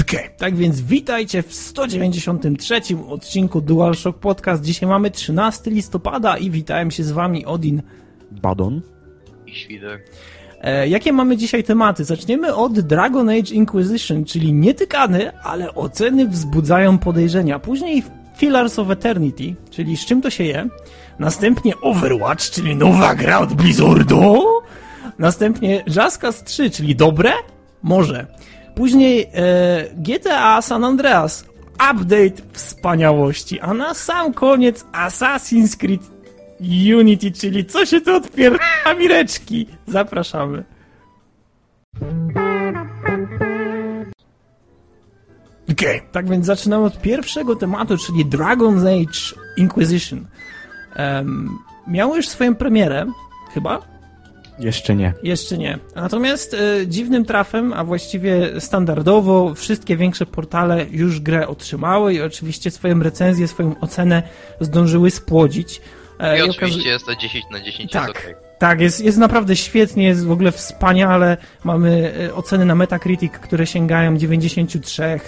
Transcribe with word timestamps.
Okay, 0.00 0.30
tak 0.36 0.56
więc 0.56 0.80
witajcie 0.80 1.42
w 1.42 1.54
193 1.54 2.80
odcinku 3.08 3.60
DualShock 3.60 4.18
Podcast. 4.18 4.62
Dzisiaj 4.62 4.88
mamy 4.88 5.10
13 5.10 5.70
listopada 5.70 6.38
i 6.38 6.50
witałem 6.50 6.90
się 6.90 7.04
z 7.04 7.10
wami 7.10 7.46
Odin. 7.46 7.82
Badon. 8.30 8.80
I 9.46 9.54
Świder. 9.54 10.00
E, 10.60 10.88
jakie 10.88 11.12
mamy 11.12 11.36
dzisiaj 11.36 11.64
tematy? 11.64 12.04
Zaczniemy 12.04 12.54
od 12.54 12.80
Dragon 12.80 13.28
Age 13.28 13.54
Inquisition, 13.54 14.24
czyli 14.24 14.52
nietykany, 14.52 15.40
ale 15.42 15.74
oceny 15.74 16.28
wzbudzają 16.28 16.98
podejrzenia. 16.98 17.58
Później 17.58 18.02
Fillars 18.36 18.78
of 18.78 18.90
Eternity, 18.90 19.54
czyli 19.70 19.96
z 19.96 20.06
czym 20.06 20.22
to 20.22 20.30
się 20.30 20.44
je. 20.44 20.68
Następnie 21.18 21.72
Overwatch, 21.80 22.50
czyli 22.50 22.76
nowa 22.76 23.14
gra 23.14 23.38
od 23.38 23.54
Blizzardu. 23.54 24.42
Następnie 25.18 25.84
Jaskas 25.86 26.44
3, 26.44 26.70
czyli 26.70 26.96
dobre? 26.96 27.32
Może. 27.82 28.26
Później 28.76 29.30
e, 29.34 29.84
GTA 29.94 30.62
San 30.62 30.84
Andreas. 30.84 31.46
Update 31.74 32.42
wspaniałości. 32.52 33.60
A 33.60 33.74
na 33.74 33.94
sam 33.94 34.32
koniec 34.32 34.84
Assassin's 34.92 35.76
Creed 35.76 36.00
Unity, 36.98 37.32
czyli 37.32 37.64
co 37.64 37.86
się 37.86 38.00
tu 38.00 38.16
odpiera 38.16 38.58
mireczki. 38.98 39.66
Zapraszamy. 39.86 40.64
Okej, 45.72 45.98
okay, 45.98 46.08
tak 46.12 46.28
więc 46.28 46.46
zaczynamy 46.46 46.84
od 46.84 47.00
pierwszego 47.00 47.56
tematu, 47.56 47.98
czyli 47.98 48.26
Dragon's 48.26 49.02
Age 49.02 49.42
Inquisition. 49.56 50.26
Um, 50.98 51.58
miało 51.88 52.16
już 52.16 52.28
swoją 52.28 52.54
premierę, 52.54 53.06
chyba? 53.54 53.95
Jeszcze 54.58 54.96
nie. 54.96 55.14
Jeszcze 55.22 55.58
nie. 55.58 55.78
Natomiast 55.94 56.54
e, 56.54 56.86
dziwnym 56.86 57.24
trafem, 57.24 57.72
a 57.72 57.84
właściwie 57.84 58.60
standardowo, 58.60 59.54
wszystkie 59.54 59.96
większe 59.96 60.26
portale 60.26 60.86
już 60.90 61.20
grę 61.20 61.48
otrzymały 61.48 62.14
i 62.14 62.22
oczywiście 62.22 62.70
swoją 62.70 63.00
recenzję, 63.00 63.48
swoją 63.48 63.80
ocenę 63.80 64.22
zdążyły 64.60 65.10
spłodzić. 65.10 65.80
E, 66.18 66.36
I, 66.36 66.46
I 66.46 66.50
oczywiście 66.50 66.88
jest 66.88 67.06
to 67.06 67.16
10 67.16 67.44
na 67.50 67.60
10, 67.60 67.92
tak, 67.92 68.08
jest 68.08 68.20
okay. 68.20 68.34
Tak, 68.58 68.80
jest, 68.80 69.00
jest 69.00 69.18
naprawdę 69.18 69.56
świetnie, 69.56 70.04
jest 70.04 70.26
w 70.26 70.30
ogóle 70.30 70.52
wspaniale. 70.52 71.36
Mamy 71.64 72.12
e, 72.28 72.34
oceny 72.34 72.64
na 72.64 72.74
Metacritic, 72.74 73.32
które 73.32 73.66
sięgają 73.66 74.16
93, 74.16 75.20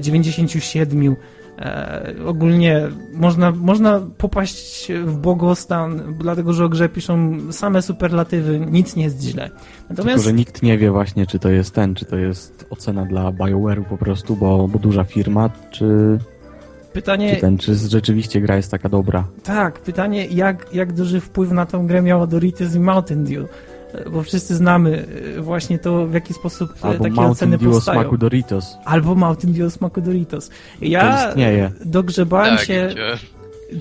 97. 0.00 1.16
E, 1.58 2.14
ogólnie 2.26 2.82
można, 3.12 3.50
można 3.50 4.00
popaść 4.18 4.92
w 5.04 5.16
błogostan, 5.16 6.14
dlatego 6.18 6.52
że 6.52 6.64
o 6.64 6.68
grze 6.68 6.88
piszą 6.88 7.38
same 7.52 7.82
superlatywy, 7.82 8.60
nic 8.60 8.96
nie 8.96 9.04
jest 9.04 9.22
źle. 9.22 9.50
Natomiast... 9.90 10.16
Tylko, 10.16 10.22
że 10.22 10.32
nikt 10.32 10.62
nie 10.62 10.78
wie 10.78 10.90
właśnie, 10.90 11.26
czy 11.26 11.38
to 11.38 11.48
jest 11.48 11.74
ten, 11.74 11.94
czy 11.94 12.04
to 12.04 12.16
jest 12.16 12.66
ocena 12.70 13.04
dla 13.04 13.32
BioWare'u 13.32 13.84
po 13.84 13.96
prostu, 13.96 14.36
bo, 14.36 14.68
bo 14.68 14.78
duża 14.78 15.04
firma, 15.04 15.50
czy... 15.70 16.18
Pytanie... 16.92 17.34
Czy, 17.34 17.40
ten, 17.40 17.58
czy 17.58 17.74
rzeczywiście 17.74 18.40
gra 18.40 18.56
jest 18.56 18.70
taka 18.70 18.88
dobra? 18.88 19.24
Tak, 19.42 19.78
pytanie, 19.78 20.26
jak, 20.26 20.74
jak 20.74 20.92
duży 20.92 21.20
wpływ 21.20 21.52
na 21.52 21.66
tą 21.66 21.86
grę 21.86 22.02
miało 22.02 22.26
Doritos 22.26 22.74
i 22.74 22.80
Mountain 22.80 23.24
Dew 23.24 23.48
bo 24.12 24.22
wszyscy 24.22 24.56
znamy 24.56 25.06
e, 25.36 25.40
właśnie 25.40 25.78
to, 25.78 26.06
w 26.06 26.14
jaki 26.14 26.34
sposób 26.34 26.70
e, 26.70 26.84
Albo 26.84 27.04
takie 27.04 27.10
Mountain 27.10 27.30
oceny 27.30 27.58
Dew 27.58 27.72
powstają. 27.72 28.00
smaku 28.00 28.18
Doritos. 28.18 28.76
Albo 28.84 29.14
Mountain 29.14 29.52
Dew 29.54 29.72
smaku 29.72 30.00
Doritos. 30.00 30.50
Ja 30.80 31.22
to 31.22 31.28
istnieje. 31.28 31.70
dogrzebałem 31.84 32.56
tak, 32.56 32.66
się... 32.66 32.94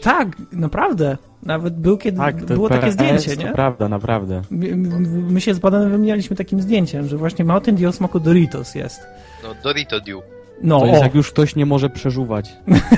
Tak, 0.02 0.28
naprawdę. 0.52 1.18
Nawet 1.44 1.76
był 1.76 1.98
kiedy, 1.98 2.18
tak, 2.18 2.46
było 2.46 2.70
takie 2.70 2.92
zdjęcie, 2.92 3.38
nie? 3.38 3.46
To 3.46 3.54
prawda, 3.54 3.90
naprawdę. 3.90 4.42
My, 4.52 4.76
my 5.08 5.42
się 5.42 5.54
z 5.54 5.60
Badanem 5.60 5.92
wymienialiśmy 5.92 6.36
takim 6.36 6.62
zdjęciem, 6.62 7.08
że 7.08 7.18
właśnie 7.18 7.46
Mountain 7.46 7.78
Dew 7.78 7.96
smaku 7.96 8.20
Doritos 8.20 8.76
jest. 8.76 9.02
No, 9.44 9.50
Dorito 9.64 10.00
Dew. 10.00 10.37
No, 10.62 10.80
to 10.80 10.86
jest 10.86 11.02
o. 11.02 11.04
jak 11.04 11.16
już 11.16 11.32
ktoś 11.32 11.56
nie 11.56 11.66
może 11.66 11.90
przeżuwać. 11.90 12.56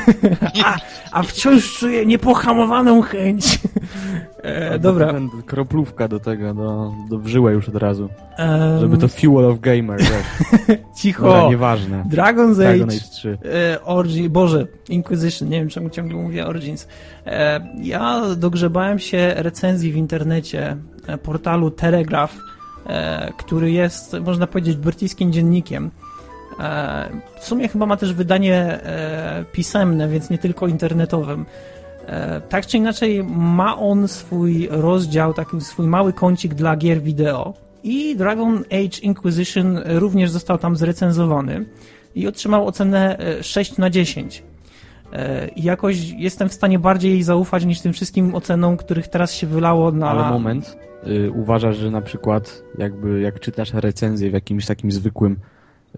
a, 0.65 0.77
a 1.11 1.23
wciąż 1.23 1.77
czuję 1.77 2.05
niepohamowaną 2.05 3.01
chęć. 3.01 3.45
E, 4.43 4.79
dobra. 4.79 5.13
Ten 5.13 5.29
kroplówka 5.45 6.07
do 6.07 6.19
tego, 6.19 6.53
do, 6.53 6.93
do 7.09 7.19
wżyłę 7.19 7.53
już 7.53 7.69
od 7.69 7.75
razu. 7.75 8.09
Um... 8.37 8.79
Żeby 8.79 8.97
to 8.97 9.07
fuel 9.07 9.45
of 9.45 9.59
gamer. 9.59 9.99
Cicho. 11.01 11.23
Dobra, 11.23 11.49
nieważne. 11.49 12.03
Dragon's 12.09 12.51
Age. 12.51 12.77
Dragon 12.77 12.89
Age 12.89 12.99
3. 13.11 13.37
E, 14.23 14.29
Boże, 14.29 14.67
Inquisition, 14.89 15.49
nie 15.49 15.59
wiem 15.59 15.69
czemu 15.69 15.89
ciągle 15.89 16.17
mówię 16.17 16.47
Origins. 16.47 16.87
E, 17.25 17.67
ja 17.81 18.21
dogrzebałem 18.37 18.99
się 18.99 19.33
recenzji 19.35 19.91
w 19.91 19.95
internecie 19.95 20.77
e, 21.07 21.17
portalu 21.17 21.71
Telegraph, 21.71 22.37
e, 22.87 23.33
który 23.37 23.71
jest, 23.71 24.15
można 24.25 24.47
powiedzieć, 24.47 24.77
brytyjskim 24.77 25.33
dziennikiem 25.33 25.91
w 27.39 27.45
sumie 27.45 27.67
chyba 27.67 27.85
ma 27.85 27.97
też 27.97 28.13
wydanie 28.13 28.55
e, 28.55 29.45
pisemne, 29.51 30.07
więc 30.07 30.29
nie 30.29 30.37
tylko 30.37 30.67
internetowym. 30.67 31.45
E, 32.07 32.41
tak 32.41 32.65
czy 32.65 32.77
inaczej, 32.77 33.23
ma 33.23 33.77
on 33.77 34.07
swój 34.07 34.67
rozdział, 34.71 35.33
taki 35.33 35.61
swój 35.61 35.87
mały 35.87 36.13
kącik 36.13 36.53
dla 36.53 36.75
gier 36.75 37.01
wideo. 37.01 37.53
I 37.83 38.15
Dragon 38.15 38.57
Age 38.57 39.01
Inquisition 39.01 39.79
również 39.85 40.31
został 40.31 40.57
tam 40.57 40.75
zrecenzowany 40.75 41.65
i 42.15 42.27
otrzymał 42.27 42.67
ocenę 42.67 43.17
6 43.41 43.77
na 43.77 43.89
10. 43.89 44.43
I 45.55 45.63
jakoś 45.63 46.09
jestem 46.09 46.49
w 46.49 46.53
stanie 46.53 46.79
bardziej 46.79 47.11
jej 47.11 47.23
zaufać 47.23 47.65
niż 47.65 47.81
tym 47.81 47.93
wszystkim 47.93 48.35
ocenom, 48.35 48.77
których 48.77 49.07
teraz 49.07 49.33
się 49.33 49.47
wylało 49.47 49.91
na. 49.91 50.09
Ale 50.09 50.29
moment. 50.29 50.77
Y, 51.07 51.31
uważasz, 51.31 51.77
że 51.77 51.91
na 51.91 52.01
przykład 52.01 52.63
jakby 52.77 53.21
jak 53.21 53.39
czytasz 53.39 53.73
recenzję 53.73 54.29
w 54.29 54.33
jakimś 54.33 54.65
takim 54.65 54.91
zwykłym 54.91 55.39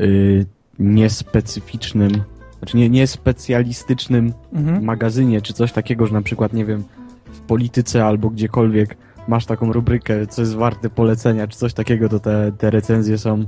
Y, 0.01 0.45
niespecyficznym, 0.79 2.11
znaczy 2.57 2.77
nie, 2.77 2.89
niespecjalistycznym 2.89 4.33
mhm. 4.53 4.83
magazynie, 4.83 5.41
czy 5.41 5.53
coś 5.53 5.71
takiego, 5.71 6.07
że 6.07 6.13
na 6.13 6.21
przykład, 6.21 6.53
nie 6.53 6.65
wiem, 6.65 6.83
w 7.31 7.39
polityce 7.39 8.05
albo 8.05 8.29
gdziekolwiek 8.29 8.97
masz 9.27 9.45
taką 9.45 9.73
rubrykę, 9.73 10.27
co 10.27 10.41
jest 10.41 10.55
warte 10.55 10.89
polecenia, 10.89 11.47
czy 11.47 11.57
coś 11.57 11.73
takiego, 11.73 12.09
to 12.09 12.19
te, 12.19 12.51
te 12.57 12.69
recenzje 12.69 13.17
są 13.17 13.45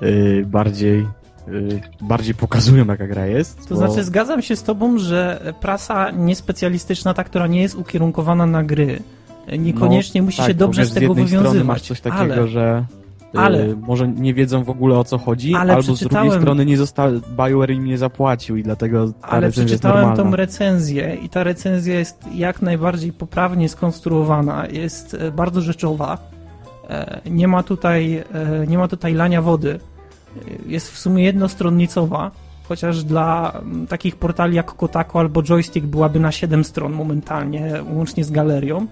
yy, 0.00 0.44
bardziej 0.46 1.06
yy, 1.48 1.80
bardziej 2.00 2.34
pokazują, 2.34 2.86
jaka 2.86 3.06
gra 3.06 3.26
jest. 3.26 3.68
To 3.68 3.74
bo... 3.74 3.76
znaczy, 3.76 4.04
zgadzam 4.04 4.42
się 4.42 4.56
z 4.56 4.62
tobą, 4.62 4.98
że 4.98 5.52
prasa 5.60 6.10
niespecjalistyczna, 6.10 7.14
ta, 7.14 7.24
która 7.24 7.46
nie 7.46 7.62
jest 7.62 7.74
ukierunkowana 7.74 8.46
na 8.46 8.64
gry, 8.64 9.02
niekoniecznie 9.58 10.20
no, 10.20 10.24
musi 10.24 10.38
tak, 10.38 10.46
się 10.46 10.54
dobrze 10.54 10.86
z 10.86 10.94
tego 10.94 11.14
wywiązywać. 11.14 11.66
masz 11.66 11.82
coś 11.82 12.00
takiego, 12.00 12.34
ale... 12.34 12.48
że 12.48 12.84
ale, 13.38 13.60
y, 13.60 13.76
może 13.76 14.08
nie 14.08 14.34
wiedzą 14.34 14.64
w 14.64 14.70
ogóle 14.70 14.98
o 14.98 15.04
co 15.04 15.18
chodzi, 15.18 15.54
albo 15.54 15.82
z 15.82 16.00
drugiej 16.00 16.30
strony 16.30 16.66
nie 16.66 16.76
został, 16.76 17.10
BioWare 17.36 17.70
im 17.70 17.84
nie 17.84 17.98
zapłacił 17.98 18.56
i 18.56 18.62
dlatego 18.62 19.12
ta 19.12 19.28
Ale 19.28 19.50
przeczytałem 19.50 20.16
tą 20.16 20.36
recenzję 20.36 21.14
i 21.22 21.28
ta 21.28 21.44
recenzja 21.44 21.98
jest 21.98 22.24
jak 22.34 22.62
najbardziej 22.62 23.12
poprawnie 23.12 23.68
skonstruowana, 23.68 24.66
jest 24.66 25.14
e, 25.14 25.30
bardzo 25.30 25.60
rzeczowa, 25.60 26.18
e, 26.88 27.20
nie 27.30 27.48
ma 27.48 27.62
tutaj, 27.62 28.24
e, 28.34 28.66
nie 28.66 28.78
ma 28.78 28.88
tutaj 28.88 29.14
lania 29.14 29.42
wody, 29.42 29.80
jest 30.66 30.90
w 30.90 30.98
sumie 30.98 31.24
jednostronnicowa, 31.24 32.30
chociaż 32.68 33.04
dla 33.04 33.60
takich 33.88 34.16
portali 34.16 34.56
jak 34.56 34.74
Kotaku 34.74 35.18
albo 35.18 35.42
Joystick 35.42 35.86
byłaby 35.86 36.20
na 36.20 36.32
7 36.32 36.64
stron 36.64 36.92
momentalnie, 36.92 37.72
łącznie 37.94 38.24
z 38.24 38.30
galerią. 38.30 38.86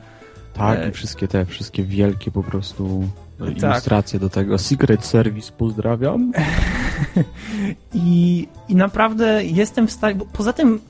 Tak, 0.54 0.88
i 0.88 0.92
wszystkie 0.92 1.28
te, 1.28 1.46
wszystkie 1.46 1.84
wielkie 1.84 2.30
po 2.30 2.42
prostu 2.42 3.08
tak. 3.38 3.56
ilustracje 3.56 4.18
do 4.18 4.28
tego. 4.28 4.58
Secret 4.58 5.04
Service, 5.04 5.52
pozdrawiam. 5.52 6.32
I, 7.94 8.48
I 8.68 8.74
naprawdę 8.74 9.44
jestem 9.44 9.86
w 9.86 9.92
stanie. 9.92 10.20
Poza 10.32 10.52
tym, 10.52 10.80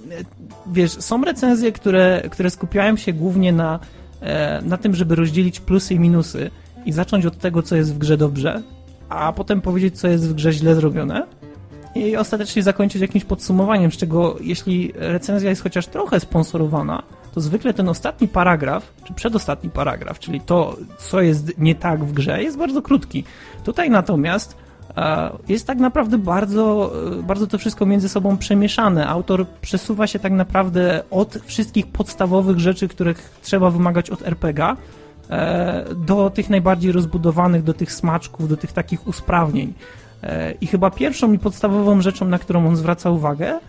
wiesz, 0.72 0.90
są 0.90 1.24
recenzje, 1.24 1.72
które, 1.72 2.22
które 2.30 2.50
skupiają 2.50 2.96
się 2.96 3.12
głównie 3.12 3.52
na, 3.52 3.78
e, 4.20 4.62
na 4.62 4.76
tym, 4.76 4.94
żeby 4.94 5.14
rozdzielić 5.14 5.60
plusy 5.60 5.94
i 5.94 5.98
minusy 5.98 6.50
i 6.84 6.92
zacząć 6.92 7.26
od 7.26 7.38
tego, 7.38 7.62
co 7.62 7.76
jest 7.76 7.94
w 7.94 7.98
grze 7.98 8.16
dobrze, 8.16 8.62
a 9.08 9.32
potem 9.32 9.60
powiedzieć, 9.60 10.00
co 10.00 10.08
jest 10.08 10.28
w 10.28 10.34
grze 10.34 10.52
źle 10.52 10.74
zrobione. 10.74 11.26
I 11.94 12.16
ostatecznie 12.16 12.62
zakończyć 12.62 13.02
jakimś 13.02 13.24
podsumowaniem, 13.24 13.92
z 13.92 13.96
czego 13.96 14.36
jeśli 14.40 14.92
recenzja 14.94 15.50
jest 15.50 15.62
chociaż 15.62 15.86
trochę 15.86 16.20
sponsorowana, 16.20 17.02
to 17.38 17.42
zwykle 17.42 17.74
ten 17.74 17.88
ostatni 17.88 18.28
paragraf, 18.28 18.92
czy 19.04 19.14
przedostatni 19.14 19.70
paragraf, 19.70 20.18
czyli 20.18 20.40
to, 20.40 20.76
co 20.98 21.20
jest 21.20 21.58
nie 21.58 21.74
tak 21.74 22.04
w 22.04 22.12
grze, 22.12 22.42
jest 22.42 22.58
bardzo 22.58 22.82
krótki. 22.82 23.24
Tutaj 23.64 23.90
natomiast 23.90 24.56
e, 24.96 25.30
jest 25.48 25.66
tak 25.66 25.78
naprawdę 25.78 26.18
bardzo, 26.18 26.92
e, 27.18 27.22
bardzo 27.22 27.46
to 27.46 27.58
wszystko 27.58 27.86
między 27.86 28.08
sobą 28.08 28.36
przemieszane. 28.36 29.08
Autor 29.08 29.46
przesuwa 29.60 30.06
się 30.06 30.18
tak 30.18 30.32
naprawdę 30.32 31.02
od 31.10 31.38
wszystkich 31.44 31.86
podstawowych 31.86 32.58
rzeczy, 32.58 32.88
których 32.88 33.38
trzeba 33.42 33.70
wymagać 33.70 34.10
od 34.10 34.22
RPG, 34.22 34.76
e, 35.30 35.84
do 35.94 36.30
tych 36.30 36.50
najbardziej 36.50 36.92
rozbudowanych, 36.92 37.62
do 37.62 37.74
tych 37.74 37.92
smaczków, 37.92 38.48
do 38.48 38.56
tych 38.56 38.72
takich 38.72 39.06
usprawnień. 39.06 39.74
I 40.60 40.66
chyba 40.66 40.90
pierwszą 40.90 41.32
i 41.32 41.38
podstawową 41.38 42.00
rzeczą, 42.00 42.24
na 42.24 42.38
którą 42.38 42.66
on 42.66 42.76
zwraca 42.76 43.10
uwagę, 43.10 43.60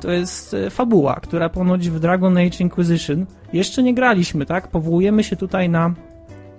to 0.00 0.10
jest 0.10 0.54
e, 0.54 0.70
fabuła, 0.70 1.14
która 1.14 1.48
ponoć 1.48 1.90
w 1.90 2.00
Dragon 2.00 2.38
Age 2.38 2.58
Inquisition 2.60 3.26
jeszcze 3.52 3.82
nie 3.82 3.94
graliśmy, 3.94 4.46
tak? 4.46 4.68
Powołujemy 4.68 5.24
się 5.24 5.36
tutaj 5.36 5.68
na 5.68 5.94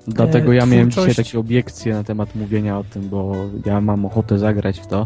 Dlatego 0.07 0.53
ja 0.53 0.61
twórczość... 0.61 0.71
miałem 0.71 0.91
dzisiaj 0.91 1.25
takie 1.25 1.39
obiekcje 1.39 1.93
na 1.93 2.03
temat 2.03 2.35
mówienia 2.35 2.79
o 2.79 2.83
tym, 2.83 3.09
bo 3.09 3.35
ja 3.65 3.81
mam 3.81 4.05
ochotę 4.05 4.37
zagrać 4.37 4.79
w 4.79 4.87
to, 4.87 5.05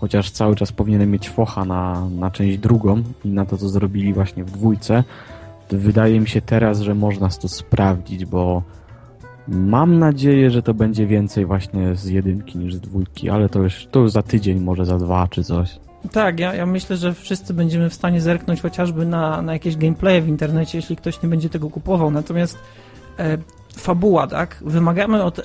chociaż 0.00 0.30
cały 0.30 0.56
czas 0.56 0.72
powinienem 0.72 1.10
mieć 1.10 1.30
focha 1.30 1.64
na, 1.64 2.08
na 2.10 2.30
część 2.30 2.58
drugą 2.58 3.02
i 3.24 3.28
na 3.28 3.46
to, 3.46 3.56
co 3.56 3.68
zrobili 3.68 4.12
właśnie 4.12 4.44
w 4.44 4.50
dwójce, 4.50 5.04
wydaje 5.70 6.20
mi 6.20 6.28
się 6.28 6.40
teraz, 6.40 6.80
że 6.80 6.94
można 6.94 7.28
to 7.28 7.48
sprawdzić, 7.48 8.24
bo 8.24 8.62
mam 9.48 9.98
nadzieję, 9.98 10.50
że 10.50 10.62
to 10.62 10.74
będzie 10.74 11.06
więcej 11.06 11.46
właśnie 11.46 11.94
z 11.94 12.06
jedynki 12.06 12.58
niż 12.58 12.74
z 12.74 12.80
dwójki, 12.80 13.30
ale 13.30 13.48
to 13.48 13.62
już, 13.62 13.86
to 13.90 14.00
już 14.00 14.10
za 14.10 14.22
tydzień, 14.22 14.60
może 14.60 14.84
za 14.84 14.98
dwa 14.98 15.28
czy 15.28 15.44
coś. 15.44 15.78
Tak, 16.12 16.40
ja, 16.40 16.54
ja 16.54 16.66
myślę, 16.66 16.96
że 16.96 17.14
wszyscy 17.14 17.54
będziemy 17.54 17.90
w 17.90 17.94
stanie 17.94 18.20
zerknąć 18.20 18.60
chociażby 18.62 19.06
na, 19.06 19.42
na 19.42 19.52
jakieś 19.52 19.76
gameplaye 19.76 20.22
w 20.22 20.28
internecie, 20.28 20.78
jeśli 20.78 20.96
ktoś 20.96 21.22
nie 21.22 21.28
będzie 21.28 21.48
tego 21.48 21.70
kupował. 21.70 22.10
Natomiast 22.10 22.58
e, 23.18 23.38
fabuła, 23.76 24.26
tak? 24.26 24.56
Wymagamy 24.66 25.22
od 25.22 25.38
e, 25.38 25.42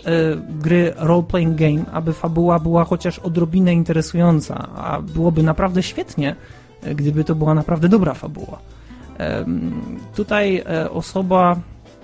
gry 0.50 0.94
role-playing 0.98 1.56
game, 1.56 1.92
aby 1.92 2.14
fabuła 2.14 2.60
była 2.60 2.84
chociaż 2.84 3.20
odrobinę 3.20 3.74
interesująca, 3.74 4.68
a 4.76 5.02
byłoby 5.02 5.44
naprawdę 5.44 5.84
świetnie, 5.84 6.36
e, 6.84 6.96
gdyby 6.96 7.24
to 7.24 7.36
była 7.36 7.54
naprawdę 7.54 7.90
dobra 7.90 8.14
fabuła. 8.14 8.60
E, 9.20 9.46
tutaj 10.16 10.64
osoba 10.92 11.56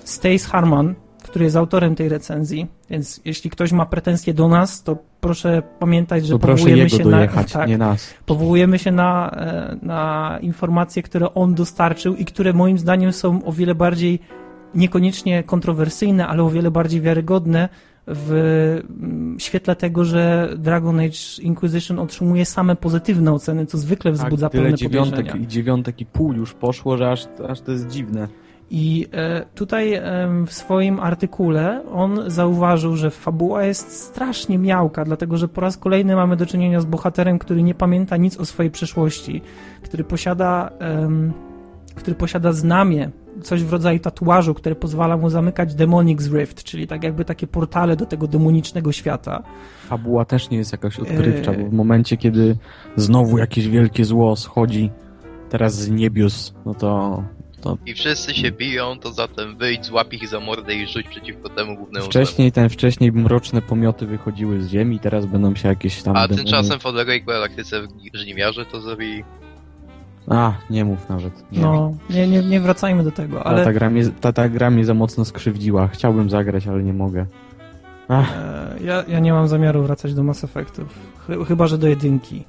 Stace 0.03 0.49
Harman, 0.49 0.95
który 1.23 1.45
jest 1.45 1.55
autorem 1.55 1.95
tej 1.95 2.09
recenzji, 2.09 2.67
więc 2.89 3.21
jeśli 3.25 3.49
ktoś 3.49 3.71
ma 3.71 3.85
pretensje 3.85 4.33
do 4.33 4.47
nas, 4.47 4.83
to 4.83 4.97
proszę 5.21 5.63
pamiętać, 5.79 6.25
że 6.25 6.39
powołujemy 6.39 6.89
się 6.89 7.03
dojechać, 7.03 7.53
na 7.53 7.59
tak, 7.59 7.69
nie 7.69 7.77
nas. 7.77 8.13
Powołujemy 8.25 8.79
się 8.79 8.91
na, 8.91 9.31
e, 9.31 9.77
na 9.81 10.39
informacje, 10.41 11.03
które 11.03 11.33
on 11.33 11.55
dostarczył 11.55 12.15
i 12.15 12.25
które 12.25 12.53
moim 12.53 12.77
zdaniem 12.77 13.13
są 13.13 13.45
o 13.45 13.51
wiele 13.51 13.75
bardziej 13.75 14.19
niekoniecznie 14.75 15.43
kontrowersyjne, 15.43 16.27
ale 16.27 16.43
o 16.43 16.49
wiele 16.49 16.71
bardziej 16.71 17.01
wiarygodne 17.01 17.69
w 18.07 18.31
mm, 18.99 19.39
świetle 19.39 19.75
tego, 19.75 20.05
że 20.05 20.53
Dragon 20.57 20.99
Age 20.99 21.41
Inquisition 21.41 21.99
otrzymuje 21.99 22.45
same 22.45 22.75
pozytywne 22.75 23.33
oceny, 23.33 23.65
co 23.65 23.77
zwykle 23.77 24.11
tak, 24.11 24.21
wzbudza 24.21 24.49
tak, 24.49 24.61
pewne 24.61 24.73
dziewiątek, 24.73 25.15
podejrzenia. 25.15 25.43
I 25.43 25.47
dziewiątek 25.47 26.01
i 26.01 26.05
pół 26.05 26.33
już 26.33 26.53
poszło, 26.53 26.97
że 26.97 27.11
aż, 27.11 27.27
aż 27.49 27.61
to 27.61 27.71
jest 27.71 27.87
dziwne. 27.87 28.27
I 28.75 29.07
e, 29.11 29.45
tutaj 29.55 30.01
w 30.47 30.53
swoim 30.53 30.99
artykule 30.99 31.81
on 31.91 32.19
zauważył, 32.27 32.95
że 32.95 33.11
fabuła 33.11 33.63
jest 33.63 33.91
strasznie 33.91 34.57
miałka, 34.57 35.05
dlatego 35.05 35.37
że 35.37 35.47
po 35.47 35.61
raz 35.61 35.77
kolejny 35.77 36.15
mamy 36.15 36.35
do 36.35 36.45
czynienia 36.45 36.81
z 36.81 36.85
bohaterem, 36.85 37.39
który 37.39 37.63
nie 37.63 37.75
pamięta 37.75 38.17
nic 38.17 38.37
o 38.37 38.45
swojej 38.45 38.71
przeszłości, 38.71 39.41
który 39.81 40.03
posiada, 40.03 40.69
który 41.95 42.15
posiada 42.15 42.51
znamie, 42.51 43.11
coś 43.41 43.63
w 43.63 43.71
rodzaju 43.71 43.99
tatuażu, 43.99 44.53
które 44.53 44.75
pozwala 44.75 45.17
mu 45.17 45.29
zamykać 45.29 45.75
Demonix 45.75 46.31
Rift, 46.31 46.63
czyli 46.63 46.87
tak 46.87 47.03
jakby 47.03 47.25
takie 47.25 47.47
portale 47.47 47.95
do 47.95 48.05
tego 48.05 48.27
demonicznego 48.27 48.91
świata. 48.91 49.43
Fabuła 49.87 50.25
też 50.25 50.49
nie 50.49 50.57
jest 50.57 50.71
jakaś 50.71 50.99
odkrywcza, 50.99 51.51
e... 51.51 51.57
bo 51.57 51.69
w 51.69 51.73
momencie, 51.73 52.17
kiedy 52.17 52.57
znowu 52.95 53.37
jakieś 53.37 53.67
wielkie 53.67 54.05
zło 54.05 54.35
schodzi 54.35 54.91
teraz 55.49 55.75
z 55.75 55.89
niebios, 55.89 56.53
no 56.65 56.73
to 56.73 57.23
to... 57.63 57.77
I 57.85 57.93
wszyscy 57.93 58.33
się 58.33 58.51
biją, 58.51 58.99
to 58.99 59.11
zatem 59.11 59.57
wyjdź, 59.57 59.85
złap 59.85 60.13
ich 60.13 60.27
za 60.27 60.39
mordę 60.39 60.73
i 60.73 60.87
rzuć 60.87 61.07
przeciwko 61.07 61.49
temu 61.49 61.75
głównemu 61.75 62.05
Wcześniej 62.05 62.51
ten, 62.51 62.69
wcześniej 62.69 63.11
mroczne 63.11 63.61
pomioty 63.61 64.05
wychodziły 64.05 64.61
z 64.61 64.69
ziemi, 64.69 64.99
teraz 64.99 65.25
będą 65.25 65.55
się 65.55 65.67
jakieś 65.67 66.03
tam... 66.03 66.17
A 66.17 66.27
demony... 66.27 66.43
tymczasem 66.43 66.79
w 66.79 66.85
odległej 66.85 67.23
galaktyce 67.23 67.81
w 67.81 68.17
Żniwiarze 68.17 68.65
to 68.65 68.81
zrobili... 68.81 69.23
A, 70.27 70.53
nie 70.69 70.85
mów 70.85 71.09
nawet. 71.09 71.51
Nie. 71.51 71.59
No, 71.59 71.93
nie, 72.09 72.27
nie, 72.27 72.43
nie 72.43 72.59
wracajmy 72.59 73.03
do 73.03 73.11
tego, 73.11 73.47
ale... 73.47 73.63
Ta, 73.63 73.73
gra 73.73 73.89
mnie, 73.89 74.09
ta, 74.21 74.33
ta 74.33 74.49
gra 74.49 74.69
mnie 74.69 74.85
za 74.85 74.93
mocno 74.93 75.25
skrzywdziła. 75.25 75.87
Chciałbym 75.87 76.29
zagrać, 76.29 76.67
ale 76.67 76.83
nie 76.83 76.93
mogę. 76.93 77.25
Ach. 78.07 78.37
E, 78.37 78.75
ja, 78.83 79.03
ja 79.07 79.19
nie 79.19 79.33
mam 79.33 79.47
zamiaru 79.47 79.83
wracać 79.83 80.13
do 80.13 80.23
Mass 80.23 80.43
Effectów. 80.43 80.87
Chyba, 81.47 81.67
że 81.67 81.77
do 81.77 81.87
jedynki. 81.87 82.43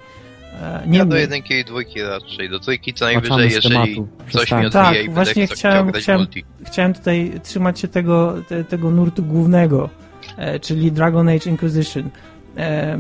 E, 0.63 0.83
nie 0.87 0.99
ja 0.99 1.05
do 1.05 1.17
jedynki 1.17 1.55
i 1.55 1.65
dwójki 1.65 2.03
raczej, 2.03 2.51
do 2.51 2.61
trójki 2.61 2.95
co 2.95 3.05
najwyżej, 3.05 3.51
jeżeli 3.51 4.05
coś 4.31 4.53
mi 4.53 4.67
odbije 4.67 4.71
tak, 4.71 5.05
i 5.05 5.09
właśnie 5.11 5.47
chciałem, 5.47 5.93
chciałem, 5.93 6.27
chciałem 6.65 6.95
tutaj 6.95 7.33
trzymać 7.43 7.81
się 7.81 7.89
tego, 7.89 8.35
te, 8.49 8.65
tego 8.65 8.91
nurtu 8.91 9.23
głównego, 9.23 9.91
e, 10.37 10.61
czyli 10.61 10.93
Dragon 10.93 11.29
Age 11.29 11.51
Inquisition. 11.51 12.11
E, 12.57 12.99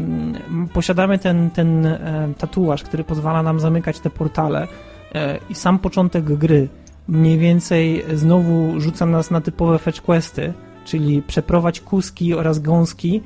posiadamy 0.72 1.18
ten, 1.18 1.50
ten 1.50 1.86
e, 1.86 2.28
tatuaż, 2.38 2.82
który 2.82 3.04
pozwala 3.04 3.42
nam 3.42 3.60
zamykać 3.60 4.00
te 4.00 4.10
portale 4.10 4.68
e, 5.14 5.38
i 5.50 5.54
sam 5.54 5.78
początek 5.78 6.24
gry 6.24 6.68
mniej 7.08 7.38
więcej 7.38 8.04
znowu 8.14 8.80
rzuca 8.80 9.06
nas 9.06 9.30
na 9.30 9.40
typowe 9.40 9.78
fetch 9.78 10.00
questy, 10.00 10.52
czyli 10.84 11.22
przeprowadź 11.22 11.80
kuski 11.80 12.34
oraz 12.34 12.58
gąski 12.58 13.22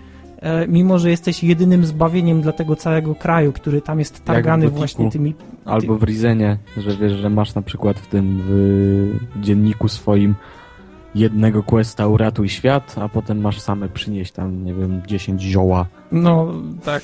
mimo 0.68 0.98
że 0.98 1.10
jesteś 1.10 1.44
jedynym 1.44 1.86
zbawieniem 1.86 2.40
dla 2.40 2.52
tego 2.52 2.76
całego 2.76 3.14
kraju, 3.14 3.52
który 3.52 3.82
tam 3.82 3.98
jest 3.98 4.24
targany 4.24 4.68
właśnie 4.68 5.10
tymi... 5.10 5.34
Albo 5.64 5.98
w 5.98 6.02
Rizenie, 6.02 6.58
że 6.76 6.96
wiesz, 6.96 7.12
że 7.12 7.30
masz 7.30 7.54
na 7.54 7.62
przykład 7.62 7.98
w 7.98 8.06
tym 8.06 8.42
w 8.46 9.40
dzienniku 9.40 9.88
swoim 9.88 10.34
jednego 11.14 11.62
questa 11.62 12.06
uratuj 12.06 12.48
świat, 12.48 12.96
a 13.00 13.08
potem 13.08 13.40
masz 13.40 13.60
same 13.60 13.88
przynieść 13.88 14.32
tam, 14.32 14.64
nie 14.64 14.74
wiem, 14.74 15.02
10 15.06 15.42
zioła. 15.42 15.86
No, 16.12 16.52
tak. 16.84 17.02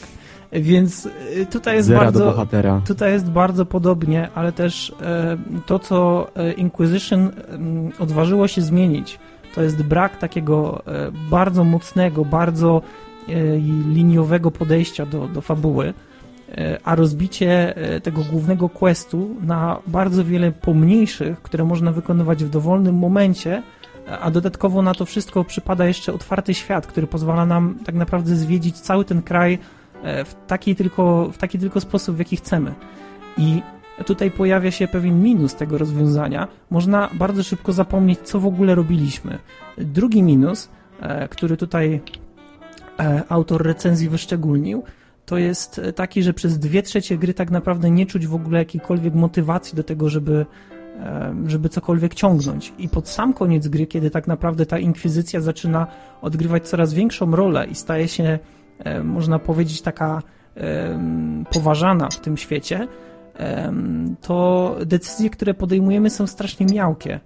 Więc 0.53 1.09
e, 1.41 1.47
tutaj 1.47 1.77
jest 1.77 1.89
Zera 1.89 2.01
bardzo... 2.01 2.47
Tutaj 2.87 3.13
jest 3.13 3.31
bardzo 3.31 3.67
podobnie, 3.67 4.29
ale 4.35 4.53
też 4.53 4.95
e, 5.01 5.37
to, 5.67 5.79
co 5.79 6.29
Inquisition 6.57 7.31
odważyło 7.99 8.49
się 8.49 8.63
zmienić, 8.63 9.19
to 9.55 9.63
jest 9.63 9.83
brak 9.83 10.17
takiego 10.17 10.83
bardzo 11.31 11.65
mocnego, 11.65 12.25
bardzo 12.25 12.83
E, 12.83 13.04
liniowego 13.89 14.51
podejścia 14.51 15.07
do, 15.07 15.29
do 15.29 15.41
fabuły, 15.41 15.95
e, 16.49 16.79
a 16.85 16.95
rozbicie 16.95 17.77
e, 17.77 18.01
tego 18.01 18.23
głównego 18.31 18.69
questu 18.69 19.37
na 19.41 19.79
bardzo 19.87 20.25
wiele 20.25 20.53
pomniejszych, 20.53 21.43
które 21.43 21.65
można 21.65 21.93
wykonywać 21.93 22.45
w 22.45 22.51
dowolnym 22.51 22.95
momencie, 22.95 23.63
a 24.21 24.31
dodatkowo 24.31 24.83
na 24.83 24.95
to 24.95 25.05
wszystko 25.05 25.45
przypada 25.45 25.87
jeszcze 25.87 26.13
otwarty 26.13 26.55
świat, 26.55 26.87
który 26.87 27.07
pozwala 27.07 27.47
nam 27.47 27.79
tak 27.85 27.95
naprawdę 27.95 28.37
zwiedzić 28.37 28.81
cały 28.81 29.05
ten 29.05 29.23
kraj 29.23 29.59
w 30.03 30.35
taki 30.47 30.75
tylko, 30.75 31.31
w 31.33 31.39
taki 31.39 31.59
tylko 31.59 31.81
sposób, 31.81 32.17
w 32.17 32.19
jaki 32.19 32.37
chcemy. 32.37 32.75
I 33.39 33.63
tutaj 34.07 34.31
pojawia 34.31 34.71
się 34.71 34.89
pewien 34.89 35.23
minus 35.23 35.55
tego 35.55 35.79
rozwiązania. 35.79 36.49
Można 36.71 37.11
bardzo 37.13 37.43
szybko 37.43 37.73
zapomnieć, 37.73 38.19
co 38.21 38.41
w 38.41 38.47
ogóle 38.47 38.75
robiliśmy. 38.75 39.39
Drugi 39.79 40.23
minus, 40.23 40.69
który 41.31 41.57
tutaj 41.57 42.01
E, 42.15 42.24
autor 43.29 43.63
recenzji 43.63 44.09
wyszczególnił, 44.09 44.83
to 45.27 45.39
jest 45.39 45.81
taki, 45.95 46.23
że 46.23 46.33
przez 46.33 46.59
dwie 46.59 46.83
trzecie 46.83 47.19
gry 47.19 47.35
tak 47.35 47.51
naprawdę 47.51 47.91
nie 47.91 48.07
czuć 48.07 48.27
w 48.27 48.35
ogóle 48.35 48.59
jakiejkolwiek 48.59 49.15
motywacji 49.15 49.77
do 49.77 49.85
tego, 49.85 50.09
żeby, 50.09 50.47
e, 51.01 51.35
żeby 51.47 51.69
cokolwiek 51.69 52.15
ciągnąć. 52.15 52.73
I 52.79 52.89
pod 52.89 53.09
sam 53.09 53.33
koniec 53.33 53.69
gry, 53.69 53.87
kiedy 53.87 54.11
tak 54.11 54.27
naprawdę 54.27 54.67
ta 54.67 54.79
inkwizycja 54.79 55.41
zaczyna 55.41 55.87
odgrywać 56.23 56.69
coraz 56.69 56.95
większą 56.95 57.37
rolę 57.37 57.67
i 57.67 57.75
staje 57.75 58.09
się, 58.09 58.39
e, 58.79 59.05
można 59.05 59.39
powiedzieć, 59.39 59.83
taka 59.83 60.23
poważana 61.51 62.09
w 62.11 62.21
tym 62.21 62.37
świecie, 62.37 62.89
to 64.21 64.77
decyzje, 64.87 65.31
które 65.31 65.55
podejmujemy 65.55 66.11
są 66.11 66.27
strasznie 66.27 66.67
miałkie. 66.67 67.21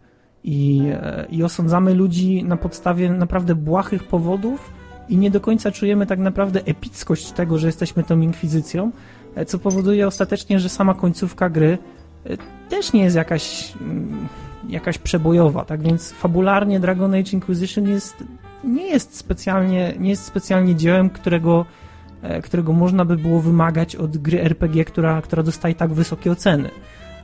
I, 0.44 0.82
i 1.30 1.42
osądzamy 1.42 1.94
ludzi 1.94 2.44
na 2.44 2.56
podstawie 2.56 3.10
naprawdę 3.10 3.54
błahych 3.54 4.04
powodów, 4.04 4.72
i 5.08 5.16
nie 5.16 5.30
do 5.30 5.40
końca 5.40 5.70
czujemy 5.70 6.06
tak 6.06 6.18
naprawdę 6.18 6.60
epickość 6.64 7.32
tego, 7.32 7.58
że 7.58 7.66
jesteśmy 7.66 8.02
tą 8.02 8.20
inkwizycją, 8.20 8.90
e, 9.34 9.44
co 9.44 9.58
powoduje 9.58 10.06
ostatecznie, 10.06 10.60
że 10.60 10.68
sama 10.68 10.94
końcówka 10.94 11.50
gry 11.50 11.78
e, 12.24 12.36
też 12.68 12.92
nie 12.92 13.02
jest 13.02 13.16
jakaś, 13.16 13.72
mm, 13.80 14.28
jakaś 14.68 14.98
przebojowa, 14.98 15.64
tak 15.64 15.82
więc 15.82 16.12
fabularnie 16.12 16.80
Dragon 16.80 17.14
Age 17.14 17.32
Inquisition 17.32 17.88
jest, 17.88 18.24
nie 18.64 18.86
jest 18.86 19.16
specjalnie, 19.16 19.94
nie 19.98 20.10
jest 20.10 20.24
specjalnie 20.24 20.74
dziełem, 20.74 21.10
którego, 21.10 21.64
e, 22.22 22.42
którego 22.42 22.72
można 22.72 23.04
by 23.04 23.16
było 23.16 23.40
wymagać 23.40 23.96
od 23.96 24.16
gry 24.16 24.42
RPG, 24.42 24.84
która, 24.84 25.22
która 25.22 25.42
dostaje 25.42 25.74
tak 25.74 25.92
wysokie 25.92 26.32
oceny. 26.32 26.70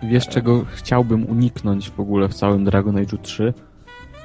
Wiesz, 0.02 0.28
czego 0.28 0.64
chciałbym 0.74 1.30
uniknąć 1.30 1.90
w 1.90 2.00
ogóle 2.00 2.28
w 2.28 2.34
całym 2.34 2.64
Dragon 2.64 2.96
Age 2.96 3.18
3? 3.22 3.54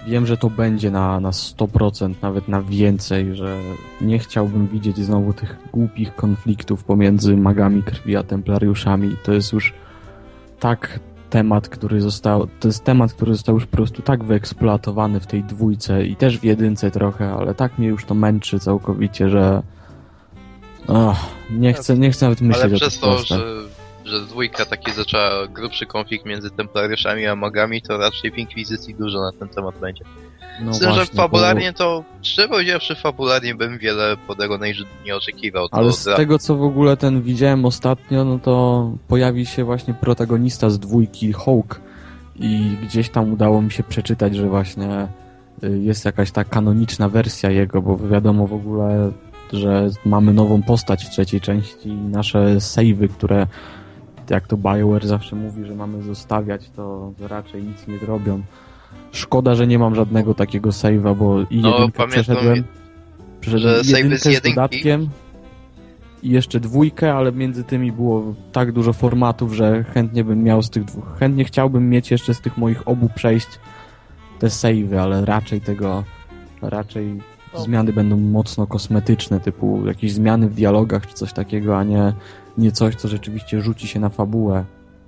Wiem, 0.08 0.26
że 0.26 0.38
to 0.38 0.50
będzie 0.50 0.92
na, 0.92 1.20
na 1.20 1.32
100%, 1.32 2.14
nawet 2.22 2.48
na 2.48 2.62
więcej, 2.62 3.36
że 3.36 3.58
nie 4.02 4.20
chciałbym 4.20 4.68
widzieć 4.68 4.98
znowu 4.98 5.34
tych 5.34 5.58
głupich 5.74 6.16
konfliktów 6.16 6.84
pomiędzy 6.84 7.38
magami 7.38 7.84
krwi 7.84 8.16
a 8.16 8.24
templariuszami. 8.24 9.16
To 9.24 9.34
jest 9.34 9.54
już 9.54 9.74
tak 10.60 11.00
temat, 11.30 11.70
który 11.70 12.02
został, 12.02 12.48
to 12.60 12.68
jest 12.68 12.84
temat, 12.84 13.14
który 13.14 13.34
został 13.34 13.56
już 13.56 13.66
po 13.66 13.78
prostu 13.78 14.02
tak 14.02 14.24
wyeksploatowany 14.24 15.20
w 15.20 15.28
tej 15.28 15.44
dwójce 15.44 16.06
i 16.06 16.16
też 16.16 16.40
w 16.40 16.44
jedynce 16.44 16.92
trochę, 16.92 17.32
ale 17.32 17.56
tak 17.56 17.78
mnie 17.78 17.88
już 17.88 18.06
to 18.06 18.16
męczy 18.16 18.60
całkowicie, 18.60 19.30
że 19.30 19.64
oh, 20.88 21.26
nie, 21.52 21.74
chcę, 21.74 21.98
nie 21.98 22.12
chcę 22.12 22.26
nawet 22.26 22.42
myśleć 22.42 22.66
ale 22.66 22.76
przez 22.76 23.00
to, 23.00 23.18
że 23.18 23.40
że 24.06 24.22
dwójka 24.22 24.66
taki 24.66 24.92
zaczęła 24.92 25.48
grubszy 25.48 25.86
konflikt 25.86 26.26
między 26.26 26.50
templariuszami 26.50 27.28
a 27.28 27.36
magami, 27.36 27.82
to 27.82 27.98
raczej 27.98 28.32
w 28.32 28.38
Inkwizycji 28.38 28.96
dużo 28.96 29.22
na 29.22 29.32
ten 29.32 29.50
temat 29.50 29.80
będzie. 29.80 30.04
No 30.62 30.74
Z 30.74 30.80
tym, 30.80 30.94
że 30.94 31.06
fabularnie 31.06 31.72
bo... 31.72 31.78
to, 31.78 32.04
szczerze 32.22 32.48
powiedziawszy, 32.48 32.96
fabularnie 32.96 33.56
bym 33.56 33.78
wiele 33.78 34.18
po 34.28 34.36
Dragon 34.36 34.64
Age 34.64 34.84
nie 35.06 35.16
oczekiwał. 35.16 35.68
Ale 35.72 35.92
z 35.92 36.04
tego, 36.16 36.40
co 36.40 36.56
w 36.56 36.64
ogóle 36.64 36.98
ten 36.98 37.22
widziałem 37.22 37.66
ostatnio, 37.66 38.26
no 38.26 38.40
to 38.40 38.92
pojawi 39.08 39.46
się 39.46 39.64
właśnie 39.64 39.94
protagonista 39.94 40.70
z 40.70 40.80
dwójki, 40.80 41.34
Hawk, 41.34 41.82
i 42.36 42.78
gdzieś 42.84 43.10
tam 43.10 43.34
udało 43.34 43.62
mi 43.62 43.72
się 43.72 43.84
przeczytać, 43.84 44.36
że 44.36 44.50
właśnie 44.50 45.08
y, 45.64 45.80
jest 45.80 46.06
jakaś 46.06 46.32
ta 46.32 46.44
kanoniczna 46.44 47.10
wersja 47.10 47.50
jego, 47.52 47.82
bo 47.82 47.98
wiadomo 47.98 48.48
w 48.48 48.54
ogóle, 48.54 49.12
że 49.54 49.90
mamy 50.06 50.34
nową 50.34 50.64
postać 50.64 51.06
w 51.06 51.10
trzeciej 51.10 51.42
części 51.42 51.90
i 51.90 51.94
nasze 51.94 52.62
savey, 52.62 53.10
które 53.10 53.48
jak 54.32 54.48
to 54.48 54.58
BioWare 54.58 55.08
zawsze 55.08 55.36
mówi, 55.36 55.66
że 55.66 55.76
mamy 55.76 56.04
zostawiać, 56.04 56.70
to 56.70 57.14
raczej 57.20 57.64
nic 57.64 57.88
nie 57.88 57.98
zrobią. 57.98 58.42
Szkoda, 59.12 59.56
że 59.56 59.68
nie 59.68 59.80
mam 59.80 59.96
żadnego 59.96 60.34
takiego 60.34 60.70
save'a, 60.70 61.16
bo 61.16 61.40
i 61.50 61.62
no, 61.62 61.72
jedynkę 61.72 62.08
przeszedłem, 62.08 62.64
przeszedłem 63.42 63.76
jedynkę 63.86 64.18
z, 64.18 64.38
z 64.38 64.42
dodatkiem 64.42 65.10
i 66.24 66.30
jeszcze 66.30 66.60
dwójkę, 66.60 67.14
ale 67.14 67.32
między 67.32 67.64
tymi 67.64 67.92
było 67.92 68.36
tak 68.52 68.72
dużo 68.72 68.94
formatów, 68.94 69.54
że 69.54 69.84
chętnie 69.84 70.24
bym 70.24 70.44
miał 70.44 70.62
z 70.62 70.70
tych 70.70 70.84
dwóch, 70.86 71.18
chętnie 71.20 71.46
chciałbym 71.46 71.90
mieć 71.90 72.12
jeszcze 72.12 72.34
z 72.34 72.42
tych 72.42 72.58
moich 72.58 72.88
obu 72.88 73.10
przejść 73.16 73.48
te 74.40 74.48
save'y, 74.48 74.98
ale 74.98 75.26
raczej 75.26 75.62
tego, 75.62 76.04
raczej 76.62 77.22
zmiany 77.58 77.94
będą 77.94 78.18
mocno 78.18 78.68
kosmetyczne, 78.68 79.40
typu 79.40 79.86
jakieś 79.86 80.14
zmiany 80.14 80.50
w 80.50 80.54
dialogach 80.54 81.08
czy 81.08 81.14
coś 81.14 81.34
takiego, 81.34 81.78
a 81.78 81.84
nie, 81.84 82.14
nie 82.60 82.72
coś, 82.72 82.96
co 82.96 83.08
rzeczywiście 83.08 83.62
rzuci 83.62 83.88
się 83.88 84.00
na 84.00 84.10
fabułę. 84.10 84.66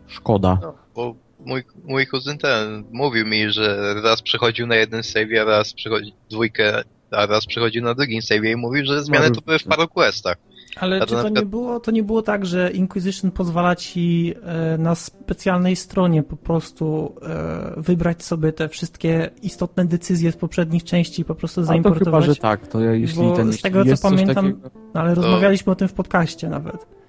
Szkoda. 0.07 0.57
No, 0.61 0.73
bo 0.95 1.15
mój, 1.45 1.63
mój 1.83 2.07
kuzyn 2.07 2.37
ten 2.37 2.83
mówił 2.91 3.25
mi, 3.25 3.51
że 3.51 3.93
raz 4.03 4.21
przechodził 4.21 4.67
na 4.67 4.75
jeden 4.75 5.03
save, 5.03 5.41
a 5.41 5.43
raz 5.43 5.73
przechodzi 5.73 6.13
dwójkę, 6.29 6.83
a 7.11 7.25
raz 7.25 7.45
przechodził 7.45 7.83
na 7.83 7.93
drugim 7.93 8.21
save 8.21 8.43
i 8.43 8.55
mówił, 8.55 8.85
że 8.85 9.03
zmiany 9.03 9.31
to 9.31 9.41
były 9.41 9.59
w 9.59 9.63
paru 9.63 9.87
questach. 9.87 10.37
Ale 10.75 10.99
czy 10.99 11.05
to, 11.05 11.05
przykład... 11.05 11.35
nie 11.35 11.45
było, 11.45 11.79
to 11.79 11.91
nie 11.91 12.03
było 12.03 12.21
tak, 12.21 12.45
że 12.45 12.71
Inquisition 12.71 13.31
pozwala 13.31 13.75
ci 13.75 14.33
e, 14.43 14.77
na 14.77 14.95
specjalnej 14.95 15.75
stronie 15.75 16.23
po 16.23 16.37
prostu 16.37 17.15
e, 17.21 17.81
wybrać 17.81 18.23
sobie 18.23 18.53
te 18.53 18.69
wszystkie 18.69 19.29
istotne 19.41 19.85
decyzje 19.85 20.31
z 20.31 20.35
poprzednich 20.35 20.83
części 20.83 21.21
i 21.21 21.25
po 21.25 21.35
prostu 21.35 21.63
zaimportować? 21.63 22.07
A 22.07 22.11
to 22.11 22.11
chyba, 22.21 22.33
że 22.33 22.35
tak. 22.35 22.67
To 22.67 22.79
ja, 22.79 22.93
jeśli 22.93 23.23
Bo 23.23 23.35
ten, 23.35 23.53
z 23.53 23.61
tego 23.61 23.85
co 23.85 24.09
pamiętam, 24.09 24.53
takiego... 24.53 24.69
no, 24.93 25.01
ale 25.01 25.15
to... 25.15 25.21
rozmawialiśmy 25.21 25.71
o 25.71 25.75
tym 25.75 25.87
w 25.87 25.93
podcaście 25.93 26.49
nawet. 26.49 27.00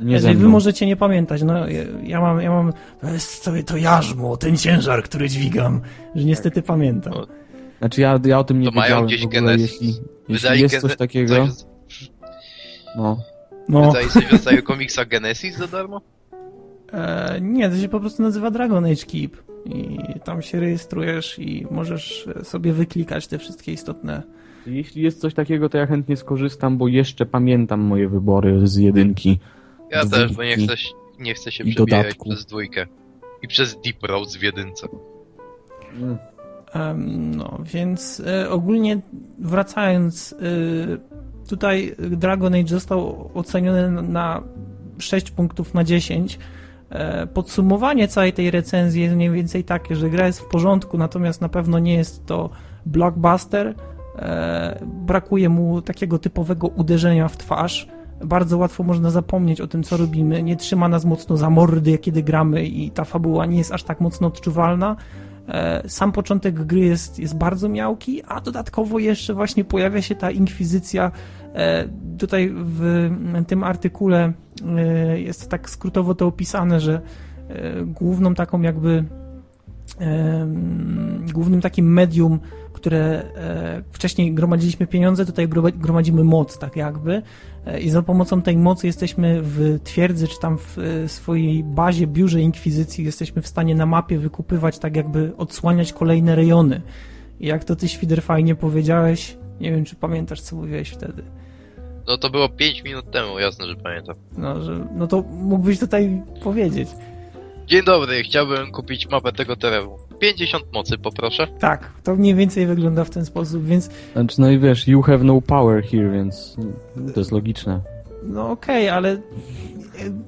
Nie 0.00 0.12
Jeżeli 0.12 0.36
wy 0.36 0.48
możecie 0.48 0.86
nie 0.86 0.96
pamiętać, 0.96 1.42
no 1.42 1.68
ja, 1.68 1.82
ja, 2.02 2.20
mam, 2.20 2.40
ja 2.40 2.50
mam, 2.50 2.72
to 3.00 3.10
jest 3.10 3.42
sobie 3.42 3.64
to 3.64 3.76
jarzmo, 3.76 4.36
ten 4.36 4.56
ciężar, 4.56 5.02
który 5.02 5.28
dźwigam, 5.28 5.80
że 6.14 6.24
niestety 6.24 6.56
tak. 6.56 6.64
pamiętam. 6.64 7.12
No. 7.12 7.26
Znaczy 7.78 8.00
ja, 8.00 8.20
ja 8.24 8.38
o 8.38 8.44
tym 8.44 8.60
nie 8.60 8.72
to 8.72 8.72
wiedziałem 8.72 9.08
w 9.22 9.24
ogóle, 9.24 9.56
jeśli, 9.56 9.94
jeśli 10.28 10.60
jest 10.60 10.80
coś 10.80 10.96
takiego... 10.96 11.46
Coś 11.46 12.10
no. 12.96 13.18
no. 13.68 13.86
Wydaje 13.86 14.08
coś 14.08 14.26
w 14.26 14.32
rodzaju 14.32 14.62
komiksa 14.62 15.04
Genesis 15.04 15.56
za 15.56 15.66
darmo? 15.66 16.00
E, 16.92 17.38
nie, 17.40 17.70
to 17.70 17.76
się 17.76 17.88
po 17.88 18.00
prostu 18.00 18.22
nazywa 18.22 18.50
Dragon 18.50 18.84
Age 18.84 19.06
Keep 19.06 19.36
i 19.66 19.98
tam 20.24 20.42
się 20.42 20.60
rejestrujesz 20.60 21.38
i 21.38 21.66
możesz 21.70 22.28
sobie 22.42 22.72
wyklikać 22.72 23.26
te 23.26 23.38
wszystkie 23.38 23.72
istotne... 23.72 24.22
Jeśli 24.66 25.02
jest 25.02 25.20
coś 25.20 25.34
takiego, 25.34 25.68
to 25.68 25.78
ja 25.78 25.86
chętnie 25.86 26.16
skorzystam, 26.16 26.78
bo 26.78 26.88
jeszcze 26.88 27.26
pamiętam 27.26 27.80
moje 27.80 28.08
wybory 28.08 28.66
z 28.66 28.76
jedynki. 28.76 29.38
Ja 29.94 30.06
też, 30.06 30.32
bo 30.32 30.44
nie 30.44 30.56
chcę, 30.56 30.74
nie 31.18 31.34
chcę 31.34 31.52
się 31.52 31.64
przebijać 31.64 32.14
przez 32.14 32.46
dwójkę. 32.46 32.86
I 33.42 33.48
przez 33.48 33.80
Deep 33.80 34.02
Roads 34.02 34.36
w 34.36 34.42
jedynce. 34.42 34.88
Mm. 35.92 36.18
Um, 36.74 37.34
no, 37.34 37.58
więc 37.64 38.22
e, 38.26 38.50
ogólnie 38.50 39.00
wracając, 39.38 40.32
e, 40.32 41.14
Tutaj 41.48 41.96
Dragon 41.98 42.54
Age 42.54 42.68
został 42.68 43.30
oceniony 43.34 44.02
na 44.02 44.42
6 44.98 45.30
punktów 45.30 45.74
na 45.74 45.84
10. 45.84 46.38
E, 46.90 47.26
podsumowanie 47.26 48.08
całej 48.08 48.32
tej 48.32 48.50
recenzji 48.50 49.02
jest 49.02 49.14
mniej 49.14 49.30
więcej 49.30 49.64
takie, 49.64 49.96
że 49.96 50.10
gra 50.10 50.26
jest 50.26 50.40
w 50.40 50.44
porządku, 50.44 50.98
natomiast 50.98 51.40
na 51.40 51.48
pewno 51.48 51.78
nie 51.78 51.94
jest 51.94 52.26
to 52.26 52.50
blockbuster. 52.86 53.74
E, 54.18 54.78
brakuje 54.86 55.48
mu 55.48 55.82
takiego 55.82 56.18
typowego 56.18 56.66
uderzenia 56.66 57.28
w 57.28 57.36
twarz. 57.36 57.88
Bardzo 58.24 58.58
łatwo 58.58 58.82
można 58.82 59.10
zapomnieć 59.10 59.60
o 59.60 59.66
tym, 59.66 59.82
co 59.82 59.96
robimy. 59.96 60.42
Nie 60.42 60.56
trzyma 60.56 60.88
nas 60.88 61.04
mocno 61.04 61.36
za 61.36 61.50
mordy, 61.50 61.98
kiedy 61.98 62.22
gramy, 62.22 62.66
i 62.66 62.90
ta 62.90 63.04
fabuła 63.04 63.46
nie 63.46 63.58
jest 63.58 63.72
aż 63.72 63.82
tak 63.82 64.00
mocno 64.00 64.28
odczuwalna. 64.28 64.96
E, 65.48 65.88
sam 65.88 66.12
początek 66.12 66.64
gry 66.64 66.80
jest, 66.80 67.18
jest 67.18 67.36
bardzo 67.36 67.68
miałki, 67.68 68.22
a 68.22 68.40
dodatkowo 68.40 68.98
jeszcze 68.98 69.34
właśnie 69.34 69.64
pojawia 69.64 70.02
się 70.02 70.14
ta 70.14 70.30
inkwizycja. 70.30 71.10
E, 71.54 71.88
tutaj 72.18 72.52
w 72.54 73.10
tym 73.46 73.64
artykule 73.64 74.32
e, 74.66 75.20
jest 75.20 75.50
tak 75.50 75.70
skrótowo 75.70 76.14
to 76.14 76.26
opisane, 76.26 76.80
że 76.80 77.00
główną 77.86 78.34
taką 78.34 78.62
jakby 78.62 79.04
głównym 81.32 81.60
takim 81.60 81.92
medium 81.92 82.40
które 82.84 83.22
e, 83.36 83.82
wcześniej 83.92 84.34
gromadziliśmy 84.34 84.86
pieniądze, 84.86 85.26
tutaj 85.26 85.48
gromadzimy 85.74 86.24
moc, 86.24 86.58
tak 86.58 86.76
jakby. 86.76 87.22
E, 87.66 87.80
I 87.80 87.90
za 87.90 88.02
pomocą 88.02 88.42
tej 88.42 88.56
mocy 88.56 88.86
jesteśmy 88.86 89.42
w 89.42 89.80
twierdzy, 89.84 90.28
czy 90.28 90.40
tam 90.40 90.58
w 90.58 90.78
e, 90.78 91.08
swojej 91.08 91.64
bazie, 91.64 92.06
biurze 92.06 92.40
inkwizycji, 92.40 93.04
jesteśmy 93.04 93.42
w 93.42 93.46
stanie 93.46 93.74
na 93.74 93.86
mapie 93.86 94.18
wykupywać, 94.18 94.78
tak 94.78 94.96
jakby 94.96 95.32
odsłaniać 95.36 95.92
kolejne 95.92 96.34
rejony. 96.34 96.82
I 97.40 97.46
jak 97.46 97.64
to 97.64 97.76
ty, 97.76 97.88
Świder, 97.88 98.22
fajnie 98.22 98.54
powiedziałeś, 98.54 99.36
nie 99.60 99.70
wiem, 99.70 99.84
czy 99.84 99.96
pamiętasz, 99.96 100.40
co 100.40 100.56
mówiłeś 100.56 100.90
wtedy. 100.90 101.22
No 102.06 102.18
to 102.18 102.30
było 102.30 102.48
5 102.48 102.82
minut 102.82 103.10
temu, 103.10 103.38
jasne, 103.38 103.66
że 103.66 103.76
pamiętam. 103.76 104.16
No, 104.38 104.62
że, 104.62 104.86
no 104.94 105.06
to 105.06 105.22
mógłbyś 105.22 105.78
tutaj 105.78 106.22
powiedzieć. 106.42 106.88
Dzień 107.66 107.84
dobry, 107.84 108.22
chciałbym 108.22 108.72
kupić 108.72 109.08
mapę 109.08 109.32
tego 109.32 109.56
terenu. 109.56 109.98
50 110.18 110.64
mocy 110.72 110.98
poproszę. 110.98 111.46
Tak, 111.58 111.90
to 112.02 112.14
mniej 112.14 112.34
więcej 112.34 112.66
wygląda 112.66 113.04
w 113.04 113.10
ten 113.10 113.24
sposób, 113.24 113.64
więc... 113.64 113.90
Znaczy, 114.12 114.40
no 114.40 114.50
i 114.50 114.58
wiesz, 114.58 114.88
you 114.88 115.02
have 115.02 115.24
no 115.24 115.40
power 115.40 115.84
here, 115.84 116.10
więc 116.10 116.56
to 117.14 117.20
jest 117.20 117.32
logiczne. 117.32 117.80
No 118.22 118.50
okej, 118.50 118.88
okay, 118.88 118.96
ale 118.96 119.16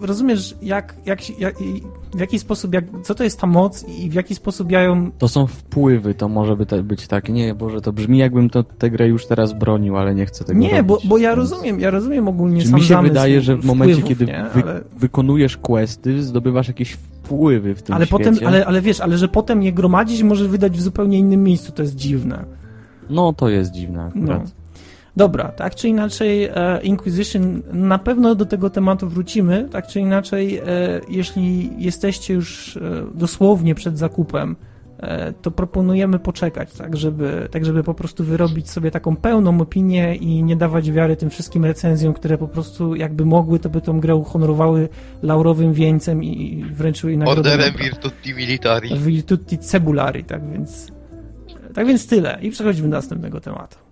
rozumiesz, 0.00 0.54
jak, 0.62 0.94
jak, 1.06 1.38
jak, 1.40 1.54
w 2.14 2.20
jaki 2.20 2.38
sposób, 2.38 2.74
jak, 2.74 2.84
co 3.02 3.14
to 3.14 3.24
jest 3.24 3.40
ta 3.40 3.46
moc 3.46 3.88
i 3.88 4.10
w 4.10 4.14
jaki 4.14 4.34
sposób 4.34 4.70
ja 4.70 4.82
ją... 4.82 5.10
To 5.18 5.28
są 5.28 5.46
wpływy, 5.46 6.14
to 6.14 6.28
może 6.28 6.56
by 6.56 6.82
być 6.82 7.06
tak, 7.06 7.28
nie, 7.28 7.54
Boże, 7.54 7.80
to 7.80 7.92
brzmi 7.92 8.18
jakbym 8.18 8.50
to, 8.50 8.62
tę 8.62 8.90
grę 8.90 9.08
już 9.08 9.26
teraz 9.26 9.52
bronił, 9.52 9.96
ale 9.96 10.14
nie 10.14 10.26
chcę 10.26 10.44
tego 10.44 10.60
Nie, 10.60 10.70
robić, 10.70 10.86
bo, 10.86 10.98
bo 11.04 11.18
ja 11.18 11.34
rozumiem, 11.34 11.80
ja 11.80 11.90
rozumiem 11.90 12.28
ogólnie 12.28 12.62
Czy 12.62 12.68
sam 12.68 12.80
mi 12.80 12.86
się 12.86 13.02
wydaje, 13.02 13.40
że 13.40 13.56
w 13.56 13.64
momencie, 13.64 14.02
kiedy 14.02 14.26
nie, 14.26 14.44
wy, 14.54 14.62
ale... 14.62 14.80
wykonujesz 14.96 15.56
questy, 15.56 16.22
zdobywasz 16.22 16.68
jakieś 16.68 16.92
wpływy 16.92 17.74
w 17.74 17.82
tym 17.82 17.94
ale 17.94 18.06
świecie. 18.06 18.24
Potem, 18.24 18.46
ale, 18.48 18.66
ale 18.66 18.80
wiesz, 18.80 19.00
ale 19.00 19.18
że 19.18 19.28
potem 19.28 19.62
je 19.62 19.72
gromadzić 19.72 20.22
może 20.22 20.48
wydać 20.48 20.78
w 20.78 20.82
zupełnie 20.82 21.18
innym 21.18 21.42
miejscu, 21.42 21.72
to 21.72 21.82
jest 21.82 21.96
dziwne. 21.96 22.44
No, 23.10 23.32
to 23.32 23.48
jest 23.48 23.72
dziwne 23.72 24.02
akurat. 24.02 24.44
No. 24.44 24.50
Dobra, 25.16 25.48
tak 25.48 25.74
czy 25.74 25.88
inaczej 25.88 26.44
e, 26.44 26.80
Inquisition, 26.82 27.62
na 27.72 27.98
pewno 27.98 28.34
do 28.34 28.46
tego 28.46 28.70
tematu 28.70 29.08
wrócimy, 29.08 29.68
tak 29.70 29.86
czy 29.86 30.00
inaczej, 30.00 30.58
e, 30.58 30.62
jeśli 31.08 31.70
jesteście 31.78 32.34
już 32.34 32.76
e, 32.76 32.80
dosłownie 33.14 33.74
przed 33.74 33.98
zakupem, 33.98 34.56
to 35.42 35.50
proponujemy 35.50 36.18
poczekać, 36.18 36.72
tak 36.72 36.96
żeby, 36.96 37.48
tak 37.50 37.64
żeby 37.64 37.82
po 37.82 37.94
prostu 37.94 38.24
wyrobić 38.24 38.70
sobie 38.70 38.90
taką 38.90 39.16
pełną 39.16 39.60
opinię 39.60 40.14
i 40.14 40.42
nie 40.42 40.56
dawać 40.56 40.90
wiary 40.90 41.16
tym 41.16 41.30
wszystkim 41.30 41.64
recenzjom, 41.64 42.14
które 42.14 42.38
po 42.38 42.48
prostu 42.48 42.94
jakby 42.94 43.24
mogły, 43.24 43.58
to 43.58 43.68
by 43.68 43.80
tą 43.80 44.00
grę 44.00 44.14
uhonorowały 44.14 44.88
laurowym 45.22 45.72
wieńcem 45.72 46.24
i 46.24 46.64
wręczyły 46.72 47.12
jej 47.12 47.18
nagrodę. 47.18 47.52
Orderem 47.52 47.74
Virtuti 47.74 48.34
Militari. 48.34 48.98
Virtuti 48.98 49.58
Cebulari, 49.58 50.24
tak 50.24 50.52
więc 50.52 50.92
tak 51.74 51.86
więc 51.86 52.06
tyle 52.06 52.38
i 52.42 52.50
przechodzimy 52.50 52.88
do 52.88 52.96
następnego 52.96 53.40
tematu. 53.40 53.85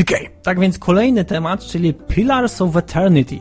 Okej, 0.00 0.26
okay. 0.26 0.30
tak 0.42 0.60
więc 0.60 0.78
kolejny 0.78 1.24
temat, 1.24 1.60
czyli 1.60 1.94
Pillars 1.94 2.62
of 2.62 2.76
Eternity. 2.76 3.38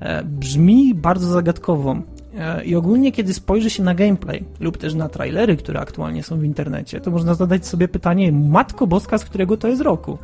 E, 0.00 0.24
brzmi 0.24 0.94
bardzo 0.94 1.26
zagadkowo 1.26 1.96
e, 2.38 2.64
i 2.64 2.76
ogólnie 2.76 3.12
kiedy 3.12 3.34
spojrzy 3.34 3.70
się 3.70 3.82
na 3.82 3.94
gameplay 3.94 4.44
lub 4.60 4.78
też 4.78 4.94
na 4.94 5.08
trailery, 5.08 5.56
które 5.56 5.80
aktualnie 5.80 6.22
są 6.22 6.38
w 6.38 6.44
internecie, 6.44 7.00
to 7.00 7.10
można 7.10 7.34
zadać 7.34 7.66
sobie 7.66 7.88
pytanie, 7.88 8.32
Matko 8.32 8.86
Boska, 8.86 9.18
z 9.18 9.24
którego 9.24 9.56
to 9.56 9.68
jest 9.68 9.82
roku? 9.82 10.18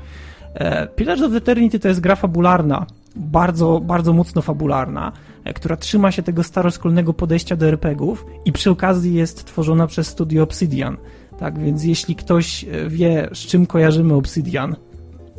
E, 0.55 0.87
Pillars 0.87 1.23
of 1.23 1.35
Eternity 1.35 1.79
to 1.79 1.89
jest 1.89 2.01
gra 2.01 2.17
fabularna, 2.17 2.87
bardzo, 3.17 3.81
bardzo 3.81 4.13
mocno 4.13 4.43
fabularna, 4.43 5.13
która 5.55 5.77
trzyma 5.77 6.13
się 6.13 6.23
tego 6.23 6.43
staroszkolnego 6.43 7.15
podejścia 7.15 7.57
do 7.57 7.67
RPGów 7.67 8.27
i 8.45 8.53
przy 8.53 8.71
okazji 8.71 9.15
jest 9.15 9.45
tworzona 9.45 9.87
przez 9.87 10.07
studio 10.07 10.43
Obsidian. 10.43 10.97
Tak 11.41 11.59
więc 11.59 11.85
jeśli 11.85 12.17
ktoś 12.17 12.67
wie, 12.89 13.29
z 13.33 13.39
czym 13.39 13.67
kojarzymy 13.67 14.15
Obsidian, 14.15 14.77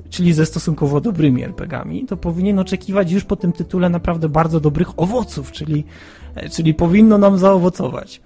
czyli 0.09 0.33
ze 0.33 0.45
stosunkowo 0.45 1.01
dobrymi 1.01 1.43
RPGami, 1.43 2.05
to 2.05 2.17
powinien 2.17 2.59
oczekiwać 2.59 3.11
już 3.11 3.23
po 3.23 3.35
tym 3.35 3.51
tytule 3.51 3.89
naprawdę 3.89 4.29
bardzo 4.29 4.59
dobrych 4.59 4.99
owoców, 4.99 5.51
czyli, 5.51 5.83
e, 6.35 6.49
czyli 6.49 6.73
powinno 6.73 7.17
nam 7.17 7.37
zaowocować. 7.37 8.21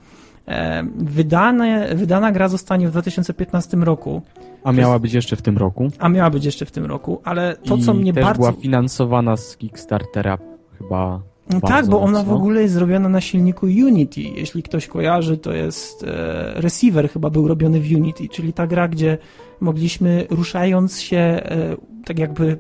E, 0.48 0.84
wydane, 0.96 1.96
wydana 1.96 2.32
gra 2.32 2.48
zostanie 2.48 2.88
w 2.88 2.92
2015 2.92 3.78
roku. 3.78 4.22
A 4.64 4.72
miała 4.72 5.00
być 5.00 5.14
jeszcze 5.14 5.36
w 5.36 5.42
tym 5.42 5.58
roku? 5.58 5.92
A 6.00 6.10
miała 6.10 6.30
być 6.30 6.46
jeszcze 6.46 6.66
w 6.66 6.72
tym 6.72 6.86
roku, 6.86 7.22
ale 7.24 7.56
to, 7.56 7.76
I 7.76 7.82
co 7.82 7.94
mnie 7.94 8.14
też 8.14 8.24
bardzo... 8.24 8.40
była 8.40 8.52
finansowana 8.52 9.38
z 9.38 9.58
Kickstartera 9.58 10.38
chyba 10.78 11.22
no 11.50 11.62
tak, 11.62 11.88
bo 11.88 12.02
ona 12.02 12.24
w 12.24 12.32
ogóle 12.32 12.62
jest 12.62 12.74
zrobiona 12.74 13.10
na 13.10 13.22
silniku 13.22 13.66
Unity. 13.66 14.22
Jeśli 14.22 14.64
ktoś 14.64 14.88
kojarzy, 14.88 15.38
to 15.38 15.54
jest 15.54 16.04
e, 16.04 16.54
receiver 16.56 17.10
chyba 17.10 17.30
był 17.30 17.48
robiony 17.48 17.80
w 17.80 17.92
Unity, 17.92 18.30
czyli 18.30 18.54
ta 18.54 18.68
gra, 18.68 18.88
gdzie 18.88 19.18
mogliśmy 19.60 20.28
ruszając 20.30 21.02
się 21.02 21.18
e, 21.18 21.76
tak 22.06 22.20
jakby 22.20 22.58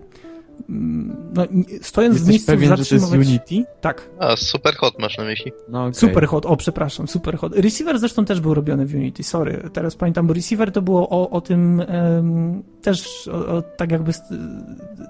no, 0.69 1.45
stojąc 1.81 2.15
Jesteś 2.15 2.27
w 2.27 2.29
miejscu 2.29 2.51
pewien, 2.51 2.69
zatrzymywać... 2.69 3.09
że 3.09 3.15
to 3.15 3.15
jest 3.15 3.29
Unity? 3.29 3.71
Tak. 3.81 4.09
A, 4.19 4.35
Superhot 4.35 4.99
masz 4.99 5.17
na 5.17 5.23
myśli? 5.23 5.51
No, 5.69 5.81
okay. 5.81 5.93
Superhot, 5.93 6.45
o 6.45 6.57
przepraszam, 6.57 7.07
Superhot. 7.07 7.55
Receiver 7.55 7.99
zresztą 7.99 8.25
też 8.25 8.41
był 8.41 8.53
robiony 8.53 8.85
w 8.85 8.95
Unity, 8.95 9.23
sorry. 9.23 9.69
Teraz 9.73 9.95
pamiętam, 9.95 10.27
bo 10.27 10.33
Receiver 10.33 10.71
to 10.71 10.81
było 10.81 11.09
o, 11.09 11.29
o 11.29 11.41
tym 11.41 11.83
um, 12.15 12.63
też 12.81 13.27
o, 13.27 13.47
o, 13.47 13.61
tak 13.61 13.91
jakby 13.91 14.11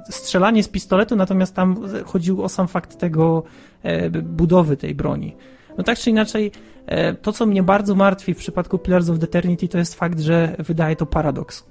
strzelanie 0.10 0.64
z 0.64 0.68
pistoletu, 0.68 1.16
natomiast 1.16 1.56
tam 1.56 1.78
chodził 2.06 2.44
o 2.44 2.50
sam 2.50 2.68
fakt 2.68 2.98
tego 2.98 3.44
e, 3.84 4.10
budowy 4.10 4.78
tej 4.78 4.96
broni. 4.96 5.36
No 5.78 5.84
tak 5.84 5.98
czy 5.98 6.10
inaczej, 6.10 6.52
e, 6.86 7.14
to 7.14 7.32
co 7.32 7.46
mnie 7.46 7.64
bardzo 7.64 7.96
martwi 7.96 8.34
w 8.34 8.38
przypadku 8.38 8.78
Pillars 8.78 9.10
of 9.10 9.24
Eternity 9.24 9.68
to 9.68 9.78
jest 9.78 9.96
fakt, 9.96 10.20
że 10.20 10.56
wydaje 10.60 10.96
to 10.96 11.06
paradoks. 11.06 11.66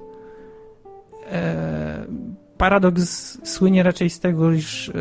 E, 1.32 2.06
paradoks 2.58 3.38
słynie 3.44 3.82
raczej 3.82 4.10
z 4.10 4.20
tego, 4.20 4.52
iż 4.52 4.88
e, 4.88 4.92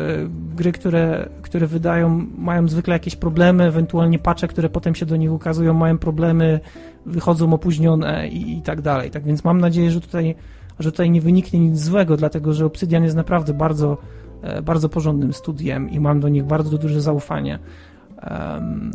gry, 0.56 0.72
które, 0.72 1.28
które 1.42 1.66
wydają, 1.66 2.26
mają 2.38 2.68
zwykle 2.68 2.92
jakieś 2.92 3.16
problemy, 3.16 3.64
ewentualnie 3.64 4.18
pacze, 4.18 4.48
które 4.48 4.68
potem 4.68 4.94
się 4.94 5.06
do 5.06 5.16
nich 5.16 5.32
ukazują, 5.32 5.74
mają 5.74 5.98
problemy, 5.98 6.60
wychodzą 7.06 7.52
opóźnione 7.52 8.28
i, 8.28 8.58
i 8.58 8.62
tak 8.62 8.80
dalej. 8.80 9.10
Tak 9.10 9.24
więc 9.24 9.44
mam 9.44 9.60
nadzieję, 9.60 9.90
że 9.90 10.00
tutaj, 10.00 10.34
że 10.78 10.92
tutaj 10.92 11.10
nie 11.10 11.20
wyniknie 11.20 11.60
nic 11.60 11.78
złego, 11.78 12.16
dlatego 12.16 12.52
że 12.52 12.66
Obsidian 12.66 13.04
jest 13.04 13.16
naprawdę 13.16 13.54
bardzo, 13.54 13.98
e, 14.42 14.62
bardzo 14.62 14.88
porządnym 14.88 15.32
studiem 15.32 15.90
i 15.90 16.00
mam 16.00 16.20
do 16.20 16.28
nich 16.28 16.44
bardzo 16.44 16.78
duże 16.78 17.00
zaufanie. 17.00 17.58
Um... 18.22 18.90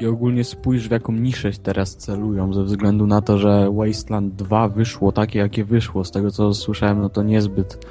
I 0.00 0.06
ogólnie 0.06 0.44
spójrz 0.44 0.88
w 0.88 0.90
jaką 0.90 1.12
niszę 1.12 1.50
teraz 1.62 1.96
celują, 1.96 2.52
ze 2.52 2.64
względu 2.64 3.06
na 3.06 3.22
to, 3.22 3.38
że 3.38 3.70
Wasteland 3.72 4.34
2 4.34 4.68
wyszło 4.68 5.12
takie, 5.12 5.38
jakie 5.38 5.64
wyszło. 5.64 6.04
Z 6.04 6.10
tego 6.10 6.30
co 6.30 6.54
słyszałem, 6.54 7.00
no 7.00 7.08
to 7.08 7.22
niezbyt, 7.22 7.86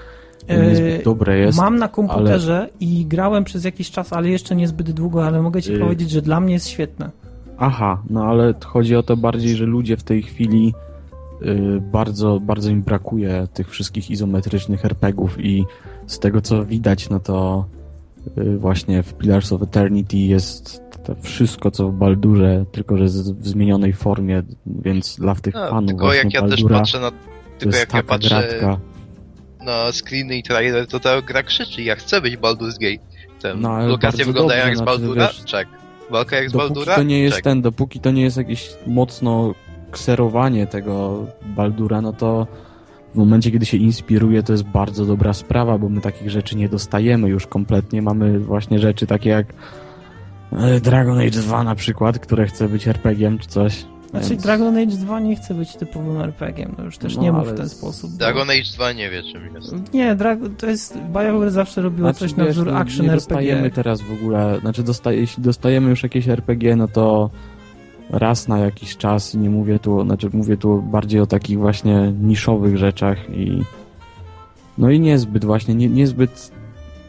niezbyt 0.49 1.03
dobre 1.03 1.37
jest. 1.37 1.57
Mam 1.57 1.79
na 1.79 1.87
komputerze 1.87 2.57
ale... 2.59 2.69
i 2.79 3.05
grałem 3.05 3.43
przez 3.43 3.63
jakiś 3.63 3.91
czas, 3.91 4.13
ale 4.13 4.29
jeszcze 4.29 4.55
niezbyt 4.55 4.91
długo, 4.91 5.25
ale 5.25 5.41
mogę 5.41 5.61
ci 5.61 5.75
y... 5.75 5.79
powiedzieć, 5.79 6.09
że 6.09 6.21
dla 6.21 6.39
mnie 6.39 6.53
jest 6.53 6.67
świetne. 6.67 7.09
Aha, 7.57 8.01
no 8.09 8.23
ale 8.23 8.53
chodzi 8.65 8.95
o 8.95 9.03
to 9.03 9.17
bardziej, 9.17 9.55
że 9.55 9.65
ludzie 9.65 9.97
w 9.97 10.03
tej 10.03 10.21
chwili 10.21 10.73
yy, 11.41 11.81
bardzo, 11.81 12.39
bardzo 12.39 12.69
im 12.69 12.81
brakuje 12.81 13.47
tych 13.53 13.69
wszystkich 13.69 14.11
izometrycznych 14.11 14.85
RPGów 14.85 15.39
i 15.39 15.65
z 16.07 16.19
tego 16.19 16.41
co 16.41 16.65
widać, 16.65 17.09
no 17.09 17.19
to 17.19 17.65
Y, 17.78 17.78
właśnie 18.57 19.03
w 19.03 19.13
Pillars 19.13 19.53
of 19.53 19.61
Eternity 19.61 20.17
jest 20.17 20.81
to 21.03 21.15
wszystko, 21.21 21.71
co 21.71 21.87
w 21.87 21.93
Baldurze, 21.93 22.65
tylko 22.71 22.97
że 22.97 23.05
w 23.05 23.47
zmienionej 23.47 23.93
formie, 23.93 24.43
więc 24.65 25.15
dla 25.19 25.35
tych 25.35 25.53
no, 25.53 25.69
fanów 25.69 25.87
tylko 25.87 26.13
jak 26.13 26.33
ja 26.33 26.41
Baldura, 26.41 26.79
też 26.79 26.79
patrzę 26.79 26.99
na... 26.99 27.11
Tylko 27.59 27.77
jak 27.77 27.93
ja 27.93 28.03
patrzę 28.03 28.29
gratka. 28.29 28.79
na 29.65 29.91
screeny 29.91 30.37
i 30.37 30.43
trailer, 30.43 30.87
to 30.87 30.99
ta 30.99 31.21
gra 31.21 31.43
krzyczy, 31.43 31.81
ja 31.81 31.95
chcę 31.95 32.21
być 32.21 32.37
Baldur's 32.37 32.77
Gate. 32.79 33.09
No, 33.55 33.87
lokacje 33.87 34.25
wyglądają 34.25 34.65
jak 34.65 34.75
z 34.75 34.77
znaczy, 34.77 34.99
Baldura? 34.99 35.27
Wiesz, 35.27 35.45
Czek. 35.45 35.67
Walka 36.09 36.35
jak 36.35 36.49
z 36.49 36.53
Baldura? 36.53 36.95
to 36.95 37.03
nie 37.03 37.19
jest 37.19 37.35
Czek. 37.35 37.43
ten, 37.43 37.61
dopóki 37.61 37.99
to 37.99 38.11
nie 38.11 38.21
jest 38.21 38.37
jakieś 38.37 38.69
mocno 38.87 39.53
kserowanie 39.91 40.67
tego 40.67 41.25
Baldura, 41.45 42.01
no 42.01 42.13
to 42.13 42.47
w 43.13 43.15
momencie, 43.15 43.51
kiedy 43.51 43.65
się 43.65 43.77
inspiruje, 43.77 44.43
to 44.43 44.51
jest 44.51 44.63
bardzo 44.63 45.05
dobra 45.05 45.33
sprawa, 45.33 45.77
bo 45.77 45.89
my 45.89 46.01
takich 46.01 46.29
rzeczy 46.29 46.55
nie 46.55 46.69
dostajemy 46.69 47.29
już 47.29 47.47
kompletnie. 47.47 48.01
Mamy 48.01 48.39
właśnie 48.39 48.79
rzeczy 48.79 49.07
takie 49.07 49.29
jak 49.29 49.53
e, 50.51 50.79
Dragon 50.79 51.17
Age 51.17 51.29
2 51.29 51.63
na 51.63 51.75
przykład, 51.75 52.19
które 52.19 52.47
chce 52.47 52.69
być 52.69 52.87
RPG-iem 52.87 53.37
czy 53.37 53.47
coś. 53.47 53.85
Znaczy 54.09 54.29
więc... 54.29 54.43
Dragon 54.43 54.77
Age 54.77 54.95
2 54.97 55.19
nie 55.19 55.35
chce 55.35 55.53
być 55.53 55.75
typowym 55.75 56.21
RPG-iem, 56.21 56.75
no 56.77 56.83
już 56.83 56.97
też 56.97 57.15
no, 57.15 57.21
nie 57.21 57.31
mów 57.31 57.47
w 57.47 57.57
ten 57.57 57.69
sposób. 57.69 58.11
Dragon 58.11 58.47
bo... 58.47 58.53
Age 58.53 58.71
2 58.75 58.91
nie 58.91 59.09
wie 59.09 59.23
czym 59.23 59.55
jest. 59.55 59.93
Nie, 59.93 60.15
Dragon, 60.15 60.55
to 60.55 60.67
jest, 60.67 60.97
BioWare 60.97 61.51
zawsze 61.51 61.81
robiło 61.81 62.09
znaczy, 62.09 62.19
coś 62.19 62.35
na 62.35 62.45
wzór 62.45 62.69
action 62.69 63.05
nie 63.05 63.11
RPG. 63.11 63.15
dostajemy 63.15 63.71
teraz 63.71 64.01
w 64.01 64.11
ogóle, 64.11 64.59
znaczy 64.61 64.83
dostaje, 64.83 65.19
jeśli 65.19 65.43
dostajemy 65.43 65.89
już 65.89 66.03
jakieś 66.03 66.27
RPG, 66.27 66.75
no 66.75 66.87
to 66.87 67.29
raz 68.09 68.47
na 68.47 68.57
jakiś 68.57 68.97
czas 68.97 69.33
nie 69.33 69.49
mówię 69.49 69.79
tu, 69.79 70.03
znaczy 70.03 70.29
mówię 70.33 70.57
tu 70.57 70.81
bardziej 70.81 71.21
o 71.21 71.25
takich 71.25 71.59
właśnie 71.59 72.13
niszowych 72.21 72.77
rzeczach 72.77 73.29
i 73.29 73.63
no 74.77 74.89
i 74.89 74.99
niezbyt 74.99 75.45
właśnie, 75.45 75.75
nie, 75.75 75.89
niezbyt 75.89 76.51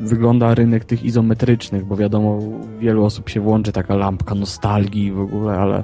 wygląda 0.00 0.54
rynek 0.54 0.84
tych 0.84 1.04
izometrycznych, 1.04 1.84
bo 1.84 1.96
wiadomo, 1.96 2.38
wielu 2.78 3.04
osób 3.04 3.28
się 3.28 3.40
włączy 3.40 3.72
taka 3.72 3.94
lampka 3.94 4.34
nostalgii 4.34 5.12
w 5.12 5.20
ogóle, 5.20 5.52
ale 5.52 5.82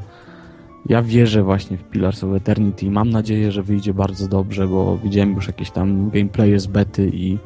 ja 0.88 1.02
wierzę 1.02 1.42
właśnie 1.42 1.76
w 1.76 1.84
Pillars 1.84 2.24
of 2.24 2.34
Eternity 2.34 2.86
i 2.86 2.90
mam 2.90 3.10
nadzieję, 3.10 3.52
że 3.52 3.62
wyjdzie 3.62 3.94
bardzo 3.94 4.28
dobrze, 4.28 4.68
bo 4.68 4.98
widziałem 4.98 5.34
już 5.34 5.46
jakieś 5.46 5.70
tam 5.70 6.10
gameplaye 6.10 6.58
z 6.58 6.66
bety 6.66 7.10
i 7.14 7.38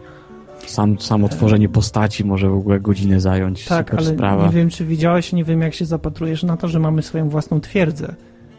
sam, 0.66 1.00
samo 1.00 1.28
tworzenie 1.28 1.68
postaci 1.68 2.24
może 2.24 2.48
w 2.48 2.54
ogóle 2.54 2.80
godzinę 2.80 3.20
zająć. 3.20 3.64
Tak, 3.64 3.86
Super 3.90 4.00
ale 4.06 4.14
sprawa. 4.16 4.46
nie 4.46 4.52
wiem, 4.52 4.70
czy 4.70 4.84
widziałeś, 4.84 5.32
nie 5.32 5.44
wiem, 5.44 5.60
jak 5.60 5.74
się 5.74 5.84
zapatrujesz 5.84 6.42
na 6.42 6.56
to, 6.56 6.68
że 6.68 6.78
mamy 6.78 7.02
swoją 7.02 7.28
własną 7.28 7.60
twierdzę. 7.60 8.14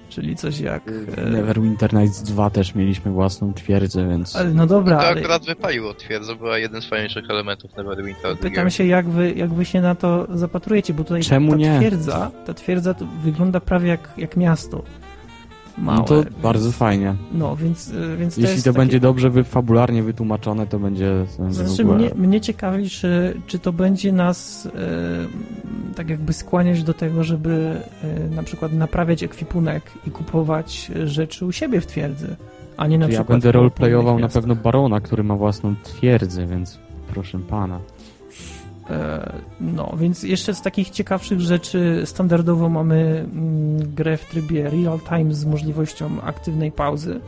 Czyli 0.10 0.36
coś 0.36 0.60
jak... 0.60 0.84
E, 1.18 1.26
Neverwinter 1.30 1.94
Nights 1.94 2.24
2 2.24 2.50
też 2.50 2.76
mieliśmy 2.76 3.12
własną 3.12 3.54
twierdzę, 3.54 4.10
więc... 4.10 4.36
Ale, 4.36 4.50
no 4.54 4.68
dobra, 4.68 4.98
To 4.98 5.08
ale... 5.08 5.20
akurat 5.20 5.46
wypaliło 5.46 5.94
twierdzę, 5.94 6.36
była 6.36 6.58
jeden 6.58 6.82
z 6.82 6.86
fajniejszych 6.86 7.30
elementów 7.30 7.78
Neverwinter. 7.78 8.38
Pytam 8.38 8.70
się, 8.70 8.86
jak 8.86 9.10
wy, 9.10 9.32
jak 9.34 9.54
wy 9.54 9.66
się 9.66 9.82
na 9.82 9.96
to 9.96 10.28
zapatrujecie, 10.34 10.94
bo 10.94 11.04
tutaj 11.04 11.22
Czemu 11.22 11.52
ta 11.52 11.58
nie? 11.58 11.78
twierdza, 11.80 12.32
ta 12.46 12.54
twierdza 12.54 12.96
wygląda 13.24 13.60
prawie 13.60 13.88
jak, 13.90 14.14
jak 14.18 14.38
miasto 14.38 14.84
małe. 15.82 16.00
No 16.00 16.04
to 16.04 16.24
więc, 16.24 16.36
bardzo 16.44 16.72
fajnie. 16.72 17.16
No, 17.34 17.56
więc, 17.56 17.90
y, 17.90 18.18
więc 18.18 18.36
to 18.36 18.42
Jeśli 18.42 18.58
to 18.58 18.64
takie... 18.64 18.78
będzie 18.78 19.00
dobrze 19.00 19.30
wy, 19.30 19.44
fabularnie 19.44 20.04
wytłumaczone, 20.04 20.68
to 20.68 20.80
będzie 20.80 21.26
Znaczy, 21.50 21.84
ogóle... 21.84 21.98
mnie, 21.98 22.10
mnie 22.16 22.42
ciekawi, 22.42 22.90
czy, 22.90 23.42
czy 23.48 23.60
to 23.60 23.74
będzie 23.74 24.12
nas 24.12 24.66
e, 24.66 25.96
tak 25.96 26.10
jakby 26.10 26.34
skłaniać 26.34 26.84
do 26.84 26.94
tego, 26.94 27.24
żeby 27.24 27.82
e, 28.04 28.36
na 28.36 28.44
przykład 28.44 28.74
naprawiać 28.74 29.24
ekwipunek 29.24 29.84
i 30.08 30.12
kupować 30.12 30.92
rzeczy 31.06 31.46
u 31.46 31.52
siebie 31.52 31.82
w 31.82 31.88
twierdzy, 31.88 32.36
a 32.78 32.88
nie 32.88 32.98
na 32.98 33.08
przykład... 33.08 33.30
Ja 33.30 33.34
będę 33.34 33.52
roleplayował 33.52 34.20
na 34.20 34.30
pewno 34.30 34.56
Barona, 34.56 35.02
który 35.02 35.24
ma 35.24 35.36
własną 35.36 35.76
twierdzę, 35.84 36.48
więc 36.48 36.80
proszę 37.14 37.40
pana. 37.40 37.80
E, 38.92 39.32
no, 39.62 39.94
więc 39.98 40.24
jeszcze 40.24 40.54
z 40.54 40.62
takich 40.62 40.90
ciekawszych 40.90 41.40
rzeczy 41.40 42.02
standardowo 42.06 42.70
mamy 42.70 43.26
mm, 43.34 43.94
grę 43.96 44.18
w 44.18 44.26
trybie 44.26 44.70
real 44.70 45.00
time 45.10 45.34
z 45.34 45.46
możliwością 45.46 46.22
aktywnej 46.22 46.72
pauzy. 46.72 47.20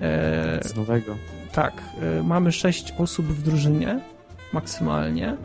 E, 0.00 0.68
z 0.68 0.76
nowego. 0.76 1.16
Tak, 1.52 1.82
e, 2.18 2.22
mamy 2.22 2.52
sześć 2.52 2.94
osób 2.98 3.26
w 3.26 3.42
drużynie 3.42 4.00
maksymalnie. 4.52 5.36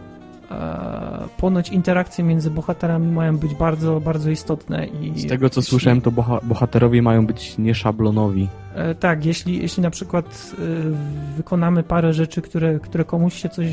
E, 0.51 1.27
ponoć 1.38 1.69
interakcje 1.69 2.23
między 2.23 2.51
bohaterami 2.51 3.12
mają 3.12 3.38
być 3.38 3.55
bardzo, 3.55 3.99
bardzo 3.99 4.29
istotne. 4.29 4.86
I 4.86 5.19
Z 5.19 5.27
tego 5.27 5.49
co 5.49 5.60
jeśli... 5.60 5.69
słyszałem, 5.69 6.01
to 6.01 6.12
bohaterowie 6.43 7.01
mają 7.01 7.25
być 7.25 7.58
nieszablonowi. 7.58 8.49
E, 8.75 8.95
tak, 8.95 9.25
jeśli, 9.25 9.62
jeśli 9.62 9.84
na 9.84 9.89
przykład 9.89 10.51
e, 10.53 11.36
wykonamy 11.38 11.84
parę 11.84 12.13
rzeczy, 12.13 12.41
które, 12.41 12.79
które 12.79 13.03
komuś 13.03 13.34
się 13.34 13.49
coś 13.49 13.67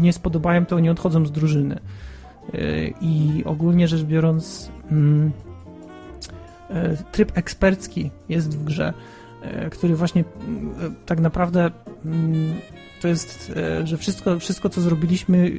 nie 0.00 0.12
spodobają, 0.12 0.66
to 0.66 0.76
oni 0.76 0.90
odchodzą 0.90 1.26
z 1.26 1.32
drużyny. 1.32 1.78
I 3.00 3.42
ogólnie 3.46 3.88
rzecz 3.88 4.02
biorąc, 4.02 4.70
mm, 4.90 5.32
tryb 7.12 7.38
ekspercki 7.38 8.10
jest 8.28 8.58
w 8.58 8.64
grze, 8.64 8.92
który 9.70 9.96
właśnie 9.96 10.24
tak 11.06 11.20
naprawdę 11.20 11.70
mm, 12.04 12.54
to 13.04 13.08
jest, 13.08 13.52
e, 13.56 13.86
że 13.86 13.96
wszystko, 13.96 14.38
wszystko 14.38 14.68
co 14.68 14.80
zrobiliśmy 14.80 15.50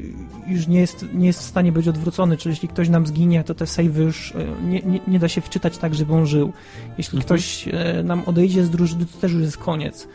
już 0.48 0.68
nie 0.68 0.80
jest, 0.80 1.06
nie 1.14 1.28
jest 1.28 1.40
w 1.40 1.44
stanie 1.44 1.72
być 1.72 1.88
odwrócone, 1.88 2.38
czyli 2.38 2.54
jeśli 2.54 2.68
ktoś 2.68 2.90
nam 2.90 3.08
zginie, 3.08 3.44
to 3.44 3.56
te 3.56 3.68
save 3.68 3.98
już 3.98 4.32
e, 4.32 4.64
nie, 4.64 4.82
nie, 4.82 5.00
nie 5.08 5.20
da 5.20 5.28
się 5.28 5.42
wczytać 5.42 5.78
tak, 5.78 5.96
żeby 5.96 6.14
on 6.14 6.26
żył. 6.26 6.54
Jeśli 6.98 7.18
mhm. 7.18 7.24
ktoś 7.24 7.68
e, 7.68 8.04
nam 8.04 8.24
odejdzie 8.26 8.64
z 8.64 8.70
drużyny, 8.70 9.06
to 9.06 9.18
też 9.18 9.32
już 9.32 9.42
jest 9.42 9.58
koniec. 9.58 10.08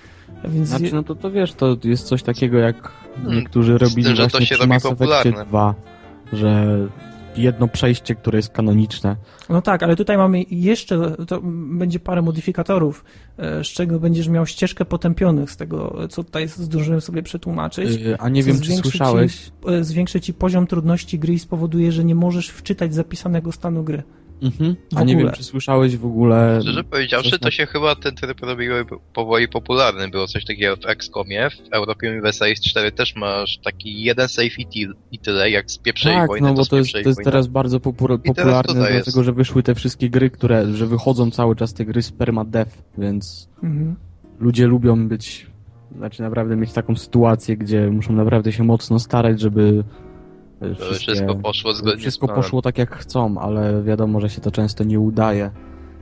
Więc... 0.44 0.68
Znaczy, 0.68 0.90
no 0.92 1.02
to, 1.02 1.14
to 1.14 1.30
wiesz, 1.30 1.52
to 1.52 1.76
jest 1.84 2.06
coś 2.06 2.22
takiego 2.22 2.58
jak 2.58 2.92
hmm. 3.14 3.36
niektórzy 3.36 3.78
robili 3.78 4.16
tym, 4.16 4.28
właśnie 4.28 4.56
przy 4.56 4.66
Mass 4.66 4.86
Effect 4.86 5.48
2, 5.48 5.74
że 6.32 6.78
jedno 7.42 7.68
przejście, 7.68 8.14
które 8.14 8.38
jest 8.38 8.48
kanoniczne. 8.48 9.16
No 9.48 9.62
tak, 9.62 9.83
ale 9.83 9.96
tutaj 9.96 10.16
mamy 10.16 10.42
jeszcze, 10.50 11.16
to 11.26 11.40
będzie 11.70 12.00
parę 12.00 12.22
modyfikatorów, 12.22 13.05
e, 13.38 13.64
z 13.64 13.66
czego 13.66 14.00
będziesz 14.00 14.29
miał 14.29 14.46
ścieżkę 14.46 14.85
potępionych, 14.85 15.50
z 15.50 15.57
tego, 15.57 15.96
co 16.11 16.24
tutaj 16.24 16.48
zdążyłem 16.48 17.00
sobie 17.00 17.22
przetłumaczyć. 17.22 18.00
A 18.18 18.29
nie 18.29 18.42
wiem, 18.42 18.61
czy 18.61 18.72
słyszałeś. 18.72 19.44
Ci, 19.44 19.50
zwiększy 19.81 20.20
ci 20.20 20.35
poziom 20.35 20.66
trudności 20.66 21.18
gry 21.18 21.33
i 21.33 21.38
spowoduje, 21.38 21.92
że 21.92 22.05
nie 22.05 22.14
możesz 22.14 22.48
wczytać 22.48 22.94
zapisanego 22.94 23.53
stanu 23.53 23.85
gry. 23.85 24.03
Mhm. 24.42 24.76
A 24.96 25.05
nie 25.05 25.16
wiem, 25.16 25.31
czy 25.33 25.44
słyszałeś 25.44 25.96
w 25.96 26.05
ogóle... 26.05 26.59
Szczerze 26.62 26.85
powiedziawszy, 26.85 27.38
to 27.38 27.50
się 27.50 27.66
chyba 27.66 27.94
ten 27.96 28.14
tryb 28.14 28.40
robił 28.40 28.72
powoli 29.14 29.48
popularny. 29.48 30.09
Było 30.09 30.26
coś 30.26 30.44
takiego 30.44 30.76
w 30.76 30.87
XCOMie, 30.87 31.50
w 31.50 31.72
Europie 31.72 32.11
Universalis 32.11 32.61
4 32.61 32.92
też 32.92 33.16
masz 33.16 33.59
taki 33.59 34.03
jeden 34.03 34.29
save 34.29 34.59
i, 34.59 34.87
i 35.12 35.18
tyle, 35.18 35.50
jak 35.50 35.70
z 35.70 35.79
pierwszej 35.79 36.14
tak, 36.14 36.29
wojny. 36.29 36.48
no 36.48 36.55
bo 36.55 36.66
to, 36.66 36.76
jest, 36.76 36.92
to 36.92 37.09
jest 37.09 37.24
teraz 37.24 37.46
bardzo 37.46 37.81
popularne, 37.81 38.88
dlatego 38.92 39.22
że 39.22 39.33
wyszły 39.33 39.62
te 39.62 39.74
wszystkie 39.74 40.11
gry, 40.11 40.31
które, 40.31 40.74
że 40.74 40.87
wychodzą 40.87 41.31
cały 41.31 41.57
czas 41.57 41.74
te 41.74 41.85
gry 41.85 42.03
z 42.03 42.12
permadeath, 42.12 42.83
więc 42.98 43.48
mhm. 43.62 43.96
ludzie 44.40 44.66
lubią 44.66 45.09
być, 45.09 45.46
znaczy 45.96 46.22
naprawdę 46.22 46.57
mieć 46.57 46.72
taką 46.72 46.96
sytuację, 46.96 47.57
gdzie 47.57 47.90
muszą 47.90 48.12
naprawdę 48.12 48.53
się 48.53 48.64
mocno 48.64 48.98
starać, 48.98 49.40
żeby 49.40 49.85
wszystko 50.92 51.34
poszło 51.34 51.72
zgodnie 51.72 52.00
Wszystko 52.00 52.28
poszło 52.28 52.62
tak 52.62 52.78
jak 52.78 52.96
chcą, 52.96 53.38
ale 53.38 53.82
wiadomo, 53.82 54.20
że 54.20 54.30
się 54.30 54.40
to 54.40 54.50
często 54.50 54.84
nie 54.84 55.00
udaje. 55.00 55.50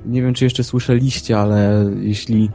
Nie 0.06 0.22
wiem, 0.22 0.34
czy 0.34 0.44
jeszcze 0.44 0.64
słyszeliście, 0.64 1.38
ale 1.38 1.90
jeśli 2.00 2.50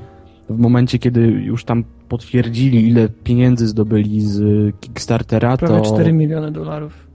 w 0.50 0.58
momencie, 0.60 1.00
kiedy 1.00 1.22
już 1.22 1.66
tam 1.66 1.84
potwierdzili, 2.10 2.88
ile 2.88 3.10
pieniędzy 3.10 3.68
zdobyli 3.68 4.22
z 4.22 4.42
Kickstartera, 4.80 5.58
Prawie 5.58 5.82
to... 5.82 5.94
4 5.94 6.14
miliony 6.14 6.52
dolarów. 6.52 7.08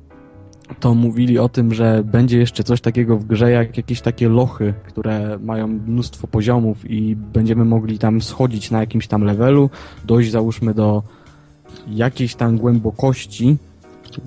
To 0.81 0.95
mówili 0.95 1.39
o 1.39 1.49
tym, 1.49 1.75
że 1.75 2.05
będzie 2.05 2.39
jeszcze 2.39 2.65
coś 2.65 2.81
takiego 2.81 3.17
w 3.17 3.25
grze, 3.25 3.51
jak 3.51 3.77
jakieś 3.77 4.01
takie 4.01 4.29
lochy, 4.29 4.75
które 4.87 5.39
mają 5.43 5.67
mnóstwo 5.67 6.27
poziomów 6.27 6.91
i 6.91 7.17
będziemy 7.17 7.65
mogli 7.65 7.99
tam 7.99 8.21
schodzić 8.21 8.71
na 8.71 8.81
jakimś 8.81 9.07
tam 9.07 9.25
levelu, 9.25 9.71
dojść 10.05 10.31
załóżmy 10.31 10.75
do 10.75 11.03
jakiejś 11.89 12.35
tam 12.35 12.59
głębokości, 12.59 13.57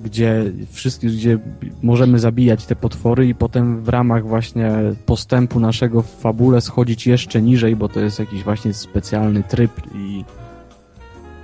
gdzie 0.04 0.44
wszystkie, 0.70 1.08
gdzie 1.08 1.38
możemy 1.82 2.18
zabijać 2.18 2.66
te 2.66 2.76
potwory 2.76 3.28
i 3.28 3.34
potem 3.34 3.82
w 3.82 3.88
ramach 3.88 4.26
właśnie 4.26 4.70
postępu 5.06 5.60
naszego 5.60 6.02
w 6.02 6.10
fabule 6.20 6.60
schodzić 6.60 7.06
jeszcze 7.06 7.42
niżej, 7.42 7.76
bo 7.76 7.88
to 7.88 8.00
jest 8.00 8.18
jakiś 8.18 8.42
właśnie 8.42 8.74
specjalny 8.74 9.42
tryb 9.42 9.70
i 9.94 10.24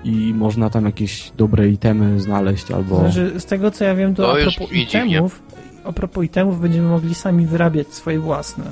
i 0.05 0.35
można 0.35 0.70
tam 0.70 0.85
jakieś 0.85 1.33
dobre 1.37 1.68
itemy 1.68 2.20
znaleźć 2.20 2.70
albo... 2.70 2.98
Znaczy, 2.98 3.40
z 3.40 3.44
tego 3.44 3.70
co 3.70 3.85
ja 3.85 3.94
wiem, 3.94 4.14
to, 4.14 4.22
to 4.22 4.33
a 4.33 4.42
propos 4.42 4.72
itemów, 4.72 5.42
a 5.85 5.92
propos 5.92 6.24
itemów 6.24 6.61
będziemy 6.61 6.88
mogli 6.88 7.14
sami 7.14 7.46
wyrabiać 7.46 7.94
swoje 7.94 8.18
własne 8.18 8.64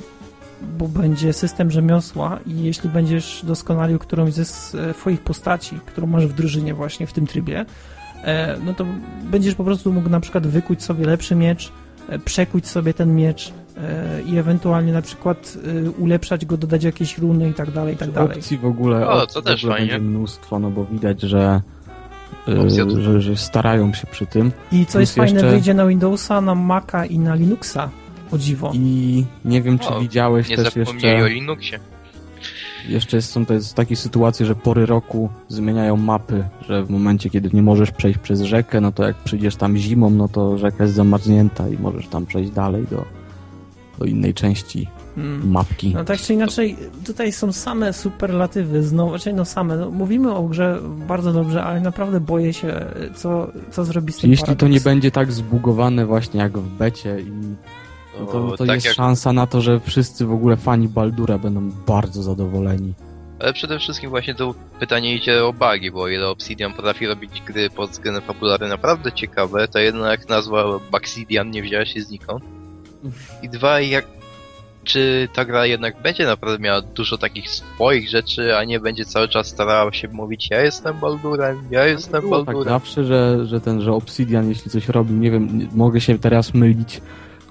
bo 0.79 0.87
będzie 0.87 1.33
system 1.33 1.71
rzemiosła 1.71 2.39
i 2.45 2.63
jeśli 2.63 2.89
będziesz 2.89 3.45
doskonalił 3.45 3.99
którąś 3.99 4.33
ze 4.33 4.45
swoich 4.93 5.21
postaci, 5.21 5.79
którą 5.85 6.07
masz 6.07 6.27
w 6.27 6.33
drużynie 6.33 6.73
właśnie 6.73 7.07
w 7.07 7.13
tym 7.13 7.27
trybie, 7.27 7.59
E, 7.59 7.96
no 8.65 8.73
to 8.73 8.85
będziesz 9.23 9.55
po 9.55 9.63
prostu 9.63 9.93
mógł 9.93 10.09
na 10.09 10.19
przykład 10.19 10.47
wykuć 10.47 10.83
sobie 10.83 11.05
lepszy 11.05 11.35
miecz, 11.35 11.71
e, 12.09 12.19
przekuć 12.19 12.67
sobie 12.67 12.93
ten 12.93 13.15
miecz 13.15 13.53
e, 13.77 14.21
i 14.21 14.37
ewentualnie 14.37 14.93
na 14.93 15.01
przykład 15.01 15.57
ulepszać 15.97 16.45
go, 16.45 16.57
dodać 16.57 16.83
jakieś 16.83 17.17
runy 17.17 17.49
i 17.49 17.53
tak 17.53 17.71
dalej, 17.71 17.93
i 17.93 17.97
tak 17.97 18.11
dalej. 18.11 18.37
Opcji 18.37 18.57
w 18.57 18.65
ogóle, 18.65 19.09
o, 19.09 19.27
to 19.27 19.41
też 19.41 19.61
fajnie. 19.61 19.77
będzie 19.77 19.99
mnóstwo, 19.99 20.59
no 20.59 20.69
bo 20.69 20.85
widać, 20.85 21.21
że 21.21 21.61
że, 22.67 23.21
że, 23.21 23.37
starają 23.37 23.93
się 23.93 24.07
przy 24.07 24.25
tym. 24.25 24.51
I 24.71 24.85
co 24.85 24.99
jest 24.99 25.15
fajne, 25.15 25.33
jeszcze... 25.33 25.51
wyjdzie 25.51 25.73
na 25.73 25.87
Windowsa, 25.87 26.41
na 26.41 26.55
Maca 26.55 27.05
i 27.05 27.19
na 27.19 27.35
Linuxa, 27.35 27.89
o 28.31 28.37
dziwo. 28.37 28.71
I 28.73 29.25
nie 29.45 29.61
wiem, 29.61 29.79
czy 29.79 29.89
o, 29.89 29.99
widziałeś 29.99 30.47
też 30.47 30.75
jeszcze... 30.75 31.23
o 31.23 31.27
Linuxie. 31.27 31.79
Jeszcze 32.87 33.21
są 33.21 33.45
to 33.45 33.53
jest 33.53 33.75
takie 33.75 33.95
sytuacje, 33.95 34.45
że 34.45 34.55
pory 34.55 34.85
roku 34.85 35.29
zmieniają 35.47 35.97
mapy, 35.97 36.43
że 36.69 36.83
w 36.83 36.89
momencie, 36.89 37.29
kiedy 37.29 37.49
nie 37.53 37.61
możesz 37.61 37.91
przejść 37.91 38.19
przez 38.19 38.41
rzekę, 38.41 38.81
no 38.81 38.91
to 38.91 39.03
jak 39.03 39.15
przyjdziesz 39.15 39.55
tam 39.55 39.77
zimą, 39.77 40.09
no 40.09 40.27
to 40.27 40.57
rzeka 40.57 40.83
jest 40.83 40.95
zamarznięta 40.95 41.69
i 41.69 41.77
możesz 41.77 42.07
tam 42.07 42.25
przejść 42.25 42.51
dalej 42.51 42.85
do, 42.91 43.05
do 43.99 44.05
innej 44.05 44.33
części 44.33 44.87
hmm. 45.15 45.51
mapki. 45.51 45.93
No 45.93 46.03
tak 46.03 46.19
czy 46.19 46.33
inaczej, 46.33 46.75
tutaj 47.05 47.31
są 47.31 47.51
same 47.51 47.93
superlatywy, 47.93 48.83
znowu, 48.83 49.13
raczej 49.13 49.33
no 49.33 49.45
same. 49.45 49.77
No, 49.77 49.91
mówimy 49.91 50.35
o 50.35 50.43
grze 50.43 50.79
bardzo 51.07 51.33
dobrze, 51.33 51.63
ale 51.63 51.81
naprawdę 51.81 52.19
boję 52.19 52.53
się, 52.53 52.85
co, 53.15 53.47
co 53.71 53.85
zrobi 53.85 54.13
z 54.13 54.17
tym 54.17 54.29
Jeśli 54.29 54.45
paradoks. 54.45 54.59
to 54.59 54.67
nie 54.67 54.81
będzie 54.81 55.11
tak 55.11 55.31
zbugowane 55.31 56.05
właśnie 56.05 56.39
jak 56.39 56.57
w 56.57 56.77
becie 56.77 57.21
i 57.21 57.31
no 58.19 58.25
to, 58.25 58.57
to 58.57 58.65
tak 58.65 58.75
jest 58.75 58.85
jak... 58.85 58.95
szansa 58.95 59.33
na 59.33 59.47
to, 59.47 59.61
że 59.61 59.79
wszyscy 59.79 60.25
w 60.25 60.31
ogóle 60.31 60.57
fani 60.57 60.87
Baldura 60.87 61.37
będą 61.37 61.71
bardzo 61.87 62.23
zadowoleni. 62.23 62.93
Ale 63.39 63.53
przede 63.53 63.79
wszystkim 63.79 64.09
właśnie 64.09 64.35
to 64.35 64.53
pytanie 64.79 65.15
idzie 65.15 65.45
o 65.45 65.53
bugi, 65.53 65.91
bo 65.91 66.01
o 66.01 66.07
ile 66.07 66.27
Obsidian 66.27 66.73
potrafi 66.73 67.07
robić 67.07 67.41
gry 67.41 67.69
pod 67.69 67.89
względem 67.89 68.23
fabularny 68.23 68.67
naprawdę 68.67 69.11
ciekawe, 69.11 69.67
to 69.67 69.79
jednak 69.79 70.29
nazwa 70.29 70.79
Buxidian 70.91 71.51
nie 71.51 71.61
wzięła 71.61 71.85
się 71.85 72.01
znikąd. 72.01 72.43
I 73.41 73.49
dwa, 73.49 73.81
jak 73.81 74.05
czy 74.87 75.27
ta 75.33 75.45
gra 75.45 75.65
jednak 75.65 76.01
będzie 76.01 76.25
naprawdę 76.25 76.63
miała 76.63 76.81
dużo 76.81 77.17
takich 77.17 77.49
swoich 77.49 78.09
rzeczy, 78.09 78.57
a 78.57 78.63
nie 78.63 78.79
będzie 78.79 79.05
cały 79.05 79.27
czas 79.27 79.47
starała 79.47 79.93
się 79.93 80.07
mówić 80.07 80.49
ja 80.51 80.61
jestem 80.61 80.99
Baldurem, 80.99 81.57
ja 81.71 81.85
jestem 81.85 82.21
tak 82.21 82.29
Baldurem. 82.29 82.63
Tak 82.63 82.69
zawsze, 82.69 83.03
że, 83.03 83.45
że 83.45 83.61
ten, 83.61 83.81
że 83.81 83.93
Obsidian 83.93 84.49
jeśli 84.49 84.71
coś 84.71 84.89
robi, 84.89 85.13
nie 85.13 85.31
wiem, 85.31 85.69
mogę 85.73 86.01
się 86.01 86.19
teraz 86.19 86.53
mylić, 86.53 87.01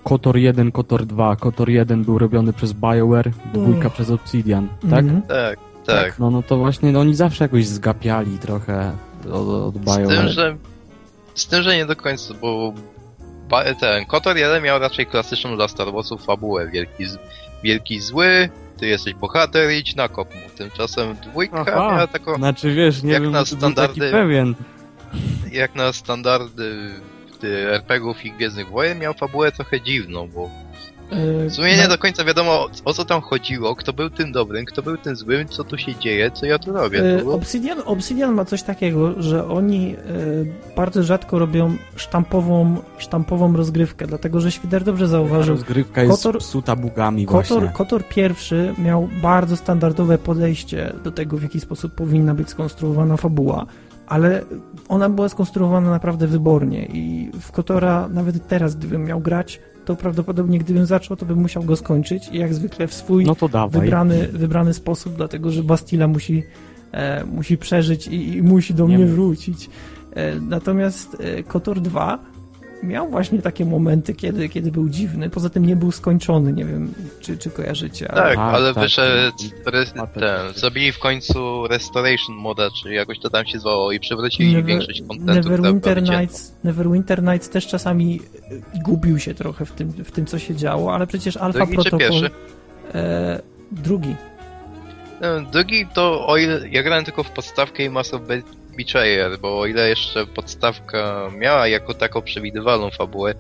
KOTOR 0.07 0.37
1, 0.37 0.73
KOTOR 0.73 1.07
2. 1.07 1.37
KOTOR 1.37 1.69
1 1.71 2.05
był 2.05 2.19
robiony 2.19 2.53
przez 2.53 2.73
BioWare, 2.73 3.31
dwójka 3.55 3.81
mm. 3.81 3.91
przez 3.91 4.11
Obsidian, 4.11 4.69
tak? 4.91 5.05
Mm 5.05 5.21
-hmm. 5.21 5.27
Tak, 5.27 5.59
tak? 5.87 6.19
No, 6.19 6.31
no 6.31 6.43
to 6.43 6.57
właśnie 6.57 6.93
no, 6.93 7.01
oni 7.01 7.15
zawsze 7.15 7.45
jakoś 7.45 7.67
zgapiali 7.67 8.39
trochę 8.39 8.93
od, 9.25 9.49
od 9.49 9.79
BioWare. 9.79 10.07
Z 10.07 10.09
tym, 10.09 10.29
że, 10.29 10.57
z 11.35 11.47
tym, 11.47 11.63
że 11.63 11.77
nie 11.77 11.87
do 11.87 11.97
końca, 11.97 12.35
bo 12.35 12.73
ten 13.81 14.07
KOTOR 14.07 14.37
1 14.37 14.63
miał 14.63 14.79
raczej 14.79 15.07
klasyczną 15.07 15.57
dla 15.57 15.69
Star 15.69 15.93
Warsów 15.93 16.25
fabułę. 16.25 16.71
Wielki, 16.71 17.05
wielki 17.63 18.01
zły, 18.01 18.49
ty 18.77 18.87
jesteś 18.87 19.15
bohater, 19.15 19.71
idź 19.71 19.97
na 19.97 20.09
kop 20.09 20.35
mu. 20.35 20.41
Tymczasem 20.57 21.15
dwójka 21.15 21.61
Aha, 21.61 21.71
miała 21.73 22.07
taką... 22.07 22.35
Znaczy 22.35 22.75
wiesz, 22.75 23.03
nie 23.03 23.13
jak 23.13 23.23
wiem, 23.23 23.33
na 23.33 23.45
standardy, 23.45 24.11
pewien. 24.11 24.55
Jak 25.53 25.75
na 25.75 25.93
standardy 25.93 26.91
RPGów 27.45 28.25
i 28.25 28.33
Gwiezdnych 28.33 28.71
Wojen 28.71 28.99
miał 28.99 29.15
fabułę 29.15 29.53
trochę 29.53 29.81
dziwną, 29.81 30.29
bo 30.29 30.51
w 31.49 31.53
sumie 31.55 31.77
nie 31.77 31.83
no. 31.83 31.89
do 31.89 31.99
końca 31.99 32.25
wiadomo 32.25 32.69
o 32.85 32.93
co 32.93 33.05
tam 33.05 33.21
chodziło, 33.21 33.77
kto 33.77 33.93
był 33.93 34.11
tym 34.11 34.33
dobrym, 34.33 34.65
kto 34.65 34.83
był 34.83 34.97
tym 34.97 35.17
złym, 35.17 35.49
co 35.49 35.65
tu 35.65 35.79
się 35.79 35.95
dzieje, 35.95 36.31
co 36.31 36.47
ja 36.47 36.59
tu 36.59 36.73
robię. 36.73 36.99
Yy, 36.99 37.33
Obsidian, 37.33 37.79
Obsidian 37.85 38.35
ma 38.35 38.45
coś 38.45 38.63
takiego, 38.63 39.23
że 39.23 39.49
oni 39.49 39.91
yy, 39.91 39.97
bardzo 40.77 41.03
rzadko 41.03 41.39
robią 41.39 41.77
sztampową, 41.97 42.77
sztampową 42.99 43.57
rozgrywkę, 43.57 44.07
dlatego 44.07 44.41
że 44.41 44.51
Świder 44.51 44.85
dobrze 44.85 45.09
zauważył. 45.09 45.55
Rozgrywka 45.55 46.03
jest 46.03 46.17
Kotor, 46.17 46.39
psuta 46.39 46.77
bugami 46.77 47.27
Kotor, 47.27 47.61
właśnie. 47.61 47.69
Kotor 47.77 48.09
pierwszy 48.09 48.75
miał 48.79 49.09
bardzo 49.23 49.57
standardowe 49.57 50.19
podejście 50.19 50.93
do 51.05 51.13
tego, 51.13 51.37
w 51.37 51.43
jaki 51.43 51.61
sposób 51.61 51.95
powinna 51.95 52.35
być 52.35 52.51
skonstruowana 52.51 53.17
fabuła 53.17 53.67
ale 54.07 54.43
ona 54.89 55.09
była 55.09 55.29
skonstruowana 55.29 55.91
naprawdę 55.91 56.27
wybornie 56.27 56.87
i 56.87 57.31
w 57.41 57.53
Kotora 57.53 58.09
nawet 58.09 58.49
teraz, 58.49 58.77
gdybym 58.77 59.05
miał 59.05 59.21
grać, 59.21 59.61
to 59.85 59.97
prawdopodobnie 59.97 60.59
gdybym 60.59 60.87
zaczął, 60.87 61.17
to 61.17 61.27
bym 61.27 61.39
musiał 61.39 61.63
go 61.63 61.77
skończyć 61.77 62.29
i 62.33 62.39
jak 62.39 62.55
zwykle 62.55 62.87
w 62.87 62.95
swój 62.95 63.25
no 63.25 63.69
wybrany, 63.69 64.29
wybrany 64.29 64.75
sposób, 64.75 65.15
dlatego 65.15 65.51
że 65.51 65.63
Bastila 65.63 66.09
musi, 66.09 66.43
e, 66.93 67.25
musi 67.25 67.59
przeżyć 67.59 68.07
i, 68.07 68.37
i 68.37 68.43
musi 68.43 68.75
do 68.75 68.89
Nie 68.89 68.99
mnie 68.99 69.07
wrócić. 69.07 69.71
E, 70.15 70.41
natomiast 70.41 71.17
e, 71.21 71.43
Kotor 71.43 71.81
2 71.81 72.19
miał 72.83 73.09
właśnie 73.09 73.43
takie 73.43 73.65
momenty, 73.65 74.15
kiedy, 74.15 74.49
kiedy 74.49 74.73
był 74.73 74.89
dziwny. 74.89 75.31
Poza 75.31 75.51
tym 75.51 75.67
nie 75.67 75.77
był 75.77 75.93
skończony, 75.93 76.53
nie 76.53 76.65
wiem, 76.65 76.95
czy, 77.21 77.39
czy 77.39 77.51
kojarzycie. 77.51 78.11
Ale... 78.11 78.23
Tak, 78.23 78.39
ale 78.39 78.75
tak, 78.75 78.83
wyszedł, 78.83 79.37
tak, 79.95 80.13
ten, 80.13 80.53
zrobili 80.55 80.93
w 80.93 80.99
końcu 80.99 81.67
Restoration 81.67 82.37
moda, 82.37 82.71
czy 82.83 82.95
jakoś 82.95 83.19
to 83.19 83.31
tam 83.31 83.47
się 83.47 83.59
zwało 83.59 83.93
i 83.93 84.01
przywrócili 84.01 84.53
Never, 84.53 84.65
większość 84.65 85.03
kontentu. 85.09 85.51
Neverwinter 85.51 86.03
Nights, 86.03 86.55
Neverwinter 86.65 87.23
Nights 87.23 87.49
też 87.49 87.67
czasami 87.67 88.21
gubił 88.85 89.19
się 89.19 89.35
trochę 89.35 89.67
w 89.67 89.73
tym, 89.73 89.93
w 89.93 90.11
tym 90.11 90.27
co 90.27 90.39
się 90.39 90.55
działo, 90.55 90.95
ale 90.95 91.07
przecież 91.07 91.37
Alpha 91.37 91.59
drugi 91.59 91.75
Protocol... 91.75 92.31
E, 92.95 93.41
drugi. 93.73 94.17
Drugi 95.53 95.87
to, 95.95 96.27
o 96.27 96.37
ile 96.37 96.69
ja 96.69 96.83
grałem 96.83 97.05
tylko 97.05 97.23
w 97.23 97.31
podstawkę 97.31 97.85
i 97.85 97.91
Mass 97.91 98.15
of 98.15 98.23
Betrayer, 98.77 99.39
bo 99.39 99.61
o 99.61 99.67
ile 99.67 99.89
jeszcze 99.89 100.27
podstawka 100.27 101.31
miała 101.39 101.69
jako 101.69 101.95
taką 101.95 102.23
przewidywalną 102.23 102.91
fabułę, 102.91 103.35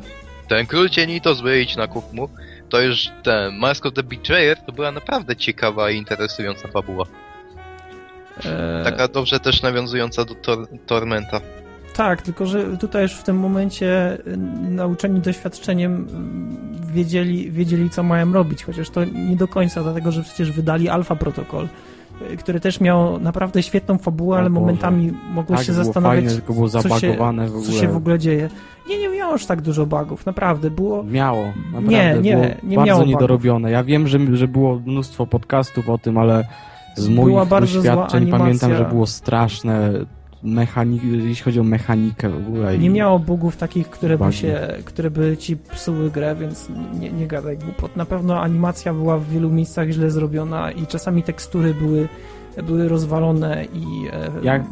ten 0.48 0.66
król 0.66 0.88
cieni 0.88 1.20
to 1.20 1.34
zły, 1.34 1.60
idź 1.60 1.76
na 1.76 1.86
kup 1.86 2.12
mu, 2.12 2.28
to 2.68 2.80
już 2.80 3.08
ten 3.22 3.56
Mask 3.56 3.86
of 3.86 3.94
the 3.94 4.02
Betrayer 4.02 4.58
to 4.58 4.72
była 4.72 4.92
naprawdę 4.92 5.36
ciekawa 5.36 5.90
i 5.90 5.96
interesująca 5.96 6.68
fabuła. 6.68 7.04
Eee... 8.44 8.84
Taka 8.84 9.08
dobrze 9.08 9.40
też 9.40 9.62
nawiązująca 9.62 10.24
do 10.24 10.34
tor 10.34 10.68
Tormenta. 10.86 11.40
tak, 11.94 12.22
tylko 12.22 12.46
że 12.46 12.76
tutaj 12.76 13.02
już 13.02 13.12
w 13.12 13.22
tym 13.22 13.36
momencie 13.36 14.18
y, 14.26 14.36
nauczeni 14.70 15.20
doświadczeniem 15.20 16.06
wiedzieli, 16.92 17.50
wiedzieli 17.50 17.90
co 17.90 18.02
mają 18.02 18.32
robić, 18.32 18.64
chociaż 18.64 18.90
to 18.90 19.04
nie 19.04 19.36
do 19.36 19.48
końca, 19.48 19.82
dlatego 19.82 20.12
że 20.12 20.22
przecież 20.22 20.52
wydali 20.52 20.88
alfa 20.88 21.16
protokol, 21.16 21.68
y, 22.32 22.36
które 22.36 22.60
też 22.60 22.80
miało 22.80 23.18
naprawdę 23.18 23.62
świetną 23.62 23.98
fabułę, 23.98 24.38
ale 24.38 24.50
momentami 24.50 25.12
mogło 25.32 25.56
tak, 25.56 25.64
się 25.64 25.72
zastanawiać, 25.72 26.24
fajne, 26.24 26.40
tylko 26.40 26.52
było 26.52 26.68
co, 26.68 26.82
się, 26.98 27.16
co 27.66 27.72
się 27.72 27.88
w 27.88 27.96
ogóle 27.96 28.18
dzieje. 28.18 28.48
Nie, 28.88 28.98
nie 28.98 29.08
miało 29.08 29.34
aż 29.34 29.46
tak 29.46 29.60
dużo 29.62 29.86
bugów, 29.86 30.26
naprawdę. 30.26 30.70
Było... 30.70 31.02
Miało, 31.02 31.52
naprawdę. 31.72 31.90
Nie, 31.90 32.18
nie, 32.22 32.36
było 32.36 32.46
nie 32.62 32.76
bardzo 32.76 32.86
miało 32.86 33.04
niedorobione. 33.04 33.70
Ja 33.70 33.84
wiem, 33.84 34.08
że, 34.08 34.36
że 34.36 34.48
było 34.48 34.80
mnóstwo 34.86 35.26
podcastów 35.26 35.88
o 35.88 35.98
tym, 35.98 36.18
ale 36.18 36.44
z 36.94 37.08
moich 37.08 37.48
doświadczeń 37.48 38.30
pamiętam, 38.30 38.74
że 38.74 38.84
było 38.84 39.06
straszne 39.06 39.92
mechanik, 40.46 41.04
jeśli 41.04 41.44
chodzi 41.44 41.60
o 41.60 41.64
mechanikę 41.64 42.28
w 42.28 42.36
ogóle. 42.36 42.78
Nie 42.78 42.90
miało 42.90 43.18
bugów 43.18 43.56
takich, 43.56 43.90
które 43.90 44.18
by, 44.18 44.32
się, 44.32 44.68
które 44.84 45.10
by 45.10 45.36
ci 45.36 45.56
psuły 45.56 46.10
grę, 46.10 46.36
więc 46.40 46.68
nie, 47.00 47.12
nie 47.12 47.26
gadaj 47.26 47.58
głupot. 47.58 47.96
Na 47.96 48.04
pewno 48.04 48.40
animacja 48.40 48.94
była 48.94 49.18
w 49.18 49.28
wielu 49.28 49.50
miejscach 49.50 49.88
źle 49.88 50.10
zrobiona 50.10 50.70
i 50.70 50.86
czasami 50.86 51.22
tekstury 51.22 51.74
były, 51.74 52.08
były 52.66 52.88
rozwalone 52.88 53.64
i... 53.64 54.08
E, 54.12 54.30
Jak 54.42 54.62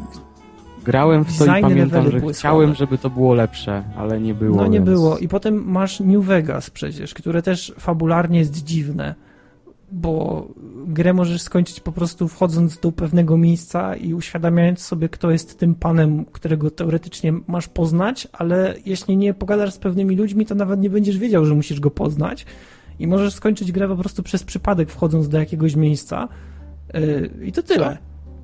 grałem 0.83 1.25
w 1.25 1.37
to 1.37 1.57
i 1.57 1.61
pamiętam, 1.61 2.11
że 2.11 2.21
chciałem, 2.33 2.75
żeby 2.75 2.97
to 2.97 3.09
było 3.09 3.33
lepsze, 3.33 3.83
ale 3.97 4.19
nie 4.19 4.33
było. 4.33 4.57
No 4.57 4.67
nie 4.67 4.79
więc... 4.79 4.89
było. 4.89 5.17
I 5.17 5.27
potem 5.27 5.63
masz 5.71 5.99
New 5.99 6.25
Vegas 6.25 6.69
przecież, 6.69 7.13
które 7.13 7.41
też 7.41 7.73
fabularnie 7.79 8.39
jest 8.39 8.63
dziwne 8.63 9.15
bo 9.91 10.47
grę 10.87 11.13
możesz 11.13 11.41
skończyć 11.41 11.79
po 11.79 11.91
prostu 11.91 12.27
wchodząc 12.27 12.77
do 12.79 12.91
pewnego 12.91 13.37
miejsca 13.37 13.95
i 13.95 14.13
uświadamiając 14.13 14.81
sobie, 14.81 15.09
kto 15.09 15.31
jest 15.31 15.59
tym 15.59 15.75
panem, 15.75 16.25
którego 16.25 16.71
teoretycznie 16.71 17.33
masz 17.47 17.67
poznać, 17.67 18.27
ale 18.33 18.75
jeśli 18.85 19.17
nie 19.17 19.33
pogadasz 19.33 19.73
z 19.73 19.77
pewnymi 19.77 20.15
ludźmi, 20.15 20.45
to 20.45 20.55
nawet 20.55 20.79
nie 20.79 20.89
będziesz 20.89 21.17
wiedział, 21.17 21.45
że 21.45 21.55
musisz 21.55 21.79
go 21.79 21.91
poznać 21.91 22.45
i 22.99 23.07
możesz 23.07 23.33
skończyć 23.33 23.71
grę 23.71 23.87
po 23.87 23.95
prostu 23.95 24.23
przez 24.23 24.43
przypadek 24.43 24.89
wchodząc 24.89 25.29
do 25.29 25.39
jakiegoś 25.39 25.75
miejsca 25.75 26.27
yy, 26.93 27.29
i 27.43 27.51
to 27.51 27.63
tyle. 27.63 27.97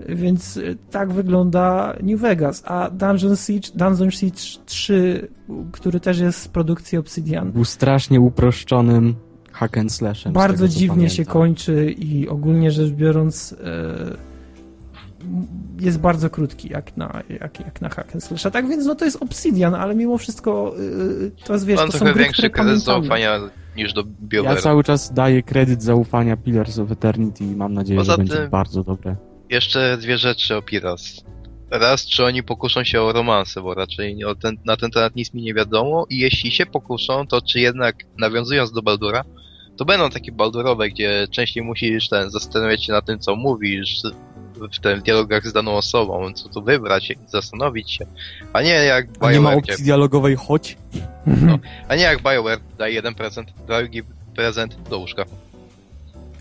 Więc 0.10 0.56
yy, 0.56 0.77
tak 0.91 1.12
wygląda 1.12 1.93
New 2.04 2.21
Vegas, 2.21 2.63
a 2.65 2.89
Dungeon 2.89 3.36
Siege, 3.36 3.69
Dungeon 3.75 4.12
Siege 4.12 4.41
3, 4.65 5.27
który 5.71 5.99
też 5.99 6.19
jest 6.19 6.39
z 6.39 6.47
produkcji 6.47 6.97
Obsidian. 6.97 7.51
Był 7.51 7.65
strasznie 7.65 8.19
uproszczonym 8.19 9.15
hack 9.52 9.78
and 9.78 9.94
slashem. 9.94 10.34
Bardzo 10.34 10.68
tego, 10.68 10.80
dziwnie 10.80 11.10
się 11.10 11.26
kończy 11.26 11.92
i 11.92 12.30
ogólnie 12.30 12.72
rzecz 12.72 12.92
biorąc 12.92 13.56
e, 13.64 14.32
jest 15.80 16.00
bardzo 16.00 16.30
krótki 16.30 16.70
jak 16.70 16.98
na, 16.98 17.24
jak, 17.30 17.60
jak 17.60 17.82
na 17.82 17.90
hack 17.90 18.16
and 18.16 18.24
slash. 18.24 18.46
A 18.46 18.52
tak 18.52 18.68
więc 18.68 18.86
no 18.86 18.96
to 18.96 19.06
jest 19.06 19.24
Obsidian, 19.24 19.76
ale 19.76 19.96
mimo 19.96 20.18
wszystko 20.18 20.76
e, 21.38 21.46
to 21.46 21.54
jest 21.54 21.66
wiesz, 21.66 21.78
Mam 21.78 21.86
to 21.86 21.92
trochę 21.92 22.06
są 22.06 22.14
gry, 22.14 22.24
większy 22.24 22.50
kredyt 22.50 22.84
zaufania 22.84 23.40
niż 23.76 23.94
do 23.94 24.04
BioWare. 24.04 24.56
Ja 24.56 24.62
cały 24.62 24.84
czas 24.84 25.14
daję 25.14 25.44
kredyt 25.44 25.84
zaufania 25.84 26.38
Pillars 26.38 26.80
of 26.80 26.92
Eternity 26.92 27.44
i 27.44 27.56
mam 27.56 27.74
nadzieję, 27.74 28.00
Poza 28.00 28.12
że 28.12 28.18
będzie 28.18 28.48
bardzo 28.48 28.84
dobre. 28.84 29.16
Jeszcze 29.50 29.98
dwie 29.98 30.18
rzeczy 30.18 30.56
o 30.56 30.62
Piras. 30.62 31.24
Raz, 31.72 32.06
czy 32.06 32.26
oni 32.26 32.44
pokuszą 32.44 32.84
się 32.84 33.02
o 33.02 33.12
romanse, 33.12 33.62
bo 33.62 33.74
raczej 33.74 34.18
ten, 34.42 34.58
na 34.66 34.78
ten 34.78 34.92
temat 34.92 35.16
nic 35.16 35.34
mi 35.34 35.42
nie 35.42 35.54
wiadomo 35.54 36.06
i 36.10 36.20
jeśli 36.20 36.52
się 36.52 36.66
pokuszą, 36.66 37.28
to 37.28 37.42
czy 37.42 37.60
jednak 37.60 37.96
nawiązując 38.18 38.72
do 38.72 38.82
Baldura, 38.82 39.24
to 39.78 39.86
będą 39.86 40.10
takie 40.10 40.32
baldurowe, 40.32 40.90
gdzie 40.90 41.28
częściej 41.32 41.64
musisz 41.64 42.10
ten, 42.10 42.32
zastanawiać 42.32 42.86
się 42.86 42.94
na 42.94 43.02
tym, 43.02 43.20
co 43.20 43.36
mówisz 43.36 44.02
w 44.74 44.80
tym 44.80 45.02
dialogach 45.02 45.48
z 45.48 45.54
daną 45.54 45.72
osobą, 45.72 46.34
co 46.34 46.50
tu 46.50 46.62
wybrać, 46.62 47.14
zastanowić 47.28 47.92
się. 47.92 48.06
A 48.54 48.62
nie 48.62 48.70
jak 48.70 49.08
BioWare. 49.08 49.30
A 49.30 49.34
nie 49.34 49.40
ma 49.40 49.54
opcji 49.54 49.74
gdzie... 49.74 49.84
dialogowej 49.84 50.36
chodź? 50.36 50.78
No, 51.26 51.60
a 51.88 51.96
nie 51.96 52.04
jak 52.04 52.22
BioWare, 52.22 52.60
daj 52.78 52.94
jeden 52.94 53.16
prezent, 53.16 53.54
drugi 53.68 54.04
prezent 54.36 54.78
do 54.90 55.00
łóżka. 55.00 55.26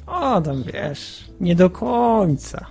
O, 0.07 0.40
tam 0.40 0.62
wiesz, 0.62 1.25
nie 1.40 1.57
do 1.57 1.71
końca. 1.71 2.66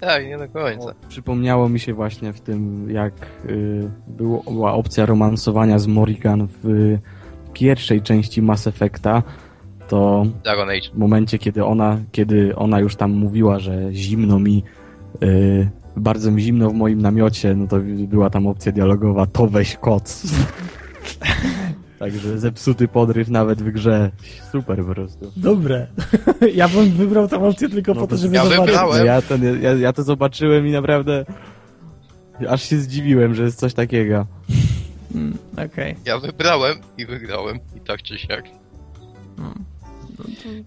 Tak, 0.00 0.26
nie 0.26 0.38
do 0.38 0.48
końca. 0.48 0.90
O, 0.90 0.94
przypomniało 1.08 1.68
mi 1.68 1.80
się 1.80 1.94
właśnie 1.94 2.32
w 2.32 2.40
tym, 2.40 2.90
jak 2.90 3.12
y, 3.44 3.90
było, 4.06 4.42
była 4.42 4.72
opcja 4.72 5.06
romansowania 5.06 5.78
z 5.78 5.86
Morrigan 5.86 6.48
w 6.62 6.68
y, 6.68 7.00
pierwszej 7.52 8.02
części 8.02 8.42
Mass 8.42 8.66
Effecta, 8.66 9.22
to 9.88 10.26
Dragon 10.44 10.70
Age. 10.70 10.90
w 10.94 10.98
momencie, 10.98 11.38
kiedy 11.38 11.64
ona, 11.64 11.98
kiedy 12.12 12.56
ona 12.56 12.80
już 12.80 12.96
tam 12.96 13.10
mówiła, 13.10 13.58
że 13.58 13.88
zimno 13.92 14.38
mi, 14.38 14.64
yy, 15.20 15.68
bardzo 15.96 16.30
mi 16.30 16.42
zimno 16.42 16.70
w 16.70 16.74
moim 16.74 17.02
namiocie, 17.02 17.54
no 17.54 17.66
to 17.66 17.76
była 18.08 18.30
tam 18.30 18.46
opcja 18.46 18.72
dialogowa, 18.72 19.26
to 19.26 19.46
weź 19.46 19.76
koc. 19.76 20.22
Także 21.98 22.38
zepsuty 22.38 22.88
podryw 22.88 23.28
nawet 23.28 23.62
w 23.62 23.70
grze. 23.70 24.10
Super 24.52 24.78
po 24.78 24.94
prostu. 24.94 25.32
Dobre. 25.36 25.86
Ja 26.54 26.68
bym 26.68 26.90
wybrał 26.90 27.28
tę 27.28 27.44
opcję 27.44 27.68
tylko 27.68 27.94
no 27.94 28.00
po 28.00 28.06
to, 28.06 28.16
żeby 28.16 28.34
ja 28.34 28.44
zobaczyć. 28.44 28.66
Wybrałem. 28.66 29.06
Ja, 29.06 29.22
ten, 29.22 29.62
ja, 29.62 29.72
ja 29.72 29.92
to 29.92 30.02
zobaczyłem 30.02 30.66
i 30.66 30.70
naprawdę 30.70 31.24
aż 32.48 32.62
się 32.62 32.76
zdziwiłem, 32.76 33.34
że 33.34 33.42
jest 33.42 33.58
coś 33.58 33.74
takiego. 33.74 34.26
Hmm, 35.12 35.38
Okej. 35.52 35.66
Okay. 35.66 35.94
Ja 36.04 36.18
wybrałem 36.18 36.78
i 36.98 37.06
wygrałem. 37.06 37.58
I 37.76 37.80
tak 37.80 38.02
czy 38.02 38.18
siak. 38.18 38.44
Hmm. 39.36 39.64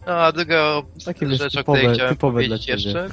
No, 0.07 0.13
a 0.13 0.31
druga 0.31 0.81
Takie 1.05 1.29
rzecz, 1.35 1.53
typowe, 1.53 1.79
o 1.79 1.81
której 1.81 1.95
chciałem 1.95 2.17
powiedzieć 2.17 2.67
jeszcze, 2.67 3.07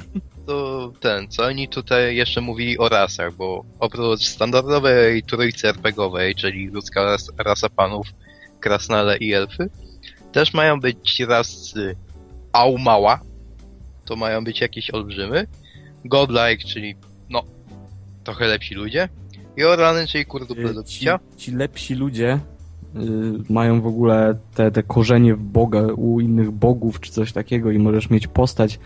to 0.45 0.93
ten, 0.99 1.27
co 1.27 1.43
oni 1.43 1.67
tutaj 1.67 2.15
jeszcze 2.15 2.41
mówili 2.41 2.77
o 2.77 2.89
rasach, 2.89 3.33
bo 3.35 3.65
oprócz 3.79 4.23
standardowej 4.23 5.23
trójcy 5.23 5.67
RPGowej, 5.67 6.35
czyli 6.35 6.67
ludzka 6.67 7.17
rasa 7.37 7.69
panów, 7.69 8.07
krasnale 8.59 9.17
i 9.17 9.33
elfy, 9.33 9.69
też 10.31 10.53
mają 10.53 10.79
być 10.79 11.19
rasy 11.19 11.95
Aumała, 12.53 13.19
to 14.05 14.15
mają 14.15 14.43
być 14.43 14.61
jakieś 14.61 14.91
olbrzymy, 14.91 15.47
Godlike, 16.05 16.67
czyli 16.67 16.95
no, 17.29 17.43
trochę 18.23 18.47
lepsi 18.47 18.75
ludzie, 18.75 19.09
i 19.57 19.63
Orany, 19.63 20.07
czyli 20.07 20.25
kurduple 20.25 20.73
do 20.73 20.83
picia. 20.83 21.19
Ci, 21.37 21.45
ci 21.45 21.51
lepsi 21.51 21.95
ludzie 21.95 22.39
mają 23.49 23.81
w 23.81 23.87
ogóle 23.87 24.35
te, 24.55 24.71
te 24.71 24.83
korzenie 24.83 25.35
w 25.35 25.43
Boga, 25.43 25.81
u 25.81 26.19
innych 26.19 26.51
bogów 26.51 26.99
czy 26.99 27.11
coś 27.11 27.31
takiego 27.31 27.71
i 27.71 27.79
możesz 27.79 28.09
mieć 28.09 28.27
postać 28.27 28.79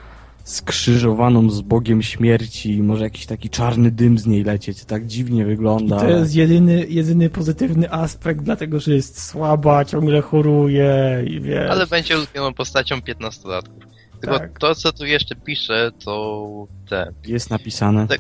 skrzyżowaną 0.44 1.50
z 1.50 1.62
Bogiem 1.62 2.02
śmierci 2.02 2.76
i 2.76 2.84
może 2.84 3.04
jakiś 3.04 3.26
taki 3.26 3.50
czarny 3.50 3.92
dym 3.92 4.18
z 4.18 4.26
niej 4.26 4.44
lecieć. 4.44 4.80
To 4.80 4.86
tak 4.86 5.06
dziwnie 5.06 5.46
wygląda. 5.46 5.98
I 5.98 6.00
to 6.00 6.10
jest 6.10 6.36
jedyny, 6.36 6.86
jedyny 6.90 7.30
pozytywny 7.30 7.92
aspekt, 7.92 8.42
dlatego 8.42 8.80
że 8.80 8.94
jest 8.94 9.24
słaba, 9.24 9.86
ciągle 9.86 10.22
choruje 10.22 11.24
i 11.28 11.42
wiesz. 11.42 11.72
Ale 11.72 11.88
będzie 11.88 12.18
ulubioną 12.18 12.54
postacią 12.54 12.96
15-latków. 12.96 13.84
Tylko 14.22 14.40
tak. 14.40 14.60
to, 14.60 14.76
co 14.76 14.92
tu 14.92 15.06
jeszcze 15.06 15.36
pisze, 15.36 15.92
to 16.06 16.48
te... 16.90 17.14
Jest 17.28 17.50
napisane. 17.50 18.08
Te, 18.08 18.18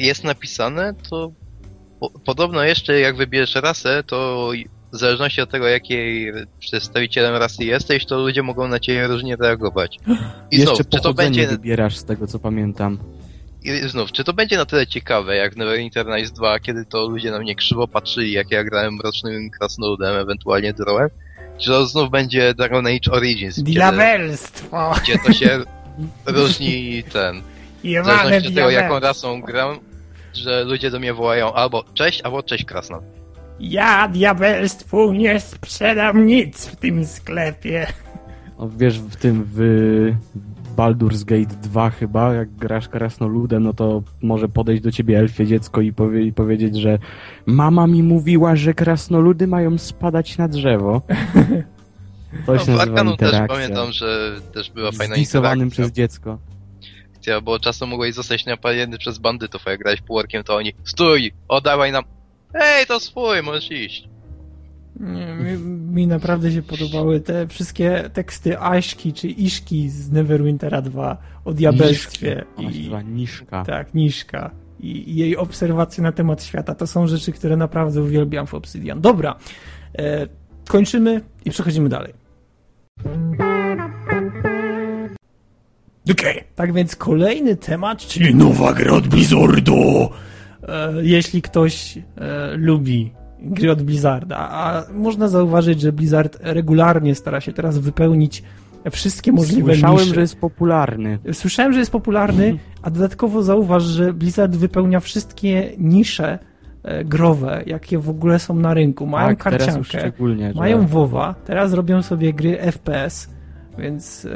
jest 0.00 0.24
napisane, 0.24 0.94
to 1.10 1.32
po, 2.00 2.10
podobno 2.10 2.62
jeszcze 2.62 3.00
jak 3.00 3.16
wybierzesz 3.16 3.54
rasę, 3.62 4.02
to 4.06 4.50
w 4.96 5.00
zależności 5.00 5.40
od 5.40 5.50
tego, 5.50 5.68
jakiej 5.68 6.32
przedstawicielem 6.58 7.36
rasy 7.36 7.64
jesteś, 7.64 8.06
to 8.06 8.18
ludzie 8.18 8.42
mogą 8.42 8.68
na 8.68 8.80
ciebie 8.80 9.06
różnie 9.06 9.36
reagować. 9.36 9.98
I 10.50 10.56
Jeszcze 10.58 10.74
znów, 10.74 10.88
czy 10.88 11.00
to 11.00 11.14
będzie 11.14 11.46
wybierasz 11.46 11.96
z 11.96 12.04
tego, 12.04 12.26
co 12.26 12.38
pamiętam. 12.38 12.98
I 13.62 13.88
znów, 13.88 14.12
czy 14.12 14.24
to 14.24 14.32
będzie 14.32 14.56
na 14.56 14.64
tyle 14.64 14.86
ciekawe, 14.86 15.36
jak 15.36 15.56
Neverwinter 15.56 16.06
Nights 16.06 16.32
2, 16.32 16.60
kiedy 16.60 16.84
to 16.84 17.08
ludzie 17.08 17.30
na 17.30 17.38
mnie 17.38 17.54
krzywo 17.54 17.88
patrzyli, 17.88 18.32
jak 18.32 18.50
ja 18.50 18.64
grałem 18.64 18.94
mrocznym 18.94 19.50
krasnoludem, 19.50 20.16
ewentualnie 20.16 20.72
drołem? 20.72 21.08
Czy 21.58 21.70
to 21.70 21.86
znów 21.86 22.10
będzie 22.10 22.54
Dragon 22.54 22.86
Age 22.86 23.12
Origins? 23.12 23.62
Diabelstwo! 23.62 24.94
Gdzie, 25.02 25.18
to 25.26 25.32
się 25.32 25.60
różni 26.26 27.02
ten... 27.12 27.42
W 27.84 28.06
zależności 28.06 28.48
od 28.48 28.54
tego, 28.54 28.70
jaką 28.70 29.00
rasą 29.00 29.42
gram, 29.42 29.78
że 30.34 30.64
ludzie 30.64 30.90
do 30.90 30.98
mnie 30.98 31.14
wołają 31.14 31.52
albo 31.52 31.84
cześć, 31.94 32.20
albo 32.20 32.42
cześć 32.42 32.64
krasnolud. 32.64 33.04
Ja 33.60 34.08
diabelstwu 34.08 35.12
nie 35.12 35.40
sprzedam 35.40 36.26
nic 36.26 36.66
w 36.66 36.76
tym 36.76 37.04
sklepie. 37.04 37.86
No, 38.58 38.68
wiesz, 38.68 38.98
w 38.98 39.16
tym 39.16 39.44
w 39.52 39.60
Baldur's 40.76 41.24
Gate 41.24 41.56
2 41.62 41.90
chyba, 41.90 42.34
jak 42.34 42.50
grasz 42.50 42.88
krasnoludem, 42.88 43.62
no 43.62 43.72
to 43.72 44.02
może 44.22 44.48
podejść 44.48 44.82
do 44.82 44.92
ciebie 44.92 45.18
elfie 45.18 45.46
dziecko 45.46 45.80
i, 45.80 45.92
powie, 45.92 46.22
i 46.22 46.32
powiedzieć, 46.32 46.76
że 46.76 46.98
mama 47.46 47.86
mi 47.86 48.02
mówiła, 48.02 48.56
że 48.56 48.74
krasnoludy 48.74 49.46
mają 49.46 49.78
spadać 49.78 50.38
na 50.38 50.48
drzewo. 50.48 51.02
To 52.46 52.58
się 52.58 52.72
no, 52.72 52.78
nazywa 52.78 53.02
interakcja. 53.02 53.40
też 53.40 53.48
pamiętam, 53.48 53.92
że 53.92 54.40
też 54.54 54.70
była 54.70 54.92
fajna 54.92 55.16
interakcja. 55.16 55.66
przez 55.70 55.92
dziecko. 55.92 56.38
Bo 57.42 57.58
czasem 57.58 57.88
mogłeś 57.88 58.14
zostać 58.14 58.46
napadnięty 58.46 58.98
przez 58.98 59.18
bandytów, 59.18 59.62
a 59.66 59.70
jak 59.70 59.80
grałeś 59.80 60.00
półorkiem, 60.00 60.44
to 60.44 60.56
oni 60.56 60.72
stój, 60.84 61.32
oddawaj 61.48 61.92
nam 61.92 62.04
Ej, 62.60 62.86
to 62.86 63.00
swój, 63.00 63.42
możesz 63.42 63.70
iść. 63.70 64.08
Nie, 65.00 65.26
mi, 65.34 65.58
mi, 65.94 66.06
naprawdę 66.06 66.52
się 66.52 66.62
podobały 66.62 67.20
te 67.20 67.48
wszystkie 67.48 68.10
teksty 68.12 68.58
Aśki 68.58 69.12
czy 69.12 69.28
Iszki 69.28 69.90
z 69.90 70.12
Neverwintera 70.12 70.82
2 70.82 71.16
o 71.44 71.52
diabelstwie. 71.52 72.44
Niszka. 72.58 73.00
I, 73.00 73.04
Niszka. 73.04 73.64
Tak, 73.64 73.94
Niszka. 73.94 74.50
i, 74.80 75.10
i 75.10 75.16
jej 75.16 75.36
obserwacje 75.36 76.02
na 76.02 76.12
temat 76.12 76.44
świata. 76.44 76.74
To 76.74 76.86
są 76.86 77.06
rzeczy, 77.06 77.32
które 77.32 77.56
naprawdę 77.56 78.02
uwielbiam 78.02 78.46
w 78.46 78.54
Obsidian. 78.54 79.00
Dobra, 79.00 79.36
e, 79.98 80.26
kończymy 80.68 81.20
i 81.44 81.50
przechodzimy 81.50 81.88
dalej. 81.88 82.12
Okej, 86.10 86.32
okay. 86.32 86.44
tak 86.54 86.72
więc 86.72 86.96
kolejny 86.96 87.56
temat, 87.56 87.98
czyli 87.98 88.34
nowa 88.34 88.72
gra 88.72 88.92
od 88.92 89.08
Blizzardu. 89.08 90.10
E, 90.68 90.92
jeśli 91.02 91.42
ktoś 91.42 91.98
e, 91.98 92.02
lubi 92.56 93.12
gry 93.40 93.70
od 93.70 93.82
Blizzarda, 93.82 94.36
a 94.38 94.84
można 94.92 95.28
zauważyć, 95.28 95.80
że 95.80 95.92
Blizzard 95.92 96.38
regularnie 96.40 97.14
stara 97.14 97.40
się 97.40 97.52
teraz 97.52 97.78
wypełnić 97.78 98.42
wszystkie 98.90 99.32
możliwe 99.32 99.72
Słyszałem, 99.72 100.14
że 100.14 100.20
jest 100.20 100.40
popularny. 100.40 101.18
Słyszałem, 101.32 101.72
że 101.72 101.78
jest 101.78 101.90
popularny, 101.90 102.58
a 102.82 102.90
dodatkowo 102.90 103.42
zauważ, 103.42 103.82
że 103.82 104.12
Blizzard 104.12 104.56
wypełnia 104.56 105.00
wszystkie 105.00 105.72
nisze 105.78 106.38
e, 106.82 107.04
growe, 107.04 107.62
jakie 107.66 107.98
w 107.98 108.10
ogóle 108.10 108.38
są 108.38 108.54
na 108.54 108.74
rynku. 108.74 109.06
Mają 109.06 109.28
tak, 109.28 109.38
karciankę, 109.38 110.12
mają 110.54 110.82
że... 110.82 110.88
WoWa, 110.88 111.34
teraz 111.44 111.72
robią 111.72 112.02
sobie 112.02 112.32
gry 112.32 112.58
FPS, 112.72 113.30
więc 113.78 114.28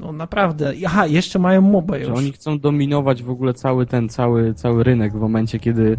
no 0.00 0.12
naprawdę. 0.12 0.72
Aha, 0.86 1.06
jeszcze 1.06 1.38
mają 1.38 1.60
MOBA 1.60 1.98
już. 1.98 2.06
Że 2.06 2.14
oni 2.14 2.32
chcą 2.32 2.58
dominować 2.58 3.22
w 3.22 3.30
ogóle 3.30 3.54
cały 3.54 3.86
ten, 3.86 4.08
cały, 4.08 4.54
cały 4.54 4.84
rynek 4.84 5.12
w 5.12 5.20
momencie, 5.20 5.58
kiedy 5.58 5.96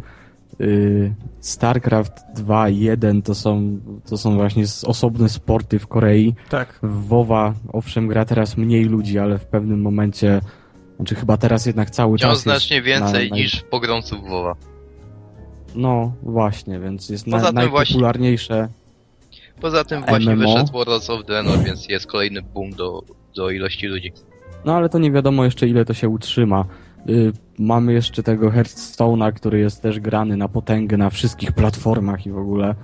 yy, 0.60 1.14
StarCraft 1.40 2.14
2 2.36 2.70
i 2.70 2.80
1 2.80 3.22
to 3.22 3.36
są, 3.36 3.80
to 4.10 4.18
są 4.18 4.36
właśnie 4.36 4.64
osobne 4.86 5.30
sporty 5.30 5.80
w 5.80 5.88
Korei. 5.88 6.36
Tak. 6.50 6.80
W 6.84 7.08
WoWa, 7.08 7.54
owszem, 7.74 8.08
gra 8.08 8.26
teraz 8.26 8.58
mniej 8.58 8.86
ludzi, 8.86 9.20
ale 9.20 9.38
w 9.38 9.46
pewnym 9.46 9.82
momencie, 9.82 10.42
znaczy 10.96 11.16
chyba 11.16 11.38
teraz 11.38 11.66
jednak 11.66 11.90
cały 11.90 12.18
Wciąż 12.18 12.32
czas 12.32 12.42
znacznie 12.42 12.82
więcej 12.82 13.30
na, 13.30 13.36
na... 13.36 13.42
niż 13.42 13.62
pogromców 13.62 14.30
WoWa. 14.30 14.56
No, 15.76 16.14
właśnie, 16.24 16.80
więc 16.80 17.10
jest 17.10 17.28
na, 17.28 17.52
najpopularniejsze. 17.52 18.56
Właśnie, 18.56 18.74
poza 19.62 19.84
tym 19.84 20.04
właśnie 20.04 20.36
MMO. 20.36 20.54
wyszedł 20.54 20.72
Worlds 20.72 21.10
of 21.10 21.26
Draenor, 21.26 21.60
więc 21.60 21.90
jest 21.90 22.08
kolejny 22.08 22.42
boom 22.42 22.72
do, 22.72 23.04
do 23.36 23.50
ilości 23.50 23.88
ludzi. 23.88 24.12
No 24.66 24.76
ale 24.76 24.90
to 24.90 25.00
nie 25.00 25.12
wiadomo 25.12 25.46
jeszcze 25.46 25.68
ile 25.68 25.86
to 25.86 25.94
się 25.94 26.10
utrzyma. 26.10 26.66
Y, 27.10 27.32
mamy 27.60 27.94
jeszcze 27.94 28.24
tego 28.24 28.50
Hearthstone'a, 28.50 29.34
który 29.34 29.60
jest 29.60 29.82
też 29.82 30.00
grany 30.00 30.38
na 30.38 30.48
potęgę 30.48 30.98
na 30.98 31.10
wszystkich 31.10 31.52
platformach 31.52 32.26
i 32.26 32.32
w 32.32 32.38
ogóle. 32.38 32.76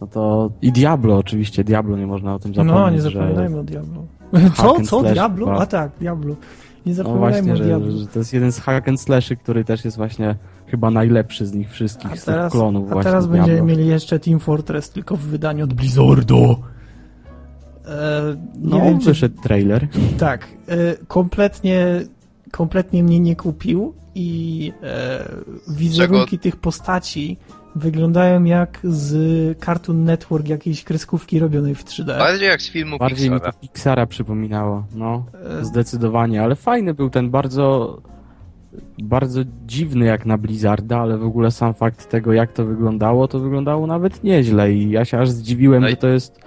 No 0.00 0.06
to 0.06 0.50
i 0.62 0.72
Diablo 0.72 1.16
oczywiście, 1.16 1.64
Diablo 1.64 1.96
nie 1.96 2.06
można 2.06 2.34
o 2.34 2.38
tym 2.38 2.54
zapomnieć. 2.54 2.76
No, 2.76 2.90
nie 2.90 3.00
zapominajmy 3.00 3.54
że... 3.54 3.60
o 3.60 3.64
Diablo. 3.64 4.06
Co? 4.56 4.80
Co? 4.80 5.02
Diablo? 5.02 5.60
A 5.60 5.66
tak, 5.66 5.90
Diablo. 6.00 6.36
Nie 6.86 6.92
no 6.92 6.96
zapominajmy 6.96 7.36
no 7.36 7.46
właśnie, 7.46 7.64
o 7.64 7.66
Diablo. 7.66 7.90
Że, 7.90 7.98
że 7.98 8.06
to 8.06 8.18
jest 8.18 8.32
jeden 8.32 8.52
z 8.52 8.60
hack 8.60 8.88
and 8.88 9.00
slashy, 9.00 9.36
który 9.36 9.64
też 9.64 9.84
jest 9.84 9.96
właśnie 9.96 10.36
chyba 10.66 10.90
najlepszy 10.90 11.46
z 11.46 11.52
nich 11.52 11.70
wszystkich, 11.70 12.12
a 12.12 12.16
z 12.16 12.24
teraz, 12.24 12.52
tych 12.52 12.60
klonów 12.60 12.90
a 12.90 12.92
właśnie. 12.92 13.10
A 13.10 13.12
teraz 13.12 13.26
będziemy 13.26 13.62
mieli 13.62 13.86
jeszcze 13.86 14.18
Team 14.18 14.40
Fortress, 14.40 14.90
tylko 14.90 15.16
w 15.16 15.20
wydaniu 15.20 15.64
od 15.64 15.74
Blizzardu. 15.74 16.56
E, 17.86 18.36
no, 18.60 18.80
wiem, 18.80 19.00
wyszedł 19.00 19.42
trailer. 19.42 19.88
Tak, 20.18 20.48
e, 20.68 20.76
kompletnie, 21.08 21.86
kompletnie 22.50 23.02
mnie 23.02 23.20
nie 23.20 23.36
kupił 23.36 23.94
i 24.14 24.72
e, 24.82 25.28
wizerunki 25.68 26.30
Czego? 26.30 26.42
tych 26.42 26.56
postaci 26.56 27.36
wyglądają 27.76 28.44
jak 28.44 28.80
z 28.84 29.58
Cartoon 29.64 30.04
Network 30.04 30.48
jakiejś 30.48 30.84
kreskówki 30.84 31.38
robionej 31.38 31.74
w 31.74 31.84
3D. 31.84 32.06
Bardziej 32.06 32.48
jak 32.48 32.62
z 32.62 32.70
filmu 32.70 32.98
Bardziej 32.98 33.30
Pixara. 33.30 33.48
mi 33.48 33.52
to 33.52 33.60
Pixara 33.60 34.06
przypominało, 34.06 34.86
no, 34.94 35.24
e... 35.60 35.64
zdecydowanie, 35.64 36.42
ale 36.42 36.56
fajny 36.56 36.94
był 36.94 37.10
ten 37.10 37.30
bardzo 37.30 38.00
bardzo 39.02 39.40
dziwny 39.66 40.04
jak 40.04 40.26
na 40.26 40.38
Blizzarda, 40.38 40.98
ale 40.98 41.18
w 41.18 41.24
ogóle 41.24 41.50
sam 41.50 41.74
fakt 41.74 42.10
tego, 42.10 42.32
jak 42.32 42.52
to 42.52 42.64
wyglądało, 42.64 43.28
to 43.28 43.38
wyglądało 43.38 43.86
nawet 43.86 44.24
nieźle 44.24 44.72
i 44.72 44.90
ja 44.90 45.04
się 45.04 45.18
aż 45.18 45.30
zdziwiłem, 45.30 45.82
no 45.82 45.88
i... 45.88 45.90
że 45.90 45.96
to 45.96 46.08
jest 46.08 46.40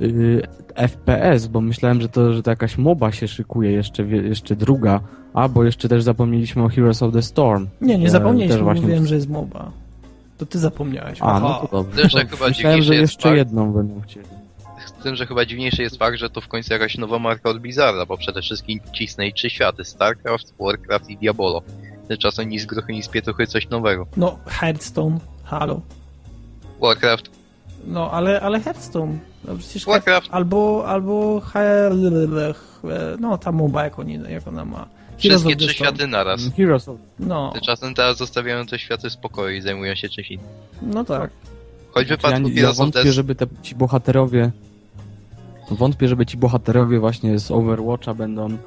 yy, 0.00 0.42
FPS, 0.76 1.46
bo 1.46 1.60
myślałem, 1.60 2.00
że 2.00 2.08
to, 2.08 2.32
że 2.32 2.42
to 2.42 2.50
jakaś 2.50 2.78
MOBA 2.78 3.12
się 3.12 3.28
szykuje, 3.28 3.72
jeszcze, 3.72 4.02
jeszcze 4.02 4.56
druga, 4.56 5.00
a 5.34 5.48
bo 5.48 5.64
jeszcze 5.64 5.88
też 5.88 6.02
zapomnieliśmy 6.02 6.64
o 6.64 6.68
Heroes 6.68 7.02
of 7.02 7.12
the 7.12 7.22
Storm. 7.22 7.66
Nie, 7.80 7.98
nie 7.98 8.10
zapomnieliśmy, 8.10 8.62
właśnie... 8.62 8.82
mówiłem, 8.82 9.06
że 9.06 9.14
jest 9.14 9.28
MOBA. 9.28 9.70
To 10.38 10.46
ty 10.46 10.58
zapomniałeś. 10.58 11.18
A, 11.22 11.40
no 11.40 11.54
to 11.54 11.68
dobrze. 11.76 12.00
Tym, 12.00 12.10
że 12.10 12.26
chyba 12.26 12.48
myślałem, 12.48 12.82
że 12.82 12.94
jeszcze 12.94 13.22
fakt... 13.22 13.36
jedną 13.36 13.72
będą 13.72 14.00
chcieli. 14.00 14.26
Z 14.86 14.92
tym, 15.02 15.16
że 15.16 15.26
chyba 15.26 15.44
dziwniejszy 15.44 15.82
jest 15.82 15.96
fakt, 15.96 16.18
że 16.18 16.30
to 16.30 16.40
w 16.40 16.48
końcu 16.48 16.72
jakaś 16.72 16.98
nowa 16.98 17.18
marka 17.18 17.50
od 17.50 17.58
Blizzarda, 17.58 18.06
bo 18.06 18.16
przede 18.16 18.42
wszystkim 18.42 18.80
cisnęli 18.92 19.32
trzy 19.32 19.50
światy. 19.50 19.84
StarCraft, 19.84 20.54
Warcraft 20.60 21.10
i 21.10 21.16
Diabolo. 21.16 21.62
Tymczasem 22.08 22.48
ni 22.48 22.58
z 22.58 22.66
gruchy, 22.66 22.92
ni 22.92 23.02
z 23.02 23.08
pietuchy 23.08 23.46
coś 23.46 23.68
nowego. 23.68 24.06
No, 24.16 24.38
Hearthstone, 24.46 25.18
halo. 25.44 25.80
Warcraft. 26.80 27.30
No, 27.86 28.10
ale, 28.10 28.40
ale 28.40 28.60
Hearthstone. 28.60 29.18
No 29.46 29.56
przecież 29.56 29.86
Warcraft. 29.86 30.28
Albo, 30.30 30.84
albo 30.86 31.42
no 33.20 33.38
ta 33.38 33.52
MOBA, 33.52 33.84
jak, 33.84 33.98
oni, 33.98 34.18
jak 34.28 34.48
ona 34.48 34.64
ma. 34.64 34.86
Wszystkie 35.18 35.56
trzy 35.56 35.74
światy 35.74 36.06
naraz. 36.06 36.40
Heroes 36.56 36.88
of... 36.88 36.96
No. 37.18 37.50
Tymczasem 37.52 37.94
teraz 37.94 38.16
zostawiają 38.16 38.66
te 38.66 38.78
światy 38.78 39.10
spokoju 39.10 39.56
i 39.56 39.60
zajmują 39.60 39.94
się 39.94 40.08
czymś 40.08 40.30
innym. 40.30 40.46
No 40.82 41.04
tak. 41.04 41.30
Choć 41.90 42.06
w 42.06 42.10
wypadku 42.10 42.48
ja, 42.48 42.62
ja 42.62 42.72
wątpię, 42.72 43.12
żeby 43.12 43.34
te, 43.34 43.46
ci 43.62 43.74
bohaterowie 43.74 44.50
wątpię, 45.70 46.08
żeby 46.08 46.26
ci 46.26 46.36
bohaterowie 46.36 46.98
właśnie 46.98 47.38
z 47.38 47.50
Overwatcha 47.50 48.14
będą 48.14 48.58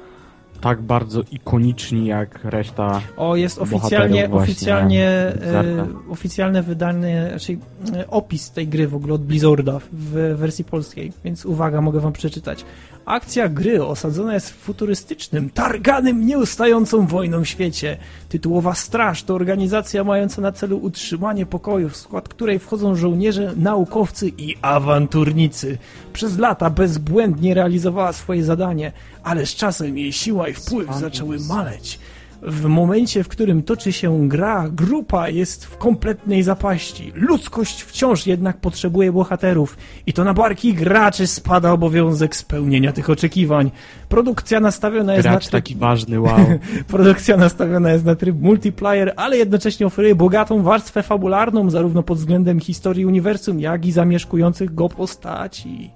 tak 0.60 0.82
bardzo 0.82 1.22
ikoniczni 1.30 2.06
jak 2.06 2.44
reszta. 2.44 3.00
O, 3.16 3.36
jest 3.36 3.58
oficjalnie, 3.58 4.30
oficjalnie 4.30 5.06
e, 5.08 5.86
oficjalne 6.10 6.62
wydanie, 6.62 7.26
znaczy 7.30 7.58
e, 7.96 8.10
opis 8.10 8.50
tej 8.50 8.68
gry 8.68 8.88
w 8.88 8.94
ogóle 8.94 9.14
od 9.14 9.24
Blizzarda 9.24 9.78
w 9.92 10.36
wersji 10.36 10.64
polskiej, 10.64 11.12
więc 11.24 11.46
uwaga, 11.46 11.80
mogę 11.80 12.00
wam 12.00 12.12
przeczytać. 12.12 12.64
Akcja 13.10 13.48
gry 13.48 13.84
osadzona 13.84 14.34
jest 14.34 14.50
w 14.50 14.56
futurystycznym, 14.56 15.50
targanym, 15.50 16.26
nieustającą 16.26 17.06
wojną 17.06 17.44
świecie. 17.44 17.96
Tytułowa 18.28 18.74
Straż 18.74 19.22
to 19.22 19.34
organizacja 19.34 20.04
mająca 20.04 20.42
na 20.42 20.52
celu 20.52 20.78
utrzymanie 20.78 21.46
pokoju, 21.46 21.88
w 21.88 21.96
skład 21.96 22.28
której 22.28 22.58
wchodzą 22.58 22.94
żołnierze, 22.94 23.52
naukowcy 23.56 24.28
i 24.38 24.56
awanturnicy. 24.62 25.78
Przez 26.12 26.38
lata 26.38 26.70
bezbłędnie 26.70 27.54
realizowała 27.54 28.12
swoje 28.12 28.44
zadanie, 28.44 28.92
ale 29.22 29.46
z 29.46 29.54
czasem 29.54 29.98
jej 29.98 30.12
siła 30.12 30.48
i 30.48 30.54
wpływ 30.54 30.94
zaczęły 30.96 31.38
maleć. 31.40 31.98
W 32.42 32.64
momencie, 32.64 33.24
w 33.24 33.28
którym 33.28 33.62
toczy 33.62 33.92
się 33.92 34.28
gra, 34.28 34.68
grupa 34.68 35.28
jest 35.28 35.66
w 35.66 35.76
kompletnej 35.76 36.42
zapaści. 36.42 37.12
Ludzkość 37.14 37.82
wciąż 37.82 38.26
jednak 38.26 38.56
potrzebuje 38.56 39.12
bohaterów 39.12 39.76
i 40.06 40.12
to 40.12 40.24
na 40.24 40.34
barki 40.34 40.74
graczy 40.74 41.26
spada 41.26 41.72
obowiązek 41.72 42.36
spełnienia 42.36 42.92
tych 42.92 43.10
oczekiwań. 43.10 43.70
Produkcja 44.08 44.60
nastawiona 44.60 45.14
jest 45.14 45.22
Gracz 45.28 45.34
na 45.34 45.40
tryb... 45.40 45.52
taki 45.52 45.76
ważny, 45.76 46.20
wow. 46.20 46.38
Produkcja 46.88 47.36
nastawiona 47.36 47.92
jest 47.92 48.04
na 48.04 48.14
tryb 48.14 48.36
multiplayer, 48.40 49.12
ale 49.16 49.36
jednocześnie 49.36 49.86
oferuje 49.86 50.14
bogatą 50.14 50.62
warstwę 50.62 51.02
fabularną, 51.02 51.70
zarówno 51.70 52.02
pod 52.02 52.18
względem 52.18 52.60
historii 52.60 53.06
uniwersum, 53.06 53.60
jak 53.60 53.86
i 53.86 53.92
zamieszkujących 53.92 54.74
go 54.74 54.88
postaci. 54.88 55.90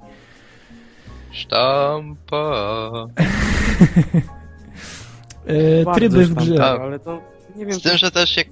Sztampa. 1.33 2.90
e, 5.46 5.94
tryby 5.94 6.26
w 6.26 6.35
grze. 6.35 6.54
Tak, 6.54 6.80
ale 6.80 6.98
to 6.98 7.20
nie 7.57 7.66
wiem. 7.66 7.74
Z 7.74 7.83
tym, 7.83 7.96
że 7.96 8.11
też 8.11 8.37
jak, 8.37 8.46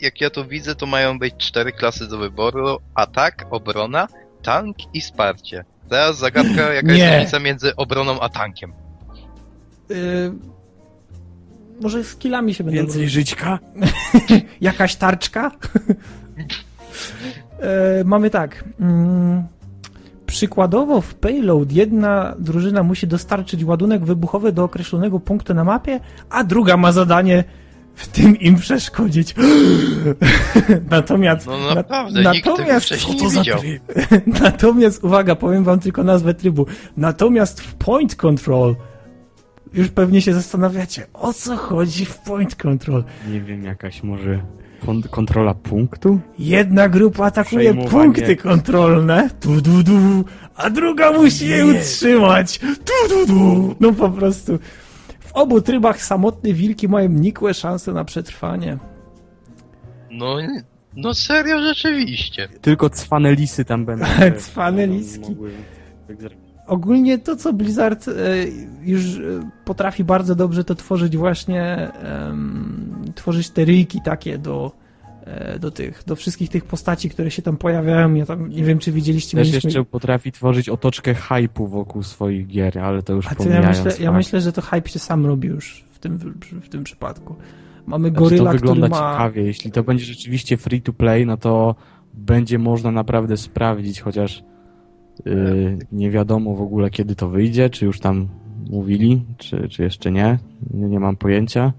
jak 0.00 0.20
ja 0.20 0.30
to 0.30 0.44
widzę, 0.44 0.74
to 0.74 0.86
mają 0.86 1.18
być 1.18 1.34
cztery 1.38 1.72
klasy 1.72 2.08
do 2.08 2.18
wyboru: 2.18 2.78
atak, 2.94 3.46
obrona, 3.50 4.08
tank 4.42 4.76
i 4.94 5.00
wsparcie. 5.00 5.64
Teraz 5.88 6.18
zagadka, 6.18 6.72
jaka 6.74 6.92
nie. 6.92 6.98
jest 6.98 7.12
różnica 7.12 7.38
między 7.38 7.76
obroną 7.76 8.20
a 8.20 8.28
tankiem. 8.28 8.72
Yy, 9.88 10.32
może 11.80 12.04
skillami 12.04 12.54
się 12.54 12.64
będą... 12.64 12.80
Więcej 12.80 13.08
żyćka? 13.08 13.58
Jakaś 14.60 14.96
tarczka? 14.96 15.50
yy, 15.88 15.94
mamy 18.04 18.30
tak. 18.30 18.64
Yy, 18.80 19.55
Przykładowo 20.26 21.00
w 21.00 21.14
payload 21.14 21.72
jedna 21.72 22.34
drużyna 22.38 22.82
musi 22.82 23.06
dostarczyć 23.06 23.64
ładunek 23.64 24.04
wybuchowy 24.04 24.52
do 24.52 24.64
określonego 24.64 25.20
punktu 25.20 25.54
na 25.54 25.64
mapie, 25.64 26.00
a 26.30 26.44
druga 26.44 26.76
ma 26.76 26.92
zadanie 26.92 27.44
w 27.94 28.08
tym 28.08 28.40
im 28.40 28.56
przeszkodzić. 28.56 29.34
natomiast... 30.90 31.46
No 31.46 31.74
naprawdę, 31.74 32.22
na, 32.22 32.32
natomiast, 32.32 32.88
co 32.88 33.14
to 33.14 33.28
za 33.28 33.44
tryb? 33.44 33.82
natomiast, 34.42 35.04
uwaga, 35.04 35.34
powiem 35.34 35.64
wam 35.64 35.80
tylko 35.80 36.04
nazwę 36.04 36.34
trybu. 36.34 36.66
Natomiast 36.96 37.60
w 37.60 37.74
point 37.74 38.16
control 38.16 38.76
już 39.74 39.88
pewnie 39.88 40.20
się 40.22 40.34
zastanawiacie, 40.34 41.06
o 41.12 41.32
co 41.32 41.56
chodzi 41.56 42.04
w 42.04 42.18
point 42.18 42.54
control. 42.54 43.04
Nie 43.30 43.40
wiem, 43.40 43.64
jakaś 43.64 44.02
może 44.02 44.42
kontrola 45.10 45.54
punktu? 45.54 46.20
Jedna 46.38 46.88
grupa 46.88 47.26
atakuje 47.26 47.74
punkty 47.74 48.36
kontrolne, 48.36 49.30
tu, 49.40 49.60
du, 49.60 49.82
du, 49.82 50.24
a 50.56 50.70
druga 50.70 51.12
musi 51.12 51.48
je 51.48 51.66
utrzymać. 51.66 52.58
Tu, 52.58 53.08
du, 53.08 53.26
du. 53.26 53.74
No 53.80 53.92
po 53.92 54.10
prostu. 54.10 54.58
W 55.20 55.32
obu 55.32 55.60
trybach 55.60 56.02
samotne 56.02 56.52
wilki 56.52 56.88
mają 56.88 57.08
nikłe 57.08 57.54
szanse 57.54 57.92
na 57.92 58.04
przetrwanie. 58.04 58.78
No, 60.10 60.36
no 60.96 61.14
serio, 61.14 61.60
rzeczywiście. 61.60 62.48
Tylko 62.60 62.90
cwane 62.90 63.34
lisy 63.34 63.64
tam 63.64 63.84
będą. 63.84 64.06
cwane 64.44 64.86
liski. 64.86 65.36
Ogólnie 66.66 67.18
to, 67.18 67.36
co 67.36 67.52
Blizzard 67.52 68.08
e, 68.08 68.12
już 68.82 69.16
e, 69.16 69.20
potrafi 69.64 70.04
bardzo 70.04 70.34
dobrze, 70.34 70.64
to 70.64 70.74
tworzyć 70.74 71.16
właśnie, 71.16 71.92
tworzyć 73.14 73.50
te 73.50 73.64
ryjki 73.64 74.00
takie 74.04 74.38
do, 74.38 74.72
e, 75.24 75.58
do 75.58 75.70
tych, 75.70 76.02
do 76.06 76.16
wszystkich 76.16 76.50
tych 76.50 76.64
postaci, 76.64 77.10
które 77.10 77.30
się 77.30 77.42
tam 77.42 77.56
pojawiają. 77.56 78.14
Ja 78.14 78.26
tam 78.26 78.48
nie 78.48 78.64
wiem, 78.64 78.78
czy 78.78 78.92
widzieliście. 78.92 79.38
Też 79.38 79.48
mieliśmy... 79.48 79.68
jeszcze 79.68 79.84
potrafi 79.84 80.32
tworzyć 80.32 80.68
otoczkę 80.68 81.14
hypu 81.14 81.66
wokół 81.66 82.02
swoich 82.02 82.46
gier, 82.46 82.78
ale 82.78 83.02
to 83.02 83.12
już 83.12 83.26
pomijając. 83.26 83.78
Ja 83.78 83.84
myślę, 83.84 84.04
ja 84.04 84.12
myślę, 84.12 84.40
że 84.40 84.52
to 84.52 84.62
hype 84.62 84.88
się 84.88 84.98
sam 84.98 85.26
robi 85.26 85.48
już 85.48 85.84
w 85.90 85.98
tym, 85.98 86.18
w 86.62 86.68
tym 86.68 86.84
przypadku. 86.84 87.36
Mamy 87.86 88.10
goryla, 88.10 88.42
znaczy, 88.42 88.58
to 88.58 88.66
wygląda 88.66 88.88
ma... 88.88 89.12
ciekawie. 89.12 89.42
Jeśli 89.42 89.70
to 89.70 89.82
będzie 89.82 90.04
rzeczywiście 90.04 90.56
free 90.56 90.82
to 90.82 90.92
play, 90.92 91.26
no 91.26 91.36
to 91.36 91.74
będzie 92.14 92.58
można 92.58 92.90
naprawdę 92.90 93.36
sprawdzić, 93.36 94.00
chociaż 94.00 94.42
nie 95.92 96.10
wiadomo 96.10 96.54
w 96.54 96.62
ogóle 96.62 96.90
kiedy 96.90 97.14
to 97.14 97.28
wyjdzie, 97.28 97.70
czy 97.70 97.84
już 97.84 98.00
tam 98.00 98.28
mówili, 98.70 99.24
czy, 99.38 99.68
czy 99.68 99.82
jeszcze 99.82 100.12
nie. 100.12 100.38
nie. 100.74 100.88
Nie 100.88 101.00
mam 101.00 101.16
pojęcia. 101.16 101.72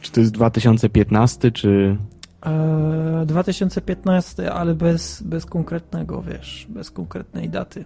Czy 0.00 0.12
to 0.12 0.20
jest 0.20 0.32
2015, 0.32 1.50
czy... 1.50 1.96
Eee, 2.42 3.26
2015, 3.26 4.52
ale 4.52 4.74
bez, 4.74 5.22
bez 5.22 5.46
konkretnego, 5.46 6.22
wiesz, 6.22 6.66
bez 6.68 6.90
konkretnej 6.90 7.48
daty. 7.48 7.84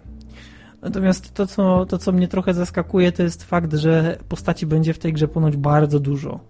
Natomiast 0.82 1.34
to 1.34 1.46
co, 1.46 1.86
to, 1.86 1.98
co 1.98 2.12
mnie 2.12 2.28
trochę 2.28 2.54
zaskakuje, 2.54 3.12
to 3.12 3.22
jest 3.22 3.44
fakt, 3.44 3.74
że 3.74 4.18
postaci 4.28 4.66
będzie 4.66 4.94
w 4.94 4.98
tej 4.98 5.12
grze 5.12 5.28
ponoć 5.28 5.56
bardzo 5.56 6.00
dużo. 6.00 6.40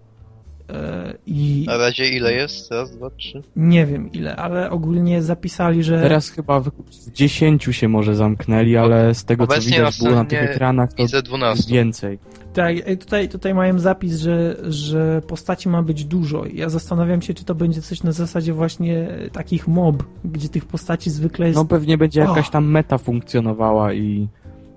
E, 0.69 1.13
I... 1.25 1.63
Na 1.67 1.77
razie 1.77 2.09
ile 2.09 2.33
jest? 2.33 2.71
Raz, 2.71 2.97
dwa, 2.97 3.09
trzy? 3.09 3.43
Nie 3.55 3.85
wiem 3.85 4.11
ile, 4.11 4.35
ale 4.35 4.69
ogólnie 4.69 5.21
zapisali, 5.21 5.83
że... 5.83 6.01
Teraz 6.01 6.29
chyba 6.29 6.59
w 6.59 6.71
10 7.13 7.63
się 7.71 7.87
może 7.87 8.15
zamknęli, 8.15 8.77
ale 8.77 9.15
z 9.15 9.25
tego 9.25 9.47
co 9.47 9.61
widać 9.61 9.99
było 9.99 10.11
na 10.11 10.25
tych 10.25 10.43
ekranach, 10.43 10.93
to 10.93 11.01
jest 11.01 11.69
więcej. 11.69 12.19
Tak, 12.53 12.75
tutaj, 12.99 13.29
tutaj 13.29 13.53
mają 13.53 13.79
zapis, 13.79 14.19
że, 14.19 14.55
że 14.63 15.21
postaci 15.27 15.69
ma 15.69 15.83
być 15.83 16.05
dużo. 16.05 16.43
Ja 16.53 16.69
zastanawiam 16.69 17.21
się, 17.21 17.33
czy 17.33 17.45
to 17.45 17.55
będzie 17.55 17.81
coś 17.81 18.03
na 18.03 18.11
zasadzie 18.11 18.53
właśnie 18.53 19.07
takich 19.31 19.67
mob, 19.67 20.03
gdzie 20.25 20.49
tych 20.49 20.65
postaci 20.65 21.09
zwykle 21.09 21.47
jest... 21.47 21.57
No 21.57 21.65
pewnie 21.65 21.97
będzie 21.97 22.19
jakaś 22.19 22.49
tam 22.49 22.71
meta 22.71 22.97
funkcjonowała 22.97 23.93
i 23.93 24.27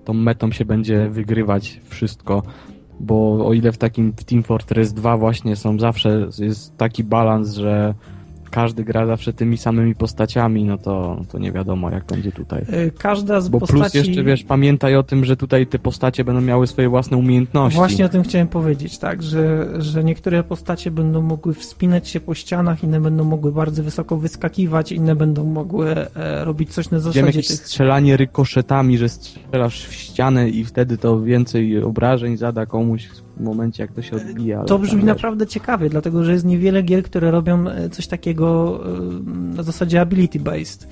tą 0.05 0.13
metą 0.13 0.51
się 0.51 0.65
będzie 0.65 1.09
wygrywać 1.09 1.81
wszystko 1.89 2.43
bo 2.99 3.47
o 3.47 3.53
ile 3.53 3.71
w 3.71 3.77
takim 3.77 4.13
w 4.17 4.23
Team 4.23 4.43
Fortress 4.43 4.93
2 4.93 5.17
właśnie 5.17 5.55
są 5.55 5.79
zawsze, 5.79 6.27
jest 6.39 6.77
taki 6.77 7.03
balans, 7.03 7.53
że 7.53 7.93
każdy 8.53 8.83
gra 8.83 9.05
zawsze 9.05 9.33
tymi 9.33 9.57
samymi 9.57 9.95
postaciami, 9.95 10.63
no 10.63 10.77
to, 10.77 11.21
to 11.31 11.39
nie 11.39 11.51
wiadomo 11.51 11.89
jak 11.89 12.05
będzie 12.05 12.31
tutaj. 12.31 12.61
E, 12.69 12.91
każda 12.91 13.41
z 13.41 13.49
Bo 13.49 13.59
postaci... 13.59 13.81
plus 13.81 13.93
jeszcze, 13.93 14.23
wiesz, 14.23 14.43
pamiętaj 14.43 14.95
o 14.95 15.03
tym, 15.03 15.25
że 15.25 15.37
tutaj 15.37 15.67
te 15.67 15.79
postacie 15.79 16.23
będą 16.23 16.41
miały 16.41 16.67
swoje 16.67 16.89
własne 16.89 17.17
umiejętności. 17.17 17.77
Właśnie 17.77 18.05
o 18.05 18.09
tym 18.09 18.23
chciałem 18.23 18.47
powiedzieć, 18.47 18.97
tak, 18.97 19.23
że, 19.23 19.67
że 19.81 20.03
niektóre 20.03 20.43
postacie 20.43 20.91
będą 20.91 21.21
mogły 21.21 21.53
wspinać 21.53 22.09
się 22.09 22.19
po 22.19 22.33
ścianach, 22.33 22.83
inne 22.83 22.99
będą 22.99 23.23
mogły 23.23 23.51
bardzo 23.51 23.83
wysoko 23.83 24.17
wyskakiwać, 24.17 24.91
inne 24.91 25.15
będą 25.15 25.43
mogły 25.43 25.95
e, 26.15 26.45
robić 26.45 26.73
coś 26.73 26.89
na 26.89 26.99
zasadzie 26.99 27.25
jakieś 27.25 27.47
tych... 27.47 27.57
strzelanie 27.57 28.17
rykoszetami, 28.17 28.97
że 28.97 29.09
strzelasz 29.09 29.87
w 29.87 29.93
ścianę 29.93 30.49
i 30.49 30.65
wtedy 30.65 30.97
to 30.97 31.21
więcej 31.21 31.83
obrażeń 31.83 32.37
zada 32.37 32.65
komuś 32.65 33.09
w 33.37 33.41
momencie, 33.41 33.83
jak 33.83 33.91
to 33.91 34.01
się 34.01 34.15
odbija. 34.15 34.63
To 34.63 34.79
brzmi 34.79 35.03
naprawdę 35.03 35.47
ciekawie, 35.47 35.89
dlatego 35.89 36.23
że 36.23 36.33
jest 36.33 36.45
niewiele 36.45 36.81
gier, 36.81 37.03
które 37.03 37.31
robią 37.31 37.67
e, 37.67 37.89
coś 37.89 38.07
takiego 38.07 38.79
e, 38.85 38.99
na 39.55 39.63
zasadzie 39.63 40.01
ability-based. 40.01 40.87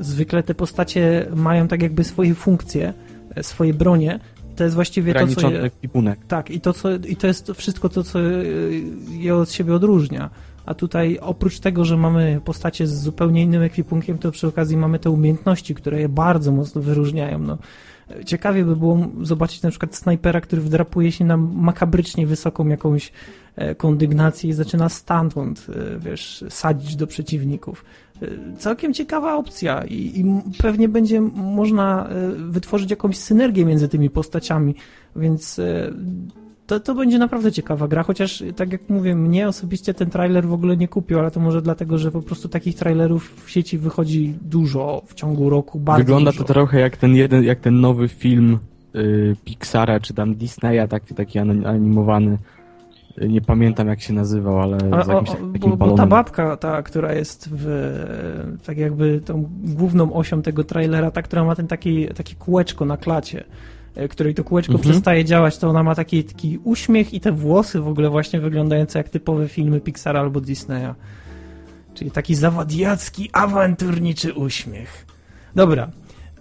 Zwykle 0.00 0.42
te 0.42 0.54
postacie 0.54 1.26
mają 1.36 1.68
tak 1.68 1.82
jakby 1.82 2.04
swoje 2.04 2.34
funkcje, 2.34 2.94
e, 3.34 3.42
swoje 3.42 3.74
bronie. 3.74 4.20
To 4.56 4.64
jest 4.64 4.74
właściwie 4.74 5.14
to, 5.14 5.26
co 5.26 5.50
je... 5.50 5.70
Tak, 6.28 6.50
i 6.50 6.60
to, 6.60 6.72
co, 6.72 6.94
i 6.94 7.16
to 7.16 7.26
jest 7.26 7.52
wszystko 7.54 7.88
to, 7.88 8.04
co 8.04 8.18
je 9.10 9.36
od 9.36 9.52
siebie 9.52 9.74
odróżnia. 9.74 10.30
A 10.66 10.74
tutaj 10.74 11.18
oprócz 11.20 11.60
tego, 11.60 11.84
że 11.84 11.96
mamy 11.96 12.40
postacie 12.44 12.86
z 12.86 13.00
zupełnie 13.00 13.42
innym 13.42 13.62
ekwipunkiem, 13.62 14.18
to 14.18 14.30
przy 14.30 14.46
okazji 14.46 14.76
mamy 14.76 14.98
te 14.98 15.10
umiejętności, 15.10 15.74
które 15.74 16.00
je 16.00 16.08
bardzo 16.08 16.52
mocno 16.52 16.82
wyróżniają. 16.82 17.38
No, 17.38 17.58
Ciekawie 18.26 18.64
by 18.64 18.76
było 18.76 18.98
zobaczyć 19.22 19.62
na 19.62 19.70
przykład 19.70 19.96
snajpera, 19.96 20.40
który 20.40 20.62
wdrapuje 20.62 21.12
się 21.12 21.24
na 21.24 21.36
makabrycznie 21.36 22.26
wysoką 22.26 22.68
jakąś 22.68 23.12
e, 23.56 23.74
kondygnację 23.74 24.50
i 24.50 24.52
zaczyna 24.52 24.88
stamtąd, 24.88 25.66
e, 25.68 25.98
wiesz, 25.98 26.44
sadzić 26.48 26.96
do 26.96 27.06
przeciwników. 27.06 27.84
E, 28.22 28.26
całkiem 28.58 28.94
ciekawa 28.94 29.36
opcja 29.36 29.84
i, 29.84 30.20
i 30.20 30.24
pewnie 30.58 30.88
będzie 30.88 31.20
można 31.34 32.08
wytworzyć 32.36 32.90
jakąś 32.90 33.18
synergię 33.18 33.64
między 33.64 33.88
tymi 33.88 34.10
postaciami, 34.10 34.74
więc 35.16 35.60
to, 36.66 36.80
to 36.80 36.94
będzie 36.94 37.18
naprawdę 37.18 37.52
ciekawa 37.52 37.88
gra, 37.88 38.02
chociaż 38.02 38.44
tak 38.56 38.72
jak 38.72 38.88
mówię, 38.88 39.14
mnie 39.14 39.48
osobiście 39.48 39.94
ten 39.94 40.10
trailer 40.10 40.46
w 40.46 40.52
ogóle 40.52 40.76
nie 40.76 40.88
kupił, 40.88 41.18
ale 41.18 41.30
to 41.30 41.40
może 41.40 41.62
dlatego, 41.62 41.98
że 41.98 42.10
po 42.10 42.22
prostu 42.22 42.48
takich 42.48 42.76
trailerów 42.76 43.44
w 43.44 43.50
sieci 43.50 43.78
wychodzi 43.78 44.34
dużo 44.42 45.02
w 45.06 45.14
ciągu 45.14 45.50
roku, 45.50 45.80
bardzo 45.80 45.98
Wygląda 45.98 46.30
dużo. 46.30 46.44
to 46.44 46.52
trochę 46.52 46.80
jak 46.80 46.96
ten 46.96 47.14
jeden, 47.14 47.44
jak 47.44 47.60
ten 47.60 47.80
nowy 47.80 48.08
film 48.08 48.58
y, 48.94 49.36
Pixara, 49.44 50.00
czy 50.00 50.14
tam 50.14 50.34
Disneya, 50.34 50.88
taki, 50.88 51.14
taki 51.14 51.38
animowany. 51.38 52.38
Y, 53.22 53.28
nie 53.28 53.40
pamiętam 53.40 53.88
jak 53.88 54.00
się 54.00 54.12
nazywał, 54.12 54.60
ale 54.60 54.76
a, 54.92 55.04
z 55.04 55.08
jakimś 55.08 55.30
o, 55.30 55.52
takim 55.52 55.70
bo, 55.70 55.76
bo 55.76 55.94
ta 55.94 56.06
babka, 56.06 56.56
ta, 56.56 56.82
która 56.82 57.12
jest 57.12 57.48
w, 57.52 57.66
tak 58.66 58.78
jakby 58.78 59.20
tą 59.20 59.48
główną 59.64 60.12
osią 60.12 60.42
tego 60.42 60.64
trailera, 60.64 61.10
ta, 61.10 61.22
która 61.22 61.44
ma 61.44 61.54
ten 61.54 61.66
taki, 61.66 62.06
takie 62.08 62.34
kółeczko 62.34 62.84
na 62.84 62.96
klacie, 62.96 63.44
której 64.10 64.34
to 64.34 64.44
kółeczko 64.44 64.72
mhm. 64.72 64.90
przestaje 64.90 65.24
działać, 65.24 65.58
to 65.58 65.68
ona 65.68 65.82
ma 65.82 65.94
taki, 65.94 66.24
taki 66.24 66.58
uśmiech 66.64 67.14
i 67.14 67.20
te 67.20 67.32
włosy 67.32 67.80
w 67.80 67.88
ogóle 67.88 68.10
właśnie 68.10 68.40
wyglądające 68.40 68.98
jak 68.98 69.08
typowe 69.08 69.48
filmy 69.48 69.80
Pixara 69.80 70.20
albo 70.20 70.40
Disneya. 70.40 70.94
Czyli 71.94 72.10
taki 72.10 72.34
zawadiacki, 72.34 73.30
awanturniczy 73.32 74.34
uśmiech. 74.34 75.06
Dobra. 75.54 75.90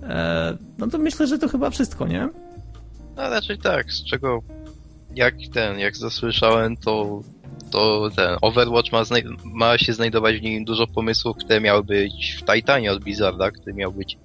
E, 0.04 0.58
no 0.78 0.88
to 0.88 0.97
myślę, 0.97 1.28
że 1.28 1.39
to 1.39 1.47
chyba 1.47 1.70
wszystko, 1.70 2.08
nie? 2.08 2.30
No 3.16 3.30
raczej 3.30 3.58
tak, 3.58 3.91
z 3.91 4.04
czego 4.04 4.43
jak 5.16 5.36
ten, 5.54 5.80
jak 5.80 5.95
zasłyszałem, 5.95 6.78
to, 6.78 7.22
to 7.72 8.10
ten 8.16 8.38
Overwatch 8.41 8.91
ma, 8.91 9.04
ma 9.43 9.78
się 9.78 9.93
znajdować 9.93 10.36
w 10.38 10.41
nim 10.41 10.66
dużo 10.66 10.88
pomysłów, 10.88 11.38
które 11.38 11.62
miały 11.62 11.84
być 11.84 12.38
w 12.39 12.54
Titanie 12.54 12.91
od 12.91 13.04
Blizzarda, 13.04 13.51
który 13.51 13.74
miał 13.74 13.91
być 13.91 14.18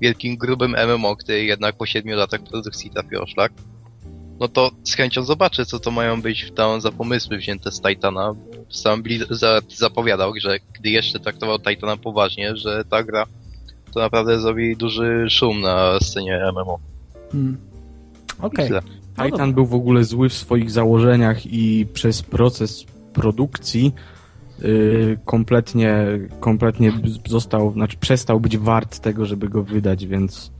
wielkim, 0.00 0.36
grubym 0.36 0.76
MMO, 0.86 1.16
który 1.16 1.44
jednak 1.44 1.76
po 1.76 1.86
7 1.86 2.14
latach 2.14 2.42
produkcji 2.42 2.90
trafił 2.90 3.26
szlak, 3.26 3.52
no 4.40 4.48
to 4.48 4.70
z 4.84 4.94
chęcią 4.94 5.24
zobaczę, 5.24 5.66
co 5.66 5.78
to 5.78 5.90
mają 5.90 6.22
być 6.22 6.52
tam 6.56 6.80
za 6.80 6.92
pomysły 6.92 7.36
wzięte 7.36 7.72
z 7.72 7.80
Titana. 7.80 8.34
Sam 8.70 9.02
Blizzard 9.02 9.72
zapowiadał, 9.76 10.32
że 10.40 10.58
gdy 10.78 10.90
jeszcze 10.90 11.20
traktował 11.20 11.58
Titana 11.58 11.96
poważnie, 11.96 12.56
że 12.56 12.84
ta 12.90 13.02
gra 13.02 13.26
to 13.92 14.00
naprawdę 14.00 14.40
zrobi 14.40 14.76
duży 14.76 15.26
szum 15.30 15.60
na 15.60 15.98
scenie 16.00 16.40
MMO. 16.52 16.78
Hmm. 17.32 17.56
Okej. 18.40 18.66
Okay. 18.66 18.80
No 19.18 19.24
Titan 19.24 19.54
był 19.54 19.66
w 19.66 19.74
ogóle 19.74 20.04
zły 20.04 20.28
w 20.28 20.34
swoich 20.34 20.70
założeniach 20.70 21.46
i 21.46 21.86
przez 21.92 22.22
proces 22.22 22.84
produkcji 23.12 23.94
Y, 24.62 25.18
kompletnie, 25.24 26.06
kompletnie 26.40 26.92
został, 27.26 27.72
znaczy 27.72 27.96
przestał 27.96 28.40
być 28.40 28.58
wart 28.58 28.98
tego, 28.98 29.26
żeby 29.26 29.48
go 29.48 29.62
wydać, 29.62 30.06
więc 30.06 30.52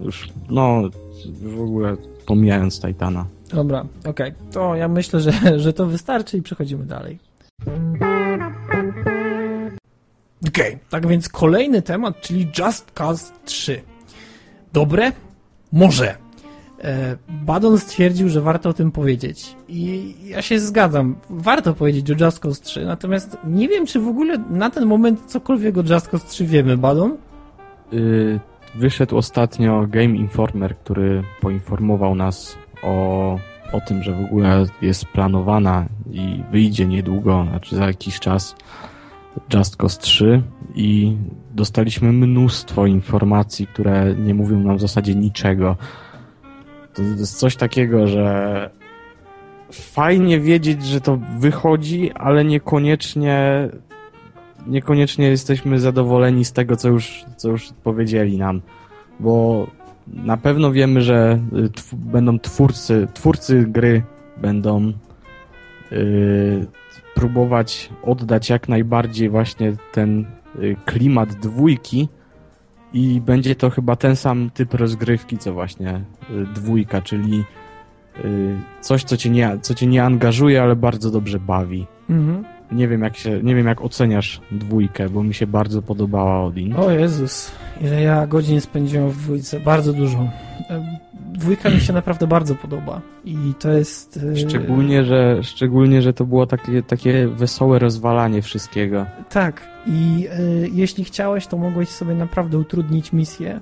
już, 0.00 0.28
no, 0.50 0.82
w 1.42 1.60
ogóle 1.60 1.96
pomijając 2.26 2.80
Titana. 2.80 3.26
Dobra, 3.48 3.80
okej. 3.80 4.10
Okay. 4.10 4.34
To 4.52 4.74
ja 4.74 4.88
myślę, 4.88 5.20
że, 5.20 5.32
że 5.60 5.72
to 5.72 5.86
wystarczy 5.86 6.38
i 6.38 6.42
przechodzimy 6.42 6.84
dalej. 6.84 7.18
Okej, 10.48 10.74
okay. 10.74 10.78
tak 10.90 11.06
więc 11.06 11.28
kolejny 11.28 11.82
temat, 11.82 12.20
czyli 12.20 12.48
Just 12.58 12.90
Cause 12.90 13.32
3. 13.44 13.82
Dobre? 14.72 15.12
Może. 15.72 16.16
E, 16.84 17.16
Badon 17.28 17.78
stwierdził, 17.78 18.28
że 18.28 18.40
warto 18.40 18.68
o 18.68 18.72
tym 18.72 18.92
powiedzieć. 18.92 19.56
I 19.68 20.14
ja 20.24 20.42
się 20.42 20.60
zgadzam. 20.60 21.16
Warto 21.30 21.74
powiedzieć 21.74 22.10
o 22.10 22.24
Just 22.24 22.38
Cause 22.38 22.62
3, 22.62 22.84
natomiast 22.84 23.38
nie 23.44 23.68
wiem, 23.68 23.86
czy 23.86 24.00
w 24.00 24.08
ogóle 24.08 24.38
na 24.50 24.70
ten 24.70 24.86
moment 24.86 25.20
cokolwiek 25.26 25.78
o 25.78 25.82
Just 25.82 26.08
Cause 26.08 26.26
3 26.28 26.46
wiemy, 26.46 26.76
Badon? 26.76 27.16
Yy, 27.92 28.40
wyszedł 28.74 29.16
ostatnio 29.16 29.86
Game 29.88 30.16
Informer, 30.16 30.76
który 30.76 31.22
poinformował 31.40 32.14
nas 32.14 32.56
o, 32.82 33.38
o 33.72 33.80
tym, 33.80 34.02
że 34.02 34.12
w 34.12 34.24
ogóle 34.24 34.64
jest 34.82 35.04
planowana 35.04 35.86
i 36.10 36.42
wyjdzie 36.50 36.86
niedługo, 36.86 37.46
znaczy 37.50 37.76
za 37.76 37.86
jakiś 37.86 38.20
czas 38.20 38.56
Just 39.54 39.76
Cause 39.76 40.00
3 40.00 40.42
i 40.74 41.16
dostaliśmy 41.54 42.12
mnóstwo 42.12 42.86
informacji, 42.86 43.66
które 43.66 44.14
nie 44.14 44.34
mówią 44.34 44.60
nam 44.60 44.76
w 44.76 44.80
zasadzie 44.80 45.14
niczego 45.14 45.76
to 46.94 47.02
jest 47.02 47.38
coś 47.38 47.56
takiego, 47.56 48.06
że 48.06 48.70
fajnie 49.72 50.40
wiedzieć, 50.40 50.84
że 50.84 51.00
to 51.00 51.18
wychodzi, 51.38 52.12
ale 52.14 52.44
niekoniecznie 52.44 53.68
niekoniecznie 54.66 55.28
jesteśmy 55.28 55.80
zadowoleni 55.80 56.44
z 56.44 56.52
tego, 56.52 56.76
co 56.76 56.88
już, 56.88 57.24
co 57.36 57.48
już 57.48 57.68
powiedzieli 57.82 58.38
nam, 58.38 58.60
bo 59.20 59.66
na 60.06 60.36
pewno 60.36 60.72
wiemy, 60.72 61.02
że 61.02 61.38
y, 61.52 61.96
będą 61.96 62.38
twórcy, 62.38 63.08
twórcy 63.14 63.66
gry 63.68 64.02
będą 64.36 64.92
yy, 65.90 66.66
próbować 67.14 67.90
oddać 68.02 68.50
jak 68.50 68.68
najbardziej 68.68 69.28
właśnie 69.28 69.72
ten 69.92 70.24
y, 70.58 70.76
klimat 70.84 71.34
dwójki 71.34 72.08
i 72.92 73.20
będzie 73.20 73.54
to 73.54 73.70
chyba 73.70 73.96
ten 73.96 74.16
sam 74.16 74.50
typ 74.54 74.74
rozgrywki, 74.74 75.38
co 75.38 75.52
właśnie 75.52 76.04
y, 76.30 76.46
dwójka, 76.54 77.02
czyli 77.02 77.44
y, 78.24 78.56
coś, 78.80 79.04
co 79.04 79.16
cię 79.16 79.30
nie, 79.30 79.58
co 79.62 79.74
cię 79.74 79.86
nie 79.86 80.04
angażuje, 80.04 80.62
ale 80.62 80.76
bardzo 80.76 81.10
dobrze 81.10 81.40
bawi. 81.40 81.86
Mhm. 82.10 82.59
Nie 82.72 82.88
wiem, 82.88 83.02
jak 83.02 83.16
się, 83.16 83.42
nie 83.42 83.54
wiem, 83.54 83.66
jak 83.66 83.80
oceniasz 83.80 84.40
dwójkę, 84.50 85.08
bo 85.08 85.22
mi 85.22 85.34
się 85.34 85.46
bardzo 85.46 85.82
podobała 85.82 86.44
Odin. 86.44 86.74
O 86.76 86.90
Jezus, 86.90 87.52
ile 87.80 88.02
ja 88.02 88.26
godzin 88.26 88.60
spędziłem 88.60 89.10
w 89.10 89.16
dwójce, 89.16 89.60
bardzo 89.60 89.92
dużo. 89.92 90.28
Dwójka 91.32 91.70
mi 91.70 91.80
się 91.80 91.92
naprawdę 91.92 92.26
bardzo 92.26 92.54
podoba 92.54 93.00
i 93.24 93.36
to 93.58 93.70
jest... 93.70 94.20
E, 94.32 94.36
szczególnie, 94.36 95.04
że, 95.04 95.38
szczególnie, 95.42 96.02
że 96.02 96.12
to 96.12 96.24
było 96.24 96.46
takie, 96.46 96.82
takie 96.82 97.28
wesołe 97.28 97.78
rozwalanie 97.78 98.42
wszystkiego. 98.42 99.06
Tak 99.30 99.70
i 99.86 100.28
y, 100.38 100.68
jeśli 100.72 101.04
chciałeś, 101.04 101.46
to 101.46 101.56
mogłeś 101.56 101.88
sobie 101.88 102.14
naprawdę 102.14 102.58
utrudnić 102.58 103.12
misję. 103.12 103.60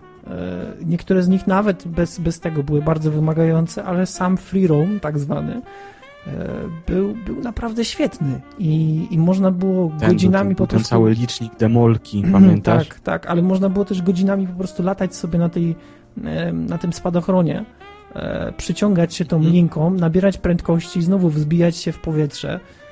Y, 0.79 0.85
niektóre 0.85 1.23
z 1.23 1.29
nich 1.29 1.47
nawet 1.47 1.89
bez, 1.89 2.19
bez 2.19 2.41
tego 2.41 2.63
były 2.63 2.83
bardzo 2.83 3.11
wymagające, 3.11 3.85
ale 3.85 4.07
sam 4.07 4.37
free 4.37 4.67
roam, 4.67 5.01
tak 5.01 5.19
zwany, 5.19 5.61
był, 6.87 7.15
był 7.15 7.41
naprawdę 7.41 7.85
świetny 7.85 8.41
i, 8.59 9.07
i 9.11 9.19
można 9.19 9.51
było 9.51 9.93
ten, 10.01 10.09
godzinami 10.09 10.49
ten, 10.49 10.57
po 10.57 10.67
prostu... 10.67 10.89
Ten 10.89 10.99
cały 10.99 11.13
licznik 11.13 11.57
demolki, 11.57 12.19
mhm, 12.19 12.33
pamiętasz? 12.33 12.89
Tak, 12.89 13.01
tak, 13.01 13.27
ale 13.27 13.43
można 13.43 13.69
było 13.69 13.85
też 13.85 14.03
godzinami 14.03 14.47
po 14.47 14.59
prostu 14.59 14.83
latać 14.83 15.15
sobie 15.15 15.39
na, 15.39 15.49
tej, 15.49 15.77
na 16.53 16.79
tym 16.79 16.93
spadochronie, 16.93 17.65
e, 18.15 18.53
przyciągać 18.57 19.15
się 19.15 19.25
tą 19.25 19.37
mhm. 19.37 19.55
linką, 19.55 19.91
nabierać 19.91 20.39
prędkości, 20.39 21.03
znowu 21.03 21.29
wzbijać 21.29 21.77
się 21.77 21.93
w 21.93 21.99
powietrze 21.99 22.55
e, 22.55 22.88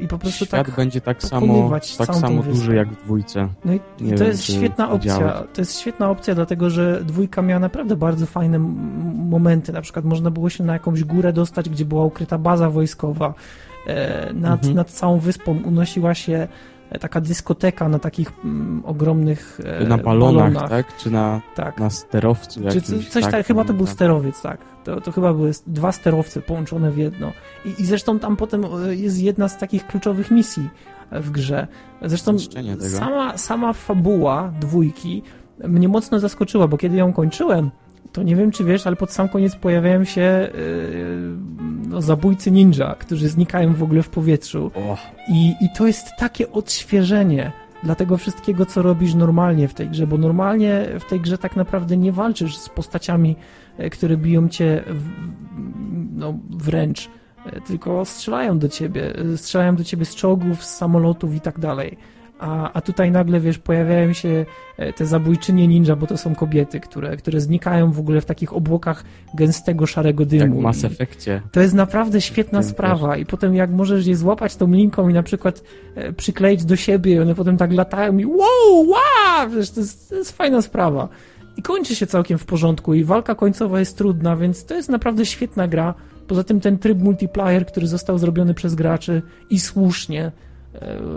i 0.00 0.08
po 0.08 0.18
prostu 0.18 0.44
Świat 0.44 0.66
tak 0.66 0.76
będzie 0.76 1.00
tak 1.00 1.22
samo, 1.22 1.70
tak 1.98 2.14
samo 2.14 2.42
duży 2.42 2.74
jak 2.74 2.88
w 2.88 3.04
dwójce. 3.04 3.48
No 3.64 3.72
i, 3.72 3.76
i 3.76 3.80
to 4.10 4.16
wiem, 4.16 4.26
jest 4.26 4.44
świetna 4.44 4.90
opcja. 4.90 5.44
To 5.54 5.60
jest 5.60 5.80
świetna 5.80 6.10
opcja, 6.10 6.34
dlatego 6.34 6.70
że 6.70 7.04
dwójka 7.04 7.42
miała 7.42 7.60
naprawdę 7.60 7.96
bardzo 7.96 8.26
fajne 8.26 8.58
momenty. 9.28 9.72
Na 9.72 9.80
przykład 9.80 10.04
można 10.04 10.30
było 10.30 10.50
się 10.50 10.64
na 10.64 10.72
jakąś 10.72 11.04
górę 11.04 11.32
dostać, 11.32 11.68
gdzie 11.68 11.84
była 11.84 12.04
ukryta 12.04 12.38
baza 12.38 12.70
wojskowa. 12.70 13.34
E, 13.86 14.32
nad, 14.32 14.58
mhm. 14.58 14.74
nad 14.74 14.90
całą 14.90 15.18
wyspą 15.18 15.62
unosiła 15.64 16.14
się 16.14 16.48
taka 17.00 17.20
dyskoteka 17.20 17.88
na 17.88 17.98
takich 17.98 18.32
mm, 18.44 18.82
ogromnych 18.84 19.60
e, 19.64 19.84
Na 19.84 19.98
balonach, 19.98 20.52
balonach, 20.52 20.70
tak? 20.70 20.96
Czy 20.96 21.10
na, 21.10 21.40
tak. 21.54 21.80
na 21.80 21.90
sterowcu 21.90 22.62
jakimś, 22.62 22.84
Czy 22.84 23.10
coś 23.10 23.22
tak, 23.22 23.32
tak, 23.32 23.46
chyba 23.46 23.64
to 23.64 23.72
był 23.72 23.86
sterowiec, 23.86 24.42
tak. 24.42 24.60
To, 24.84 25.00
to 25.00 25.12
chyba 25.12 25.34
były 25.34 25.50
dwa 25.66 25.92
sterowce 25.92 26.40
połączone 26.42 26.90
w 26.90 26.96
jedno. 26.96 27.32
I, 27.64 27.68
I 27.78 27.86
zresztą 27.86 28.18
tam 28.18 28.36
potem 28.36 28.64
e, 28.64 28.94
jest 28.94 29.22
jedna 29.22 29.48
z 29.48 29.58
takich 29.58 29.86
kluczowych 29.86 30.30
misji 30.30 30.68
w 31.12 31.30
grze. 31.30 31.66
Zresztą 32.02 32.36
sama, 32.78 33.38
sama 33.38 33.72
fabuła 33.72 34.52
dwójki 34.60 35.22
mnie 35.64 35.88
mocno 35.88 36.20
zaskoczyła, 36.20 36.68
bo 36.68 36.78
kiedy 36.78 36.96
ją 36.96 37.12
kończyłem, 37.12 37.70
to 38.12 38.22
nie 38.22 38.36
wiem, 38.36 38.50
czy 38.50 38.64
wiesz, 38.64 38.86
ale 38.86 38.96
pod 38.96 39.12
sam 39.12 39.28
koniec 39.28 39.56
pojawiają 39.56 40.04
się 40.04 40.50
yy, 40.54 41.36
no, 41.88 42.02
zabójcy 42.02 42.50
ninja, 42.50 42.94
którzy 42.94 43.28
znikają 43.28 43.74
w 43.74 43.82
ogóle 43.82 44.02
w 44.02 44.08
powietrzu. 44.08 44.70
I, 45.28 45.54
I 45.60 45.68
to 45.76 45.86
jest 45.86 46.06
takie 46.18 46.52
odświeżenie 46.52 47.52
dla 47.82 47.94
tego 47.94 48.16
wszystkiego, 48.16 48.66
co 48.66 48.82
robisz 48.82 49.14
normalnie 49.14 49.68
w 49.68 49.74
tej 49.74 49.88
grze, 49.88 50.06
bo 50.06 50.18
normalnie 50.18 50.86
w 51.00 51.04
tej 51.04 51.20
grze 51.20 51.38
tak 51.38 51.56
naprawdę 51.56 51.96
nie 51.96 52.12
walczysz 52.12 52.56
z 52.56 52.68
postaciami, 52.68 53.36
e, 53.78 53.90
które 53.90 54.16
biją 54.16 54.48
cię 54.48 54.82
w, 54.86 55.10
no, 56.12 56.38
wręcz, 56.50 57.10
e, 57.46 57.60
tylko 57.60 58.04
strzelają 58.04 58.58
do 58.58 58.68
ciebie, 58.68 59.14
strzelają 59.36 59.76
do 59.76 59.84
ciebie 59.84 60.04
z 60.04 60.14
czołgów, 60.14 60.64
z 60.64 60.76
samolotów 60.76 61.34
i 61.34 61.40
tak 61.40 61.58
dalej 61.58 61.96
a, 62.38 62.72
a 62.72 62.80
tutaj 62.80 63.10
nagle, 63.10 63.40
wiesz, 63.40 63.58
pojawiają 63.58 64.12
się 64.12 64.46
e, 64.76 64.92
te 64.92 65.06
zabójczynie 65.06 65.68
ninja, 65.68 65.96
bo 65.96 66.06
to 66.06 66.16
są 66.16 66.34
kobiety, 66.34 66.80
które, 66.80 67.16
które 67.16 67.40
znikają 67.40 67.92
w 67.92 67.98
ogóle 67.98 68.20
w 68.20 68.24
takich 68.24 68.52
obłokach 68.52 69.04
gęstego, 69.34 69.86
szarego 69.86 70.26
dymu. 70.26 70.42
Tak 70.42 70.54
w 70.54 70.58
Mass 70.58 70.84
Effectie. 70.84 71.42
To 71.52 71.60
jest 71.60 71.74
naprawdę 71.74 72.20
świetna 72.20 72.62
sprawa 72.62 73.12
też. 73.12 73.20
i 73.22 73.26
potem 73.26 73.54
jak 73.54 73.70
możesz 73.70 74.06
je 74.06 74.16
złapać 74.16 74.56
tą 74.56 74.72
linką 74.72 75.08
i 75.08 75.12
na 75.12 75.22
przykład 75.22 75.62
e, 75.94 76.12
przykleić 76.12 76.64
do 76.64 76.76
siebie 76.76 77.14
i 77.14 77.18
one 77.18 77.34
potem 77.34 77.56
tak 77.56 77.72
latają 77.72 78.18
i 78.18 78.26
wow, 78.26 78.88
wow, 78.88 79.50
wiesz, 79.50 79.70
to 79.70 79.80
jest, 79.80 80.08
to 80.08 80.14
jest 80.14 80.32
fajna 80.32 80.62
sprawa. 80.62 81.08
I 81.56 81.62
kończy 81.62 81.94
się 81.94 82.06
całkiem 82.06 82.38
w 82.38 82.44
porządku 82.44 82.94
i 82.94 83.04
walka 83.04 83.34
końcowa 83.34 83.80
jest 83.80 83.98
trudna, 83.98 84.36
więc 84.36 84.64
to 84.64 84.74
jest 84.74 84.88
naprawdę 84.88 85.26
świetna 85.26 85.68
gra. 85.68 85.94
Poza 86.26 86.44
tym 86.44 86.60
ten 86.60 86.78
tryb 86.78 86.98
multiplayer, 86.98 87.66
który 87.66 87.86
został 87.86 88.18
zrobiony 88.18 88.54
przez 88.54 88.74
graczy 88.74 89.22
i 89.50 89.60
słusznie, 89.60 90.32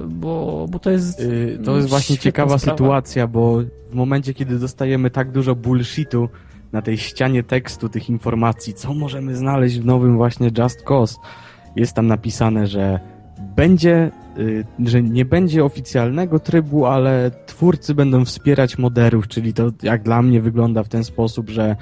bo, 0.07 0.65
bo 0.69 0.79
to 0.79 0.89
jest. 0.91 1.19
Yy, 1.19 1.59
to 1.65 1.75
jest 1.75 1.89
właśnie 1.89 2.17
ciekawa 2.17 2.57
sprawa. 2.57 2.77
sytuacja, 2.77 3.27
bo 3.27 3.57
w 3.89 3.93
momencie, 3.93 4.33
kiedy 4.33 4.59
dostajemy 4.59 5.09
tak 5.09 5.31
dużo 5.31 5.55
bullshitu 5.55 6.29
na 6.71 6.81
tej 6.81 6.97
ścianie 6.97 7.43
tekstu, 7.43 7.89
tych 7.89 8.09
informacji, 8.09 8.73
co 8.73 8.93
możemy 8.93 9.35
znaleźć 9.35 9.79
w 9.79 9.85
nowym 9.85 10.17
właśnie 10.17 10.51
Just 10.57 10.83
Cause, 10.83 11.17
jest 11.75 11.93
tam 11.93 12.07
napisane, 12.07 12.67
że 12.67 12.99
będzie, 13.55 14.11
yy, 14.37 14.65
że 14.85 15.03
nie 15.03 15.25
będzie 15.25 15.65
oficjalnego 15.65 16.39
trybu, 16.39 16.85
ale 16.85 17.31
twórcy 17.45 17.95
będą 17.95 18.25
wspierać 18.25 18.77
moderów, 18.77 19.27
czyli 19.27 19.53
to 19.53 19.71
jak 19.83 20.03
dla 20.03 20.21
mnie 20.21 20.41
wygląda 20.41 20.83
w 20.83 20.89
ten 20.89 21.03
sposób, 21.03 21.49
że 21.49 21.75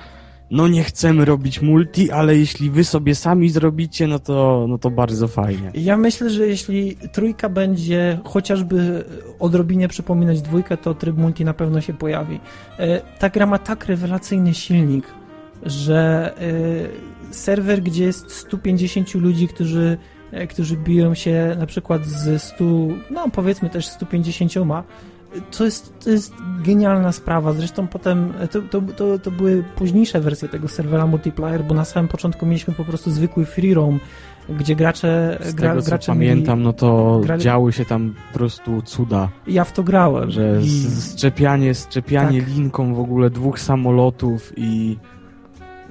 no 0.51 0.67
nie 0.67 0.83
chcemy 0.83 1.25
robić 1.25 1.61
multi, 1.61 2.11
ale 2.11 2.37
jeśli 2.37 2.69
wy 2.69 2.83
sobie 2.83 3.15
sami 3.15 3.49
zrobicie, 3.49 4.07
no 4.07 4.19
to, 4.19 4.65
no 4.69 4.77
to 4.77 4.89
bardzo 4.89 5.27
fajnie. 5.27 5.71
Ja 5.73 5.97
myślę, 5.97 6.29
że 6.29 6.47
jeśli 6.47 6.95
trójka 6.95 7.49
będzie 7.49 8.19
chociażby 8.23 9.05
odrobinie 9.39 9.87
przypominać 9.87 10.41
dwójkę, 10.41 10.77
to 10.77 10.93
tryb 10.93 11.17
multi 11.17 11.45
na 11.45 11.53
pewno 11.53 11.81
się 11.81 11.93
pojawi. 11.93 12.39
E, 12.79 13.01
ta 13.19 13.29
gra 13.29 13.45
ma 13.45 13.59
tak 13.59 13.85
rewelacyjny 13.85 14.53
silnik, 14.53 15.05
że 15.63 16.33
e, 17.31 17.33
serwer, 17.33 17.81
gdzie 17.81 18.03
jest 18.03 18.31
150 18.31 19.15
ludzi, 19.15 19.47
którzy 19.47 19.97
e, 20.31 20.47
którzy 20.47 20.77
biją 20.77 21.15
się 21.15 21.55
na 21.59 21.65
przykład 21.65 22.05
ze 22.05 22.39
100, 22.39 22.63
no 23.11 23.29
powiedzmy 23.33 23.69
też 23.69 23.87
150 23.87 24.53
to 25.57 25.65
jest, 25.65 25.93
to 26.03 26.09
jest 26.09 26.33
genialna 26.63 27.11
sprawa. 27.11 27.53
Zresztą 27.53 27.87
potem 27.87 28.33
to, 28.51 28.61
to, 28.61 28.81
to, 28.81 29.19
to, 29.19 29.31
były 29.31 29.63
późniejsze 29.75 30.21
wersje 30.21 30.49
tego 30.49 30.67
serwera 30.67 31.07
multiplayer, 31.07 31.63
bo 31.63 31.73
na 31.73 31.85
samym 31.85 32.07
początku 32.07 32.45
mieliśmy 32.45 32.73
po 32.73 32.83
prostu 32.83 33.11
zwykły 33.11 33.45
free 33.45 33.73
roam, 33.73 33.99
gdzie 34.49 34.75
gracze. 34.75 35.37
Z 35.41 35.53
gra, 35.53 35.69
tego, 35.69 35.81
gracze 35.83 36.11
pamiętam, 36.11 36.63
no 36.63 36.73
to 36.73 37.19
grali... 37.23 37.41
działy 37.41 37.73
się 37.73 37.85
tam 37.85 38.13
po 38.31 38.37
prostu 38.37 38.81
cuda. 38.81 39.29
Ja 39.47 39.63
w 39.63 39.73
to 39.73 39.83
grałem. 39.83 40.31
Że 40.31 40.59
i... 40.63 40.85
szczepianie, 41.13 41.75
szczepianie 41.75 42.41
tak. 42.41 42.49
linką 42.49 42.93
w 42.93 42.99
ogóle 42.99 43.29
dwóch 43.29 43.59
samolotów 43.59 44.53
i 44.57 44.97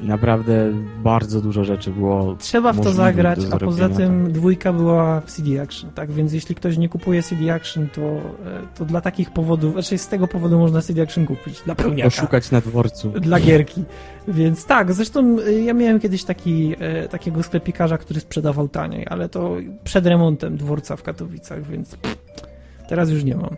i 0.02 0.06
naprawdę 0.06 0.72
bardzo 1.02 1.40
dużo 1.40 1.64
rzeczy 1.64 1.90
było. 1.90 2.36
Trzeba 2.38 2.72
w 2.72 2.80
to 2.80 2.92
zagrać, 2.92 3.38
a 3.52 3.58
poza 3.58 3.88
tym 3.88 4.24
tak. 4.24 4.32
dwójka 4.32 4.72
była 4.72 5.20
w 5.20 5.32
CD 5.32 5.62
Action, 5.62 5.90
tak? 5.90 6.12
Więc 6.12 6.32
jeśli 6.32 6.54
ktoś 6.54 6.78
nie 6.78 6.88
kupuje 6.88 7.22
CD 7.22 7.54
Action, 7.54 7.88
to, 7.88 8.00
e, 8.00 8.22
to 8.74 8.84
dla 8.84 9.00
takich 9.00 9.30
powodów, 9.30 9.72
znaczy 9.72 9.98
z 9.98 10.08
tego 10.08 10.28
powodu 10.28 10.58
można 10.58 10.82
CD 10.82 11.02
Action 11.02 11.26
kupić. 11.26 11.62
Dla 11.64 11.74
pełniaka. 11.74 12.10
Poszukać 12.10 12.50
na 12.50 12.60
dworcu. 12.60 13.10
Dla 13.10 13.40
gierki. 13.40 13.84
Więc 14.28 14.66
tak, 14.66 14.92
zresztą 14.92 15.36
e, 15.46 15.52
ja 15.52 15.74
miałem 15.74 16.00
kiedyś 16.00 16.24
taki, 16.24 16.74
e, 16.78 17.08
takiego 17.08 17.42
sklepikarza, 17.42 17.98
który 17.98 18.20
sprzedawał 18.20 18.68
taniej, 18.68 19.06
ale 19.10 19.28
to 19.28 19.56
przed 19.84 20.06
remontem 20.06 20.56
dworca 20.56 20.96
w 20.96 21.02
Katowicach, 21.02 21.66
więc 21.66 21.96
teraz 22.88 23.10
już 23.10 23.24
nie 23.24 23.36
mam. 23.36 23.56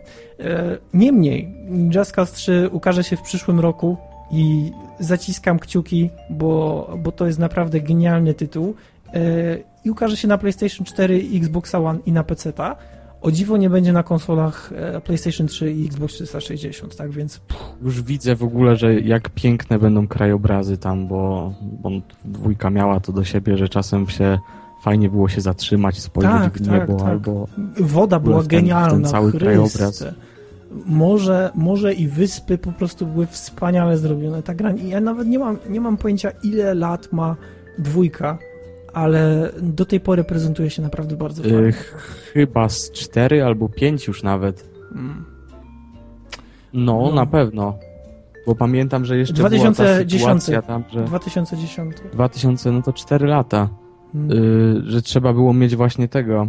Niemniej, 0.93 1.55
Just 1.95 2.11
Cause 2.11 2.35
3 2.35 2.69
ukaże 2.71 3.03
się 3.03 3.17
w 3.17 3.21
przyszłym 3.21 3.59
roku 3.59 3.97
i 4.31 4.71
zaciskam 4.99 5.59
kciuki, 5.59 6.09
bo, 6.29 6.93
bo 7.03 7.11
to 7.11 7.25
jest 7.25 7.39
naprawdę 7.39 7.81
genialny 7.81 8.33
tytuł 8.33 8.75
e, 9.13 9.19
i 9.85 9.89
ukaże 9.89 10.17
się 10.17 10.27
na 10.27 10.37
PlayStation 10.37 10.85
4, 10.85 11.21
Xbox 11.35 11.75
One 11.75 11.99
i 12.05 12.11
na 12.11 12.23
PC. 12.23 12.51
-ta. 12.51 12.75
O 13.21 13.31
dziwo 13.31 13.57
nie 13.57 13.69
będzie 13.69 13.93
na 13.93 14.03
konsolach 14.03 14.71
e, 14.75 15.01
PlayStation 15.01 15.47
3 15.47 15.71
i 15.71 15.85
Xbox 15.85 16.13
360, 16.13 16.95
tak 16.95 17.11
więc... 17.11 17.41
Już 17.81 18.01
widzę 18.01 18.35
w 18.35 18.43
ogóle, 18.43 18.75
że 18.75 18.99
jak 18.99 19.29
piękne 19.29 19.79
będą 19.79 20.07
krajobrazy 20.07 20.77
tam, 20.77 21.07
bo, 21.07 21.53
bo 21.61 21.89
dwójka 22.25 22.69
miała 22.69 22.99
to 22.99 23.13
do 23.13 23.23
siebie, 23.23 23.57
że 23.57 23.69
czasem 23.69 24.09
się 24.09 24.39
fajnie 24.83 25.09
było 25.09 25.29
się 25.29 25.41
zatrzymać, 25.41 25.99
spojrzeć 25.99 26.33
tak, 26.33 26.57
w 26.57 26.61
niebo 26.61 26.93
tak, 26.93 26.97
tak. 26.97 27.07
albo... 27.07 27.47
Woda 27.79 28.19
była 28.19 28.43
genialna, 28.43 28.89
ten 28.89 29.05
cały 29.05 29.31
krajobraz 29.31 30.03
morze, 30.85 31.51
morze 31.55 31.93
i 31.93 32.07
wyspy 32.07 32.57
po 32.57 32.71
prostu 32.71 33.05
były 33.05 33.27
wspaniale 33.27 33.97
zrobione. 33.97 34.43
Ta 34.43 34.53
gra, 34.53 34.71
ja 34.71 35.01
nawet 35.01 35.27
nie 35.27 35.39
mam, 35.39 35.57
nie 35.69 35.81
mam 35.81 35.97
pojęcia, 35.97 36.31
ile 36.43 36.73
lat 36.73 37.13
ma 37.13 37.35
dwójka, 37.77 38.37
ale 38.93 39.51
do 39.61 39.85
tej 39.85 39.99
pory 39.99 40.23
prezentuje 40.23 40.69
się 40.69 40.81
naprawdę 40.81 41.15
bardzo 41.15 41.43
fajnie. 41.43 41.57
Yy, 41.57 41.73
chyba 42.33 42.69
z 42.69 42.91
4 42.91 43.43
albo 43.43 43.69
5 43.69 44.07
już 44.07 44.23
nawet. 44.23 44.69
Hmm. 44.93 45.25
No, 46.73 47.01
no, 47.01 47.11
na 47.13 47.25
pewno. 47.25 47.77
Bo 48.47 48.55
pamiętam, 48.55 49.05
że 49.05 49.17
jeszcze 49.17 49.33
2010. 49.33 49.77
była 49.77 50.31
ta 50.31 50.39
sytuacja 50.39 50.61
tam, 50.61 50.83
że... 50.91 51.03
2010. 51.03 51.95
2000, 52.13 52.71
no 52.71 52.81
to 52.81 52.93
4 52.93 53.27
lata. 53.27 53.69
Hmm. 54.13 54.31
Y, 54.31 54.81
że 54.85 55.01
trzeba 55.01 55.33
było 55.33 55.53
mieć 55.53 55.75
właśnie 55.75 56.07
tego 56.07 56.47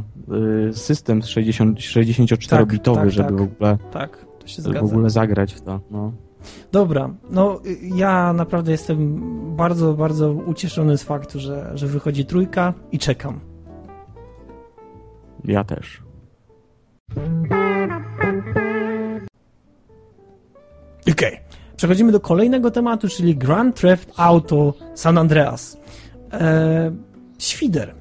y, 0.69 0.73
system 0.73 1.23
60, 1.23 1.79
64-bitowy, 1.79 2.95
tak, 2.95 3.05
tak, 3.05 3.11
żeby 3.11 3.29
tak. 3.29 3.39
w 3.39 3.43
ogóle 3.43 3.79
tak, 3.93 4.27
to 4.39 4.47
się 4.47 4.63
w 4.63 4.85
ogóle 4.85 5.11
zagrać 5.11 5.55
w 5.55 5.61
to. 5.61 5.81
No. 5.91 6.13
Dobra, 6.73 7.11
no 7.31 7.61
ja 7.83 8.33
naprawdę 8.33 8.73
jestem 8.73 9.21
bardzo, 9.57 9.95
bardzo 9.95 10.33
ucieszony 10.33 10.99
z 10.99 11.03
faktu, 11.03 11.41
że, 11.41 11.71
że 11.75 11.87
wychodzi 11.87 12.25
trójka 12.25 12.75
i 12.93 12.99
czekam. 12.99 13.41
Ja 15.45 15.65
też. 15.65 16.03
Okej. 21.03 21.13
Okay. 21.13 21.39
Przechodzimy 21.77 22.13
do 22.13 22.21
kolejnego 22.21 22.71
tematu, 22.71 23.09
czyli 23.09 23.37
Grand 23.37 23.81
Theft 23.81 24.13
Auto 24.17 24.75
San 24.95 25.19
Andreas. 25.19 25.77
Eee, 26.33 26.93
świder, 27.41 27.95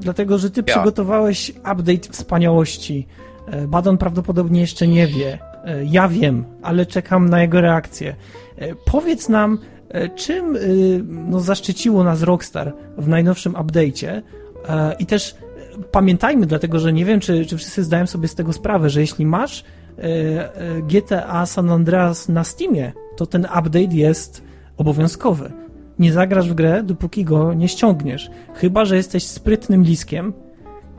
dlatego 0.00 0.38
że 0.38 0.50
ty 0.50 0.62
ja. 0.66 0.74
przygotowałeś 0.74 1.50
update 1.50 2.12
wspaniałości. 2.12 3.06
Eee, 3.52 3.66
Badon 3.66 3.98
prawdopodobnie 3.98 4.60
jeszcze 4.60 4.86
nie 4.86 5.06
wie. 5.06 5.38
Eee, 5.64 5.90
ja 5.90 6.08
wiem, 6.08 6.44
ale 6.62 6.86
czekam 6.86 7.28
na 7.28 7.42
jego 7.42 7.60
reakcję. 7.60 8.14
Eee, 8.58 8.74
powiedz 8.84 9.28
nam, 9.28 9.58
e, 9.88 10.08
czym 10.08 10.58
no, 11.08 11.40
zaszczyciło 11.40 12.04
nas 12.04 12.22
Rockstar 12.22 12.72
w 12.98 13.08
najnowszym 13.08 13.52
update'cie 13.52 14.22
i 14.98 15.06
też 15.06 15.34
e, 15.34 15.82
pamiętajmy, 15.90 16.46
dlatego 16.46 16.78
że 16.78 16.92
nie 16.92 17.04
wiem, 17.04 17.20
czy, 17.20 17.46
czy 17.46 17.56
wszyscy 17.56 17.84
zdają 17.84 18.06
sobie 18.06 18.28
z 18.28 18.34
tego 18.34 18.52
sprawę, 18.52 18.90
że 18.90 19.00
jeśli 19.00 19.26
masz 19.26 19.64
e, 19.98 20.82
GTA 20.82 21.46
San 21.46 21.70
Andreas 21.70 22.28
na 22.28 22.44
Steamie, 22.44 22.92
to 23.16 23.26
ten 23.26 23.44
update 23.44 23.94
jest 23.94 24.42
obowiązkowy. 24.76 25.52
Nie 25.98 26.12
zagrasz 26.12 26.50
w 26.50 26.54
grę, 26.54 26.82
dopóki 26.82 27.24
go 27.24 27.54
nie 27.54 27.68
ściągniesz. 27.68 28.30
Chyba, 28.54 28.84
że 28.84 28.96
jesteś 28.96 29.26
sprytnym 29.26 29.82
liskiem 29.82 30.32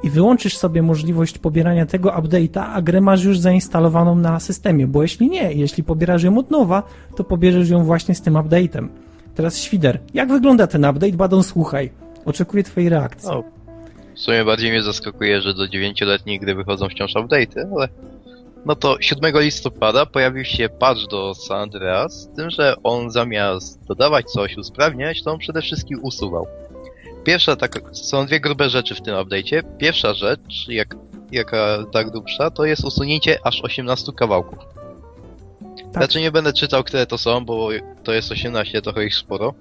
i 0.03 0.09
wyłączysz 0.09 0.57
sobie 0.57 0.81
możliwość 0.81 1.37
pobierania 1.37 1.85
tego 1.85 2.09
update'a, 2.09 2.63
a 2.73 2.81
grę 2.81 3.01
masz 3.01 3.23
już 3.23 3.39
zainstalowaną 3.39 4.15
na 4.15 4.39
systemie, 4.39 4.87
bo 4.87 5.01
jeśli 5.01 5.29
nie, 5.29 5.53
jeśli 5.53 5.83
pobierasz 5.83 6.23
ją 6.23 6.37
od 6.37 6.51
nowa, 6.51 6.83
to 7.15 7.23
pobierzesz 7.23 7.69
ją 7.69 7.83
właśnie 7.83 8.15
z 8.15 8.21
tym 8.21 8.33
update'em. 8.33 8.87
Teraz 9.35 9.57
Świder, 9.57 9.99
jak 10.13 10.29
wygląda 10.29 10.67
ten 10.67 10.85
update? 10.85 11.13
Badon, 11.13 11.43
słuchaj. 11.43 11.89
Oczekuję 12.25 12.63
twojej 12.63 12.89
reakcji. 12.89 13.29
O, 13.29 13.43
w 14.15 14.19
sumie 14.19 14.45
bardziej 14.45 14.71
mnie 14.71 14.83
zaskakuje, 14.83 15.41
że 15.41 15.53
do 15.53 15.67
9-letniej 15.67 16.39
gry 16.39 16.55
wychodzą 16.55 16.89
wciąż 16.89 17.13
update'y, 17.13 17.65
ale 17.75 17.87
no 18.65 18.75
to 18.75 18.97
7 18.99 19.39
listopada 19.39 20.05
pojawił 20.05 20.45
się 20.45 20.69
patch 20.69 21.07
do 21.09 21.35
San 21.35 21.61
Andreas, 21.61 22.21
z 22.21 22.35
tym, 22.35 22.49
że 22.49 22.75
on 22.83 23.11
zamiast 23.11 23.85
dodawać 23.85 24.25
coś, 24.25 24.57
usprawniać, 24.57 25.23
to 25.23 25.31
on 25.31 25.39
przede 25.39 25.61
wszystkim 25.61 25.99
usuwał. 26.03 26.47
Pierwsza 27.23 27.55
tak, 27.55 27.81
są 27.91 28.25
dwie 28.25 28.39
grube 28.39 28.69
rzeczy 28.69 28.95
w 28.95 29.01
tym 29.01 29.15
update'cie. 29.15 29.63
Pierwsza 29.77 30.13
rzecz, 30.13 30.67
jak, 30.67 30.95
jaka 31.31 31.77
tak 31.91 32.11
grubsza, 32.11 32.51
to 32.51 32.65
jest 32.65 32.85
usunięcie 32.85 33.37
aż 33.43 33.61
18 33.61 34.11
kawałków. 34.11 34.59
Tak. 35.93 35.93
Znaczy 35.93 36.21
nie 36.21 36.31
będę 36.31 36.53
czytał, 36.53 36.83
które 36.83 37.05
to 37.05 37.17
są, 37.17 37.45
bo 37.45 37.69
to 38.03 38.13
jest 38.13 38.31
18, 38.31 38.81
trochę 38.81 39.05
ich 39.05 39.15
sporo. 39.15 39.53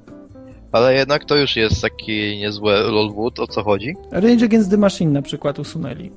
Ale 0.72 0.94
jednak 0.94 1.24
to 1.24 1.36
już 1.36 1.56
jest 1.56 1.82
taki 1.82 2.38
niezłe 2.38 2.80
lolwood, 2.80 3.40
o 3.40 3.46
co 3.46 3.62
chodzi. 3.62 3.94
Rage 4.10 4.44
Against 4.44 4.70
the 4.70 4.76
Machine 4.76 5.12
na 5.12 5.22
przykład 5.22 5.58
usunęli. 5.58 6.10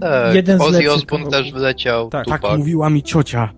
Tak, 0.00 0.34
Jeden 0.34 0.58
z 0.58 0.62
Ozzy 0.62 0.92
Osbourne 0.92 1.30
też 1.30 1.52
wyleciał. 1.52 2.10
Tak, 2.10 2.26
tak 2.26 2.42
mówiła 2.58 2.90
mi 2.90 3.02
ciocia. 3.02 3.52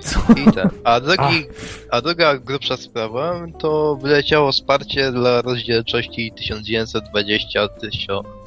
Co? 0.00 0.20
I 0.32 0.52
ten. 0.52 0.68
A, 0.84 1.00
drugi, 1.00 1.46
a 1.90 2.00
druga 2.00 2.38
grubsza 2.38 2.76
sprawa 2.76 3.46
to 3.58 3.96
wyleciało 3.96 4.52
wsparcie 4.52 5.12
dla 5.12 5.42
rozdzielczości 5.42 6.32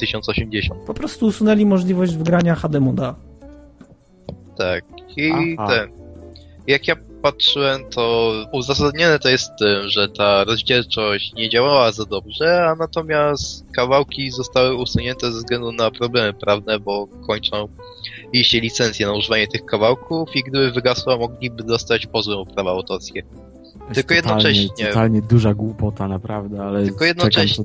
1920-1080. 0.02 0.86
Po 0.88 0.94
prostu 0.94 1.26
usunęli 1.26 1.66
możliwość 1.66 2.16
wgrania 2.16 2.56
HD 2.56 2.80
moda. 2.80 3.16
Tak. 4.58 4.86
I 5.18 5.56
Aha. 5.58 5.68
ten. 5.68 5.90
Jak 6.68 6.88
ja 6.88 6.96
patrzyłem, 7.22 7.82
to 7.90 8.34
uzasadnione 8.52 9.20
to 9.20 9.30
jest 9.30 9.52
tym, 9.60 9.90
że 9.90 10.08
ta 10.08 10.44
rozdzielczość 10.44 11.34
nie 11.34 11.50
działała 11.50 11.92
za 11.92 12.06
dobrze, 12.06 12.68
a 12.68 12.76
natomiast 12.76 13.66
kawałki 13.76 14.32
zostały 14.32 14.76
usunięte 14.76 15.32
ze 15.32 15.38
względu 15.38 15.72
na 15.72 15.92
problemy 15.92 16.34
prawne, 16.34 16.80
bo 16.80 17.08
kończą 17.28 17.68
iść 18.34 18.54
licencje 18.54 19.08
na 19.08 19.14
używanie 19.14 19.48
tych 19.48 19.66
kawałków 19.66 20.36
i 20.36 20.44
gdyby 20.44 20.72
wygasła, 20.72 21.18
mogliby 21.18 21.64
dostać 21.64 22.06
pozwy 22.06 22.36
o 22.36 22.46
prawa 22.46 22.72
autorskie. 22.72 23.24
Tylko 23.94 24.16
totalnie, 24.16 24.16
jednocześnie... 24.16 24.88
Totalnie 24.88 25.22
duża 25.22 25.54
głupota, 25.54 26.08
naprawdę, 26.08 26.64
ale 26.64 26.84
Tylko 26.84 27.06
jednocześnie 27.06 27.64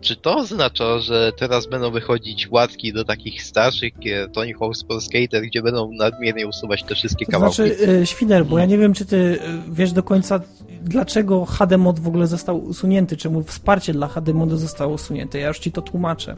czy 0.00 0.16
to 0.16 0.36
oznacza, 0.36 0.98
że 0.98 1.32
teraz 1.38 1.66
będą 1.66 1.90
wychodzić 1.90 2.48
łatki 2.50 2.92
do 2.92 3.04
takich 3.04 3.42
starszych 3.42 3.98
gier, 3.98 4.30
Tony 4.32 4.54
Hawk's 4.54 4.86
Pro 4.86 5.00
Skater, 5.00 5.42
gdzie 5.42 5.62
będą 5.62 5.92
nadmiernie 5.92 6.46
usuwać 6.46 6.82
te 6.82 6.94
wszystkie 6.94 7.26
to 7.26 7.32
kawałki? 7.32 7.56
Znaczy, 7.56 7.76
yy, 7.86 8.06
Świder, 8.06 8.46
bo 8.46 8.58
ja 8.58 8.64
nie 8.66 8.78
wiem, 8.78 8.94
czy 8.94 9.06
ty 9.06 9.38
e, 9.40 9.72
wiesz 9.72 9.92
do 9.92 10.02
końca, 10.02 10.40
dlaczego 10.82 11.44
HD 11.44 11.78
mod 11.78 12.00
w 12.00 12.08
ogóle 12.08 12.26
został 12.26 12.64
usunięty, 12.64 13.16
czemu 13.16 13.42
wsparcie 13.42 13.92
dla 13.92 14.08
HD 14.08 14.34
modu 14.34 14.56
zostało 14.56 14.94
usunięte. 14.94 15.38
Ja 15.38 15.48
już 15.48 15.58
ci 15.58 15.72
to 15.72 15.82
tłumaczę. 15.82 16.36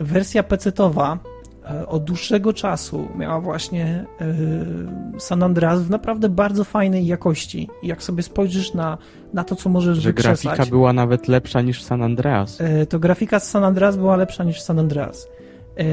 Wersja 0.00 0.42
PC-towa 0.42 1.18
E, 1.24 1.31
od 1.86 2.04
dłuższego 2.04 2.52
czasu 2.52 3.08
miała 3.16 3.40
właśnie 3.40 4.04
e, 4.20 5.20
San 5.20 5.42
Andreas 5.42 5.82
w 5.82 5.90
naprawdę 5.90 6.28
bardzo 6.28 6.64
fajnej 6.64 7.06
jakości. 7.06 7.68
I 7.82 7.88
jak 7.88 8.02
sobie 8.02 8.22
spojrzysz 8.22 8.74
na, 8.74 8.98
na 9.32 9.44
to, 9.44 9.56
co 9.56 9.68
możesz 9.68 9.98
Że 9.98 10.08
wykrzesać... 10.08 10.42
grafika 10.42 10.66
była 10.66 10.92
nawet 10.92 11.28
lepsza 11.28 11.60
niż 11.60 11.82
San 11.82 12.02
Andreas. 12.02 12.60
E, 12.60 12.86
to 12.86 12.98
grafika 12.98 13.40
z 13.40 13.50
San 13.50 13.64
Andreas 13.64 13.96
była 13.96 14.16
lepsza 14.16 14.44
niż 14.44 14.60
San 14.60 14.78
Andreas. 14.78 15.28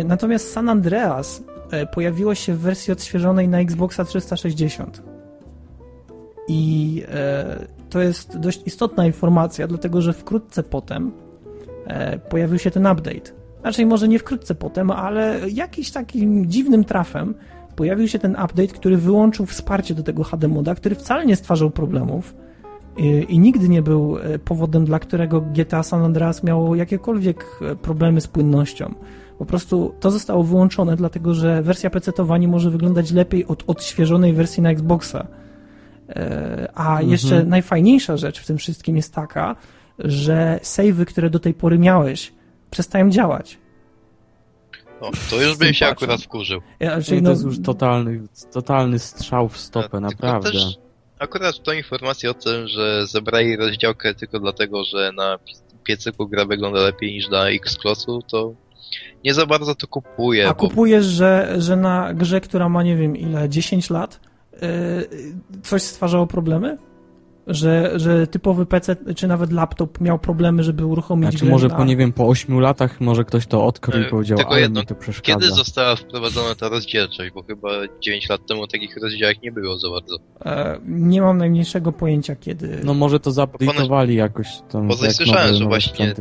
Natomiast 0.05 0.51
San 0.51 0.69
Andreas 0.69 1.43
pojawiło 1.93 2.35
się 2.35 2.53
w 2.53 2.59
wersji 2.59 2.93
odświeżonej 2.93 3.47
na 3.47 3.59
Xboxa 3.59 4.05
360. 4.05 5.03
I 6.47 7.03
to 7.89 8.01
jest 8.01 8.37
dość 8.37 8.61
istotna 8.65 9.05
informacja, 9.05 9.67
dlatego 9.67 10.01
że 10.01 10.13
wkrótce 10.13 10.63
potem 10.63 11.11
pojawił 12.29 12.59
się 12.59 12.71
ten 12.71 12.87
update 12.87 13.38
Raczej 13.63 13.85
może 13.85 14.07
nie 14.07 14.19
wkrótce 14.19 14.55
potem, 14.55 14.91
ale 14.91 15.39
jakiś 15.49 15.91
takim 15.91 16.45
dziwnym 16.45 16.83
trafem 16.83 17.35
pojawił 17.75 18.07
się 18.07 18.19
ten 18.19 18.31
update, 18.31 18.67
który 18.67 18.97
wyłączył 18.97 19.45
wsparcie 19.45 19.95
do 19.95 20.03
tego 20.03 20.23
HD 20.23 20.47
moda, 20.47 20.75
który 20.75 20.95
wcale 20.95 21.25
nie 21.25 21.35
stwarzał 21.35 21.69
problemów 21.69 22.35
i, 22.97 23.25
i 23.29 23.39
nigdy 23.39 23.69
nie 23.69 23.81
był 23.81 24.17
e, 24.17 24.39
powodem, 24.39 24.85
dla 24.85 24.99
którego 24.99 25.41
GTA 25.41 25.83
San 25.83 26.03
Andreas 26.03 26.43
miało 26.43 26.75
jakiekolwiek 26.75 27.45
e, 27.61 27.75
problemy 27.75 28.21
z 28.21 28.27
płynnością. 28.27 28.93
Po 29.37 29.45
prostu 29.45 29.93
to 29.99 30.11
zostało 30.11 30.43
wyłączone, 30.43 30.95
dlatego 30.95 31.33
że 31.33 31.61
wersja 31.61 31.89
PC-towa 31.89 32.39
nie 32.39 32.47
może 32.47 32.71
wyglądać 32.71 33.11
lepiej 33.11 33.45
od 33.45 33.63
odświeżonej 33.67 34.33
wersji 34.33 34.63
na 34.63 34.71
Xboxa. 34.71 35.27
E, 36.09 36.69
a 36.75 36.91
mhm. 36.91 37.09
jeszcze 37.09 37.43
najfajniejsza 37.43 38.17
rzecz 38.17 38.39
w 38.39 38.45
tym 38.45 38.57
wszystkim 38.57 38.95
jest 38.95 39.13
taka, 39.13 39.55
że 39.99 40.59
savey, 40.63 41.05
które 41.05 41.29
do 41.29 41.39
tej 41.39 41.53
pory 41.53 41.79
miałeś, 41.79 42.33
przestają 42.71 43.09
działać. 43.09 43.57
No, 45.01 45.11
to 45.29 45.41
już 45.41 45.57
bym 45.57 45.73
się 45.73 45.85
akurat 45.85 46.21
wkurzył. 46.21 46.61
Ja, 46.79 46.97
no, 46.97 47.21
to 47.23 47.29
jest 47.29 47.43
już 47.43 47.61
totalny, 47.61 48.21
totalny 48.51 48.99
strzał 48.99 49.49
w 49.49 49.57
stopę, 49.57 49.89
ja, 49.93 49.99
naprawdę. 49.99 50.51
Też, 50.51 50.77
akurat 51.19 51.63
to 51.63 51.73
informacja 51.73 52.29
o 52.29 52.33
tym, 52.33 52.67
że 52.67 53.07
zebrali 53.07 53.55
rozdziałkę 53.55 54.15
tylko 54.15 54.39
dlatego, 54.39 54.83
że 54.83 55.11
na 55.15 55.39
piecyku 55.83 56.27
gra 56.27 56.45
wygląda 56.45 56.79
lepiej 56.79 57.13
niż 57.13 57.29
na 57.29 57.49
X-Closu, 57.49 58.21
to 58.31 58.53
nie 59.25 59.33
za 59.33 59.45
bardzo 59.45 59.75
to 59.75 59.87
kupuję. 59.87 60.47
A 60.47 60.53
bo... 60.53 60.55
kupujesz, 60.55 61.05
że, 61.05 61.55
że 61.57 61.75
na 61.75 62.13
grze, 62.13 62.41
która 62.41 62.69
ma 62.69 62.83
nie 62.83 62.95
wiem 62.95 63.17
ile, 63.17 63.49
10 63.49 63.89
lat, 63.89 64.19
yy, 64.53 64.59
coś 65.63 65.81
stwarzało 65.81 66.27
problemy? 66.27 66.77
Że, 67.49 67.99
że 67.99 68.27
typowy 68.27 68.65
PC 68.65 68.95
czy 69.15 69.27
nawet 69.27 69.51
laptop 69.51 70.01
miał 70.01 70.19
problemy, 70.19 70.63
żeby 70.63 70.85
uruchomić 70.85 71.29
znaczy, 71.31 71.45
może 71.45 71.67
na... 71.67 71.75
po, 71.75 71.85
nie 71.85 71.97
wiem, 71.97 72.13
po 72.13 72.27
8 72.27 72.59
latach 72.59 73.01
może 73.01 73.25
ktoś 73.25 73.47
to 73.47 73.65
odkrył 73.65 74.01
i 74.03 74.05
e, 74.05 74.09
powiedział, 74.09 74.37
Tylko 74.37 74.51
ale 74.51 74.61
jedno, 74.61 74.81
mi 74.81 74.85
to 74.85 74.95
przeszkadza. 74.95 75.39
Kiedy 75.39 75.55
została 75.55 75.95
wprowadzona 75.95 76.55
ta 76.55 76.69
rozdzielczość? 76.69 77.31
Bo 77.33 77.43
chyba 77.43 77.69
9 78.01 78.29
lat 78.29 78.45
temu 78.47 78.67
takich 78.67 78.97
rozdziałek 78.97 79.41
nie 79.43 79.51
było 79.51 79.77
za 79.77 79.89
bardzo. 79.89 80.17
E, 80.45 80.79
nie 80.85 81.21
mam 81.21 81.37
najmniejszego 81.37 81.91
pojęcia 81.91 82.35
kiedy. 82.35 82.79
No 82.83 82.93
może 82.93 83.19
to 83.19 83.31
zaupdate'owali 83.31 84.11
jakoś 84.11 84.47
tam. 84.71 84.87
Bo 84.87 84.95
jak 85.01 85.13
słyszałem, 85.13 85.41
nowe, 85.41 85.53
że 85.53 85.63
nowe 85.63 85.69
właśnie 85.69 86.13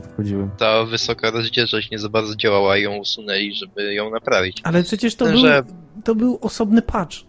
ta 0.58 0.84
wysoka 0.84 1.30
rozdzielczość 1.30 1.90
nie 1.90 1.98
za 1.98 2.08
bardzo 2.08 2.36
działała 2.36 2.78
i 2.78 2.82
ją 2.82 2.96
usunęli, 2.96 3.54
żeby 3.54 3.94
ją 3.94 4.10
naprawić. 4.10 4.60
Ale 4.64 4.82
przecież 4.82 5.14
to, 5.14 5.24
Ten, 5.24 5.34
był, 5.34 5.42
że... 5.42 5.62
to 6.04 6.14
był 6.14 6.38
osobny 6.40 6.82
patch. 6.82 7.28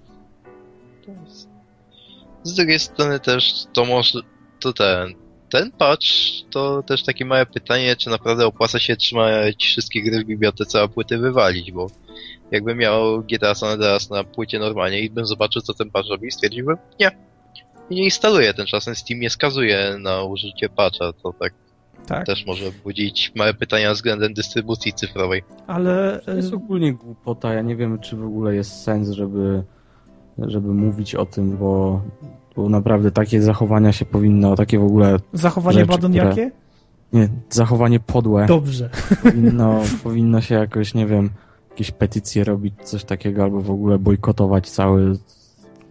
Z 2.44 2.54
drugiej 2.54 2.80
strony 2.80 3.20
też 3.20 3.66
to 3.74 3.86
może, 3.86 4.20
to 4.60 4.74
ten, 4.74 5.14
ten 5.50 5.72
patch 5.72 6.08
to 6.50 6.84
też 6.84 7.04
takie 7.04 7.26
małe 7.26 7.46
pytanie, 7.46 7.96
czy 7.96 8.10
naprawdę 8.10 8.46
opłaca 8.46 8.80
się 8.80 8.96
trzymać 8.96 9.66
wszystkie 9.66 10.04
gry 10.04 10.24
w 10.24 10.28
bibliotece, 10.28 10.82
a 10.82 10.88
płyty 10.88 11.18
wywalić, 11.18 11.72
bo 11.72 11.88
jakbym 12.52 12.78
miał 12.78 13.22
GTA 13.24 13.56
San 13.56 13.70
Andreas 13.70 14.10
na 14.10 14.24
płycie 14.24 14.60
normalnie 14.60 15.02
i 15.02 15.10
bym 15.10 15.26
zobaczył, 15.26 15.62
co 15.62 15.74
ten 15.74 15.92
patch 15.92 16.10
robi, 16.10 16.32
stwierdziłbym, 16.32 16.78
nie. 17.00 17.12
I 17.90 17.96
nie 17.96 18.04
instaluję, 18.04 18.54
tymczasem 18.54 18.96
Steam 18.96 19.20
nie 19.20 19.30
skazuje 19.30 19.98
na 20.00 20.24
użycie 20.24 20.70
patcha, 20.70 21.14
to 21.24 21.34
tak, 21.40 21.54
tak. 22.08 22.26
też 22.26 22.46
może 22.46 22.72
budzić 22.84 23.32
małe 23.36 23.54
pytania 23.54 23.94
względem 23.94 24.34
dystrybucji 24.34 24.94
cyfrowej. 24.94 25.44
Ale... 25.68 26.22
To 26.26 26.32
jest 26.32 26.54
ogólnie 26.54 26.94
głupota, 26.94 27.54
ja 27.54 27.62
nie 27.62 27.76
wiem, 27.76 28.00
czy 28.00 28.16
w 28.16 28.26
ogóle 28.26 28.56
jest 28.56 28.84
sens, 28.84 29.10
żeby, 29.10 29.64
żeby 30.48 30.74
mówić 30.74 31.16
o 31.16 31.26
tym, 31.26 31.58
bo 31.58 32.02
bo 32.56 32.70
naprawdę 32.70 33.12
takie 33.12 33.42
zachowania 33.42 33.92
się 33.92 34.06
powinno, 34.06 34.56
takie 34.56 34.80
w 34.80 34.84
ogóle... 34.84 35.18
Zachowanie 35.34 35.86
badoniakie? 35.86 36.32
Które... 36.32 36.52
Nie, 37.14 37.30
zachowanie 37.50 38.00
podłe. 38.00 38.46
Dobrze. 38.46 38.90
Powinno, 39.24 39.82
powinno 40.04 40.42
się 40.42 40.56
jakoś, 40.56 40.94
nie 40.94 41.06
wiem, 41.06 41.30
jakieś 41.70 41.92
petycje 41.92 42.44
robić, 42.44 42.74
coś 42.84 43.04
takiego, 43.04 43.44
albo 43.44 43.62
w 43.62 43.72
ogóle 43.72 44.00
bojkotować 44.00 44.70
cały, 44.70 45.18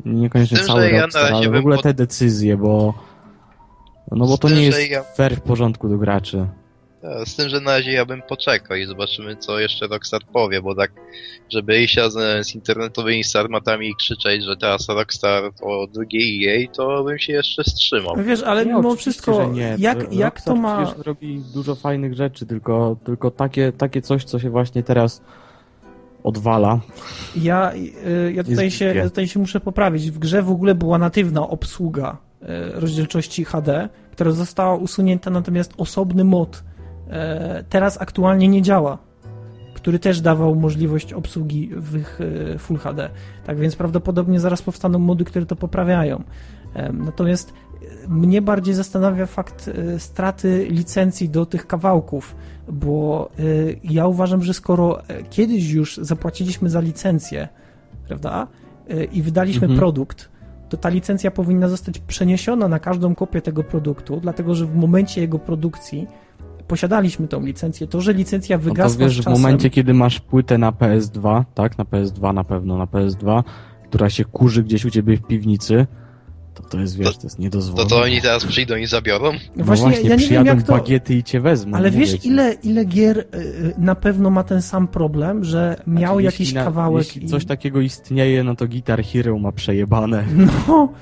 niekoniecznie 0.05 0.59
tym, 0.59 0.67
cały 0.67 0.91
Rockstar, 0.91 1.31
ja 1.31 1.37
ale 1.37 1.51
w 1.51 1.55
ogóle 1.55 1.79
te 1.79 1.95
decyzje, 1.95 2.57
bo 2.57 2.95
no 4.11 4.27
bo 4.27 4.39
to 4.39 4.49
nie 4.49 4.63
jest 4.63 4.91
ja... 4.91 5.03
fair 5.03 5.37
w 5.37 5.41
porządku 5.41 5.89
do 5.89 5.99
graczy. 5.99 6.47
Z 7.25 7.37
tym, 7.37 7.49
że 7.49 7.61
na 7.61 7.71
razie 7.71 7.93
ja 7.93 8.05
bym 8.05 8.23
poczekał 8.23 8.77
i 8.77 8.87
zobaczymy, 8.87 9.37
co 9.37 9.59
jeszcze 9.59 9.87
Rockstar 9.87 10.21
powie, 10.33 10.63
bo 10.63 10.75
tak, 10.75 10.91
żeby 11.49 11.83
iść 11.83 11.97
razem 11.97 12.45
z 12.45 12.55
internetowymi 12.55 13.25
sarmatami 13.25 13.89
i 13.89 13.95
krzyczeć, 13.95 14.45
że 14.45 14.57
teraz 14.57 14.89
Rockstar 14.89 15.53
to 15.61 15.87
drugie 15.93 16.21
EA, 16.21 16.69
to 16.73 17.05
bym 17.05 17.19
się 17.19 17.33
jeszcze 17.33 17.65
wstrzymał. 17.65 18.17
Wiesz, 18.17 18.43
ale 18.43 18.67
nie, 18.67 18.75
mimo 18.75 18.97
wszystko, 18.97 19.51
nie. 19.53 19.77
jak, 19.79 20.13
jak 20.13 20.43
to 20.43 20.57
ma... 20.57 20.95
robi 20.99 21.43
dużo 21.55 21.75
fajnych 21.75 22.15
rzeczy, 22.15 22.47
tylko, 22.47 22.97
tylko 23.05 23.31
takie, 23.31 23.73
takie 23.73 24.03
coś, 24.03 24.25
co 24.25 24.39
się 24.39 24.51
właśnie 24.51 24.83
teraz 24.83 25.23
odwala. 26.25 26.81
Ja, 27.37 27.73
y, 27.75 28.33
ja, 28.35 28.45
tutaj 28.45 28.71
się, 28.71 28.85
ja 28.85 29.05
tutaj 29.05 29.29
się 29.29 29.41
muszę 29.41 29.61
poprawić. 29.61 30.11
W 30.11 30.19
grze 30.19 30.43
w 30.43 30.51
ogóle 30.51 30.75
była 30.75 30.99
natywna 30.99 31.49
obsługa 31.49 32.17
y, 32.43 32.47
rozdzielczości 32.81 33.45
HD, 33.45 33.89
która 34.13 34.31
została 34.31 34.77
usunięta, 34.77 35.31
natomiast 35.31 35.73
osobny 35.77 36.25
mod 36.25 36.63
E, 36.63 36.68
teraz 37.69 38.03
aktualnie 38.03 38.49
nie 38.49 38.63
działa, 38.63 38.99
który 39.75 39.99
też 39.99 40.21
dawał 40.21 40.55
możliwość 40.55 41.13
obsługi 41.13 41.71
w 41.77 41.97
e, 41.97 42.59
Full 42.59 42.79
HD. 42.79 43.11
Tak 43.47 43.59
więc 43.59 43.77
prawdopodobnie 43.77 44.41
zaraz 44.41 44.63
powstaną 44.63 44.99
mody, 44.99 45.25
które 45.25 45.47
to 45.47 45.57
poprawiają. 45.57 46.23
E, 46.75 46.93
natomiast 46.93 47.53
mnie 48.09 48.43
bardziej 48.43 48.75
zastanawia 48.75 49.27
fakt 49.27 49.71
straty 49.99 50.67
licencji 50.71 51.29
do 51.29 51.47
tych 51.47 51.67
kawałków, 51.67 52.37
bo 52.69 53.31
ja 53.85 54.07
uważam, 54.07 54.43
że 54.43 54.55
skoro 54.55 55.03
kiedyś 55.31 55.71
już 55.71 55.97
zapłaciliśmy 55.97 56.71
za 56.71 56.81
licencję, 56.81 57.49
prawda, 58.07 58.47
i 59.13 59.23
wydaliśmy 59.23 59.65
mhm. 59.65 59.79
produkt, 59.79 60.29
to 60.69 60.77
ta 60.77 60.89
licencja 60.89 61.31
powinna 61.31 61.69
zostać 61.69 61.99
przeniesiona 61.99 62.69
na 62.69 62.79
każdą 62.79 63.15
kopię 63.15 63.43
tego 63.43 63.65
produktu, 63.65 64.21
dlatego 64.21 64.55
że 64.55 64.67
w 64.67 64.77
momencie 64.77 65.21
jego 65.21 65.39
produkcji 65.39 66.07
posiadaliśmy 66.69 67.29
tą 67.29 67.47
licencję. 67.47 67.87
To, 67.87 68.01
że 68.01 68.13
licencja 68.13 68.59
wygasła 68.59 69.05
no 69.05 69.09
to 69.09 69.15
wiesz, 69.15 69.23
w 69.23 69.27
momencie, 69.27 69.71
kiedy 69.71 69.95
masz 69.95 70.21
płytę 70.21 70.59
na 70.59 70.73
PS2, 70.73 71.45
tak, 71.55 71.79
na 71.79 71.85
PS2 71.85 72.35
na 72.35 72.45
pewno, 72.45 72.79
na 72.79 72.85
PS2, 72.85 73.43
która 73.89 74.11
się 74.11 74.25
kurzy 74.25 74.63
gdzieś 74.63 74.85
u 74.85 74.91
ciebie 74.91 75.17
w 75.17 75.27
piwnicy, 75.27 75.87
to 76.63 76.69
to 76.69 76.81
jest, 76.81 76.97
wiesz, 76.97 77.15
to, 77.15 77.21
to 77.21 77.27
jest 77.27 77.39
niedozwolone. 77.39 77.91
To 77.91 77.97
to 77.97 78.03
oni 78.03 78.23
teraz 78.23 78.45
przyjdą 78.45 78.77
i 78.77 78.87
zabiorą? 78.87 79.33
No 79.57 79.65
właśnie, 79.65 79.89
właśnie 79.89 80.09
ja 80.09 80.17
nie 80.17 80.23
przyjadą 80.23 80.45
wiem, 80.45 80.57
jak 80.57 80.67
to... 80.67 80.73
bagiety 80.73 81.15
i 81.15 81.25
cię 81.25 81.41
wezmą. 81.41 81.77
Ale 81.77 81.91
wiesz, 81.91 82.25
ile, 82.25 82.53
ile 82.53 82.85
gier 82.85 83.19
y, 83.19 83.23
y, 83.23 83.75
na 83.79 83.95
pewno 83.95 84.31
ma 84.31 84.45
ten 84.45 84.63
sam 84.63 84.89
problem, 84.89 85.45
że 85.45 85.83
miał 85.87 86.15
znaczy, 86.15 86.23
jakiś 86.23 86.53
na, 86.53 86.65
kawałek 86.65 87.07
Jeśli 87.07 87.25
i... 87.25 87.29
coś 87.29 87.45
takiego 87.45 87.81
istnieje, 87.81 88.45
no 88.45 88.57
to 88.57 88.69
Guitar 88.69 89.05
Hero 89.05 89.39
ma 89.39 89.53
przejebane. 89.53 90.25
No, 90.69 90.93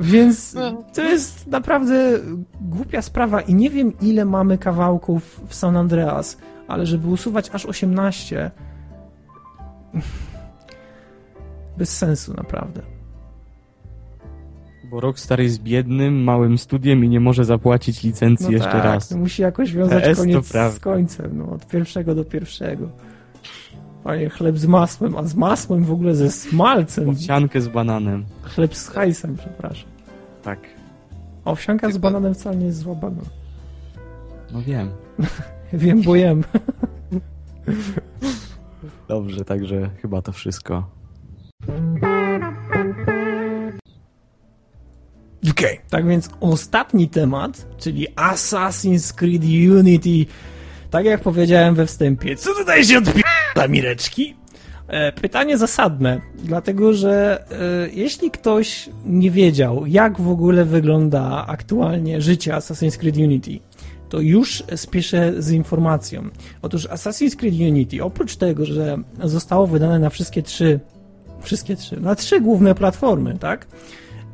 więc 0.00 0.56
to 0.94 1.02
jest 1.02 1.46
naprawdę 1.46 2.20
głupia 2.60 3.02
sprawa 3.02 3.40
i 3.40 3.54
nie 3.54 3.70
wiem, 3.70 3.92
ile 4.00 4.24
mamy 4.24 4.58
kawałków 4.58 5.40
w 5.48 5.54
San 5.54 5.76
Andreas, 5.76 6.38
ale 6.68 6.86
żeby 6.86 7.08
usuwać 7.08 7.50
aż 7.52 7.66
18 7.66 8.50
bez 11.78 11.96
sensu 11.96 12.34
naprawdę 12.34 12.93
bo 14.94 15.00
Rockstar 15.00 15.40
jest 15.40 15.62
biednym, 15.62 16.22
małym 16.22 16.58
studiem 16.58 17.04
i 17.04 17.08
nie 17.08 17.20
może 17.20 17.44
zapłacić 17.44 18.02
licencji 18.02 18.46
no 18.46 18.52
jeszcze 18.52 18.70
tak, 18.70 18.84
raz. 18.84 19.10
No 19.10 19.16
musi 19.16 19.42
jakoś 19.42 19.72
wiązać 19.72 20.04
PS 20.04 20.18
koniec 20.18 20.46
z 20.46 20.78
końcem, 20.78 21.38
no, 21.38 21.50
od 21.50 21.66
pierwszego 21.66 22.14
do 22.14 22.24
pierwszego. 22.24 22.88
Panie, 24.04 24.30
chleb 24.30 24.58
z 24.58 24.66
masłem, 24.66 25.16
a 25.16 25.22
z 25.22 25.34
masłem 25.34 25.84
w 25.84 25.92
ogóle 25.92 26.14
ze 26.14 26.30
smalcem. 26.30 27.08
Owsiankę 27.08 27.60
z 27.60 27.68
bananem. 27.68 28.24
Chleb 28.42 28.76
z 28.76 28.88
hajsem, 28.88 29.36
przepraszam. 29.36 29.88
Tak. 30.42 30.58
Owsianka 31.44 31.90
z 31.90 31.98
bananem 31.98 32.34
wcale 32.34 32.56
nie 32.56 32.66
jest 32.66 32.78
zła 32.78 32.94
banan. 32.94 33.24
No 34.52 34.62
wiem. 34.62 34.90
wiem, 35.72 36.02
bo 36.02 36.16
jem. 36.16 36.44
Dobrze, 39.08 39.44
także 39.44 39.90
chyba 40.02 40.22
to 40.22 40.32
wszystko. 40.32 40.90
Okay. 45.50 45.78
tak 45.90 46.06
więc 46.06 46.28
ostatni 46.40 47.08
temat, 47.08 47.66
czyli 47.78 48.06
Assassin's 48.16 49.14
Creed 49.14 49.42
Unity. 49.78 50.32
Tak 50.90 51.04
jak 51.04 51.20
powiedziałem 51.20 51.74
we 51.74 51.86
wstępie, 51.86 52.36
co 52.36 52.54
tutaj 52.54 52.84
się 52.84 52.98
odpina 52.98 53.68
Mireczki? 53.68 54.34
E, 54.88 55.12
pytanie 55.12 55.58
zasadne, 55.58 56.20
dlatego 56.34 56.92
że 56.92 57.44
e, 57.50 57.88
jeśli 57.92 58.30
ktoś 58.30 58.88
nie 59.06 59.30
wiedział, 59.30 59.86
jak 59.86 60.20
w 60.20 60.28
ogóle 60.28 60.64
wygląda 60.64 61.46
aktualnie 61.46 62.20
życie 62.20 62.52
Assassin's 62.52 62.96
Creed 62.96 63.16
Unity, 63.16 63.58
to 64.08 64.20
już 64.20 64.62
spieszę 64.76 65.32
z 65.42 65.50
informacją. 65.50 66.28
Otóż 66.62 66.88
Assassin's 66.88 67.36
Creed 67.36 67.54
Unity, 67.54 68.04
oprócz 68.04 68.36
tego, 68.36 68.64
że 68.64 68.98
zostało 69.22 69.66
wydane 69.66 69.98
na 69.98 70.10
wszystkie 70.10 70.42
trzy, 70.42 70.80
wszystkie 71.42 71.76
trzy, 71.76 72.00
na 72.00 72.14
trzy 72.14 72.40
główne 72.40 72.74
platformy, 72.74 73.38
tak? 73.40 73.66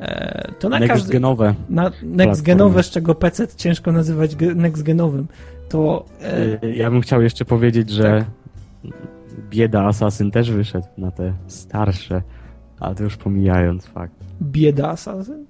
E, 0.01 0.53
to 0.59 0.69
na 0.69 0.79
next-genowe. 0.79 1.55
Na 1.69 1.91
next-genowe, 2.03 2.83
z 2.83 2.91
czego 2.91 3.15
PC 3.15 3.49
ciężko 3.57 3.93
nazywać 3.93 4.37
next-genowym. 4.37 5.25
To. 5.69 6.05
E... 6.23 6.63
e 6.63 6.71
ja 6.77 6.91
bym 6.91 7.01
chciał 7.01 7.23
jeszcze 7.23 7.45
powiedzieć, 7.45 7.91
że 7.91 8.25
tak. 8.83 8.93
bieda 9.51 9.85
Assassin 9.85 10.31
też 10.31 10.51
wyszedł 10.51 10.87
na 10.99 11.11
te 11.11 11.33
starsze, 11.47 12.23
ale 12.81 12.95
to 12.95 13.03
już 13.05 13.17
pomijając 13.17 13.87
fakt. 13.87 14.15
Bieda 14.43 14.89
Assassin? 14.89 15.47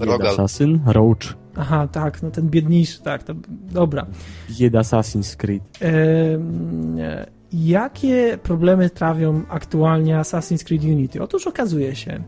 Bieda 0.00 0.28
Assassin? 0.28 0.80
Roach. 0.86 1.34
Aha, 1.56 1.88
tak, 1.92 2.22
no 2.22 2.30
ten 2.30 2.48
biedniejszy, 2.48 3.02
tak, 3.02 3.22
to, 3.22 3.34
dobra. 3.72 4.06
Bieda 4.58 4.80
Assassin's 4.80 5.36
Creed. 5.36 5.62
E, 5.82 7.26
jakie 7.52 8.38
problemy 8.42 8.90
trawią 8.90 9.42
aktualnie 9.48 10.16
Assassin's 10.16 10.64
Creed 10.64 10.84
Unity? 10.84 11.22
Otóż 11.22 11.46
okazuje 11.46 11.96
się, 11.96 12.22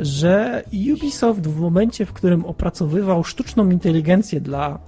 że 0.00 0.62
Ubisoft 0.92 1.46
w 1.46 1.60
momencie, 1.60 2.06
w 2.06 2.12
którym 2.12 2.44
opracowywał 2.44 3.24
sztuczną 3.24 3.70
inteligencję 3.70 4.40
dla, 4.40 4.78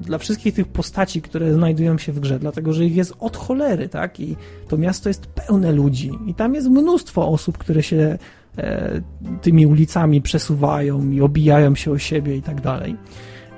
dla 0.00 0.18
wszystkich 0.18 0.54
tych 0.54 0.68
postaci, 0.68 1.22
które 1.22 1.54
znajdują 1.54 1.98
się 1.98 2.12
w 2.12 2.20
grze, 2.20 2.38
dlatego 2.38 2.72
że 2.72 2.84
ich 2.84 2.96
jest 2.96 3.14
od 3.20 3.36
cholery, 3.36 3.88
tak? 3.88 4.20
I 4.20 4.36
to 4.68 4.78
miasto 4.78 5.08
jest 5.08 5.26
pełne 5.26 5.72
ludzi 5.72 6.10
i 6.26 6.34
tam 6.34 6.54
jest 6.54 6.68
mnóstwo 6.68 7.28
osób, 7.28 7.58
które 7.58 7.82
się 7.82 8.18
e, 8.58 9.00
tymi 9.42 9.66
ulicami 9.66 10.22
przesuwają 10.22 11.10
i 11.10 11.20
obijają 11.20 11.74
się 11.74 11.90
o 11.90 11.98
siebie 11.98 12.36
i 12.36 12.42
tak 12.42 12.60
dalej. 12.60 12.96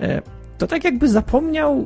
E, 0.01 0.23
to 0.59 0.67
tak 0.67 0.85
jakby 0.85 1.09
zapomniał 1.09 1.85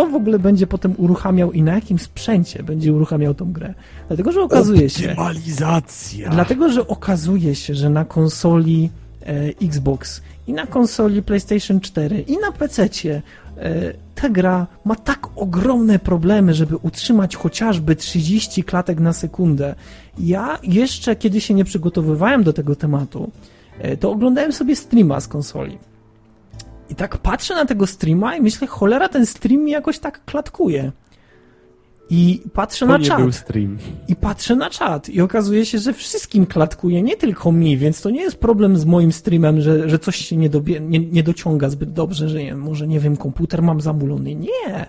kto 0.00 0.10
w 0.10 0.14
ogóle 0.14 0.38
będzie 0.38 0.66
potem 0.66 0.94
uruchamiał 0.96 1.52
i 1.52 1.62
na 1.62 1.74
jakim 1.74 1.98
sprzęcie 1.98 2.62
będzie 2.62 2.92
uruchamiał 2.92 3.34
tą 3.34 3.52
grę. 3.52 3.74
Dlatego, 4.08 4.32
że 4.32 4.40
okazuje 4.42 4.90
się... 4.90 5.10
Optymalizacja! 5.10 6.30
Dlatego, 6.30 6.72
że 6.72 6.86
okazuje 6.86 7.54
się, 7.54 7.74
że 7.74 7.90
na 7.90 8.04
konsoli 8.04 8.90
e, 9.22 9.48
Xbox 9.62 10.22
i 10.46 10.52
na 10.52 10.66
konsoli 10.66 11.22
PlayStation 11.22 11.80
4 11.80 12.20
i 12.20 12.38
na 12.38 12.52
PC-cie 12.52 13.22
e, 13.56 13.92
ta 14.14 14.28
gra 14.28 14.66
ma 14.84 14.96
tak 14.96 15.26
ogromne 15.36 15.98
problemy, 15.98 16.54
żeby 16.54 16.76
utrzymać 16.76 17.36
chociażby 17.36 17.96
30 17.96 18.64
klatek 18.64 19.00
na 19.00 19.12
sekundę. 19.12 19.74
Ja 20.18 20.58
jeszcze, 20.62 21.16
kiedy 21.16 21.40
się 21.40 21.54
nie 21.54 21.64
przygotowywałem 21.64 22.42
do 22.42 22.52
tego 22.52 22.76
tematu, 22.76 23.30
e, 23.78 23.96
to 23.96 24.10
oglądałem 24.10 24.52
sobie 24.52 24.76
streama 24.76 25.20
z 25.20 25.28
konsoli. 25.28 25.78
I 26.90 26.94
tak 26.94 27.18
patrzę 27.18 27.54
na 27.54 27.64
tego 27.64 27.86
streama 27.86 28.36
i 28.36 28.40
myślę, 28.40 28.66
cholera, 28.66 29.08
ten 29.08 29.26
stream 29.26 29.62
mi 29.62 29.70
jakoś 29.70 29.98
tak 29.98 30.24
klatkuje. 30.24 30.92
I 32.10 32.42
patrzę 32.52 32.86
to 32.86 32.92
na 32.92 32.98
czat. 32.98 33.20
Był 33.20 33.32
stream. 33.32 33.78
I 34.08 34.16
patrzę 34.16 34.56
na 34.56 34.70
czat. 34.70 35.08
I 35.08 35.20
okazuje 35.20 35.66
się, 35.66 35.78
że 35.78 35.92
wszystkim 35.92 36.46
klatkuje, 36.46 37.02
nie 37.02 37.16
tylko 37.16 37.52
mi, 37.52 37.76
więc 37.76 38.02
to 38.02 38.10
nie 38.10 38.22
jest 38.22 38.36
problem 38.36 38.76
z 38.76 38.84
moim 38.84 39.12
streamem, 39.12 39.60
że, 39.60 39.88
że 39.88 39.98
coś 39.98 40.16
się 40.16 40.36
nie, 40.36 40.50
dobie, 40.50 40.80
nie, 40.80 40.98
nie 40.98 41.22
dociąga 41.22 41.68
zbyt 41.68 41.92
dobrze, 41.92 42.28
że 42.28 42.38
nie, 42.38 42.54
może 42.54 42.86
nie 42.86 43.00
wiem, 43.00 43.16
komputer 43.16 43.62
mam 43.62 43.80
zamulony. 43.80 44.34
Nie. 44.34 44.86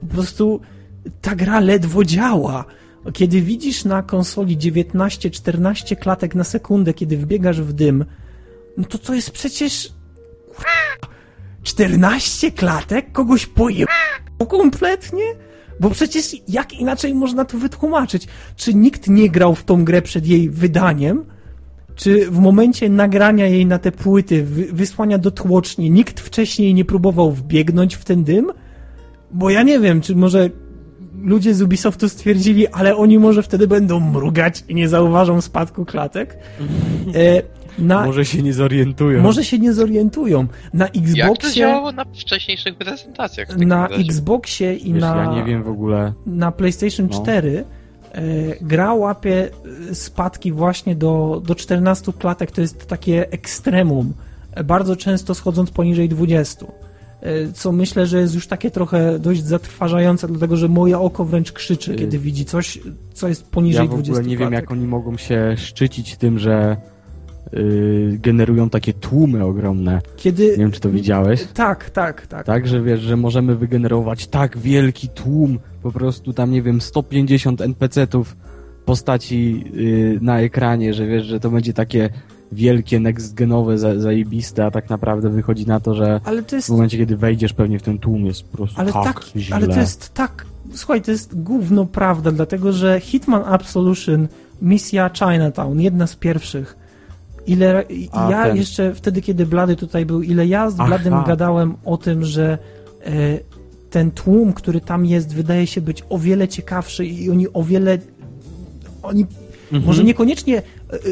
Po 0.00 0.06
prostu 0.06 0.60
ta 1.20 1.34
gra 1.34 1.60
ledwo 1.60 2.04
działa. 2.04 2.64
Kiedy 3.12 3.40
widzisz 3.40 3.84
na 3.84 4.02
konsoli 4.02 4.58
19-14 4.58 5.96
klatek 5.96 6.34
na 6.34 6.44
sekundę, 6.44 6.94
kiedy 6.94 7.16
wbiegasz 7.16 7.60
w 7.60 7.72
dym, 7.72 8.04
no 8.76 8.84
to 8.84 8.98
to 8.98 9.14
jest 9.14 9.30
przecież 9.30 9.92
14 11.62 12.50
klatek? 12.50 13.12
Kogoś 13.12 13.46
pojeb... 13.46 13.88
kompletnie? 14.48 15.24
Bo 15.80 15.90
przecież 15.90 16.36
jak 16.48 16.72
inaczej 16.72 17.14
można 17.14 17.44
to 17.44 17.58
wytłumaczyć? 17.58 18.26
Czy 18.56 18.74
nikt 18.74 19.08
nie 19.08 19.30
grał 19.30 19.54
w 19.54 19.64
tą 19.64 19.84
grę 19.84 20.02
przed 20.02 20.26
jej 20.26 20.50
wydaniem? 20.50 21.24
Czy 21.94 22.30
w 22.30 22.38
momencie 22.38 22.88
nagrania 22.88 23.46
jej 23.46 23.66
na 23.66 23.78
te 23.78 23.92
płyty, 23.92 24.44
wysłania 24.72 25.18
do 25.18 25.30
tłoczni, 25.30 25.90
nikt 25.90 26.20
wcześniej 26.20 26.74
nie 26.74 26.84
próbował 26.84 27.32
wbiegnąć 27.32 27.94
w 27.94 28.04
ten 28.04 28.24
dym? 28.24 28.52
Bo 29.30 29.50
ja 29.50 29.62
nie 29.62 29.80
wiem, 29.80 30.00
czy 30.00 30.16
może 30.16 30.50
ludzie 31.22 31.54
z 31.54 31.62
Ubisoftu 31.62 32.08
stwierdzili, 32.08 32.68
ale 32.68 32.96
oni 32.96 33.18
może 33.18 33.42
wtedy 33.42 33.66
będą 33.66 34.00
mrugać 34.00 34.64
i 34.68 34.74
nie 34.74 34.88
zauważą 34.88 35.40
spadku 35.40 35.84
klatek. 35.84 36.36
E, 37.14 37.42
na, 37.78 38.06
może 38.06 38.24
się 38.24 38.42
nie 38.42 38.52
zorientują. 38.52 39.22
Może 39.22 39.44
się 39.44 39.58
nie 39.58 39.72
zorientują. 39.72 40.46
Na 40.74 40.86
Xboxie... 40.86 41.16
Jak 41.16 41.38
to 41.38 41.50
działało 41.50 41.92
na 41.92 42.04
wcześniejszych 42.04 42.74
prezentacjach? 42.74 43.56
Na 43.56 43.88
razie? 43.88 44.02
Xboxie 44.02 44.74
i 44.74 44.92
Wiesz, 44.92 45.00
na... 45.00 45.16
Ja 45.16 45.34
nie 45.34 45.44
wiem 45.44 45.62
w 45.62 45.68
ogóle. 45.68 46.12
Na 46.26 46.52
PlayStation 46.52 47.08
no. 47.12 47.22
4 47.22 47.64
e, 48.12 48.22
gra 48.60 48.94
łapie 48.94 49.50
e, 49.90 49.94
spadki 49.94 50.52
właśnie 50.52 50.96
do, 50.96 51.42
do 51.46 51.54
14 51.54 52.12
klatek. 52.12 52.50
To 52.50 52.60
jest 52.60 52.86
takie 52.86 53.30
ekstremum. 53.30 54.12
Bardzo 54.64 54.96
często 54.96 55.34
schodząc 55.34 55.70
poniżej 55.70 56.08
20 56.08 56.66
e, 57.20 57.52
co 57.52 57.72
myślę, 57.72 58.06
że 58.06 58.20
jest 58.20 58.34
już 58.34 58.46
takie 58.46 58.70
trochę 58.70 59.18
dość 59.18 59.44
zatrważające, 59.44 60.28
dlatego 60.28 60.56
że 60.56 60.68
moje 60.68 60.98
oko 60.98 61.24
wręcz 61.24 61.52
krzyczy, 61.52 61.94
kiedy 61.94 62.18
widzi 62.18 62.44
coś, 62.44 62.78
co 63.12 63.28
jest 63.28 63.50
poniżej 63.50 63.88
20 63.88 64.12
Ja 64.12 64.16
w 64.16 64.18
ogóle 64.18 64.30
nie 64.30 64.36
klatek. 64.36 64.52
wiem, 64.52 64.60
jak 64.60 64.70
oni 64.70 64.86
mogą 64.86 65.16
się 65.16 65.54
szczycić 65.56 66.16
tym, 66.16 66.38
że 66.38 66.76
yy, 67.52 68.18
generują 68.22 68.70
takie 68.70 68.92
tłumy 68.92 69.44
ogromne. 69.44 70.00
Kiedy... 70.16 70.50
Nie 70.50 70.56
wiem, 70.56 70.70
czy 70.70 70.80
to 70.80 70.90
widziałeś. 70.90 71.44
Tak, 71.54 71.90
tak, 71.90 72.26
tak. 72.26 72.46
Tak, 72.46 72.68
że 72.68 72.82
wiesz, 72.82 73.00
że 73.00 73.16
możemy 73.16 73.56
wygenerować 73.56 74.26
tak 74.26 74.58
wielki 74.58 75.08
tłum, 75.08 75.58
po 75.82 75.92
prostu 75.92 76.32
tam, 76.32 76.50
nie 76.50 76.62
wiem, 76.62 76.80
150 76.80 77.60
NPC-ów 77.60 78.36
postaci 78.84 79.64
yy, 79.74 80.18
na 80.22 80.40
ekranie, 80.40 80.94
że 80.94 81.06
wiesz, 81.06 81.26
że 81.26 81.40
to 81.40 81.50
będzie 81.50 81.72
takie 81.72 82.10
wielkie, 82.52 83.00
next-genowe, 83.00 83.78
za, 83.78 84.00
zajebiste, 84.00 84.66
a 84.66 84.70
tak 84.70 84.90
naprawdę 84.90 85.30
wychodzi 85.30 85.66
na 85.66 85.80
to, 85.80 85.94
że 85.94 86.20
to 86.46 86.56
jest... 86.56 86.68
w 86.68 86.70
momencie, 86.70 86.98
kiedy 86.98 87.16
wejdziesz 87.16 87.52
pewnie 87.52 87.78
w 87.78 87.82
ten 87.82 87.98
tłum 87.98 88.26
jest 88.26 88.42
po 88.42 88.56
prostu 88.56 88.80
ale 88.80 88.92
tak, 88.92 89.04
tak 89.04 89.24
źle. 89.36 89.56
Ale 89.56 89.68
to 89.68 89.80
jest 89.80 90.14
tak... 90.14 90.46
Słuchaj, 90.74 91.02
to 91.02 91.10
jest 91.10 91.42
gówno 91.42 91.86
prawda, 91.86 92.32
dlatego 92.32 92.72
że 92.72 93.00
Hitman 93.00 93.42
Absolution, 93.46 94.28
misja 94.62 95.10
Chinatown, 95.14 95.80
jedna 95.80 96.06
z 96.06 96.16
pierwszych, 96.16 96.76
ile 97.48 97.84
A, 98.12 98.30
ja 98.30 98.44
ten. 98.44 98.56
jeszcze 98.56 98.94
wtedy, 98.94 99.22
kiedy 99.22 99.46
Blady 99.46 99.76
tutaj 99.76 100.06
był, 100.06 100.22
ile 100.22 100.46
ja 100.46 100.70
z 100.70 100.74
Bladym 100.74 101.14
Aha. 101.14 101.24
gadałem 101.26 101.74
o 101.84 101.96
tym, 101.96 102.24
że 102.24 102.58
e, 103.06 103.10
ten 103.90 104.10
tłum, 104.10 104.52
który 104.52 104.80
tam 104.80 105.06
jest, 105.06 105.34
wydaje 105.34 105.66
się 105.66 105.80
być 105.80 106.04
o 106.08 106.18
wiele 106.18 106.48
ciekawszy 106.48 107.06
i 107.06 107.30
oni 107.30 107.52
o 107.52 107.62
wiele 107.62 107.98
oni 109.02 109.26
mhm. 109.64 109.84
może 109.84 110.04
niekoniecznie 110.04 110.58
e, 110.58 110.62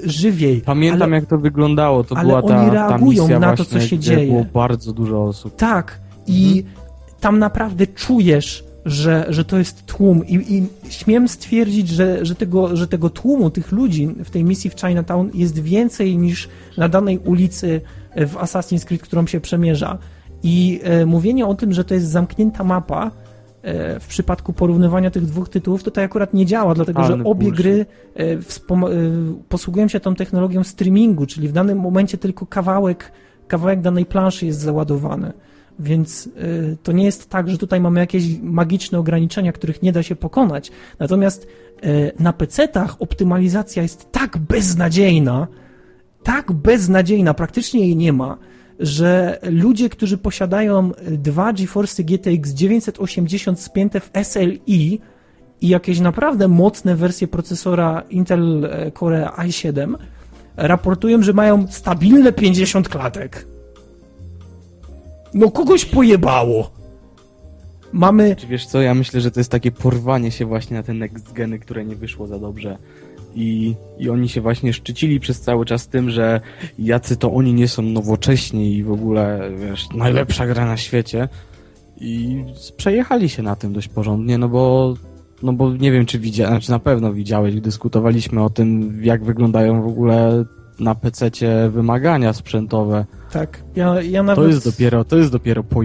żywiej. 0.04 0.60
Pamiętam 0.60 1.02
ale, 1.02 1.16
jak 1.16 1.26
to 1.26 1.38
wyglądało, 1.38 2.04
to 2.04 2.14
była 2.14 2.42
ta, 2.42 2.60
oni 2.60 2.70
reagują 2.70 3.28
ta 3.28 3.38
na 3.38 3.56
to, 3.56 3.64
co 3.64 3.80
się 3.80 3.98
dzieje. 3.98 4.26
Było 4.26 4.44
bardzo 4.44 4.92
dużo 4.92 5.24
osób. 5.24 5.56
Tak. 5.56 6.00
I 6.26 6.58
mhm. 6.58 6.86
tam 7.20 7.38
naprawdę 7.38 7.86
czujesz 7.86 8.64
że, 8.86 9.26
że 9.28 9.44
to 9.44 9.58
jest 9.58 9.86
tłum 9.86 10.26
i, 10.26 10.34
i 10.34 10.66
śmiem 10.90 11.28
stwierdzić, 11.28 11.88
że, 11.88 12.24
że, 12.24 12.34
tego, 12.34 12.76
że 12.76 12.88
tego 12.88 13.10
tłumu, 13.10 13.50
tych 13.50 13.72
ludzi 13.72 14.08
w 14.24 14.30
tej 14.30 14.44
misji 14.44 14.70
w 14.70 14.80
Chinatown 14.80 15.30
jest 15.34 15.58
więcej 15.58 16.18
niż 16.18 16.48
na 16.76 16.88
danej 16.88 17.18
ulicy 17.18 17.80
w 18.16 18.34
Assassin's 18.34 18.84
Creed, 18.84 19.02
którą 19.02 19.26
się 19.26 19.40
przemierza. 19.40 19.98
I 20.42 20.80
e, 20.82 21.06
mówienie 21.06 21.46
o 21.46 21.54
tym, 21.54 21.72
że 21.72 21.84
to 21.84 21.94
jest 21.94 22.06
zamknięta 22.06 22.64
mapa, 22.64 23.10
e, 23.62 24.00
w 24.00 24.06
przypadku 24.06 24.52
porównywania 24.52 25.10
tych 25.10 25.26
dwóch 25.26 25.48
tytułów, 25.48 25.82
tutaj 25.82 26.04
akurat 26.04 26.34
nie 26.34 26.46
działa, 26.46 26.74
dlatego 26.74 27.04
że 27.04 27.24
obie 27.24 27.52
gry 27.52 27.86
e, 28.16 28.22
e, 28.22 28.38
posługują 29.48 29.88
się 29.88 30.00
tą 30.00 30.14
technologią 30.14 30.64
streamingu, 30.64 31.26
czyli 31.26 31.48
w 31.48 31.52
danym 31.52 31.78
momencie 31.78 32.18
tylko 32.18 32.46
kawałek, 32.46 33.12
kawałek 33.48 33.80
danej 33.80 34.06
planszy 34.06 34.46
jest 34.46 34.60
załadowany. 34.60 35.32
Więc 35.78 36.26
y, 36.26 36.76
to 36.82 36.92
nie 36.92 37.04
jest 37.04 37.30
tak, 37.30 37.50
że 37.50 37.58
tutaj 37.58 37.80
mamy 37.80 38.00
jakieś 38.00 38.24
magiczne 38.42 38.98
ograniczenia, 38.98 39.52
których 39.52 39.82
nie 39.82 39.92
da 39.92 40.02
się 40.02 40.16
pokonać. 40.16 40.70
Natomiast 40.98 41.46
y, 41.84 42.12
na 42.18 42.32
PC-tach 42.32 42.96
optymalizacja 42.98 43.82
jest 43.82 44.12
tak 44.12 44.38
beznadziejna, 44.38 45.46
tak 46.22 46.52
beznadziejna, 46.52 47.34
praktycznie 47.34 47.80
jej 47.80 47.96
nie 47.96 48.12
ma, 48.12 48.38
że 48.80 49.38
ludzie, 49.42 49.88
którzy 49.88 50.18
posiadają 50.18 50.90
dwa 51.10 51.52
GeForce 51.52 52.04
GTX 52.04 52.50
980 52.50 53.60
spięte 53.60 54.00
w 54.00 54.10
SLI 54.22 55.00
i 55.60 55.68
jakieś 55.68 56.00
naprawdę 56.00 56.48
mocne 56.48 56.96
wersje 56.96 57.28
procesora 57.28 58.02
Intel 58.10 58.64
e, 58.64 58.92
Core 58.92 59.30
i7, 59.38 59.94
raportują, 60.56 61.22
że 61.22 61.32
mają 61.32 61.66
stabilne 61.68 62.32
50 62.32 62.88
klatek. 62.88 63.55
No 65.36 65.50
kogoś 65.50 65.84
pojebało. 65.84 66.70
Mamy... 67.92 68.36
Czy 68.36 68.46
wiesz 68.46 68.66
co, 68.66 68.80
ja 68.80 68.94
myślę, 68.94 69.20
że 69.20 69.30
to 69.30 69.40
jest 69.40 69.50
takie 69.50 69.72
porwanie 69.72 70.30
się 70.30 70.46
właśnie 70.46 70.76
na 70.76 70.82
te 70.82 70.94
next 70.94 71.32
geny, 71.32 71.58
które 71.58 71.84
nie 71.84 71.96
wyszło 71.96 72.26
za 72.26 72.38
dobrze. 72.38 72.78
I, 73.34 73.74
I 73.98 74.10
oni 74.10 74.28
się 74.28 74.40
właśnie 74.40 74.72
szczycili 74.72 75.20
przez 75.20 75.40
cały 75.40 75.64
czas 75.64 75.88
tym, 75.88 76.10
że 76.10 76.40
jacy 76.78 77.16
to 77.16 77.32
oni 77.32 77.54
nie 77.54 77.68
są 77.68 77.82
nowocześni 77.82 78.76
i 78.76 78.84
w 78.84 78.92
ogóle, 78.92 79.50
wiesz, 79.56 79.88
najlepsza 79.94 80.46
gra 80.46 80.66
na 80.66 80.76
świecie. 80.76 81.28
I 82.00 82.44
przejechali 82.76 83.28
się 83.28 83.42
na 83.42 83.56
tym 83.56 83.72
dość 83.72 83.88
porządnie, 83.88 84.38
no 84.38 84.48
bo 84.48 84.94
no 85.42 85.52
bo 85.52 85.72
nie 85.72 85.92
wiem, 85.92 86.06
czy 86.06 86.18
widziałeś, 86.18 86.50
znaczy 86.50 86.70
na 86.70 86.78
pewno 86.78 87.12
widziałeś, 87.12 87.60
dyskutowaliśmy 87.60 88.42
o 88.42 88.50
tym, 88.50 88.98
jak 89.04 89.24
wyglądają 89.24 89.82
w 89.82 89.86
ogóle 89.86 90.44
na 90.80 90.94
PC 90.94 91.30
wymagania 91.70 92.32
sprzętowe. 92.32 93.04
Tak, 93.32 93.62
ja, 93.76 94.02
ja 94.02 94.22
nawet... 94.22 94.44
To 94.44 94.48
jest 94.48 94.64
dopiero, 94.64 95.04
to 95.04 95.16
jest 95.16 95.32
dopiero 95.32 95.64
po... 95.64 95.82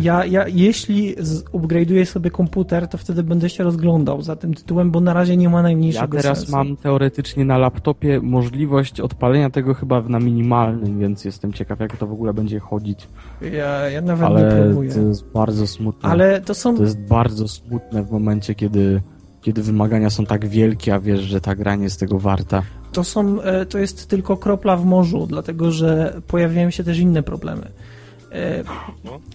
Ja, 0.00 0.24
ja, 0.24 0.48
jeśli 0.48 1.16
upgrade'uję 1.52 2.04
sobie 2.04 2.30
komputer, 2.30 2.88
to 2.88 2.98
wtedy 2.98 3.22
będę 3.22 3.48
się 3.48 3.64
rozglądał 3.64 4.22
za 4.22 4.36
tym 4.36 4.54
tytułem, 4.54 4.90
bo 4.90 5.00
na 5.00 5.12
razie 5.12 5.36
nie 5.36 5.48
ma 5.48 5.62
najmniejszego 5.62 6.16
Ja 6.16 6.22
teraz 6.22 6.38
sensu. 6.38 6.52
mam 6.52 6.76
teoretycznie 6.76 7.44
na 7.44 7.58
laptopie 7.58 8.20
możliwość 8.20 9.00
odpalenia 9.00 9.50
tego 9.50 9.74
chyba 9.74 10.00
na 10.02 10.18
minimalnym, 10.18 10.98
więc 10.98 11.24
jestem 11.24 11.52
ciekaw, 11.52 11.80
jak 11.80 11.96
to 11.96 12.06
w 12.06 12.12
ogóle 12.12 12.34
będzie 12.34 12.60
chodzić. 12.60 13.08
Ja, 13.52 13.90
ja 13.90 14.00
nawet 14.00 14.26
Ale 14.26 14.42
nie 14.58 14.64
próbuję. 14.64 14.90
to 14.90 15.00
jest 15.00 15.24
bardzo 15.26 15.66
smutne. 15.66 16.08
Ale 16.10 16.40
to 16.40 16.54
są... 16.54 16.76
To 16.76 16.82
jest 16.82 17.00
bardzo 17.00 17.48
smutne 17.48 18.02
w 18.02 18.10
momencie, 18.10 18.54
kiedy 18.54 19.00
kiedy 19.46 19.62
wymagania 19.62 20.10
są 20.10 20.26
tak 20.26 20.46
wielkie, 20.48 20.94
a 20.94 21.00
wiesz, 21.00 21.20
że 21.20 21.40
ta 21.40 21.54
gra 21.54 21.74
nie 21.76 21.84
jest 21.84 22.00
tego 22.00 22.18
warta. 22.18 22.62
To, 22.96 23.04
są, 23.04 23.42
e, 23.42 23.66
to 23.66 23.78
jest 23.78 24.06
tylko 24.06 24.36
kropla 24.36 24.76
w 24.76 24.84
morzu, 24.84 25.26
dlatego 25.26 25.70
że 25.70 26.20
pojawiają 26.26 26.70
się 26.70 26.84
też 26.84 26.98
inne 26.98 27.22
problemy. 27.22 27.68
E, 28.32 28.64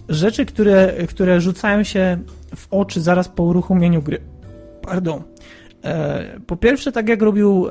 rzeczy, 0.09 0.45
które, 0.45 0.93
które 1.07 1.41
rzucają 1.41 1.83
się 1.83 2.17
w 2.55 2.67
oczy 2.71 3.01
zaraz 3.01 3.29
po 3.29 3.43
uruchomieniu 3.43 4.01
gry. 4.01 4.21
Pardon. 4.81 5.21
E, 5.83 6.39
po 6.47 6.55
pierwsze, 6.55 6.91
tak 6.91 7.09
jak 7.09 7.21
robił 7.21 7.67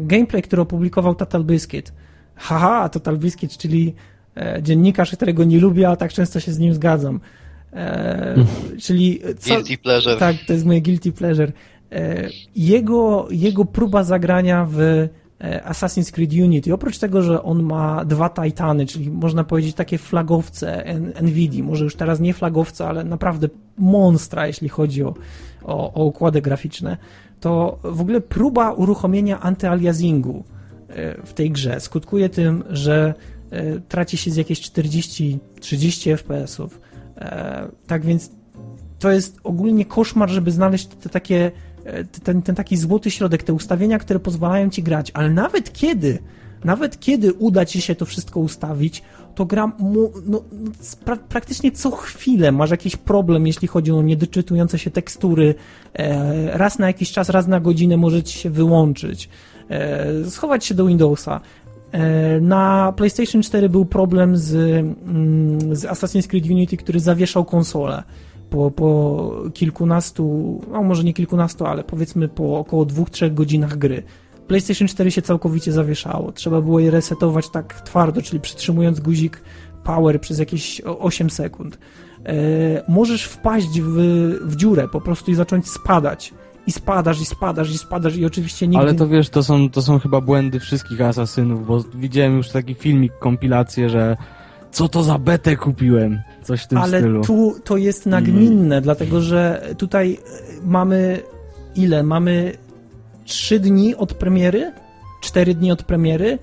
gameplay, 0.00 0.42
który 0.42 0.62
opublikował 0.62 1.14
Total 1.14 1.44
Biscuit. 1.44 1.92
Haha, 2.34 2.88
Total 2.88 3.18
Biscuit, 3.18 3.56
czyli 3.56 3.94
dziennikarz, 4.62 5.12
którego 5.12 5.44
nie 5.44 5.60
lubię, 5.60 5.88
a 5.88 5.96
tak 5.96 6.12
często 6.12 6.40
się 6.40 6.52
z 6.52 6.58
nim 6.58 6.74
zgadzam. 6.74 7.20
E, 7.72 8.34
czyli... 8.80 9.20
Co, 9.38 9.54
guilty 9.54 9.78
pleasure. 9.78 10.16
Tak, 10.16 10.36
to 10.46 10.52
jest 10.52 10.64
moje 10.64 10.80
guilty 10.80 11.12
pleasure. 11.12 11.52
E, 11.92 12.28
jego, 12.56 13.28
jego 13.30 13.64
próba 13.64 14.04
zagrania 14.04 14.66
w 14.70 14.80
e, 14.80 15.08
Assassin's 15.70 16.12
Creed 16.12 16.32
Unity, 16.32 16.74
oprócz 16.74 16.98
tego, 16.98 17.22
że 17.22 17.42
on 17.42 17.62
ma 17.62 18.04
dwa 18.04 18.30
Titany, 18.30 18.86
czyli 18.86 19.10
można 19.10 19.44
powiedzieć 19.44 19.74
takie 19.74 19.98
flagowce 19.98 20.84
NVIDII, 21.22 21.62
może 21.62 21.84
już 21.84 21.96
teraz 21.96 22.20
nie 22.20 22.34
flagowce, 22.34 22.88
ale 22.88 23.04
naprawdę 23.04 23.48
monstra, 23.78 24.46
jeśli 24.46 24.68
chodzi 24.68 25.02
o, 25.02 25.14
o, 25.64 25.92
o 25.92 26.04
układy 26.04 26.42
graficzne, 26.42 26.96
to 27.40 27.78
w 27.84 28.00
ogóle 28.00 28.20
próba 28.20 28.72
uruchomienia 28.72 29.40
antyaliasingu 29.40 30.44
w 31.24 31.32
tej 31.32 31.50
grze 31.50 31.80
skutkuje 31.80 32.28
tym, 32.28 32.64
że 32.70 33.14
traci 33.88 34.16
się 34.16 34.30
z 34.30 34.36
jakieś 34.36 34.60
40-30 34.60 35.38
FPS-ów, 36.16 36.80
E, 37.20 37.68
tak 37.86 38.04
więc 38.04 38.30
to 38.98 39.10
jest 39.10 39.40
ogólnie 39.44 39.84
koszmar, 39.84 40.30
żeby 40.30 40.50
znaleźć 40.50 40.86
te 40.86 41.08
takie, 41.08 41.46
e, 41.46 41.50
ten, 42.24 42.42
ten 42.42 42.54
taki 42.54 42.76
złoty 42.76 43.10
środek, 43.10 43.42
te 43.42 43.52
ustawienia, 43.52 43.98
które 43.98 44.20
pozwalają 44.20 44.70
ci 44.70 44.82
grać, 44.82 45.10
ale 45.14 45.30
nawet 45.30 45.72
kiedy, 45.72 46.18
nawet 46.64 47.00
kiedy 47.00 47.32
uda 47.32 47.64
ci 47.64 47.80
się 47.80 47.94
to 47.94 48.04
wszystko 48.04 48.40
ustawić, 48.40 49.02
to 49.34 49.46
gra 49.46 49.66
mu, 49.78 50.12
no, 50.26 50.42
pra, 51.04 51.16
praktycznie 51.16 51.72
co 51.72 51.90
chwilę 51.90 52.52
masz 52.52 52.70
jakiś 52.70 52.96
problem, 52.96 53.46
jeśli 53.46 53.68
chodzi 53.68 53.92
o 53.92 54.02
niedoczytujące 54.02 54.78
się 54.78 54.90
tekstury. 54.90 55.54
E, 55.94 56.58
raz 56.58 56.78
na 56.78 56.86
jakiś 56.86 57.12
czas, 57.12 57.28
raz 57.28 57.46
na 57.46 57.60
godzinę 57.60 57.96
może 57.96 58.22
ci 58.22 58.38
się 58.38 58.50
wyłączyć. 58.50 59.28
E, 59.70 60.30
schować 60.30 60.64
się 60.64 60.74
do 60.74 60.86
Windowsa. 60.86 61.40
E, 61.92 62.40
na 62.40 62.92
PlayStation 62.96 63.42
4 63.42 63.68
był 63.68 63.84
problem 63.84 64.36
z, 64.36 64.54
mm, 64.54 65.76
z 65.76 65.84
Assassin's 65.84 66.26
Creed 66.26 66.46
Unity, 66.46 66.76
który 66.76 67.00
zawieszał 67.00 67.44
konsolę 67.44 68.02
po, 68.50 68.70
po 68.70 69.32
kilkunastu, 69.54 70.60
no 70.72 70.82
może 70.82 71.04
nie 71.04 71.14
kilkunastu, 71.14 71.66
ale 71.66 71.84
powiedzmy 71.84 72.28
po 72.28 72.58
około 72.58 72.84
dwóch, 72.84 73.10
trzech 73.10 73.34
godzinach 73.34 73.78
gry. 73.78 74.02
PlayStation 74.46 74.88
4 74.88 75.10
się 75.10 75.22
całkowicie 75.22 75.72
zawieszało. 75.72 76.32
Trzeba 76.32 76.60
było 76.60 76.80
je 76.80 76.90
resetować 76.90 77.48
tak 77.48 77.80
twardo, 77.80 78.22
czyli 78.22 78.40
przytrzymując 78.40 79.00
guzik 79.00 79.42
power 79.84 80.20
przez 80.20 80.38
jakieś 80.38 80.82
8 80.84 81.30
sekund. 81.30 81.78
E, 82.24 82.34
możesz 82.88 83.24
wpaść 83.24 83.80
w, 83.80 83.96
w 84.42 84.56
dziurę 84.56 84.88
po 84.88 85.00
prostu 85.00 85.30
i 85.30 85.34
zacząć 85.34 85.68
spadać. 85.68 86.34
I 86.66 86.72
spadasz, 86.72 87.20
i 87.20 87.24
spadasz, 87.24 87.70
i 87.70 87.78
spadasz, 87.78 88.16
i 88.16 88.26
oczywiście 88.26 88.68
nigdy... 88.68 88.82
Ale 88.82 88.94
to 88.94 89.08
wiesz, 89.08 89.28
to 89.28 89.42
są, 89.42 89.70
to 89.70 89.82
są 89.82 89.98
chyba 89.98 90.20
błędy 90.20 90.60
wszystkich 90.60 91.00
asasynów, 91.00 91.66
bo 91.66 91.84
widziałem 91.94 92.36
już 92.36 92.48
taki 92.48 92.74
filmik, 92.74 93.12
kompilację, 93.18 93.88
że 93.88 94.16
co 94.70 94.88
to 94.88 95.02
za 95.02 95.18
betę 95.18 95.56
kupiłem? 95.56 96.20
Coś 96.42 96.62
w 96.62 96.66
tym 96.66 96.78
Ale 96.78 96.98
stylu. 96.98 97.16
Ale 97.16 97.26
tu 97.26 97.54
to 97.64 97.76
jest 97.76 98.06
nagminne, 98.06 98.80
dlatego 98.80 99.20
że 99.20 99.62
tutaj 99.78 100.18
mamy 100.64 101.20
ile? 101.74 102.02
Mamy 102.02 102.52
trzy 103.24 103.60
dni 103.60 103.96
od 103.96 104.14
premiery, 104.14 104.72
cztery 105.20 105.54
dni 105.54 105.72
od 105.72 105.82
premiery 105.82 106.38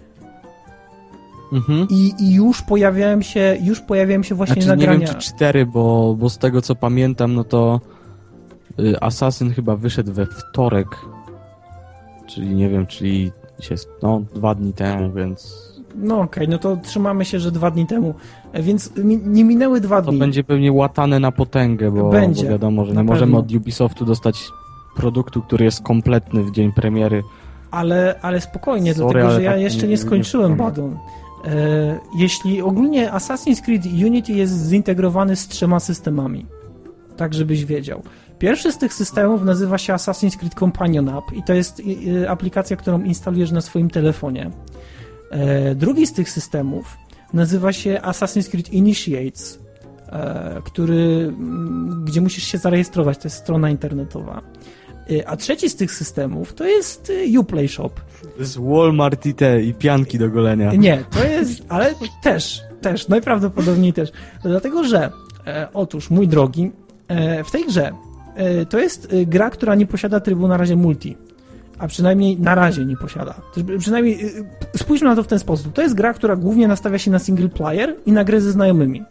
mhm. 1.54 1.88
i, 1.90 2.14
i, 2.20 2.34
już 2.34 2.62
pojawiałem 2.62 3.24
się, 3.24 3.58
już 3.62 3.82
pojawiałem 3.82 4.24
się 4.24 4.36
właśnie 4.36 4.62
znaczy, 4.62 4.68
nagrania. 4.68 5.00
Nie 5.00 5.06
wiem 5.06 5.16
czy 5.16 5.28
cztery, 5.28 5.66
bo, 5.66 6.16
bo 6.20 6.30
z 6.30 6.38
tego 6.38 6.62
co 6.62 6.76
pamiętam, 6.76 7.36
no 7.36 7.44
to 7.44 7.82
y, 8.80 9.00
Assassin 9.02 9.54
chyba 9.54 9.76
wyszedł 9.76 10.14
we 10.14 10.26
wtorek, 10.26 10.88
czyli 12.28 12.56
nie 12.56 12.70
wiem, 12.70 12.88
czyli 12.88 13.32
się, 13.60 13.76
no 14.04 14.22
dwa 14.36 14.56
dni 14.56 14.74
temu, 14.74 15.12
więc... 15.14 15.75
No 15.96 16.16
okej, 16.16 16.26
okay, 16.26 16.48
no 16.48 16.58
to 16.58 16.78
trzymamy 16.78 17.26
się, 17.26 17.40
że 17.40 17.52
dwa 17.52 17.72
dni 17.72 17.88
temu, 17.88 18.14
e, 18.54 18.62
więc 18.62 18.92
nie 19.26 19.44
minęły 19.44 19.82
dwa 19.82 20.02
dni. 20.02 20.14
To 20.14 20.20
będzie 20.20 20.44
pewnie 20.44 20.72
łatane 20.72 21.20
na 21.20 21.32
potęgę, 21.32 21.92
bo, 21.92 22.10
będzie, 22.10 22.44
bo 22.44 22.50
wiadomo, 22.50 22.86
że 22.86 22.94
nie 22.94 23.04
możemy 23.04 23.38
od 23.38 23.52
Ubisoftu 23.52 24.06
dostać 24.06 24.44
produktu, 24.96 25.42
który 25.42 25.66
jest 25.66 25.82
kompletny 25.82 26.44
w 26.44 26.52
dzień 26.52 26.72
premiery. 26.72 27.24
Ale, 27.72 28.20
ale 28.22 28.42
spokojnie, 28.42 28.94
Sorry, 28.94 29.14
dlatego 29.14 29.32
że 29.32 29.44
ja 29.44 29.52
tak 29.52 29.62
jeszcze 29.62 29.88
nie 29.88 29.98
skończyłem 29.98 30.52
nie 30.52 30.58
Badon. 30.58 30.98
E, 31.46 32.00
jeśli 32.18 32.62
ogólnie 32.62 33.12
Assassin's 33.12 33.62
Creed 33.62 33.86
Unity 33.86 34.34
jest 34.34 34.70
zintegrowany 34.70 35.36
z 35.36 35.48
trzema 35.48 35.80
systemami, 35.80 36.46
tak 37.18 37.34
żebyś 37.34 37.66
wiedział. 37.66 38.02
Pierwszy 38.40 38.72
z 38.72 38.78
tych 38.78 38.94
systemów 38.94 39.44
nazywa 39.44 39.78
się 39.78 39.94
Assassin's 39.94 40.38
Creed 40.38 40.54
Companion 40.54 41.10
App 41.10 41.34
i 41.34 41.44
to 41.44 41.54
jest 41.54 41.82
aplikacja, 42.28 42.78
którą 42.78 43.04
instalujesz 43.04 43.52
na 43.52 43.62
swoim 43.62 43.90
telefonie. 43.90 44.52
E, 45.32 45.76
drugi 45.76 46.08
z 46.08 46.14
tych 46.14 46.30
systemów 46.30 46.98
nazywa 47.34 47.74
się 47.74 48.00
Assassin's 48.04 48.50
Creed 48.50 48.74
Initiates, 48.74 49.60
e, 50.10 50.62
który, 50.66 51.34
gdzie 52.04 52.22
musisz 52.22 52.44
się 52.44 52.58
zarejestrować, 52.58 53.18
to 53.18 53.24
jest 53.24 53.38
strona 53.38 53.70
internetowa. 53.70 54.42
Y, 55.12 55.28
a 55.28 55.38
trzeci 55.38 55.70
z 55.70 55.76
tych 55.76 55.92
systemów 55.92 56.54
to 56.54 56.66
jest 56.66 57.12
Uplay 57.40 57.68
Shop. 57.68 57.90
To 58.22 58.40
jest 58.40 58.60
Walmart 58.60 59.26
i 59.26 59.34
te, 59.34 59.62
i 59.62 59.74
pianki 59.74 60.20
do 60.20 60.30
golenia. 60.30 60.74
Nie, 60.74 61.04
to 61.12 61.24
jest, 61.24 61.66
ale 61.70 61.94
też, 62.24 62.62
też, 62.82 63.08
najprawdopodobniej 63.08 63.94
też. 63.94 64.12
Dlatego, 64.44 64.84
że 64.84 65.12
e, 65.48 65.68
otóż, 65.74 66.10
mój 66.10 66.28
drogi, 66.28 66.72
e, 67.08 67.44
w 67.44 67.52
tej 67.52 67.66
grze 67.66 67.92
e, 68.36 68.66
to 68.66 68.80
jest 68.80 69.14
e, 69.14 69.26
gra, 69.26 69.50
która 69.50 69.76
nie 69.76 69.86
posiada 69.86 70.20
trybu 70.20 70.48
na 70.48 70.58
razie 70.58 70.76
multi. 70.76 71.18
A 71.80 71.88
przynajmniej 71.88 72.40
na 72.40 72.56
razie 72.56 72.86
nie 72.86 72.98
posiada. 72.98 73.34
Przynajmniej 73.80 74.26
e, 74.74 74.78
spójrzmy 74.78 75.10
na 75.10 75.16
to 75.16 75.24
w 75.24 75.28
ten 75.28 75.40
sposób. 75.40 75.74
To 75.74 75.82
jest 75.82 75.96
gra, 75.96 76.14
która 76.14 76.36
głównie 76.36 76.68
nastawia 76.68 76.98
się 76.98 77.12
na 77.12 77.20
single 77.20 77.50
player 77.50 77.96
i 78.06 78.12
na 78.12 78.24
gry 78.24 78.42
ze 78.42 78.52
znajomymi. 78.52 79.04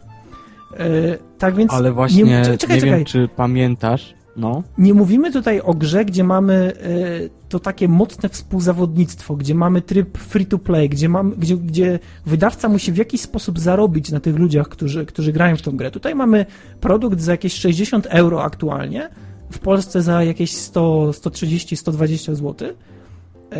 E, 0.77 1.17
tak 1.37 1.55
więc. 1.55 1.73
Ale 1.73 1.91
właśnie, 1.91 2.23
nie, 2.23 2.41
czekaj, 2.41 2.53
nie 2.53 2.57
czekaj. 2.57 2.79
wiem, 2.81 3.05
czy 3.05 3.29
pamiętasz, 3.35 4.13
no. 4.35 4.63
Nie 4.77 4.93
mówimy 4.93 5.31
tutaj 5.31 5.61
o 5.61 5.73
grze, 5.73 6.05
gdzie 6.05 6.23
mamy 6.23 6.73
e, 6.83 7.49
to 7.49 7.59
takie 7.59 7.87
mocne 7.87 8.29
współzawodnictwo, 8.29 9.35
gdzie 9.35 9.55
mamy 9.55 9.81
tryb 9.81 10.17
free 10.17 10.45
to 10.45 10.59
play, 10.59 10.89
gdzie, 10.89 11.09
mamy, 11.09 11.35
gdzie, 11.35 11.57
gdzie 11.57 11.99
wydawca 12.25 12.69
musi 12.69 12.91
w 12.91 12.97
jakiś 12.97 13.21
sposób 13.21 13.59
zarobić 13.59 14.11
na 14.11 14.19
tych 14.19 14.35
ludziach, 14.35 14.67
którzy, 14.69 15.05
którzy 15.05 15.33
grają 15.33 15.55
w 15.55 15.61
tą 15.61 15.77
grę. 15.77 15.91
Tutaj 15.91 16.15
mamy 16.15 16.45
produkt 16.81 17.21
za 17.21 17.31
jakieś 17.31 17.53
60 17.53 18.07
euro 18.09 18.43
aktualnie, 18.43 19.09
w 19.49 19.59
Polsce 19.59 20.01
za 20.01 20.23
jakieś 20.23 20.51
100, 20.51 21.13
130, 21.13 21.75
120 21.75 22.35
zł 22.35 22.67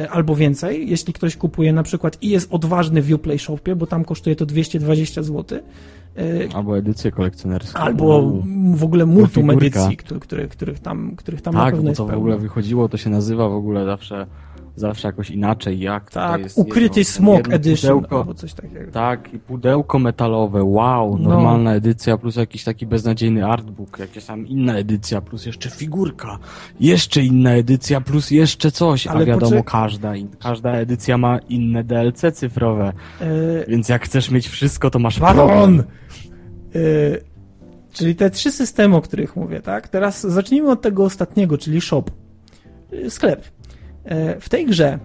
albo 0.10 0.36
więcej, 0.36 0.90
jeśli 0.90 1.14
ktoś 1.14 1.38
kupuje 1.38 1.74
na 1.74 1.84
przykład 1.84 2.24
i 2.24 2.30
jest 2.30 2.54
odważny 2.54 3.02
w 3.02 3.14
Uplay 3.14 3.40
Shopie, 3.40 3.76
bo 3.76 3.88
tam 3.88 4.06
kosztuje 4.06 4.36
to 4.36 4.46
220 4.46 5.24
zł, 5.24 5.60
Y, 6.20 6.50
albo 6.54 6.78
edycje 6.78 7.12
kolekcjonerskie. 7.12 7.80
Albo 7.80 8.34
w 8.74 8.84
ogóle 8.84 9.06
multum 9.06 9.50
edycji, 9.50 9.98
których, 9.98 10.50
których 10.50 10.80
tam, 10.80 11.16
których 11.16 11.42
tam 11.42 11.54
tak, 11.54 11.64
na 11.64 11.72
pewno 11.72 11.90
jest 11.90 11.98
to 11.98 12.08
w 12.08 12.14
ogóle 12.14 12.38
wychodziło, 12.38 12.90
to 12.90 12.98
się 12.98 13.10
nazywa 13.10 13.50
w 13.50 13.54
ogóle 13.54 13.86
zawsze 13.86 14.28
zawsze 14.76 15.08
jakoś 15.08 15.30
inaczej, 15.30 15.80
jak 15.80 16.12
tak, 16.12 16.42
jest 16.42 16.58
ukryty 16.58 17.00
jedno, 17.00 17.14
smog 17.14 17.50
edition 17.50 17.96
pudełko, 17.96 18.18
albo 18.18 18.34
coś 18.34 18.54
takiego. 18.54 18.92
Tak, 18.92 19.34
i 19.34 19.40
pudełko 19.40 20.00
metalowe, 20.00 20.64
wow, 20.64 21.18
no. 21.18 21.30
normalna 21.30 21.70
no. 21.70 21.76
edycja, 21.76 22.18
plus 22.18 22.36
jakiś 22.36 22.64
taki 22.64 22.86
beznadziejny 22.86 23.46
artbook, 23.46 24.00
jakaś 24.00 24.26
tam 24.26 24.48
inna 24.48 24.78
edycja, 24.78 25.22
plus 25.22 25.46
jeszcze 25.46 25.70
figurka, 25.70 26.38
jeszcze 26.80 27.22
inna 27.22 27.52
edycja, 27.52 28.02
plus 28.02 28.32
jeszcze 28.32 28.72
coś, 28.72 29.08
Ale 29.08 29.22
a 29.22 29.26
wiadomo, 29.26 29.64
każda, 29.64 30.14
każda 30.40 30.72
edycja 30.72 31.18
ma 31.18 31.40
inne 31.40 31.84
DLC 31.84 32.22
cyfrowe, 32.34 32.94
e... 33.22 33.26
więc 33.68 33.90
jak 33.90 34.06
chcesz 34.06 34.32
mieć 34.32 34.48
wszystko, 34.48 34.90
to 34.90 35.00
masz 35.00 35.20
problem. 35.20 35.84
E... 36.76 37.36
Czyli 37.96 38.16
te 38.16 38.30
trzy 38.30 38.52
systemy, 38.52 38.96
o 38.96 39.02
których 39.02 39.36
mówię, 39.36 39.62
tak? 39.62 39.88
Teraz 39.88 40.22
zacznijmy 40.22 40.72
od 40.72 40.82
tego 40.82 41.04
ostatniego, 41.04 41.58
czyli 41.58 41.82
shop. 41.82 42.04
E, 42.92 43.10
sklep. 43.10 43.44
E, 44.06 44.40
w 44.40 44.50
tej 44.50 44.66
grze 44.66 45.00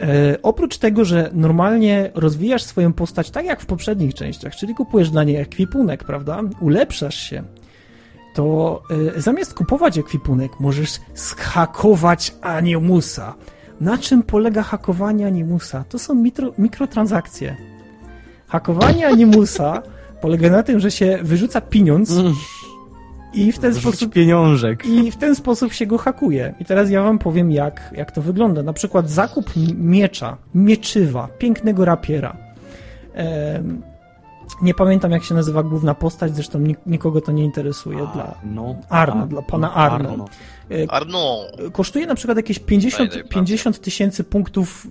e, 0.00 0.42
oprócz 0.42 0.78
tego, 0.78 1.04
że 1.04 1.30
normalnie 1.32 2.10
rozwijasz 2.14 2.62
swoją 2.62 2.92
postać 2.92 3.30
tak 3.30 3.44
jak 3.46 3.60
w 3.60 3.66
poprzednich 3.66 4.14
częściach, 4.14 4.56
czyli 4.56 4.74
kupujesz 4.74 5.10
dla 5.10 5.24
niej 5.24 5.36
ekwipunek, 5.36 6.04
prawda? 6.04 6.40
Ulepszasz 6.60 7.14
się, 7.14 7.42
to 8.34 8.82
e, 9.16 9.20
zamiast 9.20 9.54
kupować 9.54 9.98
ekwipunek, 9.98 10.60
możesz 10.60 11.00
schakować 11.14 12.34
Animusa. 12.40 13.34
Na 13.80 13.98
czym 13.98 14.22
polega 14.22 14.62
hakowanie 14.62 15.26
Animusa? 15.26 15.84
To 15.88 15.98
są 15.98 16.14
mikro, 16.14 16.52
mikrotransakcje. 16.58 17.56
Hakowanie 18.46 19.06
Animusa 19.06 19.82
polega 20.20 20.50
na 20.50 20.62
tym, 20.62 20.80
że 20.80 20.90
się 20.90 21.18
wyrzuca 21.22 21.60
pieniądz 21.60 22.10
mm. 22.10 22.34
I 23.34 23.52
w 23.52 23.58
ten 23.58 23.74
sposób. 23.74 24.12
pieniążek. 24.12 24.86
I 24.86 25.10
w 25.10 25.16
ten 25.16 25.34
sposób 25.34 25.72
się 25.72 25.86
go 25.86 25.98
hakuje. 25.98 26.54
I 26.60 26.64
teraz 26.64 26.90
ja 26.90 27.02
wam 27.02 27.18
powiem, 27.18 27.50
jak, 27.50 27.94
jak 27.96 28.12
to 28.12 28.22
wygląda. 28.22 28.62
Na 28.62 28.72
przykład 28.72 29.10
zakup 29.10 29.50
miecza, 29.76 30.36
mieczywa, 30.54 31.28
pięknego 31.38 31.84
rapiera. 31.84 32.36
Ehm, 33.14 33.82
nie 34.62 34.74
pamiętam, 34.74 35.10
jak 35.10 35.24
się 35.24 35.34
nazywa 35.34 35.62
główna 35.62 35.94
postać, 35.94 36.34
zresztą 36.34 36.64
nikogo 36.86 37.20
to 37.20 37.32
nie 37.32 37.44
interesuje. 37.44 37.98
A, 38.02 38.12
dla 38.12 38.34
no, 38.44 38.76
Arno, 38.88 39.26
dla 39.26 39.42
pana 39.42 39.66
no, 39.66 39.74
Arno. 39.74 40.10
Arno. 40.10 40.26
E, 40.70 40.90
Arno. 40.90 41.40
Kosztuje 41.72 42.06
na 42.06 42.14
przykład 42.14 42.36
jakieś 42.36 42.58
50, 42.58 43.28
50 43.28 43.80
tysięcy 43.80 44.24
punktów 44.24 44.86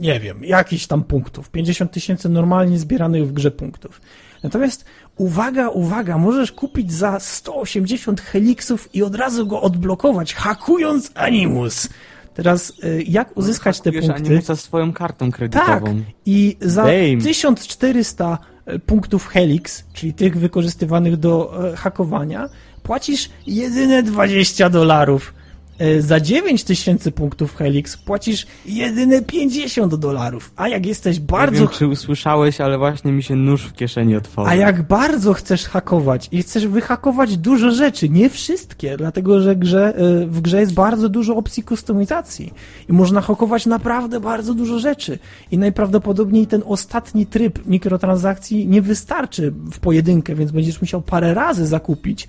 nie 0.00 0.20
wiem, 0.20 0.44
jakichś 0.44 0.86
tam 0.86 1.04
punktów. 1.04 1.50
50 1.50 1.92
tysięcy 1.92 2.28
normalnie 2.28 2.78
zbieranych 2.78 3.28
w 3.28 3.32
grze 3.32 3.50
punktów. 3.50 4.00
Natomiast 4.42 4.84
uwaga, 5.16 5.68
uwaga, 5.68 6.18
możesz 6.18 6.52
kupić 6.52 6.92
za 6.92 7.20
180 7.20 8.20
heliksów 8.20 8.94
i 8.94 9.02
od 9.02 9.14
razu 9.14 9.46
go 9.46 9.60
odblokować, 9.60 10.34
hakując 10.34 11.10
Animus. 11.14 11.88
Teraz 12.34 12.72
y, 12.84 13.04
jak 13.06 13.28
no, 13.28 13.34
uzyskać 13.34 13.80
te 13.80 13.92
punkty? 13.92 14.14
Animusa 14.14 14.56
swoją 14.56 14.92
kartą 14.92 15.30
kredytową. 15.30 15.80
Tak, 15.80 15.94
i 16.26 16.56
za 16.60 16.82
Dame. 16.82 17.22
1400 17.22 18.38
y, 18.68 18.78
punktów 18.78 19.26
Helix, 19.26 19.84
czyli 19.92 20.14
tych 20.14 20.36
wykorzystywanych 20.36 21.16
do 21.16 21.60
y, 21.72 21.76
hakowania, 21.76 22.48
płacisz 22.82 23.30
jedyne 23.46 24.02
20 24.02 24.70
dolarów. 24.70 25.34
E, 25.80 26.02
za 26.02 26.20
9000 26.20 27.12
punktów 27.12 27.56
Helix 27.56 27.96
płacisz 27.96 28.46
jedyne 28.66 29.22
50 29.22 29.94
dolarów. 29.94 30.52
A 30.56 30.68
jak 30.68 30.86
jesteś 30.86 31.20
bardzo... 31.20 31.54
Nie 31.54 31.60
wiem, 31.60 31.68
czy 31.68 31.86
usłyszałeś, 31.86 32.60
ale 32.60 32.78
właśnie 32.78 33.12
mi 33.12 33.22
się 33.22 33.36
nóż 33.36 33.62
w 33.62 33.72
kieszeni 33.72 34.16
otworzył. 34.16 34.52
A 34.52 34.54
jak 34.54 34.82
bardzo 34.82 35.34
chcesz 35.34 35.64
hakować 35.64 36.28
i 36.32 36.42
chcesz 36.42 36.66
wyhakować 36.66 37.36
dużo 37.36 37.70
rzeczy, 37.70 38.08
nie 38.08 38.30
wszystkie, 38.30 38.96
dlatego 38.96 39.40
że 39.40 39.56
grze, 39.56 39.96
e, 39.96 40.26
w 40.26 40.40
grze 40.40 40.60
jest 40.60 40.74
bardzo 40.74 41.08
dużo 41.08 41.36
opcji 41.36 41.62
kustomizacji 41.62 42.54
i 42.88 42.92
można 42.92 43.20
hakować 43.20 43.66
naprawdę 43.66 44.20
bardzo 44.20 44.54
dużo 44.54 44.78
rzeczy. 44.78 45.18
I 45.50 45.58
najprawdopodobniej 45.58 46.46
ten 46.46 46.62
ostatni 46.66 47.26
tryb 47.26 47.66
mikrotransakcji 47.66 48.68
nie 48.68 48.82
wystarczy 48.82 49.52
w 49.72 49.78
pojedynkę, 49.78 50.34
więc 50.34 50.52
będziesz 50.52 50.80
musiał 50.80 51.02
parę 51.02 51.34
razy 51.34 51.66
zakupić 51.66 52.28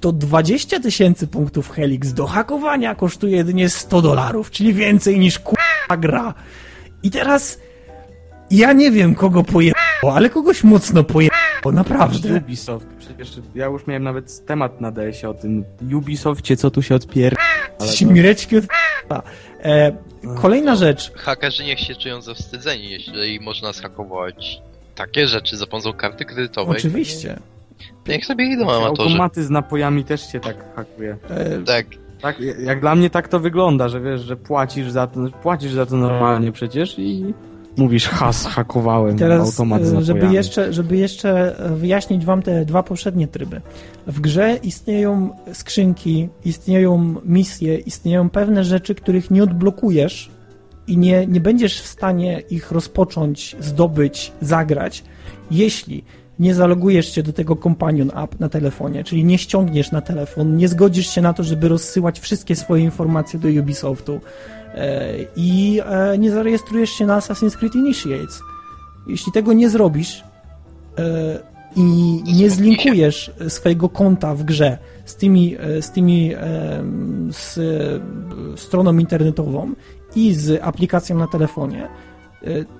to 0.00 0.12
20 0.12 0.80
tysięcy 0.80 1.26
punktów 1.26 1.70
Helix 1.70 2.12
do 2.12 2.26
hakowania 2.26 2.87
kosztuje 2.94 3.36
jedynie 3.36 3.68
100 3.68 4.02
dolarów, 4.02 4.50
czyli 4.50 4.74
więcej 4.74 5.18
niż 5.18 5.38
k***a 5.38 5.96
gra. 5.96 6.34
I 7.02 7.10
teraz 7.10 7.60
ja 8.50 8.72
nie 8.72 8.90
wiem, 8.90 9.14
kogo 9.14 9.44
pojechało, 9.44 10.14
ale 10.14 10.30
kogoś 10.30 10.64
mocno 10.64 11.04
pojechało, 11.04 11.72
naprawdę. 11.72 12.36
Ubisoft, 12.36 12.86
przecież 12.98 13.32
ja 13.54 13.66
już 13.66 13.86
miałem 13.86 14.02
nawet 14.02 14.46
temat 14.46 14.80
na 14.80 14.90
DS-ie 14.90 15.30
o 15.30 15.34
tym 15.34 15.64
Ubisoftie, 15.94 16.56
co 16.56 16.70
tu 16.70 16.82
się 16.82 16.94
odpier... 16.94 17.36
Śmireczki 17.94 18.56
od... 18.56 18.64
E, 19.62 19.92
kolejna 20.40 20.76
rzecz. 20.76 21.12
Hakerzy 21.14 21.64
niech 21.64 21.80
się 21.80 21.94
czują 21.94 22.22
zawstydzeni, 22.22 22.90
jeśli 22.90 23.40
można 23.40 23.72
zhakować 23.72 24.60
takie 24.94 25.26
rzeczy 25.26 25.56
za 25.56 25.66
pomocą 25.66 25.92
karty 25.92 26.24
kredytowej. 26.24 26.76
Oczywiście. 26.76 27.38
Niech 28.08 28.26
sobie 28.26 28.44
idą 28.44 28.70
amatorzy. 28.70 29.02
Automaty 29.02 29.44
z 29.44 29.50
napojami 29.50 30.04
też 30.04 30.32
się 30.32 30.40
tak 30.40 30.56
hakuje. 30.76 31.16
E... 31.30 31.58
Tak. 31.58 31.86
Tak, 32.20 32.40
jak 32.40 32.80
dla 32.80 32.94
mnie 32.94 33.10
tak 33.10 33.28
to 33.28 33.40
wygląda, 33.40 33.88
że 33.88 34.00
wiesz, 34.00 34.20
że 34.20 34.36
płacisz 34.36 34.90
za 34.90 35.06
to, 35.06 35.20
płacisz 35.42 35.72
za 35.72 35.86
to 35.86 35.96
normalnie 35.96 36.52
przecież 36.52 36.98
i 36.98 37.34
mówisz 37.76 38.08
has, 38.08 38.46
hakowałem 38.46 39.18
Teraz, 39.18 39.48
automat 39.48 39.84
z 39.84 39.94
e, 39.94 40.02
żeby 40.02 40.26
jeszcze, 40.26 40.72
żeby 40.72 40.96
jeszcze 40.96 41.56
wyjaśnić 41.76 42.24
wam 42.24 42.42
te 42.42 42.64
dwa 42.64 42.82
poprzednie 42.82 43.28
tryby. 43.28 43.60
W 44.06 44.20
grze 44.20 44.58
istnieją 44.62 45.30
skrzynki, 45.52 46.28
istnieją 46.44 47.14
misje, 47.24 47.78
istnieją 47.78 48.30
pewne 48.30 48.64
rzeczy, 48.64 48.94
których 48.94 49.30
nie 49.30 49.42
odblokujesz 49.42 50.30
i 50.86 50.98
nie, 50.98 51.26
nie 51.26 51.40
będziesz 51.40 51.80
w 51.80 51.86
stanie 51.86 52.42
ich 52.50 52.72
rozpocząć, 52.72 53.56
zdobyć, 53.60 54.32
zagrać, 54.40 55.04
jeśli 55.50 56.04
nie 56.38 56.54
zalogujesz 56.54 57.14
się 57.14 57.22
do 57.22 57.32
tego 57.32 57.56
Companion 57.56 58.10
App 58.10 58.40
na 58.40 58.48
telefonie, 58.48 59.04
czyli 59.04 59.24
nie 59.24 59.38
ściągniesz 59.38 59.92
na 59.92 60.00
telefon, 60.00 60.56
nie 60.56 60.68
zgodzisz 60.68 61.10
się 61.10 61.22
na 61.22 61.32
to, 61.32 61.42
żeby 61.42 61.68
rozsyłać 61.68 62.20
wszystkie 62.20 62.56
swoje 62.56 62.84
informacje 62.84 63.40
do 63.40 63.48
Ubisoftu 63.48 64.20
e, 64.74 65.14
i 65.36 65.80
e, 65.86 66.18
nie 66.18 66.30
zarejestrujesz 66.30 66.90
się 66.90 67.06
na 67.06 67.18
Assassin's 67.18 67.56
Creed 67.56 67.74
Initiates. 67.74 68.40
Jeśli 69.06 69.32
tego 69.32 69.52
nie 69.52 69.70
zrobisz 69.70 70.24
e, 70.98 71.38
i 71.76 72.22
nie 72.36 72.50
zlinkujesz 72.50 73.30
swojego 73.48 73.88
konta 73.88 74.34
w 74.34 74.42
grze 74.42 74.78
z 75.04 75.16
tymi, 75.16 75.56
z 75.80 75.90
tymi 75.90 76.32
z 77.30 77.60
stroną 78.56 78.98
internetową 78.98 79.72
i 80.16 80.34
z 80.34 80.62
aplikacją 80.62 81.18
na 81.18 81.26
telefonie, 81.26 81.88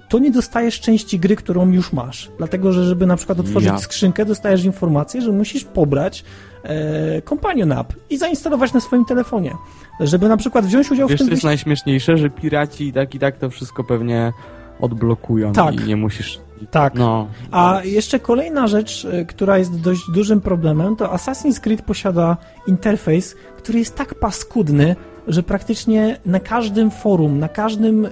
to 0.08 0.18
nie 0.18 0.30
dostajesz 0.30 0.80
części 0.80 1.18
gry, 1.18 1.36
którą 1.36 1.70
już 1.70 1.92
masz. 1.92 2.30
Dlatego, 2.38 2.72
że 2.72 2.84
żeby 2.84 3.06
na 3.06 3.16
przykład 3.16 3.40
otworzyć 3.40 3.70
ja. 3.70 3.78
skrzynkę, 3.78 4.24
dostajesz 4.24 4.64
informację, 4.64 5.22
że 5.22 5.32
musisz 5.32 5.64
pobrać 5.64 6.24
e, 6.62 7.22
Companion 7.22 7.72
App 7.72 7.92
i 8.10 8.18
zainstalować 8.18 8.72
na 8.72 8.80
swoim 8.80 9.04
telefonie. 9.04 9.54
Żeby 10.00 10.28
na 10.28 10.36
przykład 10.36 10.66
wziąć 10.66 10.90
udział 10.90 11.08
Wiesz, 11.08 11.16
w 11.16 11.18
tym... 11.18 11.26
Wiesz, 11.26 11.32
jest 11.32 11.44
najśmieszniejsze, 11.44 12.16
że 12.18 12.30
piraci 12.30 12.88
i 12.88 12.92
tak 12.92 13.14
i 13.14 13.18
tak 13.18 13.38
to 13.38 13.50
wszystko 13.50 13.84
pewnie 13.84 14.32
odblokują 14.80 15.52
tak. 15.52 15.74
i 15.74 15.84
nie 15.84 15.96
musisz... 15.96 16.40
Tak. 16.70 16.94
No. 16.94 17.28
A 17.50 17.80
jeszcze 17.84 18.20
kolejna 18.20 18.66
rzecz, 18.66 19.04
e, 19.12 19.24
która 19.24 19.58
jest 19.58 19.80
dość 19.80 20.02
dużym 20.14 20.40
problemem, 20.40 20.96
to 20.96 21.06
Assassin's 21.06 21.60
Creed 21.60 21.82
posiada 21.82 22.36
interfejs, 22.66 23.36
który 23.56 23.78
jest 23.78 23.96
tak 23.96 24.14
paskudny, 24.14 24.96
że 25.28 25.42
praktycznie 25.42 26.18
na 26.26 26.40
każdym 26.40 26.90
forum, 26.90 27.38
na 27.38 27.48
każdym, 27.48 28.06
e, 28.06 28.10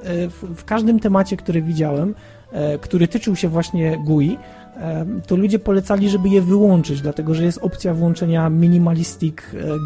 w 0.55 0.65
każdym 0.65 1.01
temacie, 1.01 1.37
który 1.37 1.63
widziałem, 1.63 2.15
e, 2.53 2.79
który 2.79 3.09
tyczył 3.09 3.37
się 3.37 3.49
właśnie 3.49 3.99
GUI, 4.05 4.39
e, 4.77 5.07
to 5.27 5.37
ludzie 5.37 5.59
polecali, 5.59 6.09
żeby 6.09 6.29
je 6.29 6.43
wyłączyć, 6.43 7.01
dlatego 7.01 7.35
że 7.35 7.45
jest 7.45 7.59
opcja 7.63 7.95
włączenia 7.95 8.51
minimalistic 8.51 9.37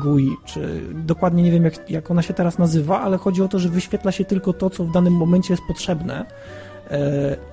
GUI, 0.03 0.29
czy 0.45 0.81
dokładnie 0.95 1.43
nie 1.43 1.51
wiem, 1.51 1.65
jak, 1.65 1.91
jak 1.91 2.11
ona 2.11 2.23
się 2.23 2.35
teraz 2.35 2.59
nazywa, 2.59 3.01
ale 3.01 3.17
chodzi 3.17 3.43
o 3.43 3.49
to, 3.49 3.59
że 3.59 3.69
wyświetla 3.69 4.13
się 4.13 4.25
tylko 4.25 4.53
to, 4.53 4.71
co 4.71 4.85
w 4.85 4.93
danym 4.93 5.13
momencie 5.13 5.53
jest 5.53 5.63
potrzebne 5.69 6.27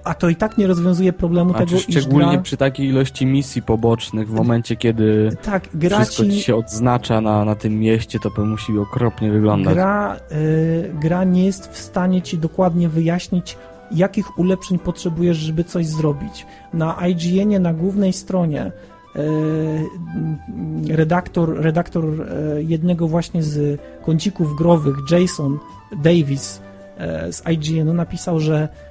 a 0.03 0.13
to 0.13 0.29
i 0.29 0.35
tak 0.35 0.57
nie 0.57 0.67
rozwiązuje 0.67 1.13
problemu 1.13 1.53
a 1.55 1.57
tego, 1.57 1.77
szczególnie 1.79 2.31
gra... 2.31 2.41
przy 2.41 2.57
takiej 2.57 2.87
ilości 2.87 3.25
misji 3.25 3.61
pobocznych, 3.61 4.29
w 4.29 4.33
momencie, 4.33 4.75
kiedy 4.75 5.29
tak, 5.41 5.69
gra 5.73 5.97
wszystko 5.97 6.23
ci... 6.23 6.31
ci 6.31 6.41
się 6.41 6.55
odznacza 6.55 7.21
na, 7.21 7.45
na 7.45 7.55
tym 7.55 7.79
mieście, 7.79 8.19
to 8.19 8.45
musi 8.45 8.77
okropnie 8.77 9.31
wyglądać. 9.31 9.73
Gra, 9.73 10.17
y, 10.31 10.91
gra 10.99 11.23
nie 11.23 11.45
jest 11.45 11.71
w 11.71 11.77
stanie 11.77 12.21
ci 12.21 12.37
dokładnie 12.37 12.89
wyjaśnić, 12.89 13.57
jakich 13.91 14.39
ulepszeń 14.39 14.79
potrzebujesz, 14.79 15.37
żeby 15.37 15.63
coś 15.63 15.85
zrobić. 15.85 16.45
Na 16.73 17.07
IGN-ie, 17.07 17.59
na 17.59 17.73
głównej 17.73 18.13
stronie 18.13 18.71
y, 19.15 20.95
redaktor, 20.95 21.61
redaktor 21.61 22.05
jednego 22.57 23.07
właśnie 23.07 23.43
z 23.43 23.81
kącików 24.05 24.55
growych, 24.55 24.95
Jason 25.11 25.59
Davis 26.03 26.61
z 27.31 27.49
IGN-u 27.49 27.93
napisał, 27.93 28.39
że 28.39 28.67
E, 28.67 28.86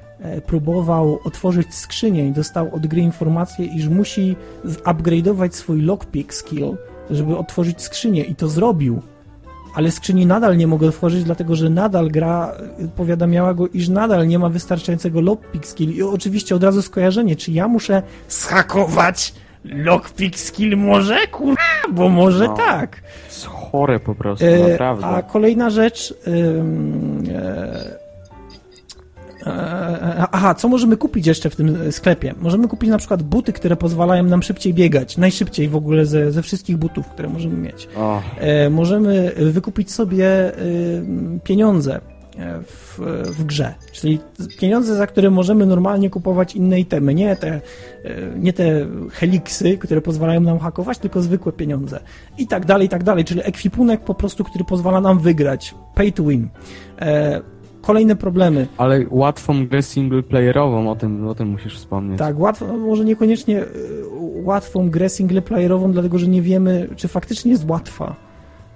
próbował 0.46 1.18
otworzyć 1.24 1.74
skrzynię 1.74 2.26
i 2.26 2.32
dostał 2.32 2.74
od 2.74 2.86
gry 2.86 3.00
informację, 3.00 3.66
iż 3.66 3.88
musi 3.88 4.36
upgrade'ować 4.64 5.52
swój 5.52 5.82
lockpick 5.82 6.34
skill, 6.34 6.76
żeby 7.10 7.36
otworzyć 7.36 7.82
skrzynię 7.82 8.22
i 8.22 8.34
to 8.34 8.48
zrobił. 8.48 9.02
Ale 9.74 9.90
skrzyni 9.90 10.26
nadal 10.26 10.56
nie 10.56 10.66
mogę 10.66 10.88
otworzyć, 10.88 11.24
dlatego 11.24 11.56
że 11.56 11.70
nadal 11.70 12.08
gra 12.08 12.52
e, 12.78 12.88
powiadamiała 12.88 13.54
go, 13.54 13.66
iż 13.68 13.88
nadal 13.88 14.28
nie 14.28 14.38
ma 14.38 14.48
wystarczającego 14.48 15.20
lockpick 15.20 15.66
skill. 15.66 15.96
I 15.96 16.02
oczywiście 16.02 16.54
od 16.54 16.64
razu 16.64 16.82
skojarzenie, 16.82 17.36
czy 17.36 17.52
ja 17.52 17.68
muszę 17.68 18.02
schakować 18.28 19.34
lockpick 19.64 20.38
skill 20.38 20.76
może? 20.76 21.26
Kur... 21.26 21.54
bo 21.92 22.08
może 22.08 22.48
no, 22.48 22.54
tak. 22.54 23.02
Chore 23.46 24.00
po 24.00 24.14
prostu, 24.14 24.46
e, 24.46 24.70
naprawdę. 24.70 25.06
A 25.06 25.22
kolejna 25.22 25.70
rzecz... 25.70 26.14
Yy, 26.26 26.36
yy, 26.36 26.66
E, 27.28 28.02
e, 28.02 28.05
aha, 30.32 30.54
co 30.54 30.68
możemy 30.68 30.96
kupić 30.96 31.26
jeszcze 31.26 31.50
w 31.50 31.56
tym 31.56 31.92
sklepie? 31.92 32.34
Możemy 32.40 32.68
kupić 32.68 32.90
na 32.90 32.98
przykład 32.98 33.22
buty, 33.22 33.52
które 33.52 33.76
pozwalają 33.76 34.24
nam 34.24 34.42
szybciej 34.42 34.74
biegać. 34.74 35.16
Najszybciej 35.16 35.68
w 35.68 35.76
ogóle 35.76 36.06
ze, 36.06 36.32
ze 36.32 36.42
wszystkich 36.42 36.76
butów, 36.76 37.08
które 37.08 37.28
możemy 37.28 37.56
mieć. 37.56 37.88
Oh. 37.96 38.22
możemy 38.70 39.32
wykupić 39.36 39.92
sobie 39.92 40.52
pieniądze 41.44 42.00
w, 42.66 42.98
w 43.24 43.44
grze. 43.44 43.74
Czyli 43.92 44.18
pieniądze, 44.58 44.94
za 44.94 45.06
które 45.06 45.30
możemy 45.30 45.66
normalnie 45.66 46.10
kupować 46.10 46.56
inne 46.56 46.80
itemy. 46.80 47.14
Nie 47.14 47.36
te, 47.36 47.60
nie 48.38 48.52
te 48.52 48.86
heliksy, 49.12 49.78
które 49.78 50.00
pozwalają 50.00 50.40
nam 50.40 50.58
hakować, 50.58 50.98
tylko 50.98 51.22
zwykłe 51.22 51.52
pieniądze. 51.52 52.00
I 52.38 52.46
tak 52.46 52.64
dalej, 52.64 52.86
i 52.86 52.88
tak 52.88 53.04
dalej. 53.04 53.24
Czyli 53.24 53.40
ekwipunek 53.44 54.00
po 54.00 54.14
prostu, 54.14 54.44
który 54.44 54.64
pozwala 54.64 55.00
nam 55.00 55.18
wygrać. 55.18 55.74
Pay 55.94 56.12
to 56.12 56.24
win 56.24 56.48
kolejne 57.86 58.16
problemy. 58.16 58.66
Ale 58.76 59.04
łatwą 59.10 59.66
grę 59.66 59.82
singleplayerową, 59.82 60.90
o 60.90 60.96
tym, 60.96 61.28
o 61.28 61.34
tym 61.34 61.48
musisz 61.48 61.76
wspomnieć. 61.76 62.18
Tak, 62.18 62.38
łatwo, 62.38 62.66
może 62.66 63.04
niekoniecznie 63.04 63.60
e, 63.60 63.66
łatwą 64.44 64.90
grę 64.90 65.08
singleplayerową, 65.08 65.92
dlatego 65.92 66.18
że 66.18 66.28
nie 66.28 66.42
wiemy, 66.42 66.88
czy 66.96 67.08
faktycznie 67.08 67.50
jest 67.50 67.70
łatwa. 67.70 68.16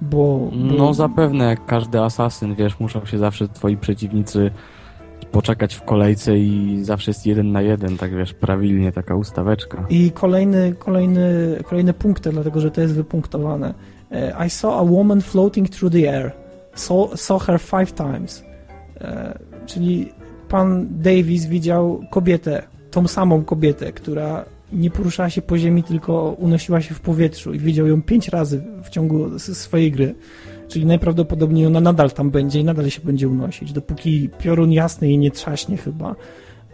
Bo, 0.00 0.50
bo... 0.52 0.74
No 0.76 0.94
zapewne, 0.94 1.44
jak 1.44 1.66
każdy 1.66 2.00
asasyn, 2.00 2.54
wiesz, 2.54 2.80
muszą 2.80 3.06
się 3.06 3.18
zawsze 3.18 3.48
twoi 3.48 3.76
przeciwnicy 3.76 4.50
poczekać 5.32 5.74
w 5.74 5.82
kolejce 5.82 6.38
i 6.38 6.78
zawsze 6.82 7.10
jest 7.10 7.26
jeden 7.26 7.52
na 7.52 7.62
jeden, 7.62 7.96
tak 7.96 8.14
wiesz, 8.14 8.34
prawilnie 8.34 8.92
taka 8.92 9.14
ustaweczka. 9.14 9.86
I 9.90 10.10
kolejny, 10.10 10.74
kolejny, 10.78 11.56
kolejny 11.64 11.92
punkt, 11.92 12.28
dlatego 12.28 12.60
że 12.60 12.70
to 12.70 12.80
jest 12.80 12.94
wypunktowane. 12.94 13.74
E, 14.12 14.46
I 14.46 14.50
saw 14.50 14.74
a 14.74 14.82
woman 14.82 15.20
floating 15.20 15.68
through 15.68 15.92
the 15.92 16.14
air. 16.14 16.32
Saw, 16.74 17.16
saw 17.16 17.42
her 17.42 17.60
five 17.60 17.92
times. 17.92 18.49
E, 19.00 19.38
czyli 19.66 20.12
pan 20.48 20.88
Davis 20.90 21.46
widział 21.46 22.04
kobietę, 22.10 22.62
tą 22.90 23.08
samą 23.08 23.44
kobietę, 23.44 23.92
która 23.92 24.44
nie 24.72 24.90
poruszała 24.90 25.30
się 25.30 25.42
po 25.42 25.58
ziemi, 25.58 25.82
tylko 25.82 26.36
unosiła 26.38 26.80
się 26.80 26.94
w 26.94 27.00
powietrzu 27.00 27.54
i 27.54 27.58
widział 27.58 27.86
ją 27.86 28.02
pięć 28.02 28.28
razy 28.28 28.62
w 28.84 28.90
ciągu 28.90 29.38
swojej 29.38 29.92
gry. 29.92 30.14
Czyli 30.68 30.86
najprawdopodobniej 30.86 31.66
ona 31.66 31.80
nadal 31.80 32.10
tam 32.10 32.30
będzie 32.30 32.60
i 32.60 32.64
nadal 32.64 32.90
się 32.90 33.00
będzie 33.04 33.28
unosić, 33.28 33.72
dopóki 33.72 34.30
piorun 34.38 34.72
jasny 34.72 35.08
jej 35.08 35.18
nie 35.18 35.30
trzaśnie 35.30 35.76
chyba. 35.76 36.16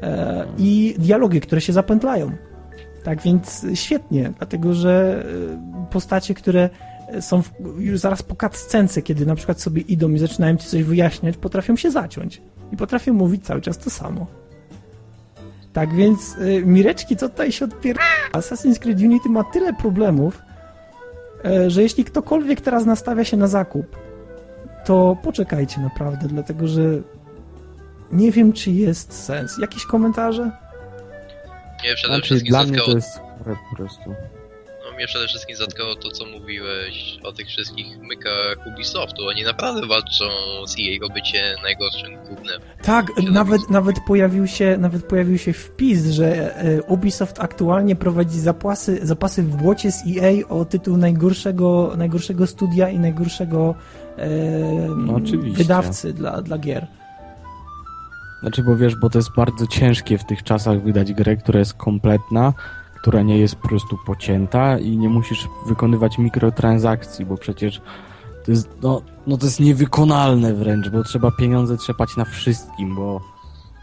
E, 0.00 0.46
I 0.58 0.94
dialogi, 0.98 1.40
które 1.40 1.60
się 1.60 1.72
zapętlają. 1.72 2.32
Tak 3.04 3.22
więc 3.22 3.66
świetnie, 3.74 4.32
dlatego 4.38 4.74
że 4.74 5.24
e, 5.82 5.86
postacie, 5.90 6.34
które 6.34 6.70
są 7.20 7.42
w, 7.42 7.50
już 7.78 7.98
zaraz 7.98 8.22
po 8.22 8.36
cutscence, 8.36 9.02
kiedy 9.02 9.26
na 9.26 9.34
przykład 9.34 9.60
sobie 9.60 9.82
idą 9.82 10.10
i 10.10 10.18
zaczynają 10.18 10.56
ci 10.56 10.66
coś 10.66 10.82
wyjaśniać, 10.82 11.36
potrafią 11.36 11.76
się 11.76 11.90
zaciąć 11.90 12.42
i 12.72 12.76
potrafią 12.76 13.12
mówić 13.12 13.44
cały 13.44 13.60
czas 13.60 13.78
to 13.78 13.90
samo. 13.90 14.26
Tak 15.72 15.94
więc 15.94 16.36
y, 16.36 16.62
Mireczki, 16.66 17.16
co 17.16 17.28
tutaj 17.28 17.52
się 17.52 17.64
odpiera? 17.64 18.00
Assassin's 18.32 18.78
Creed 18.78 19.00
Unity 19.00 19.28
ma 19.28 19.44
tyle 19.44 19.72
problemów, 19.72 20.42
y, 21.44 21.70
że 21.70 21.82
jeśli 21.82 22.04
ktokolwiek 22.04 22.60
teraz 22.60 22.86
nastawia 22.86 23.24
się 23.24 23.36
na 23.36 23.46
zakup, 23.46 23.96
to 24.84 25.16
poczekajcie 25.22 25.80
naprawdę, 25.80 26.28
dlatego 26.28 26.68
że 26.68 26.82
nie 28.12 28.32
wiem, 28.32 28.52
czy 28.52 28.70
jest 28.70 29.12
sens. 29.12 29.58
Jakieś 29.58 29.86
komentarze? 29.86 30.50
Nie, 31.84 31.94
przede 31.94 32.14
znaczy, 32.14 32.24
wszystkim 32.26 32.50
dla 32.50 32.64
mnie 32.64 32.78
to 32.78 32.90
jest 32.90 33.20
po 33.70 33.76
prostu 33.76 34.14
mnie 34.92 35.06
przede 35.06 35.26
wszystkim 35.26 35.56
zatkało 35.56 35.94
to, 35.94 36.10
co 36.10 36.26
mówiłeś 36.26 37.18
o 37.22 37.32
tych 37.32 37.48
wszystkich 37.48 37.98
mykach 37.98 38.66
Ubisoftu. 38.66 39.26
Oni 39.26 39.42
naprawdę 39.42 39.86
walczą 39.86 40.24
z 40.66 40.76
EA 40.78 41.06
o 41.06 41.08
bycie 41.08 41.56
najgorszym 41.62 42.16
głównym. 42.26 42.60
Tak, 42.82 43.06
nawet, 43.30 43.70
nawet, 43.70 43.96
pojawił 44.06 44.46
się, 44.46 44.76
nawet 44.78 45.06
pojawił 45.06 45.38
się 45.38 45.52
wpis, 45.52 46.06
że 46.06 46.56
e, 46.56 46.82
Ubisoft 46.82 47.40
aktualnie 47.40 47.96
prowadzi 47.96 48.40
zapasy, 48.40 48.98
zapasy 49.02 49.42
w 49.42 49.56
błocie 49.56 49.92
z 49.92 50.02
EA 50.06 50.48
o 50.48 50.64
tytuł 50.64 50.96
najgorszego, 50.96 51.92
najgorszego 51.96 52.46
studia 52.46 52.88
i 52.88 52.98
najgorszego 52.98 53.74
e, 54.16 54.28
no, 54.96 55.20
wydawcy 55.52 56.12
dla, 56.12 56.42
dla 56.42 56.58
gier. 56.58 56.86
Znaczy, 58.40 58.62
bo 58.62 58.76
wiesz, 58.76 58.96
bo 58.96 59.10
to 59.10 59.18
jest 59.18 59.34
bardzo 59.36 59.66
ciężkie 59.66 60.18
w 60.18 60.24
tych 60.24 60.42
czasach 60.42 60.82
wydać 60.82 61.12
grę, 61.12 61.36
która 61.36 61.58
jest 61.58 61.74
kompletna, 61.74 62.52
która 63.06 63.22
nie 63.22 63.38
jest 63.38 63.56
po 63.56 63.68
prostu 63.68 63.98
pocięta 64.06 64.78
i 64.78 64.96
nie 64.96 65.08
musisz 65.08 65.48
wykonywać 65.66 66.18
mikrotransakcji, 66.18 67.24
bo 67.24 67.36
przecież 67.36 67.80
to 68.44 68.50
jest, 68.50 68.68
no, 68.82 69.02
no 69.26 69.36
to 69.36 69.46
jest 69.46 69.60
niewykonalne 69.60 70.54
wręcz, 70.54 70.88
bo 70.88 71.04
trzeba 71.04 71.30
pieniądze 71.30 71.76
trzepać 71.76 72.16
na 72.16 72.24
wszystkim, 72.24 72.94
bo... 72.94 73.20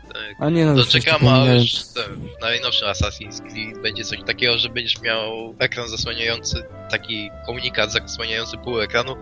Tak. 0.08 0.36
A 0.40 0.50
nie 0.50 0.66
no, 0.66 0.76
to 0.76 0.86
czekam 0.86 1.28
aż 1.28 1.86
w 1.86 2.42
najnowszym 2.42 2.88
Assassin's 2.88 3.42
Creed 3.42 3.82
będzie 3.82 4.04
coś 4.04 4.24
takiego, 4.24 4.58
że 4.58 4.70
będziesz 4.70 5.02
miał 5.02 5.56
ekran 5.60 5.88
zasłaniający, 5.88 6.64
taki 6.90 7.30
komunikat 7.46 7.92
zasłaniający 7.92 8.58
pół 8.58 8.80
ekranu, 8.80 9.16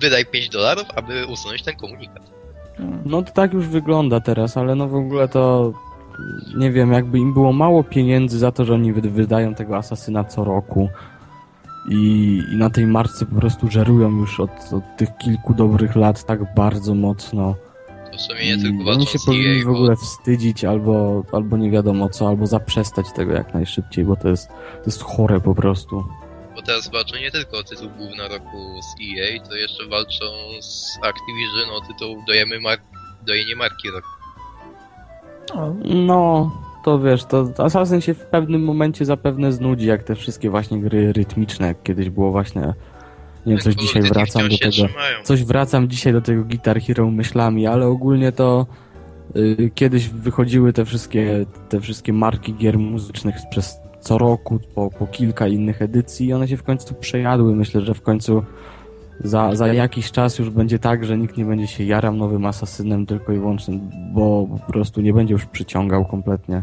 wydaj 0.00 0.26
5 0.26 0.48
dolarów, 0.48 0.84
aby 0.94 1.26
usunąć 1.26 1.62
ten 1.62 1.76
komunikat. 1.76 2.30
No 3.04 3.22
to 3.22 3.32
tak 3.32 3.52
już 3.52 3.66
wygląda 3.66 4.20
teraz, 4.20 4.56
ale 4.56 4.74
no 4.74 4.88
w 4.88 4.94
ogóle 4.94 5.28
to 5.28 5.72
nie 6.56 6.70
wiem, 6.70 6.92
jakby 6.92 7.18
im 7.18 7.34
było 7.34 7.52
mało 7.52 7.84
pieniędzy 7.84 8.38
za 8.38 8.52
to, 8.52 8.64
że 8.64 8.74
oni 8.74 8.92
wydają 8.92 9.54
tego 9.54 9.76
asasyna 9.76 10.24
co 10.24 10.44
roku 10.44 10.88
i, 11.88 12.42
i 12.52 12.56
na 12.56 12.70
tej 12.70 12.86
marce 12.86 13.26
po 13.26 13.34
prostu 13.34 13.70
żerują 13.70 14.10
już 14.16 14.40
od, 14.40 14.50
od 14.72 14.96
tych 14.96 15.08
kilku 15.16 15.54
dobrych 15.54 15.96
lat 15.96 16.24
tak 16.24 16.54
bardzo 16.54 16.94
mocno. 16.94 17.54
To 18.12 18.18
w 18.18 18.20
sumie 18.20 18.56
nie 18.56 18.62
tylko 18.62 18.90
Oni 18.90 19.06
się 19.06 19.18
powinni 19.26 19.64
w 19.64 19.68
ogóle 19.68 19.96
wstydzić 19.96 20.64
albo, 20.64 21.24
albo 21.32 21.56
nie 21.56 21.70
wiadomo 21.70 22.08
co, 22.08 22.28
albo 22.28 22.46
zaprzestać 22.46 23.06
tego 23.12 23.32
jak 23.32 23.54
najszybciej, 23.54 24.04
bo 24.04 24.16
to 24.16 24.28
jest, 24.28 24.48
to 24.48 24.84
jest 24.86 25.02
chore 25.02 25.40
po 25.40 25.54
prostu. 25.54 26.04
Bo 26.54 26.62
teraz 26.62 26.90
walczą 26.90 27.16
nie 27.16 27.30
tylko 27.30 27.58
o 27.58 27.62
tytuł 27.62 27.88
główny 27.98 28.28
roku 28.28 28.80
z 28.82 29.02
EA, 29.02 29.48
to 29.48 29.56
jeszcze 29.56 29.86
walczą 29.86 30.24
z 30.60 30.98
Activision 31.02 31.70
o 31.70 31.80
tytuł 31.80 32.22
dojemy 32.26 32.60
mar 32.60 32.78
dojenie 33.26 33.56
marki 33.56 33.90
roku. 33.90 34.19
No, 35.84 36.50
to 36.84 36.98
wiesz, 36.98 37.24
to 37.24 37.48
Assassin 37.58 38.00
się 38.00 38.14
w 38.14 38.26
pewnym 38.26 38.64
momencie 38.64 39.04
zapewne 39.04 39.52
znudzi, 39.52 39.86
jak 39.86 40.02
te 40.02 40.14
wszystkie 40.14 40.50
właśnie 40.50 40.80
gry 40.80 41.12
rytmiczne, 41.12 41.66
jak 41.66 41.82
kiedyś 41.82 42.10
było 42.10 42.30
właśnie 42.30 42.74
nie 43.46 43.52
wiem, 43.52 43.58
coś 43.58 43.74
dzisiaj 43.74 44.02
wracam 44.02 44.48
do 44.48 44.58
tego. 44.58 44.92
Coś 45.22 45.44
wracam 45.44 45.88
dzisiaj 45.88 46.12
do 46.12 46.20
tego 46.20 46.44
Guitar 46.44 46.80
Hero 46.80 47.10
myślami, 47.10 47.66
ale 47.66 47.86
ogólnie 47.86 48.32
to 48.32 48.66
y, 49.36 49.70
kiedyś 49.74 50.08
wychodziły 50.08 50.72
te 50.72 50.84
wszystkie, 50.84 51.46
te 51.68 51.80
wszystkie 51.80 52.12
marki 52.12 52.54
gier 52.54 52.78
muzycznych 52.78 53.36
przez 53.50 53.76
co 54.00 54.18
roku, 54.18 54.58
po, 54.74 54.90
po 54.90 55.06
kilka 55.06 55.48
innych 55.48 55.82
edycji 55.82 56.26
i 56.26 56.32
one 56.32 56.48
się 56.48 56.56
w 56.56 56.62
końcu 56.62 56.94
przejadły. 56.94 57.56
Myślę, 57.56 57.80
że 57.80 57.94
w 57.94 58.02
końcu 58.02 58.44
za, 59.20 59.54
za 59.54 59.72
jakiś 59.72 60.10
czas 60.12 60.38
już 60.38 60.50
będzie 60.50 60.78
tak, 60.78 61.04
że 61.04 61.18
nikt 61.18 61.36
nie 61.36 61.44
będzie 61.44 61.66
się 61.66 61.84
jarał 61.84 62.14
nowym 62.14 62.46
asasynem 62.46 63.06
tylko 63.06 63.32
i 63.32 63.38
wyłącznie, 63.38 63.78
bo 64.12 64.46
po 64.66 64.72
prostu 64.72 65.00
nie 65.00 65.12
będzie 65.12 65.32
już 65.32 65.46
przyciągał 65.46 66.04
kompletnie. 66.04 66.62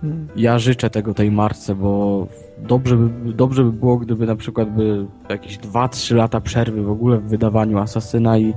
Hmm. 0.00 0.28
Ja 0.36 0.58
życzę 0.58 0.90
tego 0.90 1.14
tej 1.14 1.30
marce, 1.30 1.74
bo 1.74 2.26
dobrze 2.58 2.96
by, 2.96 3.32
dobrze 3.32 3.64
by 3.64 3.72
było, 3.72 3.96
gdyby 3.96 4.26
na 4.26 4.36
przykład 4.36 4.70
by 4.70 5.06
jakieś 5.28 5.58
2-3 5.58 6.14
lata 6.14 6.40
przerwy 6.40 6.82
w 6.82 6.90
ogóle 6.90 7.18
w 7.18 7.28
wydawaniu 7.28 7.78
asasyna 7.78 8.38
i, 8.38 8.54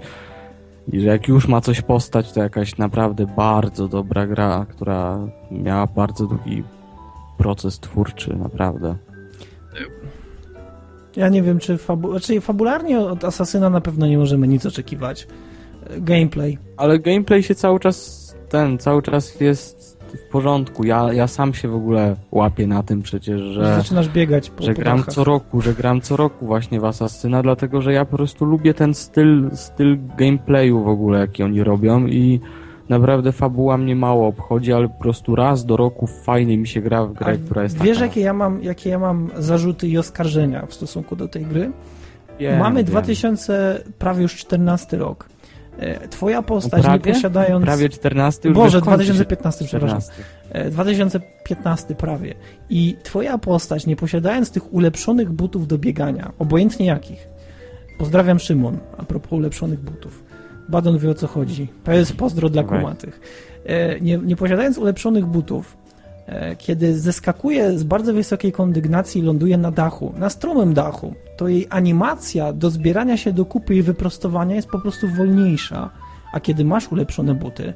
i 0.92 1.00
że 1.00 1.08
jak 1.08 1.28
już 1.28 1.48
ma 1.48 1.62
coś 1.62 1.82
postać, 1.82 2.32
to 2.32 2.44
jakaś 2.44 2.78
naprawdę 2.78 3.26
bardzo 3.38 3.88
dobra 3.88 4.28
gra, 4.28 4.66
która 4.70 5.20
miała 5.52 5.88
bardzo 5.88 6.28
długi 6.28 6.64
proces 7.38 7.80
twórczy, 7.80 8.36
naprawdę. 8.36 8.96
Ja 11.16 11.30
nie 11.30 11.42
wiem, 11.42 11.60
czy 11.60 11.78
fabu 11.78 12.12
znaczy, 12.12 12.42
fabularnie 12.42 13.00
od 13.00 13.24
Asasyna 13.24 13.70
na 13.70 13.82
pewno 13.82 14.08
nie 14.08 14.18
możemy 14.18 14.48
nic 14.48 14.66
oczekiwać. 14.66 15.28
Gameplay. 15.98 16.58
Ale 16.78 17.00
gameplay 17.00 17.44
się 17.44 17.56
cały 17.56 17.80
czas 17.80 18.24
ten, 18.50 18.78
cały 18.78 19.02
czas 19.02 19.42
jest 19.42 19.98
w 20.28 20.32
porządku. 20.32 20.84
Ja, 20.84 21.14
ja 21.14 21.28
sam 21.28 21.54
się 21.54 21.68
w 21.68 21.76
ogóle 21.76 22.16
łapię 22.32 22.68
na 22.68 22.84
tym 22.84 23.02
przecież, 23.02 23.42
że... 23.42 23.76
Zaczynasz 23.76 24.10
biegać 24.10 24.50
po 24.50 24.64
Że 24.64 24.74
gram 24.74 25.04
co 25.04 25.24
roku, 25.24 25.62
że 25.62 25.74
gram 25.74 26.02
co 26.02 26.18
roku 26.18 26.46
właśnie 26.46 26.80
w 26.80 26.86
Asasyna, 26.86 27.44
dlatego 27.44 27.82
że 27.82 27.94
ja 27.94 28.06
po 28.06 28.18
prostu 28.18 28.46
lubię 28.46 28.74
ten 28.74 28.94
styl, 28.94 29.50
styl 29.54 29.98
gameplayu 30.18 30.84
w 30.84 30.88
ogóle, 30.88 31.20
jaki 31.20 31.44
oni 31.44 31.64
robią 31.64 32.08
i 32.08 32.40
naprawdę 32.90 33.32
fabuła 33.32 33.78
mnie 33.78 33.96
mało 33.96 34.28
obchodzi, 34.28 34.74
ale 34.74 34.90
po 34.90 35.00
prostu 35.00 35.36
raz 35.36 35.66
do 35.66 35.78
roku 35.78 36.08
fajnie 36.08 36.58
mi 36.58 36.68
się 36.68 36.82
gra 36.82 37.06
w 37.06 37.14
grę, 37.14 37.34
A 37.34 37.46
która 37.46 37.64
jest 37.64 37.78
Wiesz, 37.82 37.98
taka... 37.98 38.06
jakie 38.06 38.22
ja, 38.22 38.34
mam, 38.34 38.64
jakie 38.64 38.90
ja 38.90 39.00
mam 39.00 39.30
zarzuty 39.38 39.88
i 39.88 39.98
oskarżenia 39.98 40.66
w 40.66 40.74
stosunku 40.74 41.16
do 41.16 41.28
tej 41.28 41.46
gry? 41.46 41.72
Wiem, 42.40 42.60
Mamy 42.60 42.76
wiem. 42.76 42.86
2000, 42.86 43.84
prawie 44.00 44.22
już 44.22 44.36
14 44.36 44.98
rok. 44.98 45.30
E, 45.78 46.08
twoja 46.08 46.42
postać, 46.42 46.84
no 46.84 46.94
nie 46.94 47.00
posiadając... 47.00 47.66
Prawie 47.66 47.90
14 47.90 48.50
już 48.50 48.58
Boże, 48.58 48.82
2015, 48.82 49.66
przepraszam. 49.66 50.00
2015 50.72 51.90
e, 51.90 51.96
prawie. 51.96 52.34
I 52.70 52.96
twoja 53.04 53.38
postać, 53.38 53.86
nie 53.86 53.96
posiadając 53.96 54.52
tych 54.52 54.74
ulepszonych 54.74 55.32
butów 55.32 55.68
do 55.68 55.78
biegania, 55.78 56.32
obojętnie 56.40 56.86
jakich, 56.86 57.28
pozdrawiam 57.98 58.40
Szymon, 58.40 58.78
a 58.98 59.04
propos 59.04 59.32
ulepszonych 59.32 59.80
butów, 59.80 60.23
Badon 60.70 60.98
wie 60.98 61.10
o 61.10 61.14
co 61.14 61.28
chodzi. 61.28 61.68
jest 61.88 62.16
pozdro 62.16 62.50
dla 62.50 62.62
okay. 62.62 62.80
kumatych. 62.80 63.20
E, 63.66 64.00
nie, 64.00 64.18
nie 64.18 64.36
posiadając 64.36 64.78
ulepszonych 64.78 65.26
butów, 65.26 65.78
e, 66.26 66.56
kiedy 66.56 67.00
zeskakuje 67.00 67.80
z 67.80 67.84
bardzo 67.84 68.14
wysokiej 68.14 68.52
kondygnacji 68.52 69.22
i 69.22 69.24
ląduje 69.24 69.58
na 69.58 69.72
dachu, 69.72 70.14
na 70.18 70.30
stromym 70.30 70.74
dachu, 70.74 71.14
to 71.38 71.48
jej 71.48 71.68
animacja 71.70 72.54
do 72.54 72.70
zbierania 72.70 73.18
się 73.18 73.34
do 73.34 73.46
kupy 73.46 73.76
i 73.76 73.82
wyprostowania 73.82 74.56
jest 74.56 74.68
po 74.68 74.80
prostu 74.80 75.08
wolniejsza. 75.08 75.90
A 76.34 76.40
kiedy 76.40 76.66
masz 76.66 76.92
ulepszone 76.92 77.36
buty, 77.36 77.74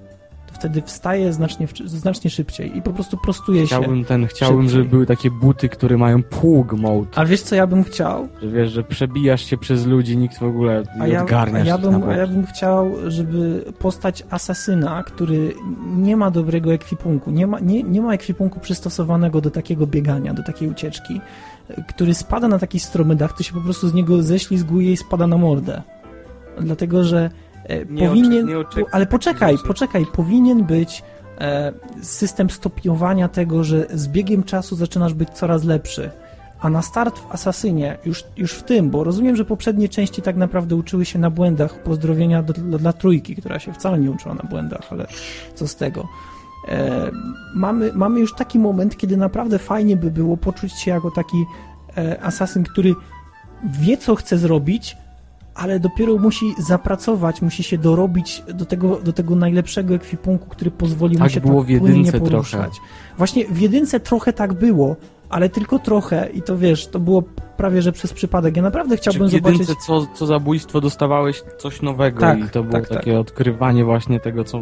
wtedy 0.59 0.81
wstaje 0.81 1.33
znacznie, 1.33 1.67
znacznie 1.85 2.29
szybciej 2.29 2.77
i 2.77 2.81
po 2.81 2.93
prostu 2.93 3.17
prostuje 3.17 3.65
chciałbym 3.65 3.99
się. 3.99 4.05
Ten, 4.05 4.27
chciałbym, 4.27 4.61
szybciej. 4.61 4.77
żeby 4.79 4.89
były 4.89 5.05
takie 5.05 5.31
buty, 5.31 5.69
które 5.69 5.97
mają 5.97 6.23
pług 6.23 6.73
mode. 6.73 7.07
Ale 7.15 7.27
wiesz 7.27 7.41
co 7.41 7.55
ja 7.55 7.67
bym 7.67 7.83
chciał? 7.83 8.27
Że 8.41 8.49
wiesz, 8.49 8.71
że 8.71 8.83
przebijasz 8.83 9.45
się 9.45 9.57
przez 9.57 9.85
ludzi, 9.85 10.17
nikt 10.17 10.37
w 10.37 10.43
ogóle 10.43 10.83
nie 10.95 11.01
a 11.01 11.07
ja, 11.07 11.21
odgarnia 11.21 11.59
a 11.59 11.65
ja, 11.65 11.77
bym, 11.77 12.03
a 12.09 12.15
ja 12.15 12.27
bym 12.27 12.45
chciał, 12.45 12.91
żeby 13.07 13.65
postać 13.79 14.23
asasyna, 14.29 15.03
który 15.03 15.53
nie 15.97 16.17
ma 16.17 16.31
dobrego 16.31 16.73
ekwipunku, 16.73 17.31
nie 17.31 17.47
ma, 17.47 17.59
nie, 17.59 17.83
nie 17.83 18.01
ma 18.01 18.13
ekwipunku 18.13 18.59
przystosowanego 18.59 19.41
do 19.41 19.51
takiego 19.51 19.87
biegania, 19.87 20.33
do 20.33 20.43
takiej 20.43 20.69
ucieczki, 20.69 21.21
który 21.87 22.13
spada 22.13 22.47
na 22.47 22.59
taki 22.59 22.79
stromy 22.79 23.15
dach, 23.15 23.37
to 23.37 23.43
się 23.43 23.53
po 23.53 23.61
prostu 23.61 23.89
z 23.89 23.93
niego 23.93 24.23
ześlizguje 24.23 24.91
i 24.91 24.97
spada 24.97 25.27
na 25.27 25.37
mordę. 25.37 25.81
Dlatego, 26.61 27.03
że 27.03 27.29
nie 27.89 28.07
powinien, 28.07 28.47
po, 28.47 28.81
ale 28.91 29.05
poczekaj, 29.05 29.55
poczekaj, 29.67 30.05
powinien 30.13 30.63
być 30.63 31.03
e, 31.39 31.73
system 32.01 32.49
stopniowania 32.49 33.27
tego, 33.27 33.63
że 33.63 33.87
z 33.93 34.07
biegiem 34.07 34.43
czasu 34.43 34.75
zaczynasz 34.75 35.13
być 35.13 35.29
coraz 35.29 35.63
lepszy. 35.63 36.11
A 36.59 36.69
na 36.69 36.81
start 36.81 37.19
w 37.19 37.31
Asasynie, 37.31 37.97
już, 38.05 38.23
już 38.37 38.53
w 38.53 38.63
tym, 38.63 38.89
bo 38.89 39.03
rozumiem, 39.03 39.35
że 39.35 39.45
poprzednie 39.45 39.89
części 39.89 40.21
tak 40.21 40.35
naprawdę 40.35 40.75
uczyły 40.75 41.05
się 41.05 41.19
na 41.19 41.29
błędach, 41.29 41.83
pozdrowienia 41.83 42.43
do, 42.43 42.53
do, 42.53 42.79
dla 42.79 42.93
trójki, 42.93 43.35
która 43.35 43.59
się 43.59 43.73
wcale 43.73 43.99
nie 43.99 44.11
uczyła 44.11 44.35
na 44.35 44.43
błędach, 44.49 44.81
ale 44.91 45.07
co 45.55 45.67
z 45.67 45.75
tego. 45.75 46.07
E, 46.67 47.11
mamy, 47.55 47.91
mamy 47.93 48.19
już 48.19 48.33
taki 48.33 48.59
moment, 48.59 48.97
kiedy 48.97 49.17
naprawdę 49.17 49.59
fajnie 49.59 49.97
by 49.97 50.11
było 50.11 50.37
poczuć 50.37 50.73
się 50.73 50.91
jako 50.91 51.11
taki 51.11 51.45
e, 51.97 52.23
asasyn, 52.23 52.63
który 52.63 52.95
wie, 53.63 53.97
co 53.97 54.15
chce 54.15 54.37
zrobić, 54.37 54.97
ale 55.57 55.79
dopiero 55.79 56.17
musi 56.17 56.55
zapracować, 56.57 57.41
musi 57.41 57.63
się 57.63 57.77
dorobić 57.77 58.43
do 58.53 58.65
tego, 58.65 58.95
do 58.95 59.13
tego 59.13 59.35
najlepszego 59.35 59.93
ekwipunku, 59.93 60.49
który 60.49 60.71
pozwoli 60.71 61.15
tak 61.15 61.23
mu 61.23 61.29
się 61.29 61.41
było 61.41 61.61
tak 61.61 61.67
w 61.67 61.69
jedynce 61.69 62.19
poruszać. 62.19 62.71
Trochę. 62.71 62.87
Właśnie 63.17 63.45
w 63.45 63.61
jedynce 63.61 63.99
trochę 63.99 64.33
tak 64.33 64.53
było, 64.53 64.95
ale 65.29 65.49
tylko 65.49 65.79
trochę 65.79 66.29
i 66.33 66.41
to 66.41 66.57
wiesz, 66.57 66.87
to 66.87 66.99
było 66.99 67.23
prawie, 67.57 67.81
że 67.81 67.91
przez 67.91 68.13
przypadek. 68.13 68.55
Ja 68.55 68.61
naprawdę 68.61 68.97
chciałbym 68.97 69.29
Czy 69.29 69.41
w 69.41 69.43
zobaczyć... 69.43 69.67
co, 69.85 70.07
co 70.13 70.25
zabójstwo 70.25 70.81
dostawałeś 70.81 71.43
coś 71.57 71.81
nowego 71.81 72.19
tak, 72.19 72.39
i 72.39 72.49
to 72.49 72.63
było 72.63 72.73
tak, 72.73 72.89
takie 72.89 73.11
tak. 73.11 73.21
odkrywanie 73.21 73.85
właśnie 73.85 74.19
tego, 74.19 74.43
co... 74.43 74.61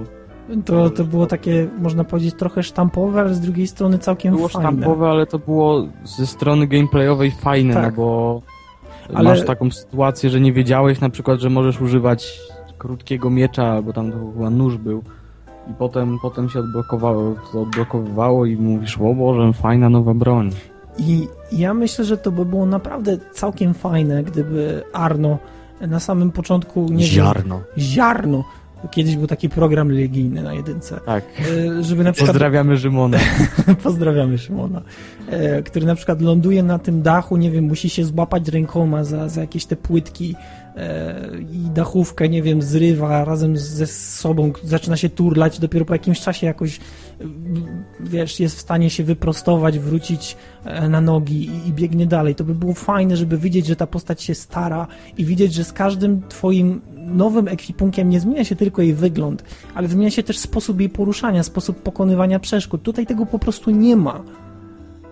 To, 0.66 0.90
to 0.90 1.04
było 1.04 1.26
takie, 1.26 1.68
można 1.80 2.04
powiedzieć, 2.04 2.36
trochę 2.36 2.64
sztampowe, 2.64 3.20
ale 3.20 3.34
z 3.34 3.40
drugiej 3.40 3.68
strony 3.68 4.00
całkiem 4.00 4.36
było 4.36 4.48
fajne. 4.48 4.72
Było 4.72 4.82
sztampowe, 4.82 5.10
ale 5.10 5.26
to 5.26 5.40
było 5.40 5.88
ze 6.04 6.28
strony 6.28 6.68
gameplayowej 6.68 7.32
fajne, 7.32 7.74
no 7.74 7.82
tak. 7.82 7.96
bo 7.96 8.42
ale... 9.14 9.30
masz 9.30 9.45
taką 9.45 9.72
sytuację, 9.72 10.30
że 10.30 10.41
nie 10.41 10.53
wiedziałeś 10.53 10.99
na 10.99 11.10
przykład, 11.10 11.40
że 11.40 11.49
możesz 11.49 11.82
używać 11.82 12.40
krótkiego 12.77 13.30
miecza, 13.30 13.82
bo 13.82 13.94
tam 13.94 14.11
to 14.11 14.18
chyba 14.34 14.49
nóż 14.49 14.77
był 14.77 15.03
i 15.72 15.73
potem, 15.73 16.18
potem 16.22 16.49
się 16.49 16.60
odblokowało, 16.60 17.36
to 17.52 17.61
odblokowywało 17.61 18.45
i 18.45 18.56
mówisz, 18.56 18.98
o 18.98 19.14
Boże, 19.14 19.53
fajna 19.53 19.90
nowa 19.90 20.14
broń. 20.14 20.52
I 20.98 21.27
ja 21.52 21.73
myślę, 21.73 22.06
że 22.06 22.18
to 22.18 22.32
by 22.32 22.45
było 22.45 22.65
naprawdę 22.65 23.18
całkiem 23.32 23.73
fajne, 23.73 24.23
gdyby 24.23 24.84
Arno 24.94 25.38
na 25.82 25.99
samym 25.99 26.32
początku 26.32 26.88
nie 26.91 27.03
Ziarno. 27.03 27.56
Wiem, 27.56 27.65
ziarno. 27.86 28.44
Kiedyś 28.91 29.16
był 29.16 29.28
taki 29.28 29.49
program 29.49 29.90
religijny 29.90 30.44
na 30.44 30.53
jedynce. 30.53 30.99
Tak. 31.06 31.24
E, 31.80 31.84
żeby 31.84 32.03
na 32.03 32.12
przykład... 32.12 32.32
Pozdrawiamy 32.32 32.78
Szymona. 32.78 33.18
Pozdrawiamy 33.84 34.38
Szymona. 34.38 34.82
E, 35.30 35.64
który 35.64 35.86
na 35.86 35.95
przykład 35.95 36.22
ląduje 36.22 36.64
na 36.64 36.80
tym 36.80 37.02
dachu, 37.02 37.38
nie 37.38 37.52
wiem, 37.52 37.66
musi 37.66 37.90
się 37.90 38.06
złapać 38.06 38.48
rękoma 38.48 39.03
za, 39.03 39.30
za 39.30 39.41
jakieś 39.41 39.66
te 39.66 39.76
płytki 39.76 40.36
E, 40.76 41.30
i 41.52 41.70
dachówkę, 41.70 42.30
nie 42.30 42.44
wiem, 42.44 42.62
zrywa 42.62 43.26
razem 43.26 43.57
ze 43.57 43.88
sobą, 43.88 44.52
zaczyna 44.64 44.98
się 44.98 45.10
turlać, 45.10 45.60
dopiero 45.60 45.86
po 45.86 45.94
jakimś 45.94 46.22
czasie 46.22 46.48
jakoś, 46.48 46.80
wiesz, 47.99 48.40
jest 48.40 48.57
w 48.57 48.60
stanie 48.60 48.90
się 48.90 49.03
wyprostować, 49.03 49.80
wrócić 49.80 50.38
na 50.90 51.02
nogi 51.02 51.49
i, 51.49 51.70
i 51.70 51.74
biegnie 51.74 52.06
dalej. 52.06 52.36
To 52.36 52.44
by 52.44 52.56
było 52.56 52.74
fajne, 52.74 53.18
żeby 53.18 53.38
widzieć, 53.38 53.66
że 53.66 53.76
ta 53.76 53.88
postać 53.88 54.24
się 54.24 54.36
stara 54.36 54.88
i 55.18 55.26
widzieć, 55.26 55.53
że 55.53 55.64
z 55.64 55.74
każdym 55.74 56.22
twoim 56.30 56.82
nowym 57.06 57.48
ekwipunkiem 57.48 58.10
nie 58.10 58.19
zmienia 58.19 58.44
się 58.44 58.56
tylko 58.56 58.82
jej 58.82 58.94
wygląd, 58.94 59.44
ale 59.76 59.88
zmienia 59.88 60.11
się 60.11 60.23
też 60.23 60.38
sposób 60.38 60.80
jej 60.80 60.90
poruszania, 60.90 61.44
sposób 61.44 61.82
pokonywania 61.82 62.40
przeszkód. 62.40 62.84
Tutaj 62.84 63.06
tego 63.06 63.26
po 63.26 63.40
prostu 63.40 63.72
nie 63.72 63.95
ma. 63.95 64.23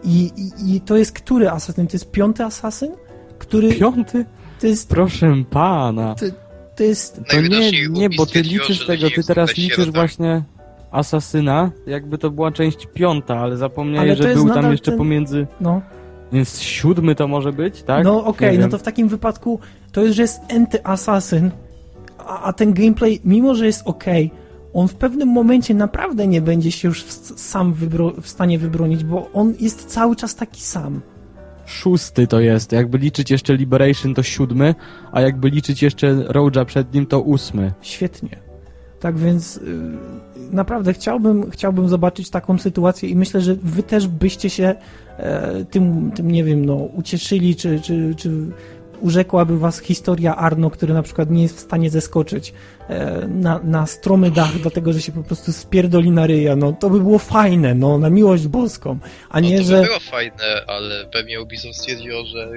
I, 0.03 0.31
i, 0.37 0.75
i 0.75 0.81
to 0.81 0.97
jest 0.97 1.11
który 1.11 1.49
asasyn? 1.49 1.87
To 1.87 1.93
jest 1.93 2.11
piąty 2.11 2.43
asasyn? 2.43 2.91
Który... 3.39 3.73
Piąty? 3.73 4.25
To 4.59 4.67
jest... 4.67 4.89
Proszę 4.89 5.43
pana. 5.49 6.15
To, 6.15 6.25
to 6.75 6.83
jest... 6.83 7.21
To 7.29 7.41
nie, 7.41 7.89
nie, 7.89 8.09
bo 8.09 8.25
ty 8.25 8.41
liczysz 8.41 8.85
tego, 8.85 9.09
ty 9.09 9.23
teraz 9.23 9.57
liczysz 9.57 9.91
właśnie 9.91 10.43
Asasyna, 10.93 11.71
jakby 11.87 12.17
to 12.17 12.29
była 12.29 12.51
część 12.51 12.87
piąta, 12.93 13.39
ale 13.39 13.57
zapomniałeś, 13.57 14.17
że 14.17 14.33
był 14.33 14.49
tam 14.49 14.71
jeszcze 14.71 14.91
ten... 14.91 14.97
pomiędzy... 14.97 15.47
No. 15.61 15.81
Więc 16.31 16.61
siódmy 16.61 17.15
to 17.15 17.27
może 17.27 17.53
być, 17.53 17.83
tak? 17.83 18.03
No 18.03 18.25
okej, 18.25 18.49
okay, 18.49 18.61
no 18.61 18.69
to 18.69 18.77
w 18.77 18.83
takim 18.83 19.07
wypadku 19.07 19.59
to 19.91 20.01
jest, 20.01 20.15
że 20.15 20.21
jest 20.21 20.41
anty-assassin, 20.41 21.49
a, 22.27 22.41
a, 22.43 22.53
ten 22.53 22.73
gameplay, 22.73 23.19
mimo 23.25 23.55
że 23.55 23.65
jest 23.65 23.81
ok, 23.85 24.03
on 24.73 24.87
w 24.87 24.95
pewnym 24.95 25.27
momencie 25.27 25.73
naprawdę 25.73 26.27
nie 26.27 26.41
będzie 26.41 26.71
się 26.71 26.87
już 26.87 27.03
w, 27.03 27.39
sam 27.39 27.73
w 28.21 28.27
stanie 28.27 28.59
wybronić, 28.59 29.03
bo 29.03 29.29
on 29.33 29.53
jest 29.59 29.85
cały 29.85 30.15
czas 30.15 30.35
taki 30.35 30.61
sam 30.61 31.01
szósty 31.65 32.27
to 32.27 32.39
jest. 32.39 32.71
Jakby 32.71 32.97
liczyć 32.97 33.31
jeszcze 33.31 33.55
Liberation 33.55 34.13
to 34.13 34.23
siódmy, 34.23 34.75
a 35.11 35.21
jakby 35.21 35.49
liczyć 35.49 35.81
jeszcze 35.81 36.15
Roja 36.27 36.65
przed 36.65 36.93
nim 36.93 37.05
to 37.05 37.21
ósmy. 37.21 37.71
Świetnie. 37.81 38.29
Tak 38.99 39.17
więc 39.17 39.55
yy, 39.55 40.51
naprawdę 40.51 40.93
chciałbym, 40.93 41.51
chciałbym 41.51 41.89
zobaczyć 41.89 42.29
taką 42.29 42.57
sytuację 42.57 43.09
i 43.09 43.15
myślę, 43.15 43.41
że 43.41 43.55
wy 43.55 43.83
też 43.83 44.07
byście 44.07 44.49
się 44.49 44.75
e, 45.17 45.65
tym, 45.65 46.11
tym, 46.11 46.31
nie 46.31 46.43
wiem, 46.43 46.65
no, 46.65 46.75
ucieszyli, 46.75 47.55
czy, 47.55 47.81
czy, 47.81 48.15
czy 48.17 48.31
urzekłaby 49.03 49.59
was 49.59 49.79
historia 49.79 50.35
Arno, 50.35 50.69
który 50.69 50.93
na 50.93 51.03
przykład 51.03 51.31
nie 51.31 51.43
jest 51.43 51.57
w 51.57 51.59
stanie 51.59 51.89
zeskoczyć 51.89 52.53
e, 52.89 53.27
na, 53.27 53.59
na 53.63 53.85
stromy 53.85 54.31
dach, 54.31 54.59
dlatego 54.61 54.93
że 54.93 55.01
się 55.01 55.11
po 55.11 55.23
prostu 55.23 55.53
spierdoli 55.53 56.11
na 56.11 56.27
ryja, 56.27 56.55
no 56.55 56.73
to 56.73 56.89
by 56.89 56.99
było 56.99 57.19
fajne, 57.19 57.75
no 57.75 57.97
na 57.97 58.09
miłość 58.09 58.47
boską, 58.47 58.99
a 59.29 59.41
no, 59.41 59.49
nie, 59.49 59.57
to 59.57 59.63
że... 59.63 59.81
by 59.81 59.87
było 59.87 59.99
fajne, 59.99 60.65
ale 60.67 61.05
pewnie 61.05 61.41
Ubisoft 61.41 61.79
stwierdził, 61.79 62.11
że 62.25 62.51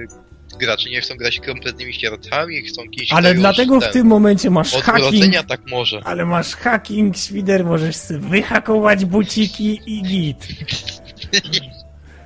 gracze 0.59 0.89
nie 0.89 1.01
chcą 1.01 1.15
grać 1.15 1.39
kompletnymi 1.39 1.93
światami, 1.93 2.61
chcą 2.61 2.83
kiedyś... 2.91 3.13
Ale 3.13 3.33
dlatego 3.33 3.81
w 3.81 3.91
tym 3.91 4.07
momencie 4.07 4.49
masz 4.49 4.73
hacking... 4.73 5.35
tak 5.47 5.61
może. 5.67 6.01
Ale 6.03 6.25
masz 6.25 6.55
hacking, 6.55 7.17
świder, 7.17 7.65
możesz 7.65 7.95
sobie 7.95 8.19
wyhakować 8.19 9.05
buciki 9.05 9.81
i 9.85 10.03
git. 10.03 10.47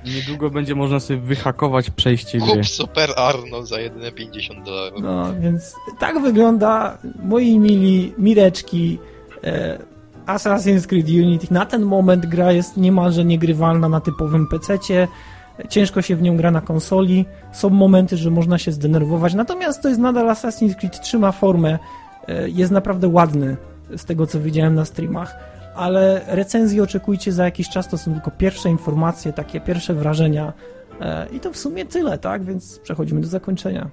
Niedługo 0.06 0.50
będzie 0.50 0.74
można 0.74 1.00
sobie 1.00 1.18
wyhakować 1.18 1.90
przejście 1.90 2.38
gry. 2.38 2.48
Kup 2.48 2.66
Super 2.66 3.10
Arno 3.16 3.66
za 3.66 3.80
jedyne 3.80 4.12
50 4.12 4.64
dolarów. 4.64 5.02
No, 5.02 5.34
więc 5.40 5.74
tak 6.00 6.22
wygląda, 6.22 6.98
moi 7.22 7.58
mili 7.58 8.14
mireczki, 8.18 8.98
e, 9.44 9.78
Assassin's 10.26 10.86
Creed 10.86 11.08
Unity. 11.08 11.46
Na 11.50 11.66
ten 11.66 11.82
moment 11.82 12.26
gra 12.26 12.52
jest 12.52 12.76
niemalże 12.76 13.24
niegrywalna 13.24 13.88
na 13.88 14.00
typowym 14.00 14.46
PC-cie. 14.46 15.08
Ciężko 15.68 16.02
się 16.02 16.16
w 16.16 16.22
nią 16.22 16.36
gra 16.36 16.50
na 16.50 16.60
konsoli. 16.60 17.24
Są 17.52 17.70
momenty, 17.70 18.16
że 18.16 18.30
można 18.30 18.58
się 18.58 18.72
zdenerwować. 18.72 19.34
Natomiast 19.34 19.82
to 19.82 19.88
jest 19.88 20.00
nadal 20.00 20.26
Assassin's 20.26 20.74
Creed, 20.74 21.00
trzyma 21.00 21.32
formę. 21.32 21.78
E, 22.28 22.48
jest 22.48 22.72
naprawdę 22.72 23.08
ładny 23.08 23.56
z 23.96 24.04
tego, 24.04 24.26
co 24.26 24.40
widziałem 24.40 24.74
na 24.74 24.84
streamach 24.84 25.51
ale 25.74 26.20
recenzji 26.26 26.80
oczekujcie 26.80 27.32
za 27.32 27.44
jakiś 27.44 27.68
czas, 27.68 27.88
to 27.88 27.98
są 27.98 28.12
tylko 28.12 28.30
pierwsze 28.30 28.68
informacje, 28.68 29.32
takie 29.32 29.60
pierwsze 29.60 29.94
wrażenia 29.94 30.52
e, 31.00 31.26
i 31.32 31.40
to 31.40 31.52
w 31.52 31.56
sumie 31.56 31.86
tyle, 31.86 32.18
tak? 32.18 32.44
Więc 32.44 32.78
przechodzimy 32.78 33.20
do 33.20 33.26
zakończenia. 33.26 33.90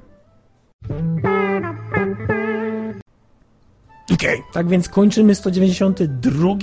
Okay. 4.14 4.38
tak 4.54 4.68
więc 4.68 4.90
kończymy 4.90 5.36
192, 5.36 6.56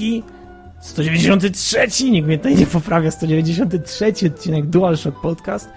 193, 0.80 2.10
nikt 2.10 2.26
mnie 2.26 2.38
tutaj 2.38 2.56
nie 2.56 2.66
poprawia, 2.66 3.10
193 3.10 4.12
odcinek 4.26 4.66
DualShock 4.66 5.20
Podcast 5.20 5.68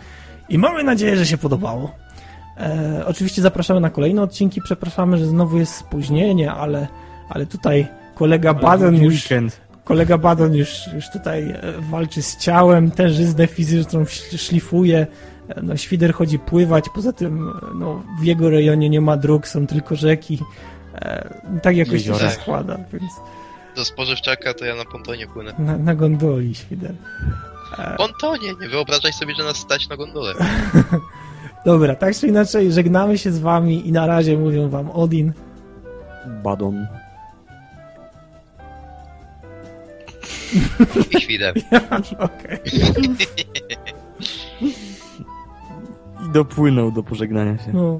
i 0.49 0.57
mamy 0.57 0.83
nadzieję, 0.83 1.17
że 1.17 1.25
się 1.25 1.37
podobało. 1.37 1.91
E, 2.57 3.03
oczywiście 3.07 3.41
zapraszamy 3.41 3.79
na 3.79 3.89
kolejne 3.89 4.21
odcinki, 4.21 4.61
przepraszamy, 4.61 5.17
że 5.17 5.25
znowu 5.25 5.57
jest 5.57 5.73
spóźnienie, 5.73 6.51
ale, 6.51 6.87
ale 7.29 7.45
tutaj 7.45 7.87
kolega 8.19 8.53
Badon 8.53 8.95
już... 8.95 9.13
Weekend. 9.13 9.61
Kolega 9.83 10.17
Badon 10.17 10.55
już, 10.55 10.87
już 10.95 11.09
tutaj 11.09 11.51
e, 11.51 11.73
walczy 11.91 12.21
z 12.21 12.37
ciałem, 12.37 12.91
tężyznę 12.91 13.47
fizyczną 13.47 14.05
szlifuje. 14.37 15.07
E, 15.49 15.61
no, 15.61 15.77
Świder 15.77 16.13
chodzi 16.13 16.39
pływać, 16.39 16.85
poza 16.95 17.13
tym 17.13 17.49
e, 17.49 17.51
no, 17.75 18.03
w 18.21 18.23
jego 18.23 18.49
rejonie 18.49 18.89
nie 18.89 19.01
ma 19.01 19.17
dróg, 19.17 19.47
są 19.47 19.67
tylko 19.67 19.95
rzeki. 19.95 20.39
tak 21.61 21.77
jakoś 21.77 22.07
to 22.07 22.19
się 22.19 22.29
składa, 22.29 22.77
więc... 22.93 23.11
Do 23.75 23.85
spożywczaka 23.85 24.53
to 24.53 24.65
ja 24.65 24.75
na 24.75 24.85
pontonie 24.85 25.27
płynę. 25.27 25.53
Na, 25.59 25.77
na 25.77 25.95
gondoli, 25.95 26.55
Świder. 26.55 26.93
Pontonie, 27.97 28.53
nie 28.61 28.69
wyobrażaj 28.69 29.13
sobie, 29.13 29.35
że 29.35 29.43
nas 29.43 29.57
stać 29.57 29.89
na 29.89 29.97
gondolę. 29.97 30.33
Dobra, 31.65 31.95
tak 31.95 32.15
czy 32.15 32.27
inaczej, 32.27 32.71
żegnamy 32.71 33.17
się 33.17 33.31
z 33.31 33.39
wami 33.39 33.87
i 33.87 33.91
na 33.91 34.07
razie 34.07 34.37
mówią 34.37 34.69
wam 34.69 34.91
Odin. 34.91 35.33
Badon. 36.43 36.98
Ich 41.09 41.27
wieder. 41.27 41.53
Ja, 41.71 42.01
okay. 42.17 42.59
I 46.27 46.31
dopłynął 46.33 46.91
do 46.91 47.03
pożegnania 47.03 47.57
się. 47.57 47.73
No. 47.73 47.99